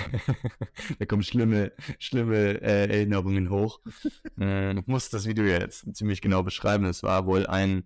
da 0.98 1.06
kommen 1.06 1.22
schlimme, 1.22 1.72
schlimme 2.00 2.60
äh, 2.62 2.88
Erinnerungen 2.88 3.48
hoch. 3.48 3.80
Äh, 4.40 4.74
ich 4.78 4.86
muss 4.86 5.08
das 5.08 5.26
Video 5.26 5.44
jetzt 5.44 5.94
ziemlich 5.94 6.20
genau 6.20 6.42
beschreiben. 6.42 6.84
Es 6.86 7.04
war 7.04 7.26
wohl 7.26 7.46
ein 7.46 7.84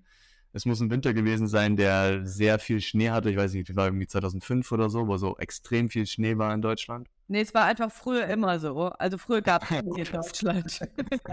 es 0.58 0.66
muss 0.66 0.80
ein 0.80 0.90
Winter 0.90 1.14
gewesen 1.14 1.46
sein, 1.46 1.76
der 1.76 2.26
sehr 2.26 2.58
viel 2.58 2.80
Schnee 2.80 3.10
hatte. 3.10 3.30
Ich 3.30 3.36
weiß 3.36 3.52
nicht, 3.52 3.68
wie 3.68 3.76
war 3.76 3.86
irgendwie 3.86 4.08
2005 4.08 4.72
oder 4.72 4.90
so, 4.90 5.06
wo 5.06 5.16
so 5.16 5.36
extrem 5.38 5.88
viel 5.88 6.04
Schnee 6.04 6.36
war 6.36 6.52
in 6.52 6.62
Deutschland. 6.62 7.08
Nee, 7.28 7.42
es 7.42 7.54
war 7.54 7.64
einfach 7.64 7.92
früher 7.92 8.26
immer 8.26 8.58
so. 8.58 8.88
Also 8.88 9.18
früher 9.18 9.40
gab 9.40 9.70
es 9.70 9.70
in 9.82 10.04
Deutschland. 10.04 10.80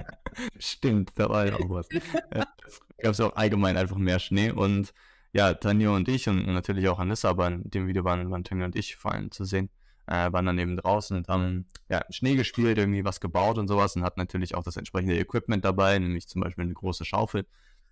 Stimmt, 0.60 1.14
da 1.16 1.28
war 1.28 1.48
ja 1.48 1.56
auch 1.56 1.70
was. 1.70 1.90
Gab 1.90 3.12
es 3.14 3.20
auch 3.20 3.36
allgemein 3.36 3.78
einfach 3.78 3.98
mehr 3.98 4.20
Schnee. 4.20 4.52
Und 4.52 4.94
ja, 5.34 5.56
Tanja 5.56 5.90
und 5.90 6.08
ich 6.08 6.30
und 6.30 6.46
natürlich 6.46 6.88
auch 6.88 7.00
Anissa, 7.00 7.30
aber 7.30 7.48
in 7.48 7.70
dem 7.72 7.88
Video 7.88 8.04
waren, 8.04 8.30
waren 8.30 8.44
Tanja 8.44 8.66
und 8.66 8.76
ich 8.76 8.96
vor 8.96 9.12
allem 9.12 9.32
zu 9.32 9.44
sehen, 9.44 9.70
äh, 10.06 10.32
waren 10.32 10.46
dann 10.46 10.60
eben 10.60 10.78
draußen 10.78 11.18
und 11.18 11.30
haben 11.30 11.66
ja, 11.90 12.06
Schnee 12.12 12.36
gespielt, 12.36 12.78
irgendwie 12.78 13.04
was 13.04 13.20
gebaut 13.20 13.58
und 13.58 13.68
sowas 13.68 13.96
und 13.96 14.04
hatten 14.04 14.20
natürlich 14.20 14.54
auch 14.54 14.64
das 14.64 14.78
entsprechende 14.78 15.18
Equipment 15.18 15.66
dabei, 15.66 15.98
nämlich 15.98 16.28
zum 16.28 16.42
Beispiel 16.42 16.66
eine 16.66 16.74
große 16.76 17.06
Schaufel. 17.06 17.48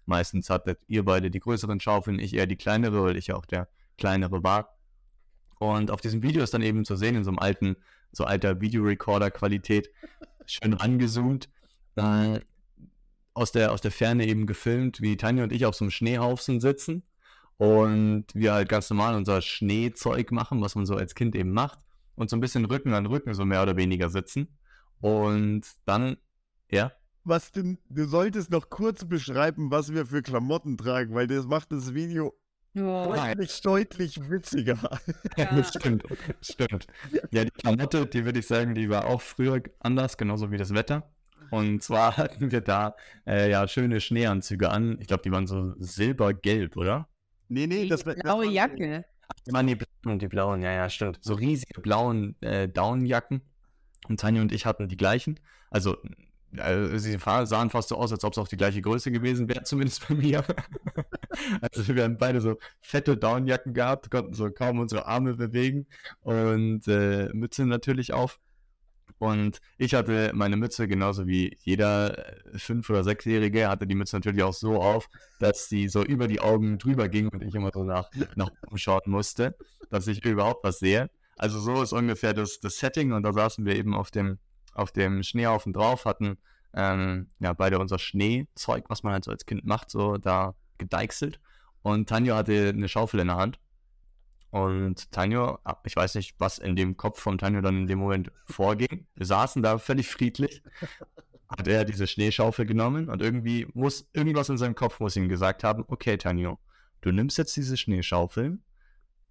Meistens 0.06 0.50
hattet 0.50 0.80
ihr 0.88 1.06
beide 1.06 1.32
die 1.32 1.40
größeren 1.40 1.80
Schaufeln, 1.80 2.20
ich 2.20 2.34
eher 2.34 2.48
die 2.48 2.56
kleinere, 2.56 3.04
weil 3.04 3.18
ich 3.18 3.28
ja 3.28 3.36
auch 3.36 3.46
der 3.46 3.68
kleinere 3.98 4.44
war. 4.44 4.78
Und 5.60 5.92
auf 5.92 6.02
diesem 6.02 6.24
Video 6.24 6.44
ist 6.44 6.54
dann 6.54 6.62
eben 6.62 6.84
zu 6.84 6.96
sehen, 6.96 7.16
in 7.16 7.24
so 7.24 7.30
einem 7.30 7.40
alten, 7.40 7.78
so 8.12 8.26
alter 8.26 8.60
Videorecorder-Qualität, 8.60 9.90
schön 10.46 10.74
rangezoomt, 10.74 11.50
äh, 11.96 12.40
aus, 13.34 13.52
der, 13.52 13.72
aus 13.72 13.82
der 13.82 13.92
Ferne 13.92 14.28
eben 14.28 14.46
gefilmt, 14.46 15.02
wie 15.02 15.18
Tanja 15.18 15.44
und 15.44 15.52
ich 15.52 15.66
auf 15.66 15.76
so 15.76 15.86
einem 15.86 15.92
Schneehaufen 15.92 16.60
sitzen 16.60 17.04
und 17.58 18.26
wir 18.34 18.54
halt 18.54 18.70
ganz 18.70 18.90
normal 18.90 19.16
unser 19.16 19.42
Schneezeug 19.42 20.32
machen, 20.32 20.62
was 20.62 20.76
man 20.76 20.86
so 20.86 20.96
als 20.96 21.16
Kind 21.16 21.36
eben 21.36 21.52
macht 21.52 21.80
und 22.16 22.30
so 22.30 22.36
ein 22.36 22.42
bisschen 22.42 22.66
Rücken 22.66 22.94
an 22.94 23.06
Rücken 23.06 23.34
so 23.34 23.46
mehr 23.46 23.64
oder 23.64 23.78
weniger 23.78 24.10
sitzen. 24.10 24.48
Und 25.02 25.64
dann, 25.86 26.18
ja. 26.72 26.92
Was 27.26 27.52
denn, 27.52 27.78
du 27.90 28.06
solltest 28.06 28.52
noch 28.52 28.70
kurz 28.70 29.06
beschreiben, 29.06 29.72
was 29.72 29.94
wir 29.94 30.06
für 30.06 30.22
Klamotten 30.22 30.78
tragen, 30.78 31.14
weil 31.16 31.28
das 31.28 31.46
macht 31.46 31.72
das 31.72 31.94
Video 31.94 32.34
Oh. 32.76 33.14
deutlich, 33.16 33.62
deutlich 33.62 34.30
witziger. 34.32 34.78
Ja. 35.38 35.46
das 35.56 35.70
stimmt, 35.70 36.04
das 36.10 36.48
stimmt. 36.54 36.88
Ja, 37.32 37.46
die 37.46 37.52
Klamotte, 37.52 38.08
die 38.08 38.26
würde 38.26 38.40
ich 38.40 38.48
sagen, 38.48 38.74
die 38.74 38.90
war 38.90 39.06
auch 39.06 39.22
früher 39.22 39.62
anders, 39.80 40.18
genauso 40.18 40.50
wie 40.52 40.58
das 40.58 40.74
Wetter. 40.74 41.08
Und 41.52 41.84
zwar 41.84 42.18
hatten 42.18 42.52
wir 42.52 42.62
da 42.62 42.96
äh, 43.28 43.52
ja 43.52 43.68
schöne 43.68 44.02
Schneeanzüge 44.02 44.72
an. 44.72 44.98
Ich 45.00 45.06
glaube, 45.08 45.22
die 45.22 45.32
waren 45.32 45.46
so 45.46 45.76
silbergelb, 45.78 46.76
oder? 46.76 47.08
Nee, 47.48 47.68
nee, 47.68 47.84
Die 47.84 47.90
das, 47.90 48.04
das 48.04 48.16
blaue 48.16 48.46
war- 48.48 48.52
Jacke. 48.52 49.06
Ich 49.46 49.54
meine, 49.54 49.76
die 49.76 49.86
blauen, 50.02 50.18
die 50.20 50.28
blauen, 50.28 50.62
ja, 50.64 50.72
ja, 50.72 50.90
stimmt. 50.90 51.20
So 51.22 51.36
riesige 51.36 51.80
blauen 51.80 52.36
äh, 52.42 52.68
Downjacken. 52.68 53.42
Und 54.10 54.20
Tanja 54.20 54.42
und 54.42 54.52
ich 54.52 54.66
hatten 54.66 54.88
die 54.90 54.98
gleichen. 54.98 55.40
Also, 55.70 55.98
äh, 56.58 56.98
sie 57.00 57.18
sahen 57.18 57.70
fast 57.70 57.90
so 57.90 57.96
aus, 57.98 58.12
als 58.12 58.24
ob 58.24 58.34
es 58.34 58.38
auch 58.38 58.48
die 58.48 58.58
gleiche 58.58 58.82
Größe 58.82 59.12
gewesen 59.12 59.48
wäre, 59.48 59.64
zumindest 59.64 60.08
bei 60.08 60.16
mir. 60.16 60.44
also, 61.62 61.96
wir 61.96 62.04
haben 62.04 62.18
beide 62.18 62.42
so 62.42 62.58
fette 62.82 63.18
Downjacken 63.18 63.74
gehabt, 63.74 64.12
konnten 64.12 64.34
so 64.34 64.50
kaum 64.52 64.80
unsere 64.80 65.06
Arme 65.06 65.36
bewegen 65.36 65.88
und 66.22 66.88
äh, 66.88 67.30
Mütze 67.34 67.66
natürlich 67.66 68.14
auf. 68.14 68.40
Und 69.20 69.62
ich 69.78 69.94
hatte 69.94 70.32
meine 70.34 70.58
Mütze 70.58 70.88
genauso 70.88 71.28
wie 71.28 71.58
jeder 71.62 72.18
äh, 72.18 72.58
Fünf- 72.58 72.90
oder 72.90 73.04
Sechsjährige, 73.04 73.70
hatte 73.70 73.88
die 73.88 73.96
Mütze 73.96 74.18
natürlich 74.18 74.44
auch 74.44 74.54
so 74.54 74.82
auf, 74.82 75.08
dass 75.40 75.70
sie 75.70 75.88
so 75.88 76.04
über 76.04 76.28
die 76.28 76.42
Augen 76.42 76.78
drüber 76.78 77.08
ging 77.08 77.30
und 77.30 77.42
ich 77.42 77.56
immer 77.56 77.72
so 77.74 77.84
nach, 77.84 78.10
nach 78.36 78.50
oben 78.68 78.78
schauen 78.78 79.02
musste, 79.06 79.56
dass 79.90 80.08
ich 80.08 80.26
überhaupt 80.26 80.64
was 80.64 80.80
sehe. 80.80 81.10
Also 81.38 81.60
so 81.60 81.82
ist 81.82 81.94
ungefähr 81.94 82.34
das, 82.34 82.60
das 82.60 82.78
Setting 82.78 83.14
und 83.14 83.24
da 83.24 83.34
saßen 83.34 83.66
wir 83.66 83.76
eben 83.76 83.94
auf 83.94 84.12
dem, 84.12 84.40
auf 84.74 84.92
dem 84.92 85.24
Schneehaufen 85.24 85.74
drauf, 85.74 86.06
hatten 86.06 86.38
ähm, 86.74 87.30
ja 87.40 87.54
beide 87.54 87.80
unser 87.80 88.00
Schneezeug, 88.00 88.86
was 88.90 89.04
man 89.04 89.14
halt 89.14 89.24
so 89.24 89.32
als 89.32 89.46
Kind 89.46 89.66
macht, 89.66 89.90
so 89.90 90.18
da 90.18 90.56
gedeichselt. 90.78 91.40
Und 91.82 92.10
Tanjo 92.10 92.36
hatte 92.36 92.70
eine 92.70 92.88
Schaufel 92.88 93.20
in 93.20 93.28
der 93.28 93.38
Hand. 93.38 93.60
Und 94.50 95.12
Tanjo, 95.12 95.58
ah, 95.64 95.78
ich 95.84 95.96
weiß 95.96 96.16
nicht, 96.16 96.36
was 96.38 96.60
in 96.60 96.76
dem 96.76 96.96
Kopf 96.96 97.20
von 97.20 97.38
Tanjo 97.38 97.62
dann 97.62 97.78
in 97.78 97.88
dem 97.88 98.00
Moment 98.00 98.32
vorging. 98.46 99.08
Wir 99.16 99.26
saßen 99.26 99.64
da 99.64 99.78
völlig 99.78 100.08
friedlich. 100.08 100.62
Hat 101.50 101.68
er 101.68 101.86
diese 101.86 102.08
Schneeschaufel 102.08 102.66
genommen 102.66 103.10
und 103.10 103.22
irgendwie 103.22 103.68
muss, 103.74 104.08
irgendwas 104.14 104.50
in 104.50 104.58
seinem 104.58 104.76
Kopf 104.76 105.00
muss 105.00 105.16
ihm 105.16 105.30
gesagt 105.30 105.64
haben, 105.64 105.84
okay, 105.88 106.18
Tanjo, 106.18 106.60
du 107.02 107.12
nimmst 107.12 107.38
jetzt 107.38 107.56
diese 107.56 107.78
Schneeschaufel, 107.78 108.60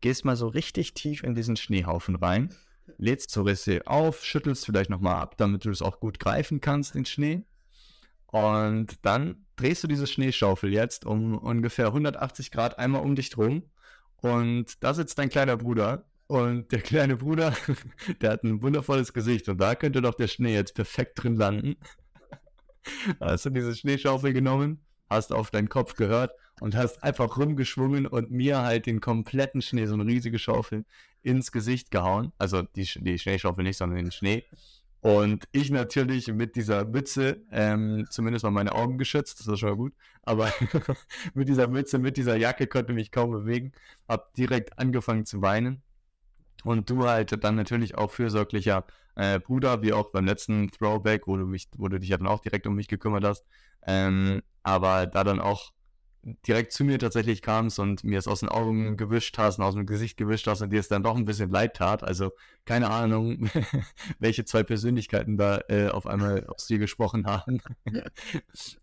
gehst 0.00 0.24
mal 0.24 0.36
so 0.36 0.48
richtig 0.48 0.94
tief 0.94 1.22
in 1.24 1.34
diesen 1.34 1.56
Schneehaufen 1.56 2.14
rein, 2.16 2.54
lädst 2.98 3.30
zur 3.30 3.46
Risse 3.46 3.82
auf, 3.86 4.24
schüttelst 4.24 4.66
vielleicht 4.66 4.90
nochmal 4.90 5.16
ab, 5.16 5.36
damit 5.36 5.64
du 5.64 5.70
es 5.70 5.82
auch 5.82 6.00
gut 6.00 6.18
greifen 6.18 6.60
kannst, 6.60 6.94
den 6.94 7.04
Schnee. 7.04 7.44
Und 8.26 9.04
dann 9.04 9.44
drehst 9.56 9.84
du 9.84 9.88
diese 9.88 10.06
Schneeschaufel 10.06 10.72
jetzt 10.72 11.04
um 11.04 11.36
ungefähr 11.36 11.88
180 11.88 12.50
Grad 12.50 12.78
einmal 12.78 13.02
um 13.02 13.14
dich 13.14 13.30
drum. 13.30 13.64
Und 14.16 14.82
da 14.82 14.94
sitzt 14.94 15.18
dein 15.18 15.28
kleiner 15.28 15.56
Bruder. 15.56 16.06
Und 16.26 16.72
der 16.72 16.80
kleine 16.82 17.16
Bruder, 17.16 17.54
der 18.20 18.30
hat 18.32 18.44
ein 18.44 18.62
wundervolles 18.62 19.12
Gesicht. 19.12 19.48
Und 19.48 19.58
da 19.58 19.74
könnte 19.74 20.00
doch 20.00 20.14
der 20.14 20.28
Schnee 20.28 20.54
jetzt 20.54 20.74
perfekt 20.74 21.22
drin 21.22 21.36
landen. 21.36 21.76
Hast 23.20 23.44
du 23.44 23.50
diese 23.50 23.76
Schneeschaufel 23.76 24.32
genommen, 24.32 24.84
hast 25.08 25.32
auf 25.32 25.50
deinen 25.50 25.68
Kopf 25.68 25.94
gehört 25.94 26.32
und 26.60 26.74
hast 26.74 27.02
einfach 27.04 27.36
rumgeschwungen 27.36 28.06
und 28.06 28.30
mir 28.30 28.62
halt 28.62 28.86
den 28.86 29.00
kompletten 29.00 29.62
Schnee, 29.62 29.86
so 29.86 29.94
eine 29.94 30.06
riesige 30.06 30.38
Schaufel, 30.38 30.84
ins 31.22 31.52
Gesicht 31.52 31.90
gehauen. 31.90 32.32
Also 32.38 32.62
die, 32.62 32.88
die 32.96 33.18
Schneeschaufel 33.18 33.64
nicht, 33.64 33.76
sondern 33.78 33.98
den 33.98 34.12
Schnee. 34.12 34.44
Und 35.02 35.48
ich 35.50 35.70
natürlich 35.72 36.28
mit 36.28 36.54
dieser 36.54 36.84
Mütze, 36.84 37.42
ähm, 37.50 38.06
zumindest 38.08 38.44
mal 38.44 38.52
meine 38.52 38.72
Augen 38.72 38.98
geschützt, 38.98 39.40
das 39.40 39.48
ist 39.48 39.58
schon 39.58 39.70
mal 39.70 39.76
gut, 39.76 39.94
aber 40.22 40.52
mit 41.34 41.48
dieser 41.48 41.66
Mütze, 41.66 41.98
mit 41.98 42.16
dieser 42.16 42.36
Jacke 42.36 42.68
konnte 42.68 42.92
mich 42.92 43.10
kaum 43.10 43.32
bewegen, 43.32 43.72
hab 44.08 44.32
direkt 44.34 44.78
angefangen 44.78 45.26
zu 45.26 45.42
weinen. 45.42 45.82
Und 46.62 46.88
du 46.88 47.04
halt 47.08 47.42
dann 47.42 47.56
natürlich 47.56 47.98
auch 47.98 48.12
fürsorglicher 48.12 48.84
äh, 49.16 49.40
Bruder, 49.40 49.82
wie 49.82 49.92
auch 49.92 50.12
beim 50.12 50.24
letzten 50.24 50.70
Throwback, 50.70 51.26
wo 51.26 51.36
du 51.36 51.46
mich, 51.46 51.68
wo 51.76 51.88
du 51.88 51.98
dich 51.98 52.10
ja 52.10 52.16
dann 52.16 52.28
auch 52.28 52.40
direkt 52.40 52.68
um 52.68 52.76
mich 52.76 52.86
gekümmert 52.86 53.24
hast. 53.24 53.44
Ähm, 53.84 54.42
aber 54.62 55.06
da 55.06 55.24
dann 55.24 55.40
auch 55.40 55.72
direkt 56.22 56.72
zu 56.72 56.84
mir 56.84 56.98
tatsächlich 56.98 57.42
kamst 57.42 57.78
und 57.78 58.04
mir 58.04 58.18
es 58.18 58.28
aus 58.28 58.40
den 58.40 58.48
Augen 58.48 58.96
gewischt 58.96 59.38
hast 59.38 59.58
und 59.58 59.64
aus 59.64 59.74
dem 59.74 59.86
Gesicht 59.86 60.16
gewischt 60.16 60.46
hast 60.46 60.62
und 60.62 60.70
dir 60.70 60.78
es 60.78 60.88
dann 60.88 61.02
doch 61.02 61.16
ein 61.16 61.24
bisschen 61.24 61.50
leid 61.50 61.74
tat. 61.74 62.04
Also 62.04 62.32
keine 62.64 62.90
Ahnung, 62.90 63.50
welche 64.20 64.44
zwei 64.44 64.62
Persönlichkeiten 64.62 65.36
da 65.36 65.60
äh, 65.68 65.88
auf 65.88 66.06
einmal 66.06 66.46
aus 66.48 66.66
dir 66.66 66.78
gesprochen 66.78 67.26
haben. 67.26 67.60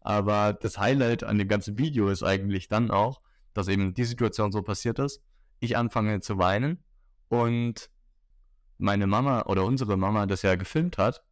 Aber 0.01 0.53
das 0.53 0.77
Highlight 0.77 1.23
an 1.23 1.37
dem 1.37 1.47
ganzen 1.47 1.77
Video 1.77 2.09
ist 2.09 2.23
eigentlich 2.23 2.67
dann 2.67 2.91
auch, 2.91 3.21
dass 3.53 3.69
eben 3.69 3.93
die 3.93 4.03
Situation 4.03 4.51
so 4.51 4.61
passiert 4.61 4.99
ist. 4.99 5.21
Ich 5.61 5.77
anfange 5.77 6.19
zu 6.19 6.37
weinen 6.37 6.83
und 7.29 7.89
meine 8.77 9.07
Mama 9.07 9.43
oder 9.43 9.65
unsere 9.65 9.97
Mama 9.97 10.25
das 10.25 10.41
ja 10.41 10.55
gefilmt 10.55 10.97
hat, 10.97 11.23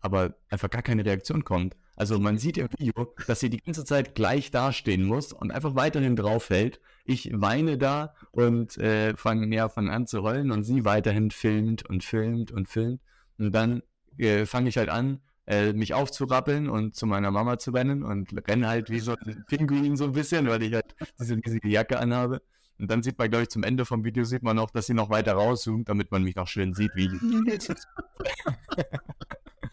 aber 0.00 0.34
einfach 0.48 0.70
gar 0.70 0.82
keine 0.82 1.04
Reaktion 1.04 1.44
kommt. 1.44 1.76
Also 1.94 2.18
man 2.18 2.38
sieht 2.38 2.58
im 2.58 2.68
Video, 2.78 3.14
dass 3.26 3.40
sie 3.40 3.50
die 3.50 3.58
ganze 3.58 3.84
Zeit 3.84 4.14
gleich 4.14 4.50
dastehen 4.50 5.04
muss 5.04 5.32
und 5.32 5.50
einfach 5.50 5.74
weiterhin 5.74 6.16
draufhält. 6.16 6.80
Ich 7.04 7.30
weine 7.32 7.76
da 7.78 8.14
und 8.30 8.78
äh, 8.78 9.16
fange 9.16 9.54
ja, 9.54 9.68
fang 9.68 9.90
an 9.90 10.06
zu 10.06 10.20
rollen 10.20 10.50
und 10.50 10.64
sie 10.64 10.84
weiterhin 10.84 11.30
filmt 11.30 11.88
und 11.88 12.02
filmt 12.02 12.50
und 12.50 12.68
filmt. 12.68 13.00
Und 13.38 13.52
dann 13.52 13.82
äh, 14.18 14.46
fange 14.46 14.68
ich 14.68 14.78
halt 14.78 14.88
an, 14.88 15.20
äh, 15.46 15.72
mich 15.72 15.92
aufzurappeln 15.94 16.68
und 16.68 16.94
zu 16.94 17.06
meiner 17.06 17.30
Mama 17.30 17.58
zu 17.58 17.72
rennen 17.72 18.02
und 18.02 18.32
renne 18.48 18.68
halt 18.68 18.90
wie 18.90 19.00
so 19.00 19.12
ein 19.12 19.44
Pinguin 19.48 19.96
so 19.96 20.04
ein 20.04 20.12
bisschen, 20.12 20.46
weil 20.48 20.62
ich 20.62 20.74
halt 20.74 20.94
diese 21.20 21.36
riesige 21.36 21.68
Jacke 21.68 21.98
anhabe. 21.98 22.40
Und 22.78 22.90
dann 22.90 23.02
sieht 23.02 23.18
man, 23.18 23.30
glaube 23.30 23.44
ich, 23.44 23.48
zum 23.50 23.62
Ende 23.62 23.84
vom 23.84 24.04
Video 24.04 24.24
sieht 24.24 24.42
man 24.42 24.56
noch, 24.56 24.70
dass 24.70 24.86
sie 24.86 24.94
noch 24.94 25.10
weiter 25.10 25.34
rauszoomt, 25.34 25.88
damit 25.88 26.10
man 26.10 26.22
mich 26.22 26.36
noch 26.36 26.48
schön 26.48 26.74
sieht, 26.74 26.90
wie 26.94 27.08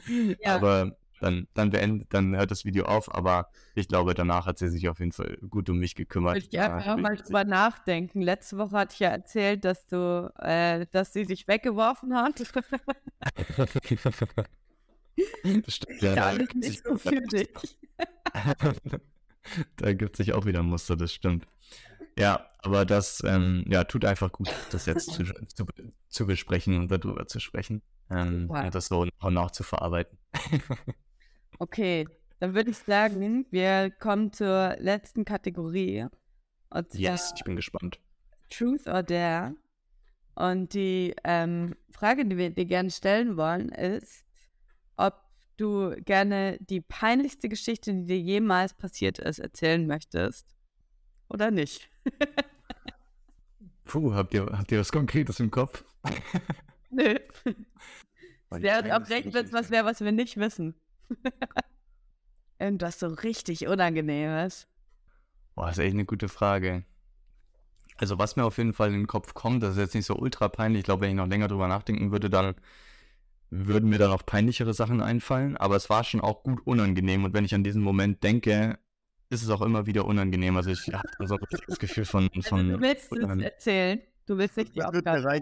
Ja, 0.43 0.55
aber 0.55 0.95
dann, 1.20 1.47
dann 1.53 1.70
beendet, 1.70 2.13
dann 2.13 2.36
hört 2.36 2.51
das 2.51 2.65
Video 2.65 2.86
auf, 2.86 3.13
aber 3.13 3.49
ich 3.76 3.88
glaube, 3.88 4.13
danach 4.13 4.45
hat 4.45 4.57
sie 4.57 4.70
sich 4.70 4.89
auf 4.89 4.99
jeden 4.99 5.11
Fall 5.11 5.38
gut 5.49 5.70
um 5.70 5.78
mich 5.78 5.95
gekümmert. 5.95 6.36
würde 6.36 6.47
ich 6.49 6.59
einfach 6.59 6.97
mal 6.97 7.15
drüber 7.15 7.43
nachdenken. 7.45 8.22
Letzte 8.22 8.57
Woche 8.57 8.78
hatte 8.78 8.93
ich 8.93 8.99
ja 8.99 9.09
erzählt, 9.09 9.65
dass 9.65 9.88
du, 9.88 10.32
äh, 10.39 10.86
dass 10.91 11.13
sie 11.13 11.26
sich 11.26 11.47
weggeworfen 11.47 12.15
hat. 12.15 12.39
das 15.63 15.76
stimmt, 15.76 16.01
ja, 16.01 16.13
ja, 16.13 16.32
da, 16.32 16.38
gibt 16.38 16.55
nicht 16.55 16.67
sich, 16.67 16.82
so 16.84 16.97
für 16.97 17.22
dich. 17.22 17.49
da 19.78 19.93
gibt 19.93 20.15
sich 20.15 20.34
auch 20.34 20.45
wieder 20.45 20.59
ein 20.59 20.65
Muster, 20.65 20.95
das 20.95 21.13
stimmt. 21.13 21.45
Ja, 22.17 22.49
aber 22.59 22.86
das 22.86 23.24
ähm, 23.26 23.63
ja, 23.67 23.86
tut 23.86 24.03
einfach 24.03 24.32
gut, 24.32 24.49
das 24.72 24.86
jetzt 24.86 25.11
zu, 25.13 25.24
zu, 25.47 25.65
zu 26.09 26.26
besprechen 26.26 26.78
und 26.78 26.91
darüber 26.91 27.28
zu 27.28 27.39
sprechen. 27.39 27.82
Ähm, 28.09 28.47
Super. 28.47 28.65
und 28.65 28.76
das 28.76 28.88
so 28.88 29.05
nach 29.05 29.24
und 29.24 29.34
nach 29.36 29.51
zu 29.51 29.63
verarbeiten. 29.63 30.17
Okay, 31.60 32.07
dann 32.39 32.55
würde 32.55 32.72
ich 32.72 32.78
sagen, 32.78 33.45
wir 33.51 33.91
kommen 33.91 34.32
zur 34.32 34.78
letzten 34.80 35.26
Kategorie. 35.26 36.07
Und 36.70 36.91
zwar 36.91 37.01
Yes, 37.01 37.34
ich 37.36 37.43
bin 37.43 37.57
gespannt. 37.57 37.99
Truth 38.49 38.88
or 38.88 39.03
Dare. 39.03 39.55
Und 40.36 40.74
die 40.74 41.14
ähm, 41.26 41.76
Frage, 41.91 42.26
die 42.26 42.38
wir 42.38 42.49
dir 42.49 42.66
gerne 42.66 42.89
stellen 42.91 43.36
wollen, 43.36 43.70
ist, 43.70 44.24
ob 44.95 45.16
du 45.57 45.95
gerne 46.05 46.57
die 46.62 46.80
peinlichste 46.80 47.49
Geschichte, 47.49 47.93
die 47.93 48.05
dir 48.05 48.20
jemals 48.20 48.74
passiert 48.74 49.20
ist, 49.20 49.39
erzählen 49.39 49.86
möchtest. 49.86 50.55
Oder 51.28 51.51
nicht? 51.51 51.89
Puh, 53.84 54.14
habt 54.14 54.34
ihr, 54.34 54.45
habt 54.45 54.72
ihr 54.72 54.80
was 54.80 54.93
Konkretes 54.93 55.41
im 55.41 55.51
Kopf? 55.51 55.84
Nö. 56.89 57.16
Auch 58.49 58.60
peinlichste 58.60 59.10
recht, 59.10 59.34
wenn 59.34 59.45
es 59.45 59.51
was 59.51 59.70
wäre, 59.72 59.86
was 59.86 59.99
wir 59.99 60.14
nicht 60.14 60.38
wissen. 60.38 60.80
Irgendwas 62.60 62.99
so 62.99 63.07
richtig 63.07 63.68
Unangenehmes. 63.68 64.68
Boah, 65.55 65.68
das 65.68 65.78
ist 65.78 65.84
echt 65.84 65.93
eine 65.93 66.05
gute 66.05 66.30
Frage. 66.30 66.84
Also 67.97 68.18
was 68.18 68.36
mir 68.36 68.45
auf 68.45 68.57
jeden 68.57 68.74
Fall 68.74 68.89
in 68.89 69.01
den 69.01 69.07
Kopf 69.07 69.34
kommt, 69.34 69.62
das 69.62 69.72
ist 69.72 69.80
jetzt 69.80 69.95
nicht 69.95 70.05
so 70.05 70.16
ultra 70.16 70.47
peinlich. 70.47 70.80
Ich 70.80 70.86
glaube, 70.86 71.01
wenn 71.01 71.10
ich 71.10 71.16
noch 71.16 71.28
länger 71.28 71.47
drüber 71.47 71.68
nachdenken 71.68 72.12
würde, 72.12 72.30
dann 72.30 72.55
würden 73.49 73.89
mir 73.89 73.97
dann 73.97 74.12
auch 74.12 74.26
peinlichere 74.26 74.74
Sachen 74.74 75.01
einfallen. 75.01 75.57
Aber 75.57 75.76
es 75.76 75.89
war 75.89 76.03
schon 76.03 76.22
auch 76.22 76.43
gut 76.43 76.66
unangenehm. 76.66 77.26
Und 77.26 77.34
wenn 77.34 77.45
ich 77.45 77.53
an 77.55 77.64
diesen 77.64 77.82
Moment 77.82 78.24
denke, 78.24 78.80
ist 79.30 79.43
es 79.43 79.49
auch 79.49 79.62
immer 79.62 79.86
wieder 79.86 80.05
unangenehm. 80.05 80.55
Also 80.55 80.70
ich 80.70 80.88
habe 80.93 81.28
so 81.28 81.36
ein 81.36 81.43
richtiges 81.43 81.80
Gefühl 81.80 82.05
von... 82.05 82.30
Also, 82.36 82.49
von 82.49 82.70
du 82.70 82.82
willst 82.82 83.12
es 83.12 83.41
erzählen. 83.41 84.01
Du 84.26 84.38
willst 84.38 84.57
nicht 84.57 84.76
die 84.76 84.84
Aufgabe. 84.84 85.41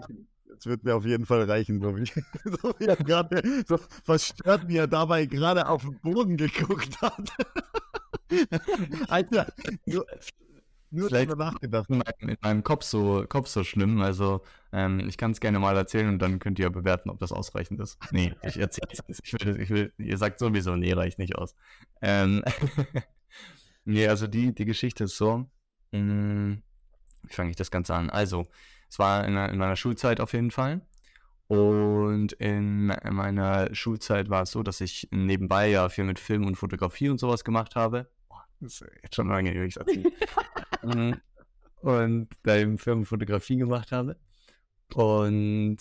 Das 0.58 0.66
wird 0.66 0.82
mir 0.82 0.96
auf 0.96 1.04
jeden 1.04 1.24
Fall 1.24 1.44
reichen, 1.48 1.80
so 1.80 1.96
wie, 1.96 2.04
so 2.44 2.74
wie 2.78 2.86
er 2.86 2.96
gerade, 2.96 3.64
so 3.66 3.78
verstört, 4.04 4.66
wie 4.66 4.76
er 4.78 4.88
dabei 4.88 5.26
gerade 5.26 5.68
auf 5.68 5.82
den 5.82 5.98
Boden 6.00 6.36
geguckt 6.36 7.00
hat. 7.00 7.30
Alter, 9.08 9.52
nur, 9.86 10.04
nur 10.90 11.08
Vielleicht- 11.08 11.36
nachgedacht. 11.36 11.88
in 11.88 11.98
meinem, 11.98 12.28
in 12.30 12.36
meinem 12.40 12.64
Kopf 12.64 12.82
so, 12.82 13.24
Kopf 13.28 13.46
so 13.46 13.62
schlimm. 13.62 14.00
Also 14.00 14.42
ähm, 14.72 15.00
ich 15.08 15.16
kann 15.16 15.30
es 15.30 15.38
gerne 15.40 15.60
mal 15.60 15.76
erzählen 15.76 16.08
und 16.08 16.18
dann 16.18 16.40
könnt 16.40 16.58
ihr 16.58 16.70
bewerten, 16.70 17.08
ob 17.10 17.20
das 17.20 17.30
ausreichend 17.30 17.78
ist. 17.80 17.96
Nee, 18.10 18.34
ich 18.42 18.56
erzähle 18.58 18.88
es. 19.06 19.20
Ich 19.22 19.32
will, 19.34 19.60
ich 19.60 19.70
will, 19.70 19.92
ihr 19.98 20.18
sagt 20.18 20.40
sowieso, 20.40 20.74
nee, 20.74 20.92
reicht 20.92 21.18
nicht 21.20 21.36
aus. 21.36 21.54
Ähm, 22.02 22.42
nee, 23.84 24.08
also 24.08 24.26
die, 24.26 24.52
die 24.54 24.64
Geschichte 24.64 25.04
ist 25.04 25.16
so. 25.16 25.48
Mh, 25.92 26.56
wie 27.22 27.32
fange 27.32 27.50
ich 27.50 27.56
das 27.56 27.70
Ganze 27.70 27.94
an? 27.94 28.10
Also, 28.10 28.48
es 28.88 28.98
war 28.98 29.26
in, 29.26 29.36
in 29.36 29.58
meiner 29.58 29.76
Schulzeit 29.76 30.20
auf 30.20 30.32
jeden 30.32 30.50
Fall. 30.50 30.80
Und 31.48 32.34
in 32.34 32.86
meiner 32.86 33.74
Schulzeit 33.74 34.28
war 34.28 34.42
es 34.42 34.50
so, 34.50 34.62
dass 34.62 34.82
ich 34.82 35.08
nebenbei 35.10 35.70
ja 35.70 35.88
viel 35.88 36.04
mit 36.04 36.18
Film 36.18 36.46
und 36.46 36.56
Fotografie 36.56 37.08
und 37.08 37.18
sowas 37.18 37.42
gemacht 37.42 37.74
habe. 37.74 38.10
Das 38.60 38.80
ist 38.80 38.90
jetzt 39.02 39.14
schon 39.14 39.28
lange, 39.28 39.54
wie 39.54 39.64
ich 39.64 39.76
es 39.76 39.78
erzähle. 39.78 40.12
Mm, 40.82 41.14
und 41.80 42.28
da 42.44 42.56
eben 42.56 42.78
Film 42.78 43.00
und 43.00 43.06
Fotografie 43.06 43.56
gemacht 43.56 43.90
habe. 43.90 44.16
Und 44.94 45.78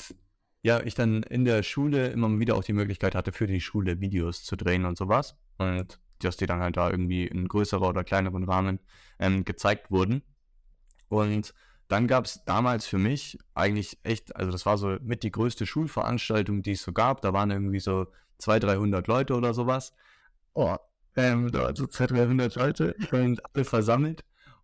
ja, 0.63 0.81
ich 0.81 0.95
dann 0.95 1.21
in 1.23 1.45
der 1.45 1.61
Schule 1.63 2.07
immer 2.07 2.39
wieder 2.39 2.55
auch 2.55 2.63
die 2.63 2.73
Möglichkeit 2.73 3.13
hatte, 3.13 3.31
für 3.31 3.45
die 3.45 3.61
Schule 3.61 3.99
Videos 3.99 4.43
zu 4.43 4.55
drehen 4.55 4.85
und 4.85 4.97
sowas. 4.97 5.37
Und 5.57 5.99
dass 6.19 6.37
die 6.37 6.45
dann 6.45 6.61
halt 6.61 6.77
da 6.77 6.89
irgendwie 6.89 7.27
in 7.27 7.47
größerer 7.47 7.89
oder 7.89 8.03
kleineren 8.03 8.43
Rahmen 8.43 8.79
ähm, 9.19 9.45
gezeigt 9.45 9.91
wurden. 9.91 10.23
Und 11.09 11.53
dann 11.87 12.07
gab 12.07 12.25
es 12.25 12.43
damals 12.45 12.85
für 12.85 12.97
mich 12.97 13.37
eigentlich 13.53 13.97
echt, 14.03 14.35
also 14.35 14.51
das 14.51 14.65
war 14.65 14.77
so 14.77 14.97
mit 15.01 15.23
die 15.23 15.31
größte 15.31 15.65
Schulveranstaltung, 15.65 16.61
die 16.61 16.73
es 16.73 16.83
so 16.83 16.91
gab. 16.91 17.21
Da 17.21 17.33
waren 17.33 17.51
irgendwie 17.51 17.79
so 17.79 18.07
200, 18.39 18.71
300 18.71 19.07
Leute 19.07 19.35
oder 19.35 19.53
sowas. 19.53 19.93
Oh, 20.53 20.75
ähm, 21.15 21.51
da 21.51 21.63
waren 21.63 21.75
so 21.75 21.87
200, 21.87 22.27
300 22.27 22.55
Leute 22.55 22.95
und 23.11 23.41
alle 23.53 23.65
versammelt. 23.65 24.23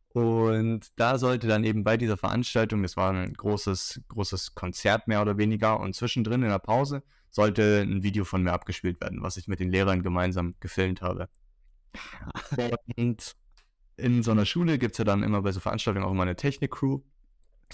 Und 0.09 0.91
da 0.97 1.17
sollte 1.17 1.47
dann 1.47 1.63
eben 1.63 1.83
bei 1.83 1.97
dieser 1.97 2.17
Veranstaltung, 2.17 2.83
das 2.83 2.97
war 2.97 3.11
ein 3.11 3.33
großes, 3.33 4.01
großes 4.09 4.53
Konzert 4.53 5.07
mehr 5.07 5.21
oder 5.21 5.37
weniger, 5.37 5.79
und 5.79 5.95
zwischendrin 5.95 6.43
in 6.43 6.49
der 6.49 6.59
Pause 6.59 7.01
sollte 7.31 7.81
ein 7.81 8.03
Video 8.03 8.23
von 8.25 8.43
mir 8.43 8.53
abgespielt 8.53 9.01
werden, 9.01 9.23
was 9.23 9.37
ich 9.37 9.47
mit 9.47 9.59
den 9.59 9.71
Lehrern 9.71 10.03
gemeinsam 10.03 10.53
gefilmt 10.59 11.01
habe. 11.01 11.29
Und 12.95 13.35
in 13.97 14.21
so 14.21 14.31
einer 14.31 14.45
Schule 14.45 14.77
gibt 14.77 14.93
es 14.93 14.97
ja 14.99 15.03
dann 15.03 15.23
immer 15.23 15.41
bei 15.41 15.51
so 15.51 15.59
Veranstaltungen 15.59 16.05
auch 16.05 16.11
immer 16.11 16.23
eine 16.23 16.35
Technik-Crew. 16.35 17.01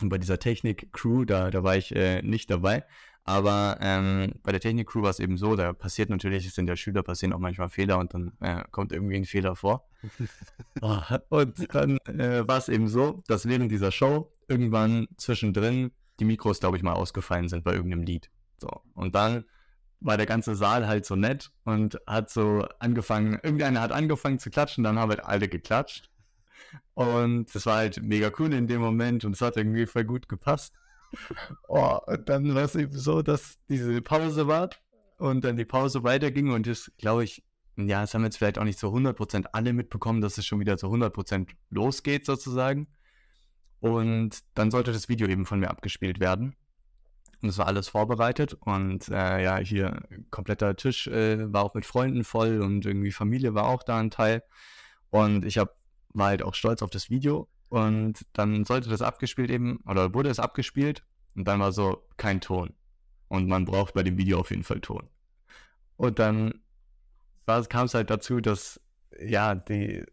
Und 0.01 0.09
bei 0.09 0.17
dieser 0.17 0.39
Technik-Crew, 0.39 1.25
da, 1.25 1.51
da 1.51 1.63
war 1.63 1.77
ich 1.77 1.95
äh, 1.95 2.21
nicht 2.21 2.49
dabei. 2.49 2.83
Aber 3.23 3.77
ähm, 3.79 4.33
bei 4.41 4.51
der 4.51 4.61
Technik-Crew 4.61 5.03
war 5.03 5.11
es 5.11 5.19
eben 5.19 5.37
so, 5.37 5.55
da 5.55 5.73
passiert 5.73 6.09
natürlich, 6.09 6.47
es 6.47 6.55
sind 6.55 6.67
ja 6.67 6.75
Schüler, 6.75 7.03
passieren 7.03 7.33
auch 7.33 7.39
manchmal 7.39 7.69
Fehler 7.69 7.99
und 7.99 8.13
dann 8.13 8.31
äh, 8.39 8.63
kommt 8.71 8.91
irgendwie 8.91 9.17
ein 9.17 9.25
Fehler 9.25 9.55
vor. 9.55 9.87
Oh, 10.81 10.97
und 11.29 11.75
dann 11.75 11.97
äh, 12.07 12.47
war 12.47 12.57
es 12.57 12.69
eben 12.69 12.87
so, 12.87 13.21
dass 13.27 13.47
während 13.47 13.71
dieser 13.71 13.91
Show 13.91 14.31
irgendwann 14.47 15.07
zwischendrin 15.17 15.91
die 16.19 16.25
Mikros, 16.25 16.59
glaube 16.59 16.77
ich, 16.77 16.83
mal 16.83 16.93
ausgefallen 16.93 17.49
sind 17.49 17.63
bei 17.63 17.73
irgendeinem 17.73 18.03
Lied. 18.03 18.31
So. 18.57 18.69
Und 18.95 19.13
dann 19.13 19.45
war 20.01 20.17
der 20.17 20.25
ganze 20.25 20.55
Saal 20.55 20.87
halt 20.87 21.05
so 21.05 21.15
nett 21.15 21.51
und 21.65 21.99
hat 22.07 22.29
so 22.29 22.67
angefangen, 22.79 23.39
irgendeiner 23.43 23.81
hat 23.81 23.91
angefangen 23.91 24.39
zu 24.39 24.49
klatschen, 24.49 24.83
dann 24.83 24.97
haben 24.97 25.09
halt 25.09 25.23
alle 25.23 25.47
geklatscht. 25.47 26.08
Und 26.93 27.53
das 27.53 27.65
war 27.65 27.77
halt 27.77 28.01
mega 28.01 28.31
cool 28.39 28.53
in 28.53 28.67
dem 28.67 28.81
Moment 28.81 29.25
und 29.25 29.33
es 29.33 29.41
hat 29.41 29.57
irgendwie 29.57 29.85
voll 29.85 30.05
gut 30.05 30.27
gepasst. 30.27 30.75
Oh, 31.67 31.97
und 32.05 32.29
dann 32.29 32.53
war 32.53 32.63
es 32.63 32.75
eben 32.75 32.95
so, 32.95 33.21
dass 33.21 33.57
diese 33.67 34.01
Pause 34.01 34.47
war 34.47 34.69
und 35.17 35.43
dann 35.43 35.57
die 35.57 35.65
Pause 35.65 36.03
weiterging 36.03 36.51
und 36.51 36.67
das, 36.67 36.91
glaube 36.97 37.23
ich, 37.23 37.43
ja, 37.77 38.03
es 38.03 38.13
haben 38.13 38.23
jetzt 38.23 38.37
vielleicht 38.37 38.57
auch 38.57 38.63
nicht 38.63 38.79
zu 38.79 38.87
100% 38.87 39.45
alle 39.53 39.73
mitbekommen, 39.73 40.21
dass 40.21 40.37
es 40.37 40.45
schon 40.45 40.59
wieder 40.59 40.77
zu 40.77 40.87
100% 40.87 41.49
losgeht 41.69 42.25
sozusagen. 42.25 42.87
Und 43.79 44.39
dann 44.55 44.71
sollte 44.71 44.91
das 44.91 45.07
Video 45.07 45.27
eben 45.27 45.45
von 45.45 45.59
mir 45.59 45.69
abgespielt 45.69 46.19
werden. 46.19 46.55
Und 47.41 47.49
es 47.49 47.57
war 47.57 47.67
alles 47.67 47.87
vorbereitet 47.87 48.53
und 48.59 49.07
äh, 49.07 49.43
ja, 49.43 49.57
hier 49.59 50.01
kompletter 50.29 50.75
Tisch 50.75 51.07
äh, 51.07 51.53
war 51.53 51.63
auch 51.63 51.73
mit 51.73 51.85
Freunden 51.85 52.25
voll 52.25 52.61
und 52.61 52.85
irgendwie 52.85 53.13
Familie 53.13 53.53
war 53.53 53.65
auch 53.65 53.83
da 53.83 53.97
ein 53.97 54.11
Teil. 54.11 54.43
Und 55.09 55.45
ich 55.45 55.57
hab, 55.57 55.77
war 56.13 56.27
halt 56.27 56.43
auch 56.43 56.55
stolz 56.55 56.81
auf 56.81 56.89
das 56.89 57.09
Video. 57.09 57.47
Und 57.69 58.25
dann 58.33 58.65
sollte 58.65 58.89
das 58.89 59.01
abgespielt 59.01 59.51
eben, 59.51 59.79
oder 59.85 60.13
wurde 60.13 60.29
es 60.29 60.39
abgespielt 60.39 61.03
und 61.35 61.47
dann 61.47 61.59
war 61.59 61.71
so 61.71 62.07
kein 62.17 62.41
Ton. 62.41 62.73
Und 63.27 63.47
man 63.47 63.65
braucht 63.65 63.93
bei 63.93 64.01
dem 64.01 64.17
Video 64.17 64.39
auf 64.39 64.49
jeden 64.49 64.63
Fall 64.63 64.81
Ton. 64.81 65.07
Und 65.97 66.17
dann 66.17 66.61
kam 67.45 67.85
es 67.85 67.93
halt 67.93 68.09
dazu, 68.09 68.41
dass 68.41 68.81
ja, 69.19 69.55
die, 69.55 70.03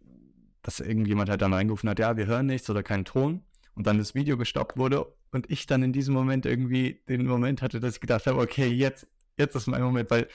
dass 0.63 0.81
irgendjemand 0.81 1.31
halt 1.31 1.43
dann 1.43 1.55
reingerufen 1.55 1.89
hat, 1.89 1.99
ja, 1.99 2.17
wir 2.17 2.27
hören 2.27 2.47
nichts 2.47 2.69
oder 2.69 2.83
keinen 2.83 3.05
Ton. 3.05 3.43
Und 3.75 3.87
dann 3.87 3.99
das 3.99 4.15
Video 4.15 4.37
gestoppt 4.37 4.77
wurde 4.77 5.07
und 5.33 5.51
ich 5.51 5.67
dann 5.67 5.83
in 5.83 5.93
diesem 5.93 6.15
Moment 6.15 6.47
irgendwie 6.47 7.03
den 7.09 7.27
Moment 7.27 7.61
hatte, 7.61 7.79
dass 7.79 7.95
ich 7.95 8.01
gedacht 8.01 8.27
habe, 8.27 8.41
okay, 8.41 8.67
jetzt, 8.67 9.07
jetzt 9.37 9.55
ist 9.55 9.67
mein 9.67 9.83
Moment, 9.83 10.11
weil 10.11 10.29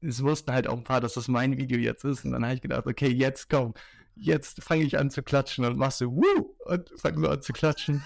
es 0.00 0.22
wussten 0.22 0.52
halt 0.52 0.68
auch 0.68 0.76
ein 0.76 0.84
paar, 0.84 1.00
dass 1.00 1.14
das 1.14 1.28
mein 1.28 1.56
Video 1.56 1.78
jetzt 1.78 2.04
ist. 2.04 2.24
Und 2.24 2.32
dann 2.32 2.44
habe 2.44 2.54
ich 2.54 2.60
gedacht, 2.60 2.86
okay, 2.86 3.08
jetzt 3.08 3.50
komm, 3.50 3.74
jetzt 4.14 4.62
fange 4.62 4.84
ich 4.84 4.98
an 4.98 5.10
zu 5.10 5.22
klatschen 5.22 5.64
und 5.64 5.76
machst 5.76 5.98
so, 5.98 6.14
wuh, 6.14 6.54
und 6.66 6.90
fang 6.96 7.18
so 7.20 7.28
an 7.28 7.42
zu 7.42 7.52
klatschen. 7.52 8.02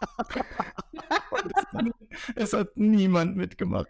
es, 2.34 2.50
es, 2.50 2.52
hat 2.52 2.76
niemand 2.76 3.36
mitgemacht. 3.36 3.88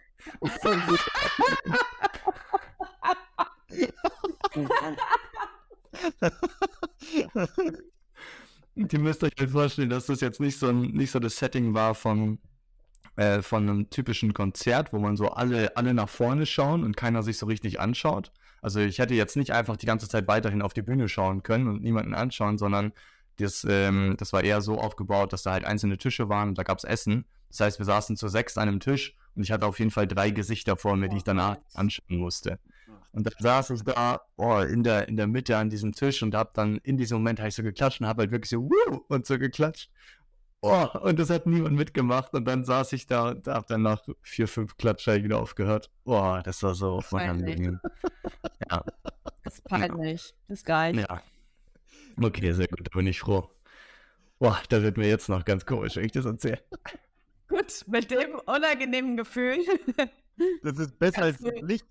Und 8.75 8.93
ihr 8.93 8.99
müsst 8.99 9.23
euch 9.23 9.33
halt 9.37 9.51
vorstellen, 9.51 9.89
dass 9.89 10.05
das 10.05 10.21
jetzt 10.21 10.39
nicht 10.39 10.57
so, 10.57 10.67
ein, 10.67 10.81
nicht 10.91 11.11
so 11.11 11.19
das 11.19 11.37
Setting 11.37 11.73
war 11.73 11.95
von, 11.95 12.39
äh, 13.15 13.41
von 13.41 13.67
einem 13.69 13.89
typischen 13.89 14.33
Konzert, 14.33 14.93
wo 14.93 14.99
man 14.99 15.17
so 15.17 15.29
alle, 15.29 15.75
alle 15.75 15.93
nach 15.93 16.09
vorne 16.09 16.45
schauen 16.45 16.83
und 16.83 16.95
keiner 16.95 17.21
sich 17.23 17.37
so 17.37 17.45
richtig 17.45 17.79
anschaut. 17.79 18.31
Also 18.61 18.79
ich 18.79 18.99
hätte 18.99 19.13
jetzt 19.13 19.35
nicht 19.35 19.51
einfach 19.51 19.77
die 19.77 19.85
ganze 19.85 20.07
Zeit 20.07 20.27
weiterhin 20.27 20.61
auf 20.61 20.73
die 20.73 20.81
Bühne 20.81 21.07
schauen 21.09 21.43
können 21.43 21.67
und 21.67 21.81
niemanden 21.81 22.13
anschauen, 22.13 22.57
sondern 22.57 22.93
das, 23.37 23.65
ähm, 23.69 24.15
das 24.17 24.33
war 24.33 24.43
eher 24.43 24.61
so 24.61 24.77
aufgebaut, 24.79 25.33
dass 25.33 25.43
da 25.43 25.51
halt 25.51 25.65
einzelne 25.65 25.97
Tische 25.97 26.29
waren 26.29 26.49
und 26.49 26.57
da 26.57 26.63
gab 26.63 26.77
es 26.77 26.83
Essen. 26.83 27.25
Das 27.49 27.61
heißt, 27.61 27.79
wir 27.79 27.85
saßen 27.85 28.17
zu 28.17 28.27
sechs 28.27 28.57
an 28.57 28.67
einem 28.67 28.79
Tisch 28.79 29.15
und 29.35 29.43
ich 29.43 29.51
hatte 29.51 29.65
auf 29.65 29.79
jeden 29.79 29.91
Fall 29.91 30.07
drei 30.07 30.29
Gesichter 30.29 30.77
vor 30.77 30.95
mir, 30.95 31.09
die 31.09 31.17
ich 31.17 31.23
danach 31.23 31.57
anschauen 31.73 32.17
musste. 32.17 32.59
Und 33.11 33.25
dann 33.25 33.33
saß 33.39 33.71
ich 33.71 33.83
da 33.83 34.21
oh, 34.37 34.59
in, 34.59 34.83
der, 34.83 35.07
in 35.07 35.17
der 35.17 35.25
Mitte 35.25 35.57
an 35.57 35.69
diesem 35.69 35.93
Tisch 35.93 36.21
und 36.21 36.35
hab 36.35 36.53
dann 36.53 36.77
in 36.83 36.97
diesem 36.97 37.17
Moment 37.17 37.39
hab 37.39 37.47
ich 37.47 37.55
so 37.55 37.63
geklatscht 37.63 38.01
und 38.01 38.07
hab 38.07 38.17
halt 38.17 38.31
wirklich 38.31 38.49
so 38.49 38.69
Wuh! 38.69 39.01
und 39.07 39.25
so 39.25 39.39
geklatscht. 39.39 39.89
Oh, 40.61 40.87
und 41.03 41.17
das 41.19 41.29
hat 41.29 41.45
niemand 41.45 41.75
mitgemacht. 41.77 42.33
Und 42.33 42.45
dann 42.45 42.65
saß 42.65 42.91
ich 42.93 43.07
da 43.07 43.29
und 43.29 43.47
hab 43.47 43.67
dann 43.67 43.81
nach 43.81 44.03
vier, 44.21 44.47
fünf 44.47 44.75
Klatscher 44.77 45.23
wieder 45.23 45.39
aufgehört. 45.39 45.89
Oh, 46.05 46.39
das 46.43 46.61
war 46.63 46.75
so 46.75 46.99
Peinlich. 47.09 47.57
unangenehm. 47.57 47.79
Ja, 48.69 48.83
Das 49.43 49.55
ist 49.55 49.63
peinlich. 49.63 50.33
Das 50.47 50.59
ist 50.59 50.65
geil. 50.65 50.99
ja. 50.99 51.21
Okay, 52.21 52.51
sehr 52.51 52.67
gut, 52.67 52.81
da 52.85 52.97
bin 52.97 53.07
ich 53.07 53.19
froh. 53.21 53.49
Boah, 54.39 54.59
da 54.69 54.81
wird 54.83 54.97
mir 54.97 55.07
jetzt 55.07 55.29
noch 55.29 55.45
ganz 55.45 55.65
komisch, 55.65 55.95
wenn 55.95 56.05
ich 56.05 56.11
das 56.11 56.25
erzähle. 56.25 56.61
Gut, 57.47 57.85
mit 57.87 58.11
dem 58.11 58.35
unangenehmen 58.45 59.15
Gefühl. 59.17 59.57
Das 60.63 60.77
ist 60.79 60.97
besser 60.97 61.23
als 61.23 61.37
die 61.39 61.51
Pflicht. 61.51 61.85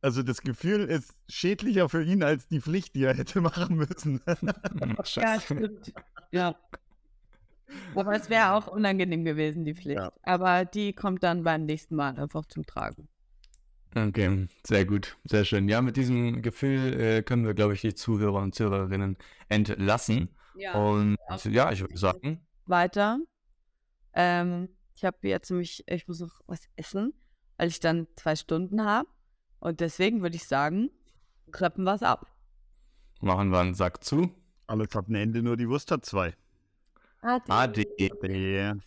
Also 0.00 0.22
das 0.22 0.40
Gefühl 0.40 0.84
ist 0.88 1.12
schädlicher 1.28 1.90
für 1.90 2.02
ihn 2.02 2.22
als 2.22 2.48
die 2.48 2.58
Pflicht, 2.62 2.94
die 2.94 3.04
er 3.04 3.12
hätte 3.14 3.40
machen 3.42 3.76
müssen. 3.76 4.22
ja, 4.26 5.04
Scheiße. 5.04 5.44
stimmt. 5.44 5.92
Ja. 6.32 6.54
Aber 7.94 8.14
es 8.14 8.28
wäre 8.30 8.52
auch 8.52 8.66
unangenehm 8.66 9.24
gewesen, 9.24 9.64
die 9.64 9.74
Pflicht. 9.74 9.98
Ja. 9.98 10.12
Aber 10.22 10.64
die 10.64 10.92
kommt 10.92 11.22
dann 11.22 11.44
beim 11.44 11.64
nächsten 11.64 11.96
Mal 11.96 12.18
einfach 12.18 12.44
zum 12.46 12.66
Tragen. 12.66 13.08
Okay, 13.96 14.48
sehr 14.66 14.84
gut, 14.84 15.16
sehr 15.24 15.44
schön. 15.44 15.68
Ja, 15.68 15.80
mit 15.80 15.96
diesem 15.96 16.42
Gefühl 16.42 17.00
äh, 17.00 17.22
können 17.22 17.46
wir, 17.46 17.54
glaube 17.54 17.74
ich, 17.74 17.80
die 17.80 17.94
Zuhörer 17.94 18.42
und 18.42 18.54
Zuhörerinnen 18.54 19.16
entlassen. 19.48 20.30
Und 20.72 21.16
auf 21.28 21.44
ja, 21.44 21.70
ich 21.72 21.80
würde 21.80 21.96
sagen, 21.96 22.44
Weiter. 22.66 23.18
Ähm, 24.12 24.68
ich 24.94 25.04
habe 25.04 25.16
jetzt 25.22 25.50
nämlich, 25.50 25.84
ich 25.86 26.06
muss 26.06 26.20
noch 26.20 26.40
was 26.46 26.68
essen, 26.76 27.12
weil 27.56 27.68
ich 27.68 27.80
dann 27.80 28.06
zwei 28.16 28.36
Stunden 28.36 28.84
habe. 28.84 29.08
Und 29.58 29.80
deswegen 29.80 30.22
würde 30.22 30.36
ich 30.36 30.46
sagen, 30.46 30.90
klappen 31.50 31.84
wir 31.84 31.94
es 31.94 32.02
ab. 32.02 32.26
machen 33.20 33.50
wir 33.50 33.60
einen 33.60 33.74
Sack 33.74 34.04
zu. 34.04 34.30
Alles 34.66 34.94
hat 34.94 35.08
ein 35.08 35.14
Ende, 35.14 35.42
nur 35.42 35.56
die 35.56 35.68
Wurst 35.68 35.90
hat 35.90 36.04
zwei. 36.04 36.34
Adri. 37.24 37.84
Adri. 38.04 38.84